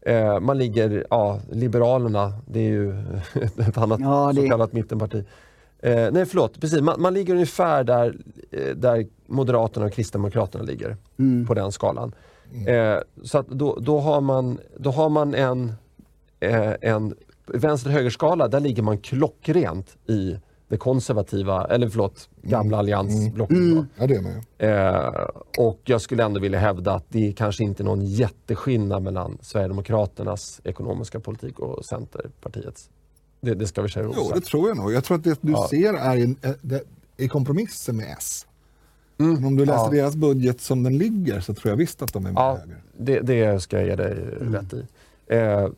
Eh, 0.00 0.40
man 0.40 0.58
ligger, 0.58 1.06
ja, 1.10 1.40
Liberalerna, 1.50 2.32
det 2.46 2.60
är 2.60 2.68
ju 2.70 2.90
ett 3.58 3.78
annat 3.78 4.00
Ja, 4.00 4.32
det- 4.34 4.42
så 4.42 4.48
kallat 4.48 4.72
mittenparti. 4.72 5.24
Eh, 5.82 6.08
nej 6.12 6.26
förlåt, 6.26 6.60
precis. 6.60 6.80
Man, 6.80 7.00
man 7.02 7.14
ligger 7.14 7.34
ungefär 7.34 7.84
där, 7.84 8.14
eh, 8.50 8.76
där 8.76 9.06
Moderaterna 9.26 9.86
och 9.86 9.92
Kristdemokraterna 9.92 10.64
ligger 10.64 10.96
på 11.46 11.54
den 11.54 11.72
skalan. 11.72 12.12
Eh, 12.66 12.98
så 13.22 13.38
att 13.38 13.48
då, 13.48 13.78
då, 13.80 13.98
har 14.00 14.20
man, 14.20 14.58
då 14.76 14.90
har 14.90 15.08
man 15.08 15.34
en, 15.34 15.72
eh, 16.40 16.72
en 16.80 17.14
vänster-högerskala, 17.46 18.48
där 18.48 18.60
ligger 18.60 18.82
man 18.82 18.98
klockrent 18.98 19.96
i 20.08 20.36
det 20.70 20.76
konservativa, 20.76 21.64
eller 21.66 21.88
förlåt, 21.88 22.28
gamla 22.42 22.78
alliansblocket. 22.78 23.56
då. 23.74 23.84
Ja, 23.96 24.06
det 24.06 24.14
är 24.14 24.22
ju. 24.22 24.68
Eh, 24.70 25.28
och 25.58 25.80
jag 25.84 26.00
skulle 26.00 26.24
ändå 26.24 26.40
vilja 26.40 26.58
hävda 26.58 26.92
att 26.94 27.04
det 27.08 27.28
är 27.28 27.32
kanske 27.32 27.64
inte 27.64 27.82
någon 27.82 28.04
jätteskillnad 28.04 29.02
mellan 29.02 29.38
Sverigedemokraternas 29.42 30.60
ekonomiska 30.64 31.20
politik 31.20 31.58
och 31.58 31.84
Centerpartiets. 31.84 32.90
Det, 33.40 33.54
det 33.54 33.66
ska 33.66 33.82
vi 33.82 33.88
säga 33.88 34.10
Jo, 34.16 34.30
det 34.34 34.40
tror 34.40 34.68
jag 34.68 34.76
nog. 34.76 34.92
Jag 34.92 35.04
tror 35.04 35.16
att 35.16 35.24
det 35.24 35.38
du 35.40 35.52
Ja. 35.52 35.66
ser 35.70 35.94
är 35.94 36.16
eh, 36.42 36.50
det, 36.62 36.82
i 37.16 37.28
kompromisser 37.28 37.92
med 37.92 38.06
S. 38.18 38.46
Mm. 39.18 39.34
Men 39.34 39.44
om 39.44 39.56
du 39.56 39.64
läser 39.64 39.84
Ja. 39.84 39.90
deras 39.90 40.16
budget 40.16 40.60
som 40.60 40.82
den 40.82 40.98
ligger 40.98 41.40
så 41.40 41.54
tror 41.54 41.70
jag 41.72 41.76
visst 41.76 42.02
att 42.02 42.12
de 42.12 42.26
är 42.26 42.32
med 42.32 42.40
Ja, 42.40 42.56
höger. 42.60 42.82
det, 42.98 43.20
det 43.20 43.62
ska 43.62 43.78
jag 43.78 43.86
ge 43.86 43.96
dig 43.96 44.14
rätt 44.40 44.72
i. 44.74 44.84
Eh, 45.26 45.68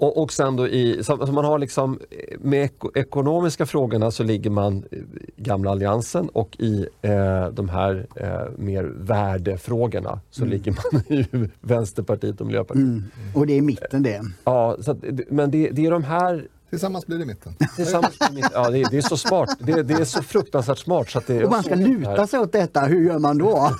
och, 0.00 0.22
och 0.22 0.32
sen 0.32 0.56
då 0.56 0.68
i, 0.68 1.04
så, 1.04 1.26
så 1.26 1.32
man 1.32 1.44
har 1.44 1.58
liksom, 1.58 2.00
med 2.38 2.64
eko, 2.64 2.90
ekonomiska 2.94 3.66
frågorna 3.66 4.10
så 4.10 4.22
ligger 4.22 4.50
man 4.50 4.84
i 4.90 5.02
gamla 5.36 5.70
alliansen 5.70 6.28
och 6.28 6.56
i 6.58 6.86
eh, 7.02 7.48
de 7.48 7.68
här 7.68 8.06
eh, 8.14 8.58
mer 8.58 8.84
värdefrågorna 8.84 10.20
så 10.30 10.44
ligger 10.44 10.72
man 10.72 11.02
i 11.18 11.48
Vänsterpartiet 11.60 12.40
och 12.40 12.46
Miljöpartiet. 12.46 12.84
Mm. 12.84 13.04
Och 13.34 13.46
det 13.46 13.58
är 13.58 13.62
mitten 13.62 14.02
det. 14.02 14.22
Ja, 14.44 14.76
så 14.80 14.90
att, 14.90 14.98
men 15.28 15.50
det, 15.50 15.70
det 15.70 15.86
är 15.86 15.90
de 15.90 16.04
här 16.04 16.48
Tillsammans 16.70 17.06
blir 17.06 17.18
det 17.18 17.24
mitten. 17.24 17.54
tillsammans 17.76 18.20
med 18.20 18.34
mitt, 18.34 18.46
ja, 18.54 18.70
det, 18.70 18.90
det 18.90 18.96
är 18.96 19.02
så 19.02 19.16
smart. 19.16 19.56
Det, 19.58 19.82
det 19.82 19.94
är 19.94 20.04
så 20.04 20.22
fruktansvärt 20.22 20.78
smart. 20.78 21.10
Så 21.10 21.18
att 21.18 21.26
det, 21.26 21.44
Om 21.44 21.50
man 21.50 21.62
ska 21.62 21.74
luta 21.74 22.26
sig 22.26 22.40
åt 22.40 22.52
detta, 22.52 22.80
hur 22.80 23.06
gör 23.06 23.18
man 23.18 23.38
då? 23.38 23.70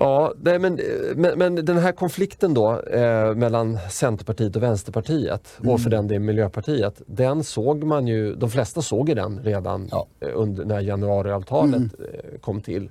Ja, 0.00 0.32
nej, 0.42 0.58
men, 0.58 0.80
men, 1.16 1.38
men 1.38 1.54
den 1.54 1.78
här 1.78 1.92
konflikten 1.92 2.54
då 2.54 2.80
eh, 2.80 3.34
mellan 3.34 3.78
Centerpartiet 3.90 4.56
och 4.56 4.62
Vänsterpartiet 4.62 5.58
och 5.66 5.80
för 5.80 5.90
den 5.90 6.08
delen 6.08 6.24
Miljöpartiet. 6.24 7.02
Den 7.06 7.44
såg 7.44 7.84
man 7.84 8.06
ju, 8.06 8.34
de 8.34 8.50
flesta 8.50 8.82
såg 8.82 9.08
ju 9.08 9.14
den 9.14 9.40
redan 9.44 9.88
Ja. 9.90 10.06
eh, 10.20 10.28
under 10.34 10.64
när 10.64 10.80
januariavtalet 10.80 11.82
eh, 11.82 12.38
kom 12.40 12.60
till. 12.60 12.90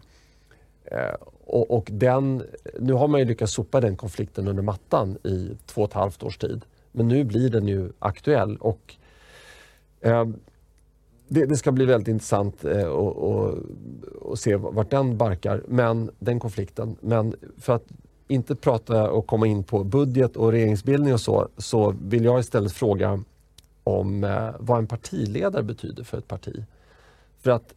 Eh, 0.85 1.15
och, 1.45 1.71
och 1.71 1.88
den, 1.91 2.43
nu 2.79 2.93
har 2.93 3.07
man 3.07 3.19
ju 3.19 3.25
lyckats 3.25 3.53
sopa 3.53 3.81
den 3.81 3.97
konflikten 3.97 4.47
under 4.47 4.63
mattan 4.63 5.17
i 5.23 5.57
två 5.65 5.81
och 5.81 5.88
ett 5.88 5.93
halvt 5.93 6.23
års 6.23 6.38
tid. 6.38 6.61
Men 6.91 7.07
nu 7.07 7.23
blir 7.23 7.49
den 7.49 7.67
ju 7.67 7.89
aktuell 7.99 8.57
och 8.57 8.95
eh, 10.01 10.25
det, 11.30 11.45
det 11.45 11.57
ska 11.57 11.72
bli 11.72 11.85
väldigt 11.85 12.07
intressant 12.07 12.65
eh, 12.65 12.84
och, 12.84 13.18
och, 13.18 13.57
och 14.22 14.39
se 14.39 14.56
vart 14.56 14.89
den 14.89 15.18
barkar, 15.18 15.64
men, 15.68 16.11
den 16.19 16.39
konflikten. 16.39 16.95
Men 17.01 17.35
för 17.57 17.73
att 17.76 17.85
inte 18.27 18.56
prata 18.56 19.11
och 19.11 19.27
komma 19.27 19.47
in 19.47 19.64
på 19.64 19.84
budget 19.84 20.35
och 20.35 20.51
regeringsbildning 20.51 21.14
och 21.14 21.22
så, 21.22 21.47
så 21.57 21.95
vill 22.01 22.26
jag 22.26 22.39
istället 22.39 22.72
fråga 22.72 23.23
om 23.84 24.23
eh, 24.23 24.49
vad 24.60 24.77
en 24.77 24.88
partiledare 24.88 25.64
betyder 25.64 26.03
för 26.03 26.18
ett 26.18 26.27
parti. 26.27 26.64
För 27.39 27.51
att 27.51 27.73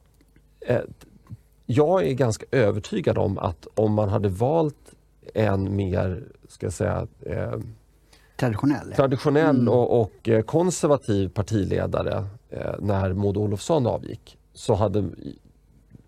eh, 0.60 0.80
jag 1.66 2.06
är 2.06 2.12
ganska 2.12 2.46
övertygad 2.50 3.18
om 3.18 3.38
att 3.38 3.66
om 3.74 3.92
man 3.92 4.08
hade 4.08 4.28
valt 4.28 4.94
en 5.34 5.76
mer, 5.76 6.24
ska 6.48 6.66
jag 6.66 6.72
säga, 6.72 7.06
eh, 7.20 7.58
Traditionell. 8.36 8.92
traditionell 8.92 9.68
och, 9.68 10.00
och 10.00 10.28
eh, 10.28 10.42
konservativ 10.42 11.28
partiledare 11.28 12.24
när 12.78 13.12
Maud 13.12 13.36
Olofsson 13.36 13.86
avgick 13.86 14.38
så 14.54 14.74
hade 14.74 15.10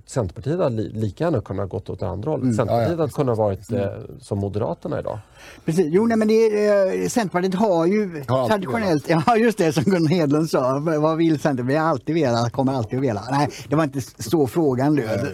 Centerpartiet 0.07 0.59
hade 0.59 0.77
li, 0.77 0.89
lika 0.93 1.25
gärna 1.25 1.41
kunnat 1.41 1.69
gått 1.69 1.91
åt 1.91 2.01
det 2.01 2.09
andra 2.09 2.31
hållet. 2.31 2.45
Mm. 2.45 2.55
Centerpartiet 2.55 2.89
Ja, 2.89 2.95
ja, 2.95 3.03
hade 3.03 3.13
kunnat 3.13 3.39
varit 3.39 3.73
eh, 3.73 3.87
som 4.21 4.39
Moderaterna 4.39 5.01
idag. 5.01 5.19
Precis. 5.65 5.87
Jo, 5.89 6.07
nej, 6.07 6.17
men 6.17 6.29
det, 6.29 6.67
är, 6.67 7.03
eh, 7.03 7.09
Centerpartiet 7.09 7.55
har 7.55 7.87
ju 7.87 8.03
alltid 8.03 8.27
traditionellt, 8.27 9.09
ja 9.09 9.37
just 9.37 9.59
det 9.59 9.73
som 9.73 9.85
Gunnar 9.85 10.09
Hedlund 10.09 10.51
sa, 10.51 10.79
vad 10.79 11.17
vill 11.17 11.39
Centerpartiet? 11.39 11.75
Vi 11.75 11.77
har 11.77 11.89
alltid 11.89 12.15
velat, 12.15 12.53
kommer 12.53 12.73
alltid 12.73 12.99
att 12.99 13.03
vilja. 13.03 13.23
Nej, 13.31 13.49
det 13.69 13.77
var 13.77 13.85
inte 13.85 14.01
så 14.01 14.47
frågan 14.47 14.95
löd. 14.95 15.29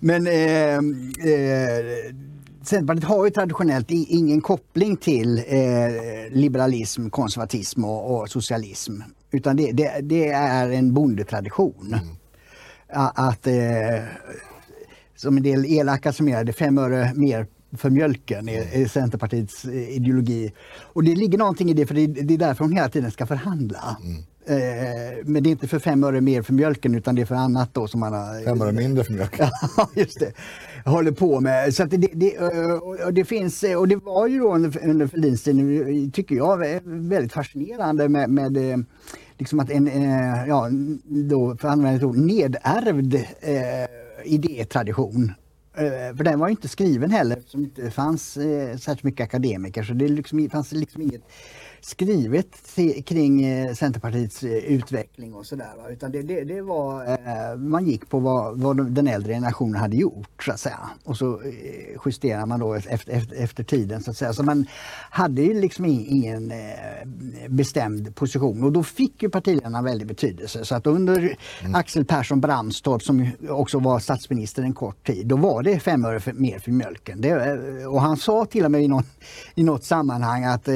Men 0.00 0.26
eh, 0.26 0.74
eh, 0.74 1.84
Centerpartiet 2.62 3.04
har 3.04 3.24
ju 3.24 3.30
traditionellt 3.30 3.90
ingen 3.90 4.40
koppling 4.40 4.96
till 4.96 5.38
eh, 5.38 5.44
liberalism, 6.30 7.10
konservatism 7.10 7.84
och, 7.84 8.20
och 8.20 8.28
socialism. 8.28 8.92
Utan 9.32 9.56
det, 9.56 9.72
det, 9.72 10.00
det 10.02 10.28
är 10.28 10.70
en 10.70 10.94
bondetradition. 10.94 11.96
A- 12.92 13.12
Att, 13.14 13.46
eh, 13.46 13.54
som 15.16 15.36
en 15.36 15.42
del 15.42 15.64
elaka 15.64 16.12
summerade, 16.12 16.52
fem 16.52 16.78
öre 16.78 17.12
mer 17.14 17.46
för 17.76 17.90
mjölken 17.90 18.48
är, 18.48 18.76
är 18.82 18.86
Centerpartiets 18.86 19.64
eh, 19.64 19.96
ideologi. 19.96 20.52
Och 20.82 21.04
det 21.04 21.14
ligger 21.14 21.38
någonting 21.38 21.70
i 21.70 21.74
det, 21.74 21.86
för 21.86 21.94
det, 21.94 22.34
är 22.34 22.38
därför 22.38 22.64
hon 22.64 22.72
hela 22.72 22.88
tiden 22.88 23.10
ska 23.10 23.26
förhandla. 23.26 23.96
Eh, 24.46 24.56
men 25.24 25.42
det 25.42 25.48
är 25.48 25.50
inte 25.50 25.68
för 25.68 25.78
fem 25.78 26.04
öre 26.04 26.20
mer 26.20 26.42
för 26.42 26.52
mjölken 26.52 26.94
utan 26.94 27.14
det 27.14 27.22
är 27.22 27.26
för 27.26 27.34
annat 27.34 27.74
då 27.74 27.86
som 27.88 28.00
man 28.00 28.12
har... 28.12 28.44
Fem 28.44 28.62
öre 28.62 28.72
mindre 28.72 29.04
för 29.04 29.12
mjölk. 29.12 29.34
Ja, 29.76 29.90
just 29.94 30.20
det. 30.20 30.32
Håller 30.90 31.12
på 31.12 31.40
med. 31.40 31.74
Så 31.74 31.84
det, 31.84 31.96
det, 31.96 32.36
eh, 32.36 33.06
och 33.06 33.14
det 33.14 33.24
finns, 33.24 33.62
och 33.78 33.88
det 33.88 33.96
var 33.96 34.26
ju 34.26 34.38
då 34.38 34.54
under, 34.54 35.06
Fälldins 35.06 35.42
tycker 36.12 36.34
jag, 36.36 36.80
väldigt 36.84 37.32
fascinerande 37.32 38.08
med, 38.08 38.30
med 38.30 38.84
liksom 39.38 39.60
att 39.60 39.70
en, 39.70 39.88
eh, 39.88 40.46
ja, 40.48 40.68
då, 41.04 41.56
för 41.56 41.68
att 41.68 41.72
använda 41.72 41.96
ett 41.96 42.04
ord, 42.04 42.16
nedärvd 42.16 43.14
eh, 43.40 43.86
idétradition. 44.24 45.32
Eh, 45.76 46.16
för 46.16 46.24
den 46.24 46.38
var 46.38 46.48
ju 46.48 46.50
inte 46.50 46.68
skriven 46.68 47.10
heller 47.10 47.36
eftersom 47.36 47.60
det 47.62 47.66
inte 47.66 47.90
fanns 47.90 48.36
eh, 48.36 48.76
särskilt 48.76 49.02
mycket 49.02 49.24
akademiker 49.24 49.82
så 49.82 49.92
det 49.92 50.08
liksom, 50.08 50.50
fanns 50.50 50.72
liksom 50.72 51.02
inget 51.02 51.22
skrivet 51.84 52.46
ti- 52.76 53.02
kring 53.02 53.44
eh, 53.44 53.74
Centerpartiets 53.74 54.42
eh, 54.42 54.50
utveckling 54.52 55.34
och 55.34 55.46
sådär. 55.46 55.90
Utan 55.92 56.12
det, 56.12 56.22
det, 56.22 56.44
det 56.44 56.62
var, 56.62 57.04
eh, 57.12 57.56
man 57.56 57.86
gick 57.86 58.08
på 58.08 58.18
vad, 58.18 58.60
vad 58.60 58.76
de- 58.76 58.94
den 58.94 59.08
äldre 59.08 59.32
generationen 59.32 59.80
hade 59.80 59.96
gjort 59.96 60.42
så 60.44 60.52
att 60.52 60.60
säga. 60.60 60.78
Och 61.04 61.16
så 61.16 61.40
justerar 62.06 62.46
man 62.46 62.60
då 62.60 62.74
efter, 62.74 63.12
efter, 63.12 63.42
efter 63.42 63.64
tiden 63.64 64.02
så 64.02 64.10
att 64.10 64.16
säga. 64.16 64.32
Så 64.32 64.42
man 64.42 64.66
hade 65.10 65.42
ju 65.42 65.60
liksom 65.60 65.84
ingen 65.86 66.52
bestämd 67.48 68.14
position 68.14 68.64
och 68.64 68.72
då 68.72 68.82
fick 68.82 69.22
ju 69.22 69.28
partiledarna 69.30 69.82
väldigt 69.82 70.08
betydelse. 70.08 70.64
Så 70.64 70.74
att 70.74 70.86
under 70.86 71.36
Axel 71.74 72.04
Persson 72.04 72.40
Bramstorp 72.40 73.02
som 73.02 73.30
också 73.48 73.78
var 73.78 73.98
statsminister 73.98 74.62
en 74.62 74.74
kort 74.74 75.06
tid, 75.06 75.26
då 75.26 75.36
var 75.36 75.62
det 75.62 75.80
fem 75.80 76.04
öre 76.04 76.32
mer 76.32 76.58
för 76.58 76.70
mjölken. 76.70 77.20
Det, 77.20 77.86
och 77.86 78.00
han 78.02 78.16
sa 78.16 78.44
till 78.44 78.64
och 78.64 78.70
med 78.70 78.82
i, 78.82 78.88
någon, 78.88 79.04
i 79.54 79.62
något 79.64 79.84
sammanhang 79.84 80.44
att 80.44 80.68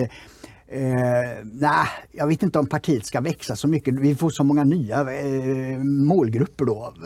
eh, 0.68 0.96
Eh, 0.96 1.44
nej, 1.52 1.86
jag 2.12 2.26
vet 2.26 2.42
inte 2.42 2.58
om 2.58 2.66
partiet 2.66 3.06
ska 3.06 3.20
växa 3.20 3.56
så 3.56 3.68
mycket. 3.68 3.94
Vi 3.94 4.14
får 4.14 4.30
så 4.30 4.44
många 4.44 4.64
nya 4.64 5.00
eh, 5.00 5.78
målgrupper 5.84 6.64
då. 6.64 6.94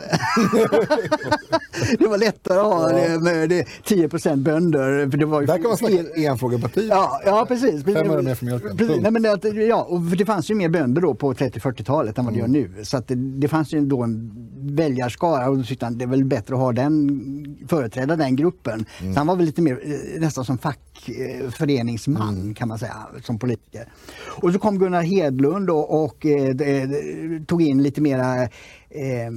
det 1.99 2.07
var 2.07 2.17
lättare 2.17 2.59
att 2.59 2.65
ha 2.65 2.91
det 2.91 3.19
med 3.19 3.49
det 3.49 3.67
10 3.83 4.09
bönder. 4.35 5.09
För 5.09 5.17
det 5.17 5.25
var 5.25 5.41
ju 5.41 5.47
Där 5.47 5.57
kan 5.57 5.67
man 5.67 5.77
snacka 5.77 6.03
enfrågeparti. 6.15 6.87
Ja, 6.89 7.21
ja 7.25 7.45
precis. 7.47 7.83
Fem 7.83 8.11
öre 8.11 8.21
mer 8.21 8.35
för 8.35 8.45
mjölken. 8.45 8.77
Precis. 8.77 9.01
Nej, 9.01 9.11
men 9.11 9.21
det, 9.21 9.51
ja, 9.51 9.83
och 9.83 10.01
det 10.01 10.25
fanns 10.25 10.51
ju 10.51 10.55
mer 10.55 10.69
bönder 10.69 11.01
då 11.01 11.13
på 11.13 11.33
30-40-talet 11.33 12.17
än 12.17 12.25
vad 12.25 12.33
det 12.33 12.39
gör 12.39 12.47
nu. 12.47 12.71
Så 12.83 12.97
att 12.97 13.07
det, 13.07 13.15
det 13.15 13.47
fanns 13.47 13.73
ju 13.73 13.81
då 13.81 14.03
en 14.03 14.31
väljarskara 14.61 15.49
och 15.49 15.57
då 15.57 15.63
tyckte 15.63 15.85
han 15.85 15.97
det 15.97 16.05
är 16.05 16.07
väl 16.07 16.25
bättre 16.25 16.53
att 16.53 16.61
ha 16.61 16.71
den, 16.71 17.57
företräda 17.69 18.15
den 18.15 18.35
gruppen. 18.35 18.85
Så 18.99 19.19
han 19.19 19.27
var 19.27 19.35
väl 19.35 19.45
lite 19.45 19.61
mer 19.61 19.79
eh, 19.83 20.21
nästan 20.21 20.45
som 20.45 20.57
fackföreningsman 20.57 22.53
kan 22.53 22.67
man 22.67 22.79
säga 22.79 22.95
som 23.23 23.39
politiker. 23.51 23.87
Och 24.41 24.53
så 24.53 24.59
kom 24.59 24.79
Gunnar 24.79 25.01
Hedlund 25.01 25.69
och, 25.69 26.03
och 26.03 26.25
eh, 26.25 26.55
tog 27.47 27.61
in 27.61 27.83
lite 27.83 28.01
mera 28.01 28.43
eh, 28.89 29.31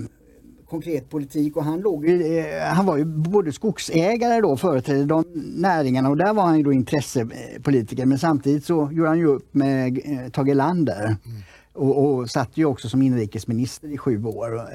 konkret 0.68 1.10
politik 1.10 1.56
och 1.56 1.64
han, 1.64 1.80
låg, 1.80 2.08
eh, 2.08 2.44
han 2.62 2.86
var 2.86 2.96
ju 2.96 3.04
både 3.04 3.52
skogsägare 3.52 4.40
då, 4.40 4.56
företrädde 4.56 5.04
de 5.04 5.24
näringarna 5.56 6.10
och 6.10 6.16
där 6.16 6.34
var 6.34 6.42
han 6.42 6.56
ju 6.56 6.62
då 6.62 6.72
intressepolitiker 6.72 8.06
men 8.06 8.18
samtidigt 8.18 8.64
så 8.64 8.90
gjorde 8.92 9.08
han 9.08 9.18
ju 9.18 9.26
upp 9.26 9.54
med 9.54 9.98
eh, 10.04 10.30
Tage 10.30 10.48
Erlander 10.48 11.16
och, 11.72 12.04
och 12.04 12.30
satt 12.30 12.56
ju 12.56 12.64
också 12.64 12.88
som 12.88 13.02
inrikesminister 13.02 13.88
i 13.88 13.98
sju 13.98 14.24
år. 14.24 14.68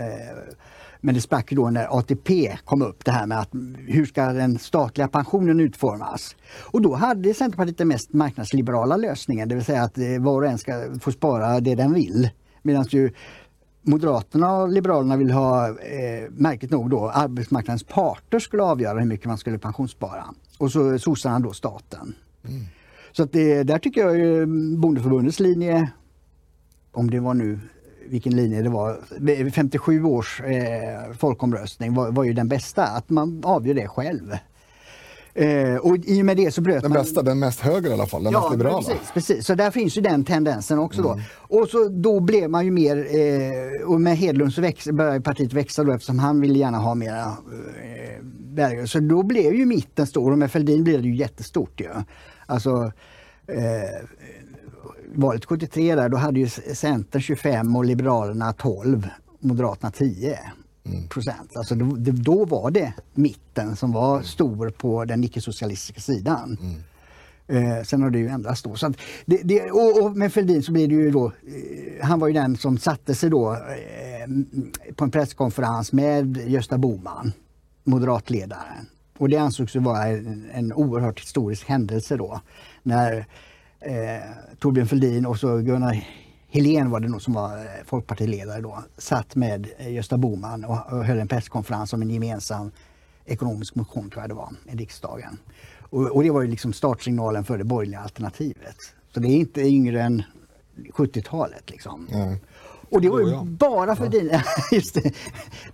Men 1.01 1.15
det 1.15 1.21
sprack 1.21 1.51
då 1.51 1.69
när 1.69 1.97
ATP 1.99 2.57
kom 2.65 2.81
upp 2.81 3.05
det 3.05 3.11
här 3.11 3.25
med 3.25 3.39
att 3.39 3.49
hur 3.87 4.05
ska 4.05 4.25
den 4.25 4.59
statliga 4.59 5.07
pensionen 5.07 5.59
utformas? 5.59 6.35
Och 6.71 6.81
då 6.81 6.95
hade 6.95 7.33
Centerpartiet 7.33 7.77
den 7.77 7.87
mest 7.87 8.13
marknadsliberala 8.13 8.97
lösningen, 8.97 9.49
det 9.49 9.55
vill 9.55 9.65
säga 9.65 9.83
att 9.83 9.97
eh, 9.97 10.19
var 10.19 10.41
och 10.41 10.47
en 10.47 10.57
ska 10.57 10.99
få 11.01 11.11
spara 11.11 11.59
det 11.59 11.75
den 11.75 11.93
vill. 11.93 12.29
Medan 12.61 12.85
ju 12.89 13.11
Moderaterna 13.81 14.53
och 14.53 14.69
Liberalerna 14.69 15.17
vill 15.17 15.31
ha, 15.31 15.67
eh, 15.67 16.29
märkligt 16.31 16.71
nog 16.71 16.89
då, 16.89 17.09
arbetsmarknadens 17.09 17.83
parter 17.83 18.39
skulle 18.39 18.63
avgöra 18.63 18.99
hur 18.99 19.05
mycket 19.05 19.27
man 19.27 19.37
skulle 19.37 19.57
pensionsspara. 19.57 20.25
Och 20.57 20.71
så 20.71 20.99
sossarna 20.99 21.39
då 21.39 21.53
staten. 21.53 22.15
Så 23.11 23.23
att 23.23 23.31
det, 23.31 23.63
där 23.63 23.79
tycker 23.79 24.01
jag 24.01 24.17
ju 24.17 24.45
Bondeförbundets 24.77 25.39
linje, 25.39 25.91
om 26.91 27.09
det 27.09 27.19
var 27.19 27.33
nu 27.33 27.59
vilken 28.09 28.35
linje 28.35 28.61
det 28.61 28.69
var, 28.69 28.99
57 29.51 30.03
års 30.03 30.41
eh, 30.41 31.13
folkomröstning 31.17 31.93
var, 31.93 32.11
var 32.11 32.23
ju 32.23 32.33
den 32.33 32.47
bästa, 32.47 32.83
att 32.83 33.09
man 33.09 33.41
avgör 33.45 33.73
det 33.73 33.87
själv. 33.87 34.37
Eh, 35.33 35.75
och 35.75 35.97
i 35.97 36.21
och 36.21 36.25
med 36.25 36.37
det 36.37 36.51
så 36.51 36.61
bröt 36.61 36.81
Den 36.81 36.91
man... 36.91 37.01
bästa, 37.01 37.21
den 37.21 37.39
mest 37.39 37.59
höger 37.59 37.89
i 37.89 37.93
alla 37.93 38.05
fall, 38.05 38.23
den 38.23 38.33
mest 38.33 38.51
liberala. 38.51 38.77
Precis, 38.77 39.11
precis, 39.13 39.45
så 39.45 39.55
där 39.55 39.71
finns 39.71 39.97
ju 39.97 40.01
den 40.01 40.23
tendensen 40.23 40.79
också 40.79 41.01
då. 41.01 41.19
Och 41.37 41.67
så 41.69 41.87
då 41.89 42.19
blev 42.19 42.49
man 42.49 42.65
ju 42.65 42.71
mer, 42.71 42.97
eh, 42.97 43.87
och 43.87 44.01
med 44.01 44.17
Hedlund 44.17 44.53
så 44.53 44.61
väx, 44.61 44.87
började 44.87 45.21
partiet 45.21 45.53
växa 45.53 45.83
då 45.83 45.91
eftersom 45.91 46.19
han 46.19 46.41
ville 46.41 46.59
gärna 46.59 46.77
ha 46.77 46.95
mera 46.95 47.23
eh, 47.23 48.23
bärgare. 48.39 48.87
Så 48.87 48.99
då 48.99 49.23
blev 49.23 49.53
ju 49.55 49.65
mitten 49.65 50.07
stor 50.07 50.31
och 50.31 50.37
med 50.37 50.51
Fälldin 50.51 50.83
blev 50.83 51.01
det 51.01 51.07
ju 51.07 51.15
jättestort 51.15 51.81
ju. 51.81 51.89
Alltså, 52.45 52.91
eh, 53.47 54.05
valet 55.15 55.45
73 55.45 55.95
där, 55.95 56.09
då 56.09 56.17
hade 56.17 56.39
ju 56.39 56.49
Centern 56.73 57.21
25 57.21 57.75
och 57.75 57.85
Liberalerna 57.85 58.53
12, 58.53 59.07
Moderaterna 59.39 59.91
10 59.91 60.39
procent. 61.09 61.57
Alltså 61.57 61.75
då, 61.75 61.95
då 62.11 62.45
var 62.45 62.71
det 62.71 62.93
mitten 63.13 63.75
som 63.75 63.91
var 63.91 64.21
stor 64.21 64.69
på 64.69 65.05
den 65.05 65.23
icke-socialistiska 65.23 66.01
sidan. 66.01 66.57
Eh, 67.47 67.83
sen 67.83 68.01
har 68.01 68.09
det 68.09 68.19
ju 68.19 68.27
ändrats 68.27 68.63
då. 68.63 68.75
Så 68.75 68.93
det, 69.25 69.41
det, 69.43 69.71
och, 69.71 70.03
och 70.03 70.17
med 70.17 70.33
Fälldin 70.33 70.63
så 70.63 70.71
blir 70.71 70.87
det 70.87 70.95
ju 70.95 71.11
då, 71.11 71.25
eh, 71.25 72.05
han 72.05 72.19
var 72.19 72.27
ju 72.27 72.33
den 72.33 72.57
som 72.57 72.77
satte 72.77 73.15
sig 73.15 73.29
då 73.29 73.53
eh, 73.53 74.29
på 74.95 75.03
en 75.03 75.11
presskonferens 75.11 75.93
med 75.93 76.37
Gösta 76.37 76.77
Bohman, 76.77 77.31
moderatledaren. 77.83 78.87
Och 79.17 79.29
det 79.29 79.37
ansågs 79.37 79.75
ju 79.75 79.79
vara 79.79 80.07
en, 80.07 80.49
en 80.53 80.73
oerhört 80.73 81.19
historisk 81.21 81.67
händelse 81.69 82.17
då. 82.17 82.41
När 82.83 83.25
eh, 83.79 84.21
Torbjörn 84.59 84.87
Fälldin 84.87 85.25
och 85.25 85.39
så 85.39 85.57
Gunnar 85.57 86.05
Helén 86.51 86.89
var 86.89 86.99
det 86.99 87.07
nog 87.07 87.21
som 87.21 87.33
var 87.33 87.57
eh, 87.57 87.63
folkpartiledare 87.85 88.61
då, 88.61 88.83
satt 88.97 89.35
med 89.35 89.67
eh, 89.77 89.93
Gösta 89.93 90.17
Bohman 90.17 90.65
och, 90.65 91.05
höll 91.05 91.19
en 91.19 91.27
presskonferens 91.27 91.93
om 91.93 92.01
en 92.01 92.09
gemensam 92.09 92.71
ekonomisk 93.25 93.75
motion 93.75 94.09
tror 94.09 94.23
jag 94.23 94.29
det 94.29 94.35
var 94.35 94.49
i 94.65 94.75
riksdagen. 94.75 95.37
Och, 95.79 96.05
och 96.05 96.23
det 96.23 96.31
var 96.31 96.41
ju 96.41 96.47
liksom 96.47 96.73
startsignalen 96.73 97.43
för 97.43 97.57
det 97.57 97.63
borgerliga 97.63 97.99
alternativet. 97.99 98.77
Så 99.13 99.19
det 99.19 99.27
är 99.27 99.35
inte 99.35 99.61
yngre 99.61 100.01
än 100.01 100.23
70-talet 100.93 101.69
liksom. 101.69 102.07
Nej. 102.11 102.41
Och 102.89 103.01
det 103.01 103.09
var 103.09 103.19
ju 103.19 103.29
ja. 103.29 103.43
bara 103.43 103.95
Fälldin, 103.95 104.31
just 104.71 104.95
det. 104.95 105.13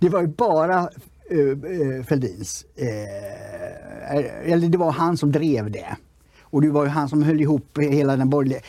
Det 0.00 0.08
var 0.08 0.20
ju 0.20 0.26
bara 0.26 0.88
uh, 1.32 2.02
Fälldins, 2.04 2.66
eh, 2.76 4.52
eller 4.52 4.68
det 4.68 4.78
var 4.78 4.92
han 4.92 5.16
som 5.16 5.32
drev 5.32 5.70
det. 5.70 5.96
Och 6.50 6.62
det 6.62 6.70
var 6.70 6.84
ju 6.84 6.88
han 6.90 7.08
som 7.08 7.22
höll 7.22 7.40
ihop 7.40 7.78
hela 7.78 8.16
den 8.16 8.30
borgerliga, 8.30 8.60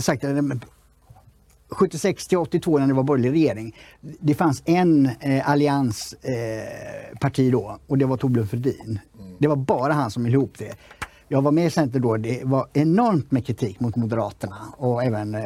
sagt 0.00 0.22
det, 0.22 0.42
men 0.42 0.64
76 1.70 2.26
till 2.28 2.38
82 2.38 2.78
när 2.78 2.86
det 2.86 2.94
var 2.94 3.02
borgerlig 3.02 3.30
regering. 3.32 3.76
Det 4.00 4.34
fanns 4.34 4.62
en 4.64 5.06
eh, 5.20 5.50
alliansparti 5.50 7.46
eh, 7.46 7.52
då 7.52 7.78
och 7.86 7.98
det 7.98 8.04
var 8.04 8.16
Torbjörn 8.16 8.46
Fälldin. 8.48 8.98
Det 9.38 9.48
var 9.48 9.56
bara 9.56 9.92
han 9.92 10.10
som 10.10 10.24
höll 10.24 10.34
ihop 10.34 10.54
det. 10.58 10.74
Jag 11.28 11.42
var 11.42 11.52
med 11.52 11.66
i 11.66 11.70
Centern 11.70 12.02
då. 12.02 12.16
Det 12.16 12.40
var 12.44 12.66
enormt 12.72 13.30
med 13.30 13.46
kritik 13.46 13.80
mot 13.80 13.96
Moderaterna 13.96 14.56
och 14.76 15.04
även 15.04 15.34
eh, 15.34 15.42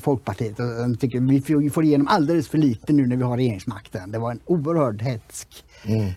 Folkpartiet. 0.00 0.60
Och 0.60 0.66
jag 0.66 1.00
tycker 1.00 1.20
vi 1.60 1.70
får- 1.70 1.84
igenom 1.84 2.08
alldeles 2.08 2.48
för 2.48 2.58
lite 2.58 2.92
nu 2.92 3.06
när 3.06 3.16
vi 3.16 3.22
har 3.22 3.36
regeringsmakten. 3.36 4.10
Det 4.10 4.18
var 4.18 4.30
en 4.30 4.40
oerhörd 4.46 5.02
hetsk 5.02 5.64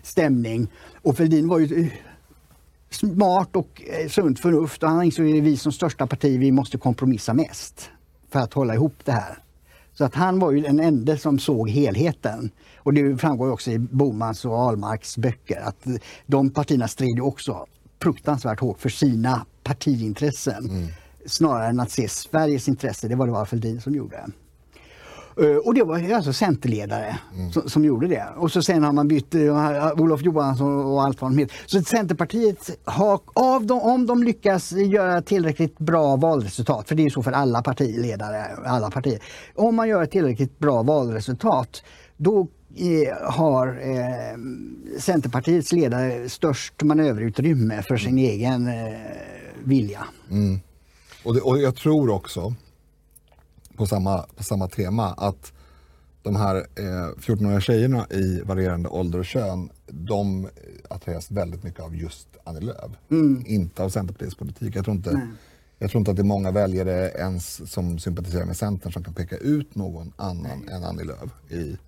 stämning. 0.02 0.68
Och 1.02 1.16
Fälldin 1.16 1.48
var 1.48 1.58
ju 1.58 1.90
smart 2.90 3.56
och 3.56 3.82
eh, 3.86 4.08
sunt 4.08 4.40
förnuft 4.40 4.82
och 4.82 4.90
han 4.90 5.02
insåg 5.02 5.26
att 5.26 5.42
vi 5.42 5.56
som 5.56 5.72
största 5.72 6.06
parti 6.06 6.40
vi 6.40 6.52
måste 6.52 6.78
kompromissa 6.78 7.34
mest 7.34 7.90
för 8.30 8.38
att 8.40 8.54
hålla 8.54 8.74
ihop 8.74 8.94
det 9.04 9.12
här. 9.12 9.38
Så 9.94 10.04
att 10.04 10.14
han 10.14 10.38
var 10.38 10.52
ju 10.52 10.60
den 10.60 10.80
enda 10.80 11.16
som 11.16 11.38
såg 11.38 11.70
helheten. 11.70 12.50
Och 12.76 12.94
det 12.94 13.16
framgår 13.16 13.52
också 13.52 13.70
i 13.70 13.78
Bomans 13.78 14.44
och 14.44 14.54
Ahlmarks 14.54 15.18
böcker 15.18 15.60
att 15.60 15.86
de 16.26 16.50
partierna 16.50 16.88
stred 16.88 17.20
också 17.20 17.66
fruktansvärt 18.02 18.60
hårt 18.60 18.80
för 18.80 18.88
sina 18.88 19.46
partiintressen. 19.62 20.70
Mm. 20.70 20.88
Snarare 21.26 21.68
än 21.68 21.80
att 21.80 21.90
se 21.90 22.08
Sveriges 22.08 22.68
intresse. 22.68 23.08
Det 23.08 23.16
var 23.16 23.26
det 23.26 23.32
var 23.32 23.44
Fälldin 23.44 23.80
som 23.80 23.94
gjorde. 23.94 24.26
Eh, 25.40 25.56
och 25.56 25.74
det 25.74 25.82
var 25.82 26.12
alltså 26.12 26.32
Centerledare 26.32 27.18
mm. 27.34 27.52
som, 27.52 27.70
som, 27.70 27.84
gjorde 27.84 28.06
det. 28.06 28.24
Och 28.36 28.52
så 28.52 28.62
sen 28.62 28.84
har 28.84 28.92
man 28.92 29.08
bytt 29.08 29.34
uh, 29.34 29.92
Olof 30.00 30.22
Johansson 30.22 30.86
och 30.86 31.02
allt 31.02 31.20
vad 31.20 31.30
de 31.30 31.38
heter. 31.38 31.56
Så 31.66 31.82
Centerpartiet 31.82 32.78
har, 32.84 33.20
av 33.32 33.66
dem, 33.66 33.80
om 33.80 34.06
de 34.06 34.22
lyckas 34.22 34.72
göra 34.72 35.22
tillräckligt 35.22 35.78
bra 35.78 36.16
valresultat, 36.16 36.88
för 36.88 36.94
det 36.94 37.04
är 37.04 37.10
så 37.10 37.22
för 37.22 37.32
alla 37.32 37.62
partiledare, 37.62 38.46
alla 38.66 38.90
partier. 38.90 39.22
Om 39.54 39.76
man 39.76 39.88
gör 39.88 40.02
ett 40.02 40.10
tillräckligt 40.10 40.58
bra 40.58 40.82
valresultat, 40.82 41.82
då 42.16 42.48
eh, 42.76 43.30
har 43.30 43.66
eh, 43.68 44.38
Centerpartiets 44.98 45.72
ledare 45.72 46.28
störst 46.28 46.82
manöverutrymme 46.82 47.82
för 47.82 47.96
sin 47.96 48.18
mm. 48.18 48.24
egen 48.24 48.68
eh, 48.68 48.98
vilja. 49.64 50.04
Mm. 50.30 50.60
Och, 51.24 51.34
det, 51.34 51.40
och 51.40 51.58
jag 51.58 51.76
tror 51.76 52.10
också 52.10 52.54
på 53.78 53.86
samma, 53.86 54.26
på 54.36 54.44
samma 54.44 54.68
tema 54.68 55.12
att 55.12 55.52
de 56.22 56.36
här 56.36 56.56
eh, 56.56 57.14
14-åriga 57.16 57.60
tjejerna 57.60 58.06
i 58.10 58.40
varierande 58.40 58.88
ålder 58.88 59.18
och 59.18 59.24
kön, 59.24 59.70
de 59.86 60.48
attraheras 60.90 61.30
väldigt 61.30 61.62
mycket 61.62 61.80
av 61.80 61.96
just 61.96 62.28
Annie 62.44 62.60
Lööf. 62.60 62.90
Mm. 63.10 63.44
Inte 63.46 63.82
av 63.82 63.88
Centerpartiets 63.88 64.34
politik. 64.34 64.76
Jag 64.76 64.84
tror, 64.84 64.96
inte, 64.96 65.28
jag 65.78 65.90
tror 65.90 66.00
inte 66.00 66.10
att 66.10 66.16
det 66.16 66.22
är 66.22 66.24
många 66.24 66.50
väljare 66.50 67.08
ens 67.08 67.72
som 67.72 67.98
sympatiserar 67.98 68.44
med 68.44 68.56
Centern 68.56 68.92
som 68.92 69.04
kan 69.04 69.14
peka 69.14 69.36
ut 69.36 69.74
någon 69.74 70.12
annan 70.16 70.64
Nej. 70.66 70.74
än 70.74 70.84
Annie 70.84 71.04
Lööf 71.04 71.30
i, 71.50 71.78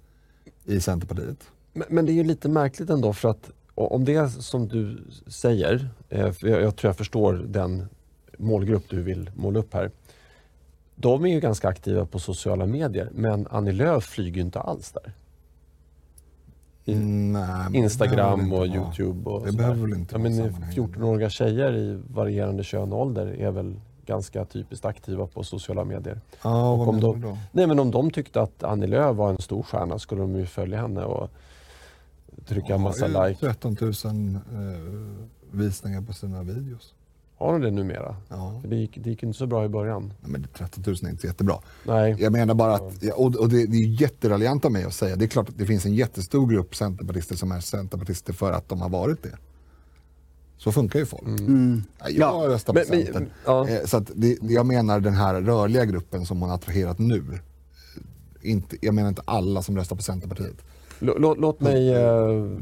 i 0.65 0.81
Centerpartiet. 0.81 1.39
Men, 1.73 1.87
men, 1.91 2.07
det 2.07 2.13
är 2.13 2.15
ju 2.15 2.25
lite 2.25 2.49
märkligt 2.49 2.91
ändå 2.91 3.13
för 3.13 3.29
att 3.29 3.51
om 3.75 4.05
det 4.05 4.15
är 4.15 4.29
som 4.29 4.69
du 4.69 5.05
säger, 5.27 5.89
eh, 6.09 6.33
jag, 6.41 6.63
jag 6.63 6.77
tror 6.77 6.89
jag 6.89 6.97
förstår 6.97 7.35
den 7.35 7.89
målgrupp 8.39 8.85
du 8.89 9.03
vill 9.03 9.31
måla 9.37 9.59
upp 9.59 9.75
här 9.75 9.91
de 11.01 11.25
är 11.25 11.29
ju 11.29 11.41
ganska 11.41 11.69
aktiva 11.69 12.07
på 12.07 12.19
sociala 12.19 12.67
medier, 12.67 13.09
men 13.13 13.47
Annie 13.51 13.73
Lööf 13.73 14.05
flyger 14.05 14.41
inte 14.41 14.61
alls 14.61 14.93
där. 14.93 15.13
Nej, 16.85 17.77
Instagram 17.77 18.53
och 18.53 18.67
Youtube. 18.67 19.31
Och 19.31 19.47
det 19.47 19.53
behöver 19.53 19.81
väl 19.81 19.93
inte 19.93 20.15
ja, 20.15 20.19
men 20.19 20.33
14-åriga 20.51 21.31
tjejer 21.31 21.77
i 21.77 22.01
varierande 22.11 22.65
kön 22.65 22.93
och 22.93 23.01
ålder 23.01 23.27
är 23.27 23.51
väl 23.51 23.81
ganska 24.07 24.45
typiskt 24.45 24.85
aktiva 24.85 25.27
på 25.27 25.45
sociala 25.45 25.85
medier. 25.85 26.21
Ja, 26.43 26.77
vad 26.77 26.89
om 26.89 27.01
de, 27.01 27.21
då? 27.21 27.39
Nej, 27.53 27.67
men 27.67 27.79
om 27.79 27.91
de 27.91 28.11
tyckte 28.11 28.41
att 28.41 28.63
Annie 28.63 28.87
Lööf 28.87 29.17
var 29.17 29.31
en 29.31 29.39
stor 29.39 29.63
stjärna 29.63 29.99
skulle 29.99 30.21
de 30.21 30.37
ju 30.37 30.47
följa 30.47 30.81
henne 30.81 31.05
och 31.05 31.31
trycka 32.47 32.75
en 32.75 32.81
massa 32.81 33.07
like. 33.07 33.41
13 33.41 33.77
000 33.81 33.91
eh, 33.91 34.41
visningar 35.51 36.03
på 36.03 36.13
sina 36.13 36.43
videos. 36.43 36.95
Har 37.41 37.53
de 37.53 37.63
det 37.63 37.71
numera? 37.71 38.17
Ja. 38.29 38.61
det, 38.65 38.77
gick, 38.77 38.99
det 39.05 39.11
gick 39.11 39.23
inte 39.23 39.39
så 39.39 39.47
bra 39.47 39.65
i 39.65 39.69
början. 39.69 40.13
Nej, 40.21 40.31
men 40.31 40.47
13 40.55 40.85
000 40.87 40.97
är 41.03 41.09
inte 41.09 41.27
jättebra. 41.27 41.59
Nej. 41.87 42.17
Jag 42.19 42.33
menar 42.33 42.55
bara 42.55 42.75
att, 42.75 43.03
och, 43.15 43.37
och 43.37 43.49
det, 43.49 43.67
det 43.67 43.77
är 43.77 44.03
jätteraljant 44.03 44.65
av 44.65 44.73
mig 44.73 44.85
att 44.85 44.95
säga, 44.95 45.17
det 45.17 45.25
är 45.25 45.27
klart 45.27 45.49
att 45.49 45.59
det 45.59 45.67
finns 45.67 45.87
en 45.87 45.95
jättestor 45.95 46.47
grupp 46.47 46.75
centerpartister 46.77 47.37
som 47.37 47.53
är 47.53 47.61
centerpartister 47.61 48.33
för 48.33 48.53
att 48.53 48.69
de 48.69 48.81
har 48.81 48.89
varit 48.89 49.23
det. 49.23 49.37
Så 50.57 50.73
funkar 50.73 50.99
ju 50.99 51.07
folk. 51.07 51.23
Mm. 51.23 51.47
Mm. 51.47 51.83
Jag 52.01 52.13
ja. 52.13 52.45
röstar 52.49 52.73
på 52.73 52.79
men, 52.79 52.87
Centern. 52.87 53.31
Ja. 53.45 53.69
Eh, 53.69 53.85
så 53.85 53.97
att 53.97 54.11
det, 54.15 54.39
jag 54.43 54.67
menar 54.67 55.01
den 55.01 55.15
här 55.15 55.41
rörliga 55.41 55.85
gruppen 55.85 56.27
som 56.27 56.41
hon 56.41 56.49
har 56.49 56.57
attraherat 56.57 56.99
nu. 56.99 57.23
Inte, 58.43 58.77
jag 58.81 58.95
menar 58.95 59.09
inte 59.09 59.23
alla 59.25 59.63
som 59.63 59.77
röstar 59.77 59.97
på 59.97 60.03
Centerpartiet. 60.03 60.57
Låt, 60.99 61.39
låt 61.39 61.61
mig... 61.61 61.95
Uh 61.95 62.59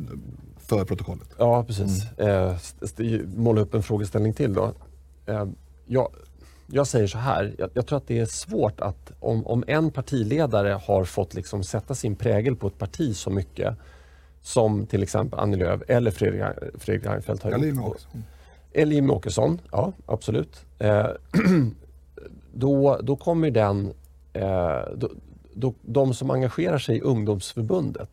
för 0.68 0.84
protokollet. 0.84 1.28
Ja, 1.38 1.64
precis. 1.64 2.06
Mm. 2.18 2.48
Eh, 2.98 3.20
måla 3.36 3.60
upp 3.60 3.74
en 3.74 3.82
frågeställning 3.82 4.32
till 4.32 4.54
då. 4.54 4.72
Eh, 5.26 5.44
jag, 5.86 6.08
jag 6.66 6.86
säger 6.86 7.06
så 7.06 7.18
här, 7.18 7.54
jag, 7.58 7.70
jag, 7.74 7.86
tror 7.86 7.96
att 7.96 8.06
det 8.06 8.18
är 8.18 8.26
svårt 8.26 8.80
att 8.80 9.12
om, 9.20 9.46
om 9.46 9.64
en 9.66 9.90
partiledare 9.90 10.80
har 10.84 11.04
fått 11.04 11.34
liksom 11.34 11.64
sätta 11.64 11.94
sin 11.94 12.16
prägel 12.16 12.56
på 12.56 12.66
ett 12.66 12.78
parti 12.78 13.16
så 13.16 13.30
mycket 13.30 13.74
som 14.42 14.86
till 14.86 15.02
exempel 15.02 15.38
Annie 15.38 15.56
Lööf 15.56 15.82
eller 15.88 16.10
Fredrik, 16.10 16.42
Fredrik 16.78 17.06
Reinfeldt 17.06 17.42
har. 17.42 17.50
Eller 17.50 17.66
Jimmie 17.66 17.84
Åkesson. 17.84 18.24
Eller 18.72 18.94
Jimmie 18.94 19.16
Åkesson, 19.16 19.60
ja 19.72 19.92
absolut. 20.06 20.64
Eh, 20.78 21.06
då, 22.52 22.98
då 23.02 23.16
kommer 23.16 23.50
den, 23.50 23.92
eh, 24.32 24.80
då, 24.96 25.10
då, 25.54 25.74
de 25.82 26.14
som 26.14 26.30
engagerar 26.30 26.78
sig 26.78 26.96
i 26.96 27.00
ungdomsförbundet 27.00 28.10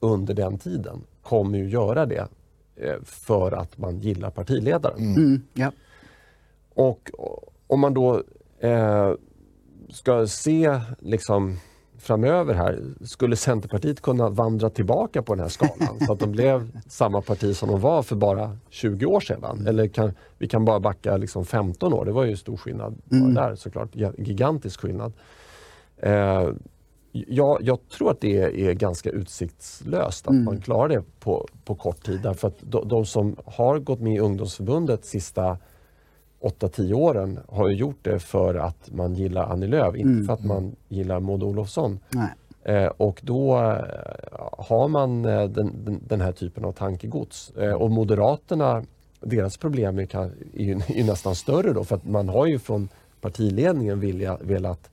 under 0.00 0.34
den 0.34 0.58
tiden 0.58 1.02
kommer 1.22 1.58
ju 1.58 1.68
göra 1.68 2.06
det 2.06 2.28
eh, 2.76 2.96
för 3.04 3.52
att 3.52 3.78
man 3.78 3.98
gillar 3.98 4.30
partiledaren. 4.30 4.98
Mm. 4.98 5.16
Mm, 5.16 5.42
ja. 5.54 5.72
Och 6.74 7.10
om 7.66 7.80
man 7.80 7.94
då 7.94 8.22
eh, 8.60 9.12
ska 9.88 10.26
se 10.26 10.80
liksom 10.98 11.56
framöver 12.00 12.54
här, 12.54 12.80
skulle 13.04 13.36
Centerpartiet 13.36 14.00
kunna 14.00 14.28
vandra 14.28 14.70
tillbaka 14.70 15.22
på 15.22 15.34
den 15.34 15.42
här 15.42 15.48
skalan 15.48 16.00
så 16.06 16.12
att 16.12 16.18
de 16.18 16.32
blev 16.32 16.78
samma 16.88 17.20
parti 17.20 17.56
som 17.56 17.68
de 17.68 17.80
var 17.80 18.02
för 18.02 18.16
bara 18.16 18.56
20 18.68 19.06
år 19.06 19.20
sedan? 19.20 19.44
Mm. 19.44 19.66
Eller 19.66 19.88
kan, 19.88 20.12
vi 20.38 20.48
kan 20.48 20.64
bara 20.64 20.80
backa 20.80 21.16
liksom 21.16 21.44
15 21.44 21.92
år, 21.92 22.04
det 22.04 22.12
var 22.12 22.24
ju 22.24 22.36
stor 22.36 22.56
skillnad 22.56 22.98
mm. 23.12 23.34
där 23.34 23.54
såklart, 23.54 23.88
gigantisk 24.18 24.80
skillnad. 24.80 25.12
Eh, 25.96 26.48
Ja, 27.12 27.58
jag 27.62 27.88
tror 27.88 28.10
att 28.10 28.20
det 28.20 28.66
är 28.68 28.72
ganska 28.72 29.10
utsiktslöst 29.10 30.26
att 30.26 30.32
mm. 30.32 30.44
man 30.44 30.60
klarar 30.60 30.88
det 30.88 31.02
på, 31.20 31.48
på 31.64 31.74
kort 31.74 32.04
tid. 32.04 32.20
Därför 32.22 32.48
att 32.48 32.56
de, 32.60 32.88
de 32.88 33.06
som 33.06 33.36
har 33.44 33.78
gått 33.78 34.00
med 34.00 34.14
i 34.14 34.18
ungdomsförbundet 34.18 35.04
sista 35.04 35.58
8-10 36.40 36.92
åren 36.92 37.38
har 37.48 37.68
ju 37.68 37.76
gjort 37.76 37.98
det 38.02 38.18
för 38.18 38.54
att 38.54 38.90
man 38.92 39.14
gillar 39.14 39.52
Annie 39.52 39.66
Lööf, 39.66 39.94
inte 39.94 40.08
mm. 40.08 40.26
för 40.26 40.32
att 40.32 40.44
man 40.44 40.76
gillar 40.88 41.20
Maud 41.20 41.42
Olofsson. 41.42 42.00
Eh, 42.62 42.86
och 42.86 43.20
då 43.24 43.56
eh, 43.56 43.84
har 44.58 44.88
man 44.88 45.24
eh, 45.24 45.44
den, 45.44 45.84
den, 45.84 46.00
den, 46.06 46.20
här 46.20 46.32
typen 46.32 46.64
av 46.64 46.72
tankegods. 46.72 47.50
Eh, 47.50 47.72
och 47.72 47.90
Moderaterna, 47.90 48.84
deras 49.20 49.56
problem 49.56 49.98
är, 49.98 50.16
är, 50.16 50.30
ju, 50.54 50.72
är 50.88 50.94
ju 50.94 51.04
nästan 51.04 51.34
större 51.34 51.72
då 51.72 51.84
för 51.84 51.96
att 51.96 52.04
man 52.04 52.28
har 52.28 52.46
ju 52.46 52.58
från 52.58 52.88
partiledningen 53.20 54.00
vilja, 54.00 54.38
velat 54.40 54.90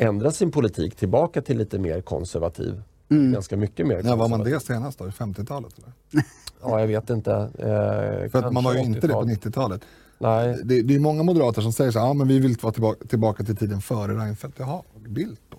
ändra 0.00 0.30
sin 0.30 0.50
politik 0.50 0.96
tillbaka 0.96 1.42
till 1.42 1.58
lite 1.58 1.78
mer 1.78 2.00
konservativ. 2.00 2.82
Mm. 3.10 3.32
Ganska 3.32 3.56
mycket 3.56 3.86
mer 3.86 4.02
När 4.02 4.16
var 4.16 4.28
man 4.28 4.44
det 4.44 4.60
senast 4.60 4.98
då? 4.98 5.04
50-talet? 5.04 5.74
ja, 6.62 6.80
jag 6.80 6.86
vet 6.86 7.10
inte. 7.10 7.32
Eh, 7.32 8.30
För 8.30 8.38
att 8.38 8.52
man 8.52 8.64
var 8.64 8.74
ju 8.74 8.80
inte 8.80 9.06
det 9.06 9.12
på 9.12 9.22
90-talet. 9.22 9.80
Nej. 10.18 10.60
Det, 10.64 10.82
det 10.82 10.94
är 10.94 10.98
många 10.98 11.22
moderater 11.22 11.62
som 11.62 11.72
säger 11.72 11.90
så 11.90 11.98
ja 11.98 12.12
men 12.12 12.28
vi 12.28 12.38
vill 12.38 12.56
vara 12.62 12.72
tillbaka, 12.72 13.06
tillbaka 13.06 13.44
till 13.44 13.56
tiden 13.56 13.80
före 13.80 14.14
Reinfeldt. 14.14 14.58
Jaha, 14.58 14.82
Bildt 15.08 15.40
då? 15.48 15.56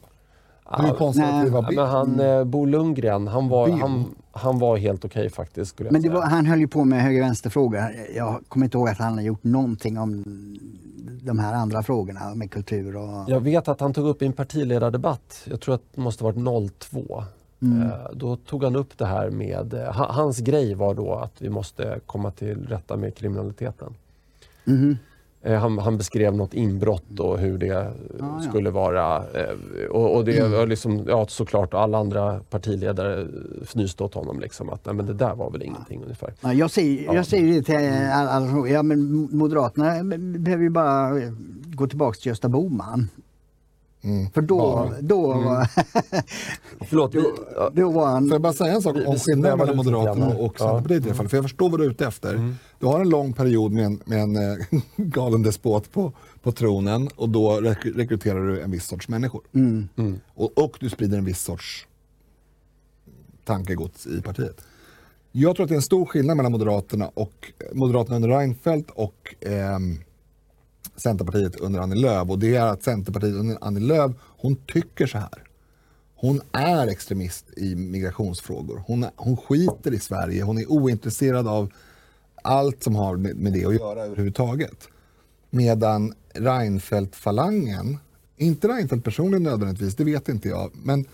Hur 0.83 0.93
konservativa 0.93 1.61
Bildt? 1.61 1.75
Men 1.75 1.87
han, 1.87 2.19
eh, 2.19 2.43
Bo 2.43 2.65
Lundgren, 2.65 3.27
han 3.27 3.49
var, 3.49 3.69
han, 3.69 4.15
han 4.31 4.59
var 4.59 4.77
helt 4.77 5.05
okej 5.05 5.19
okay, 5.19 5.29
faktiskt. 5.29 5.79
Men 5.79 6.13
var, 6.13 6.21
han 6.21 6.45
höll 6.45 6.59
ju 6.59 6.67
på 6.67 6.83
med 6.83 7.01
höger-vänster-frågor. 7.01 7.81
Jag 8.15 8.43
kommer 8.47 8.65
inte 8.65 8.77
ihåg 8.77 8.89
att 8.89 8.97
han 8.97 9.13
har 9.13 9.21
gjort 9.21 9.43
någonting 9.43 9.97
om 9.97 10.23
de 11.21 11.39
här 11.39 11.53
andra 11.53 11.83
frågorna 11.83 12.35
med 12.35 12.51
kultur 12.51 12.95
och... 12.95 13.29
Jag 13.29 13.39
vet 13.39 13.67
att 13.67 13.79
han 13.79 13.93
tog 13.93 14.07
upp 14.07 14.21
i 14.21 14.25
en 14.25 14.33
partiledardebatt, 14.33 15.41
jag 15.45 15.61
tror 15.61 15.75
att 15.75 15.83
det 15.95 16.01
måste 16.01 16.23
varit 16.23 16.71
02. 16.79 17.23
Mm. 17.61 17.81
Eh, 17.81 17.93
då 18.13 18.35
tog 18.35 18.63
han 18.63 18.75
upp 18.75 18.97
det 18.97 19.05
här 19.05 19.29
med, 19.29 19.73
eh, 19.73 19.91
hans 19.93 20.39
grej 20.39 20.73
var 20.73 20.93
då 20.93 21.13
att 21.13 21.41
vi 21.41 21.49
måste 21.49 21.99
komma 22.05 22.31
till 22.31 22.67
rätta 22.67 22.97
med 22.97 23.15
kriminaliteten. 23.15 23.93
Mm. 24.67 24.97
Eh, 25.43 25.59
han, 25.59 25.77
han, 25.77 25.97
beskrev 25.97 26.35
något 26.35 26.53
inbrott 26.53 27.19
och 27.19 27.39
hur 27.39 27.57
det 27.57 27.93
ah, 28.19 28.41
skulle 28.41 28.69
ja. 28.69 28.73
vara. 28.73 29.17
Eh, 29.17 29.85
och, 29.89 30.15
och 30.15 30.25
det 30.25 30.39
mm. 30.39 30.51
var 30.51 30.67
liksom, 30.67 31.05
ja, 31.07 31.25
såklart 31.27 31.73
alla 31.73 31.97
andra 31.97 32.39
partiledare 32.49 33.27
fnyste 33.65 34.03
åt 34.03 34.13
honom. 34.13 34.39
Liksom, 34.39 34.69
att 34.69 34.85
nej, 34.85 34.95
men 34.95 35.05
det 35.05 35.13
där 35.13 35.35
var 35.35 35.51
väl 35.51 35.63
ingenting 35.63 35.99
ja. 35.99 36.03
ungefär. 36.03 36.33
Ja, 36.41 36.53
jag 36.53 36.71
säger, 36.71 37.05
ja. 37.05 37.13
jag 37.13 37.25
säger 37.25 37.53
det 37.53 37.63
till 37.63 37.75
alla, 38.13 38.67
ja, 38.67 38.83
men 38.83 39.29
Moderaterna 39.31 40.03
behöver 40.17 40.63
ju 40.63 40.69
bara 40.69 41.11
gå 41.65 41.87
tillbaka 41.87 42.17
till 42.19 42.27
Gösta 42.27 42.49
Bohman. 42.49 43.09
Mm. 44.03 44.31
För 44.31 44.41
då, 44.41 44.57
ja. 44.57 44.97
då 45.01 45.31
mm. 45.31 45.45
var... 45.45 45.67
Förlåt, 46.85 47.11
då, 47.11 47.33
då 47.73 47.91
var 47.91 48.05
han... 48.07 48.27
Får 48.27 48.35
jag 48.35 48.41
bara 48.41 48.53
säga 48.53 48.73
en 48.73 48.81
sak 48.81 48.95
om 49.05 49.19
skillnaden 49.19 49.57
mellan 49.57 49.75
Moderaterna 49.75 50.27
och 50.27 50.59
Centerpartiet 50.59 51.05
ja. 51.05 51.13
För 51.13 51.37
jag 51.37 51.43
förstår 51.43 51.69
vad 51.69 51.79
du 51.79 51.83
är 51.83 51.89
ute 51.89 52.05
efter. 52.05 52.33
Mm. 52.33 52.55
Du 52.79 52.85
har 52.85 52.99
en 52.99 53.09
lång 53.09 53.33
period 53.33 53.71
med 53.71 53.85
en, 53.85 54.01
med 54.05 54.21
en 54.21 54.35
eh, 54.35 54.65
galen 54.95 55.43
despot 55.43 55.91
på, 55.91 56.11
på 56.41 56.51
tronen 56.51 57.09
och 57.15 57.29
då 57.29 57.61
rek 57.61 57.85
rekryterar 57.95 58.47
du 58.47 58.61
en 58.61 58.71
viss 58.71 58.85
sorts 58.85 59.07
människor. 59.07 59.41
Mm. 59.53 59.89
Mm. 59.95 60.19
Och, 60.33 60.57
och 60.57 60.77
du 60.79 60.89
sprider 60.89 61.17
en 61.17 61.25
viss 61.25 61.41
sorts 61.41 61.87
tankegods 63.45 64.07
i 64.07 64.21
partiet. 64.21 64.61
Jag 65.31 65.55
tror 65.55 65.63
att 65.63 65.69
det 65.69 65.73
är 65.73 65.77
en 65.77 65.81
stor 65.81 66.05
skillnad 66.05 66.37
mellan 66.37 66.51
Moderaterna 66.51 67.11
och 67.13 67.51
Moderaterna 67.73 68.15
under 68.15 68.29
Reinfeldt 68.29 68.91
och 68.91 69.35
eh, 69.39 69.79
Centerpartiet 71.01 71.55
under 71.55 71.79
Annie 71.79 71.95
Lööf 71.95 72.29
och 72.29 72.39
det 72.39 72.55
är 72.55 72.65
att 72.65 72.83
Centerpartiet 72.83 73.35
under 73.35 73.57
Annie 73.61 73.79
Lööf, 73.79 74.11
hon 74.21 74.55
tycker 74.55 75.07
så 75.07 75.17
här. 75.17 75.43
Hon 76.15 76.41
är 76.51 76.87
extremist 76.87 77.45
i 77.57 77.75
migrationsfrågor. 77.75 78.83
Hon, 78.87 79.05
hon 79.15 79.37
skiter 79.37 79.93
i 79.93 79.99
Sverige. 79.99 80.43
Hon 80.43 80.57
är 80.57 80.71
ointresserad 80.71 81.47
av 81.47 81.71
allt 82.43 82.83
som 82.83 82.95
har 82.95 83.15
med, 83.15 83.35
med 83.35 83.53
det 83.53 83.65
att 83.65 83.75
göra 83.75 84.01
överhuvudtaget. 84.01 84.87
Medan 85.49 86.13
Reinfeldt-falangen, 86.33 87.97
inte 88.37 88.67
Reinfeldt 88.67 89.05
personligen 89.05 89.43
nödvändigtvis, 89.43 89.95
det 89.95 90.03
vet 90.03 90.29
inte 90.29 90.49
jag, 90.49 90.71
men, 90.73 91.05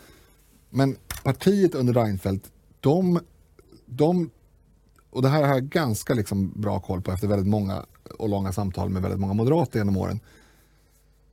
men 0.70 0.96
partiet 1.24 1.76
under 1.76 1.94
Reinfeldt, 1.94 2.52
de, 2.80 3.20
de 3.86 4.30
och 5.10 5.22
det 5.22 5.30
här 5.30 5.44
har 5.44 5.54
jag 5.54 5.64
ganska 5.64 6.14
liksom 6.14 6.52
bra 6.56 6.80
koll 6.80 7.02
på 7.02 7.12
efter 7.12 7.28
väldigt 7.28 7.48
många 7.48 7.86
och 8.20 8.30
långa 8.30 8.54
samtal 8.54 8.90
med 8.90 9.02
väldigt 9.02 9.20
många 9.20 9.34
moderater 9.34 9.80
genom 9.80 9.98
åren. 9.98 10.20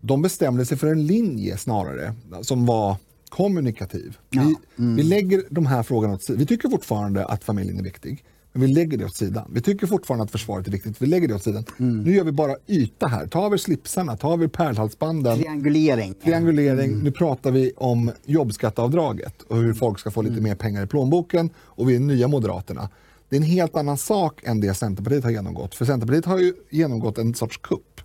De 0.01 0.23
bestämde 0.23 0.67
sig 0.67 0.77
för 0.79 0.87
en 0.87 1.07
linje 1.07 1.57
snarare 1.57 2.15
som 2.43 2.67
var 2.67 2.97
kommunikativ. 3.29 4.17
Vi, 4.31 4.55
vi 4.77 5.03
lägger 5.03 5.43
de 5.51 5.67
här 5.67 5.83
frågorna 5.83 6.15
åt 6.15 6.23
sidan. 6.23 6.39
Vi 6.39 6.47
tycker 6.47 6.69
fortfarande 6.69 7.25
att 7.25 7.45
familjen 7.45 7.79
är 7.79 7.83
viktig. 7.83 8.25
Men 8.53 8.63
vi 8.63 8.69
lägger 8.69 8.99
det 8.99 9.05
åt 9.05 9.17
sidan. 9.17 9.51
Vi 9.53 9.61
tycker 9.61 9.87
fortfarande 9.87 10.25
att 10.25 10.31
försvaret 10.31 10.67
är 10.67 10.71
viktigt. 10.71 11.03
Vi 11.03 11.07
lägger 11.07 11.29
det 11.29 11.35
åt 11.35 11.43
sidan. 11.43 11.65
Nu 11.77 12.15
gör 12.15 12.25
vi 12.25 12.33
bara 12.33 12.57
yta 12.67 13.07
här. 13.07 13.27
Tar 13.27 13.51
vi 13.51 13.59
slipsarna, 13.59 14.17
tar 14.17 14.37
vi 14.37 14.49
pärlhalsbanden. 14.49 15.39
Triangulering. 15.39 16.15
Triangulering. 16.15 16.99
Nu 16.99 17.13
pratar 17.13 17.51
vi 17.51 17.73
om 17.77 18.11
jobbskatteavdraget 18.25 19.43
och 19.43 19.57
hur 19.57 19.75
folk 19.75 19.99
ska 19.99 20.11
få 20.11 20.23
lite 20.23 20.41
mer 20.41 20.55
pengar 20.55 20.85
i 20.85 20.87
plånboken. 20.87 21.51
Och 21.57 21.91
vi 21.91 21.97
är 21.97 22.01
nya 22.01 22.29
Moderaterna. 22.29 22.89
Det 23.29 23.37
är 23.37 23.41
en 23.41 23.47
helt 23.47 23.77
annan 23.77 23.99
sak 23.99 24.41
än 24.45 24.61
det 24.61 24.75
Centerpartiet 24.75 25.25
har 25.25 25.31
genomgått. 25.31 25.75
För 25.75 25.85
Centerpartiet 25.85 26.25
har 26.25 26.39
ju 26.39 26.55
genomgått 26.71 27.19
en 27.19 27.35
sorts 27.35 27.57
kupp 27.57 28.01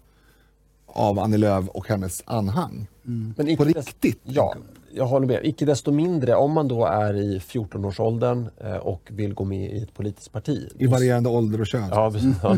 av 0.86 1.20
Annie 1.20 1.38
Lööf 1.38 1.68
och 1.68 1.88
hennes 1.88 2.24
anhang. 2.26 2.88
Men 3.38 3.58
På 3.58 3.64
riktigt. 3.64 4.20
Ja, 4.24 4.56
jag 4.94 5.06
håller 5.06 5.28
med. 5.28 5.40
Icke 5.44 5.66
desto 5.66 5.92
mindre, 5.92 6.36
om 6.36 6.52
man 6.52 6.68
då 6.68 6.86
är 6.86 7.14
i 7.14 7.40
14-årsåldern 7.40 8.50
eh, 8.58 8.76
och 8.76 9.02
vill 9.12 9.34
gå 9.34 9.44
med 9.44 9.72
i 9.72 9.84
ett 9.84 9.94
politiskt 9.94 10.32
parti. 10.32 10.70
I 10.78 10.88
varierande 10.88 11.30
ålder 11.30 11.62
och 11.62 11.68
kön. 11.68 11.90
Ja, 11.92 12.12
precis. 12.12 12.36
Ja. 12.44 12.58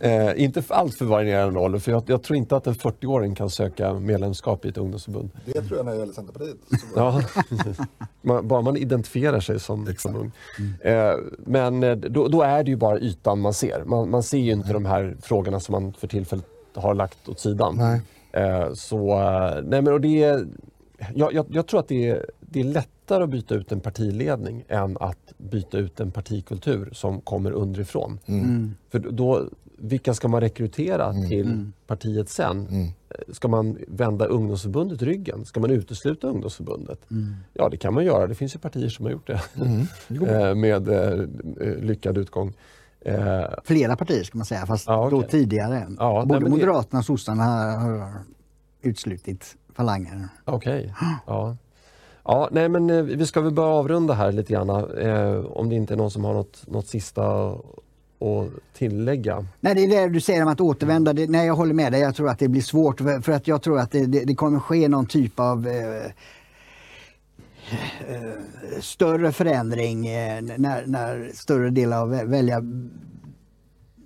eh, 0.00 0.42
inte 0.42 0.62
för 0.62 0.74
allt 0.74 0.94
för 0.94 1.04
varierande 1.04 1.60
ålder, 1.60 1.78
för 1.78 1.92
jag, 1.92 2.02
jag 2.06 2.22
tror 2.22 2.36
inte 2.36 2.56
att 2.56 2.66
en 2.66 2.74
40-åring 2.74 3.34
kan 3.34 3.50
söka 3.50 3.94
medlemskap 3.94 4.64
i 4.64 4.68
ett 4.68 4.78
ungdomsförbund. 4.78 5.30
Det 5.44 5.62
tror 5.62 5.76
jag 5.76 5.86
när 5.86 5.92
det 5.92 5.98
gäller 5.98 6.12
Centerpartiet. 6.12 6.56
Ja, 6.96 7.22
man, 8.22 8.48
bara 8.48 8.60
man 8.60 8.76
identifierar 8.76 9.40
sig 9.40 9.60
som, 9.60 9.94
som 9.98 10.16
ung. 10.16 10.32
Eh, 10.80 11.14
men 11.38 11.82
eh, 11.82 11.96
då, 11.96 12.28
då 12.28 12.42
är 12.42 12.64
det 12.64 12.70
ju 12.70 12.76
bara 12.76 12.98
ytan 12.98 13.40
man 13.40 13.54
ser. 13.54 13.84
Man, 13.84 14.10
man 14.10 14.22
ser 14.22 14.38
ju 14.38 14.52
inte 14.52 14.72
de 14.72 14.86
här 14.86 15.16
frågorna 15.22 15.60
som 15.60 15.72
man 15.72 15.92
för 15.92 16.08
tillfället 16.08 16.46
har 16.74 16.94
lagt 16.94 17.28
åt 17.28 17.40
sidan. 17.40 17.76
Nej. 17.76 18.00
Eh, 18.32 18.72
så, 18.74 19.20
eh, 19.20 19.62
nej 19.64 19.82
men 19.82 19.92
och 19.92 20.00
det 20.00 20.22
är, 20.22 20.46
jag, 21.14 21.32
jag, 21.34 21.46
jag 21.50 21.66
tror 21.66 21.80
att 21.80 21.88
det 21.88 22.08
är, 22.08 22.26
det 22.40 22.60
är 22.60 22.64
lättare 22.64 23.24
att 23.24 23.30
byta 23.30 23.54
ut 23.54 23.72
en 23.72 23.80
partiledning 23.80 24.64
än 24.68 24.96
att 25.00 25.32
byta 25.38 25.78
ut 25.78 26.00
en 26.00 26.10
partikultur 26.10 26.90
som 26.92 27.20
kommer 27.20 27.50
underifrån. 27.52 28.18
För 28.90 28.98
då, 28.98 29.48
vilka 29.78 30.14
ska 30.14 30.28
man 30.28 30.40
rekrytera 30.40 31.12
till 31.28 31.70
partiet 31.86 32.28
sen? 32.28 32.66
Eh, 32.72 32.88
Ska 33.32 33.48
man 33.48 33.78
vända 33.88 34.26
ungdomsförbundet 34.26 35.02
ryggen? 35.02 35.44
Ska 35.44 35.60
man 35.60 35.70
utesluta 35.70 36.26
ungdomsförbundet? 36.26 37.00
Ja, 37.52 37.68
det 37.68 37.76
kan 37.76 37.94
man 37.94 38.04
göra. 38.04 38.26
Det 38.26 38.34
finns 38.34 38.54
ju 38.54 38.58
partier 38.58 38.88
som 38.88 39.04
har 39.04 39.12
gjort 39.12 39.26
det 39.26 39.40
Eh, 40.28 40.54
med 40.54 40.88
eh, 40.88 41.26
lyckad 41.80 42.18
utgång. 42.18 42.52
Flera 43.64 43.96
partier 43.96 44.24
ska 44.24 44.38
man 44.38 44.44
säga, 44.46 44.66
fast 44.66 44.86
Ja, 44.86 45.06
okej. 45.06 45.18
då 45.18 45.22
tidigare. 45.28 45.86
Ja, 45.98 46.18
nej, 46.18 46.26
Både 46.26 46.44
det- 46.44 46.50
Moderaterna 46.50 46.98
och 46.98 47.04
sossarna 47.04 47.42
har, 47.42 47.98
har 47.98 48.12
utslutit 48.82 49.56
falanger. 49.74 50.28
Okej. 50.44 50.94
Ja. 51.26 51.56
Ja, 52.24 52.48
nej 52.52 52.68
men 52.68 52.90
eh, 52.90 53.02
vi 53.02 53.26
ska 53.26 53.40
väl 53.40 53.52
börja 53.52 53.68
avrunda 53.68 54.14
här 54.14 54.32
lite 54.32 54.52
grann. 54.52 54.70
Eh, 54.98 55.44
om 55.44 55.68
det 55.68 55.74
inte 55.74 55.94
är 55.94 55.96
någon 55.96 56.10
som 56.10 56.24
har 56.24 56.34
något, 56.34 56.64
något 56.66 56.86
sista 56.86 57.52
att 58.22 58.48
tillägga. 58.72 59.46
Nej, 59.60 59.74
det 59.74 59.84
är 59.84 59.88
det 59.88 60.08
du 60.08 60.20
säger 60.20 60.42
om 60.42 60.48
att 60.48 60.60
återvända. 60.60 61.12
Det, 61.12 61.30
nej, 61.30 61.46
jag 61.46 61.54
håller 61.54 61.74
med 61.74 61.92
dig. 61.92 62.00
Jag 62.00 62.14
tror 62.14 62.28
att 62.28 62.38
det 62.38 62.48
blir 62.48 62.62
svårt 62.62 63.00
för 63.00 63.20
för 63.20 63.32
att 63.32 63.48
jag 63.48 63.62
tror 63.62 63.78
att 63.78 63.90
det, 63.90 64.06
det, 64.06 64.24
det 64.24 64.34
kommer 64.34 64.58
ske 64.60 64.88
någon 64.88 65.06
typ 65.06 65.40
av 65.40 65.68
eh, 65.68 66.04
eh, 68.08 68.32
större 68.80 69.32
förändring 69.32 70.06
eh, 70.06 70.42
när, 70.42 70.86
när 70.86 71.30
större 71.34 71.70
del 71.70 71.92
av 71.92 72.10
välja, 72.10 72.62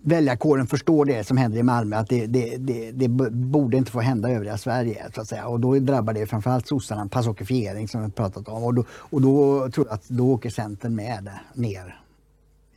väljarkåren 0.06 0.66
förstår 0.66 1.04
det 1.04 1.24
som 1.24 1.36
händer 1.36 1.58
i 1.58 1.62
Malmö, 1.62 1.96
att 1.96 2.08
det, 2.08 2.26
det, 2.26 2.56
det, 2.56 2.90
det 2.90 3.08
borde 3.30 3.76
inte 3.76 3.90
få 3.90 4.00
hända 4.00 4.30
i 4.30 4.34
övriga 4.34 4.58
Sverige. 4.58 5.06
Så 5.14 5.20
att 5.20 5.28
säga. 5.28 5.46
Och 5.46 5.60
då 5.60 5.78
drabbar 5.78 6.12
det 6.12 6.26
framförallt 6.26 6.68
sossarna, 6.68 7.08
passokifiering 7.08 7.88
som 7.88 8.04
vi 8.04 8.10
pratat 8.10 8.48
om. 8.48 8.64
Och 8.64 8.74
då, 8.74 8.84
och 8.90 9.22
då 9.22 9.68
tror 9.70 9.86
jag 9.86 9.94
att 9.94 10.08
då 10.08 10.32
åker 10.32 10.50
Centern 10.50 10.94
med 10.94 11.30
ner 11.54 12.00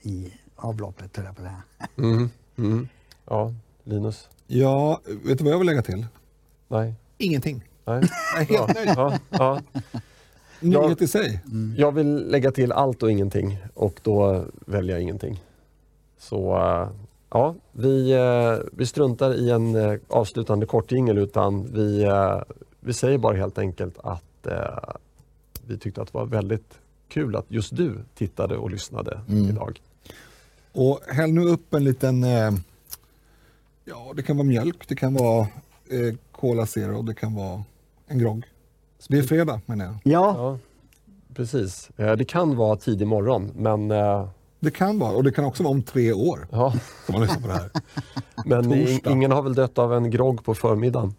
i 0.02 0.34
avloppet, 0.56 1.18
höll 1.18 1.26
jag 1.26 1.36
på 1.36 1.42
att 1.42 1.48
säga. 1.48 1.64
Mm. 2.10 2.30
Mm. 2.58 2.88
Ja, 3.26 3.54
Linus? 3.84 4.30
Ja, 4.48 5.02
vet 5.06 5.38
du 5.38 5.44
vad 5.44 5.54
jag 5.54 5.58
vill 5.58 5.68
lägga 5.68 5.82
till? 5.82 6.06
Nej? 6.68 6.94
Ingenting. 7.18 7.64
Nej? 7.86 8.04
Helt 8.50 8.76
nöjd. 8.76 8.90
Ja, 8.96 9.20
ja. 9.30 9.62
Nyhet 10.60 11.02
i 11.02 11.08
sig. 11.08 11.42
Jag 11.78 11.92
vill 11.92 12.32
lägga 12.32 12.52
till 12.52 12.72
allt 12.72 13.04
och 13.04 13.12
ingenting 13.12 13.58
och 13.74 14.00
då 14.04 14.46
väljer 14.66 14.96
jag 14.96 15.04
ingenting. 15.04 15.44
Så 16.18 16.58
eh, 16.58 16.90
ja, 17.30 17.56
vi, 17.72 18.12
eh, 18.12 18.68
vi 18.72 18.86
struntar 18.86 19.34
i 19.34 19.50
en 19.50 19.76
eh, 19.76 20.00
avslutande 20.08 20.66
kortjingel 20.66 21.18
utan 21.18 21.74
vi, 21.74 22.04
eh, 22.04 22.42
vi 22.80 22.94
säger 22.94 23.18
bara 23.18 23.38
helt 23.38 23.58
enkelt 23.58 23.98
att 24.04 24.24
vi 25.68 25.78
tyckte 25.78 26.02
att 26.02 26.08
det 26.14 26.18
var 26.18 26.26
väldigt 26.26 26.80
kul 27.08 27.36
att 27.36 27.46
just 27.48 27.76
du 27.76 27.96
tittade 28.16 28.58
och 28.58 28.72
lyssnade 28.72 29.22
idag. 29.28 29.82
Och 30.72 31.00
häll 31.08 31.34
nu 31.34 31.42
upp 31.42 31.74
en 31.74 31.84
liten, 31.84 32.24
ja 33.86 34.14
det 34.16 34.24
kan 34.24 34.38
vara 34.38 34.48
mjölk, 34.48 34.88
det 34.88 34.96
kan 34.96 35.14
vara 35.14 35.48
eh, 35.90 36.16
Cola 36.32 36.66
Zero, 36.66 37.02
det 37.02 37.14
kan 37.14 37.36
vara 37.36 37.64
en 38.08 38.20
grogg. 38.20 38.46
Det 39.08 39.18
är 39.18 39.24
fredag 39.24 39.62
menar 39.66 39.86
jag. 39.86 39.96
Ja, 40.04 40.36
Ja, 40.38 40.58
precis. 41.34 41.90
Det 41.96 42.28
kan 42.28 42.56
vara 42.56 42.76
tidig 42.76 43.08
morgon 43.08 43.52
men, 43.56 43.92
Det 44.60 44.72
kan 44.72 45.00
vara, 45.00 45.12
och 45.12 45.24
det 45.24 45.32
kan 45.32 45.46
också 45.46 45.64
vara 45.64 45.72
om 45.72 45.84
tre 45.84 46.14
år 46.14 46.48
ja, 46.52 46.74
som 47.06 47.14
man 47.14 47.22
lyssnar 47.22 47.42
på 47.42 47.48
det 47.48 47.54
här. 47.54 47.70
men 48.46 48.64
Torsdag. 48.64 49.12
ingen 49.12 49.32
har 49.32 49.42
väl 49.42 49.54
dött 49.54 49.78
av 49.78 49.94
en 49.94 50.12
grogg 50.12 50.44
på 50.44 50.56
förmiddagen. 50.56 51.16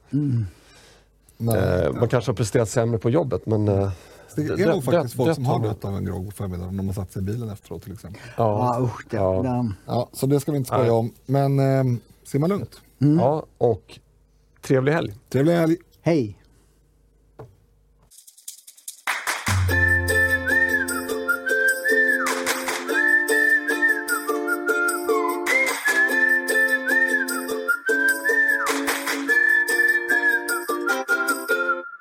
Nej, 1.37 1.85
Eh, 1.87 1.93
man 1.93 2.09
kanske 2.09 2.31
har 2.31 2.37
presterat 2.37 2.69
sämre 2.69 2.99
på 2.99 3.11
jobbet 3.11 3.47
men 3.47 3.69
eh, 3.69 3.91
det 4.37 4.43
är 4.43 4.67
nog 4.67 4.85
faktiskt 4.85 5.17
folk 5.17 5.35
som 5.35 5.45
har 5.45 5.63
dött 5.63 5.85
av 5.85 5.97
en 5.97 6.05
grogg 6.05 6.27
på 6.27 6.31
förmiddagen 6.31 6.69
om 6.69 6.77
de 6.77 6.87
har 6.87 6.95
satt 6.95 7.13
sig 7.13 7.23
i 7.23 7.25
bilen 7.25 7.49
efteråt 7.51 7.83
till 7.83 7.93
exempel. 7.93 8.23
ja. 8.37 8.75
ja, 8.79 8.85
usch, 8.85 9.07
det, 9.11 9.17
Ja. 9.17 9.67
Ja, 9.87 10.09
så 10.13 10.27
det 10.27 10.41
ska 10.41 10.53
vi 10.53 10.59
inte 10.59 10.69
skoja 10.69 10.83
Nej. 10.83 10.91
om. 10.91 11.13
Men 11.27 11.59
eh, 11.59 11.99
simma 12.25 12.47
lugnt. 12.47 12.81
ja, 12.99 13.47
och 13.59 13.99
trevlig 14.63 14.93
helg. 14.93 15.15
Trevlig 15.29 15.53
helg. 15.55 15.77
hej. 16.03 16.40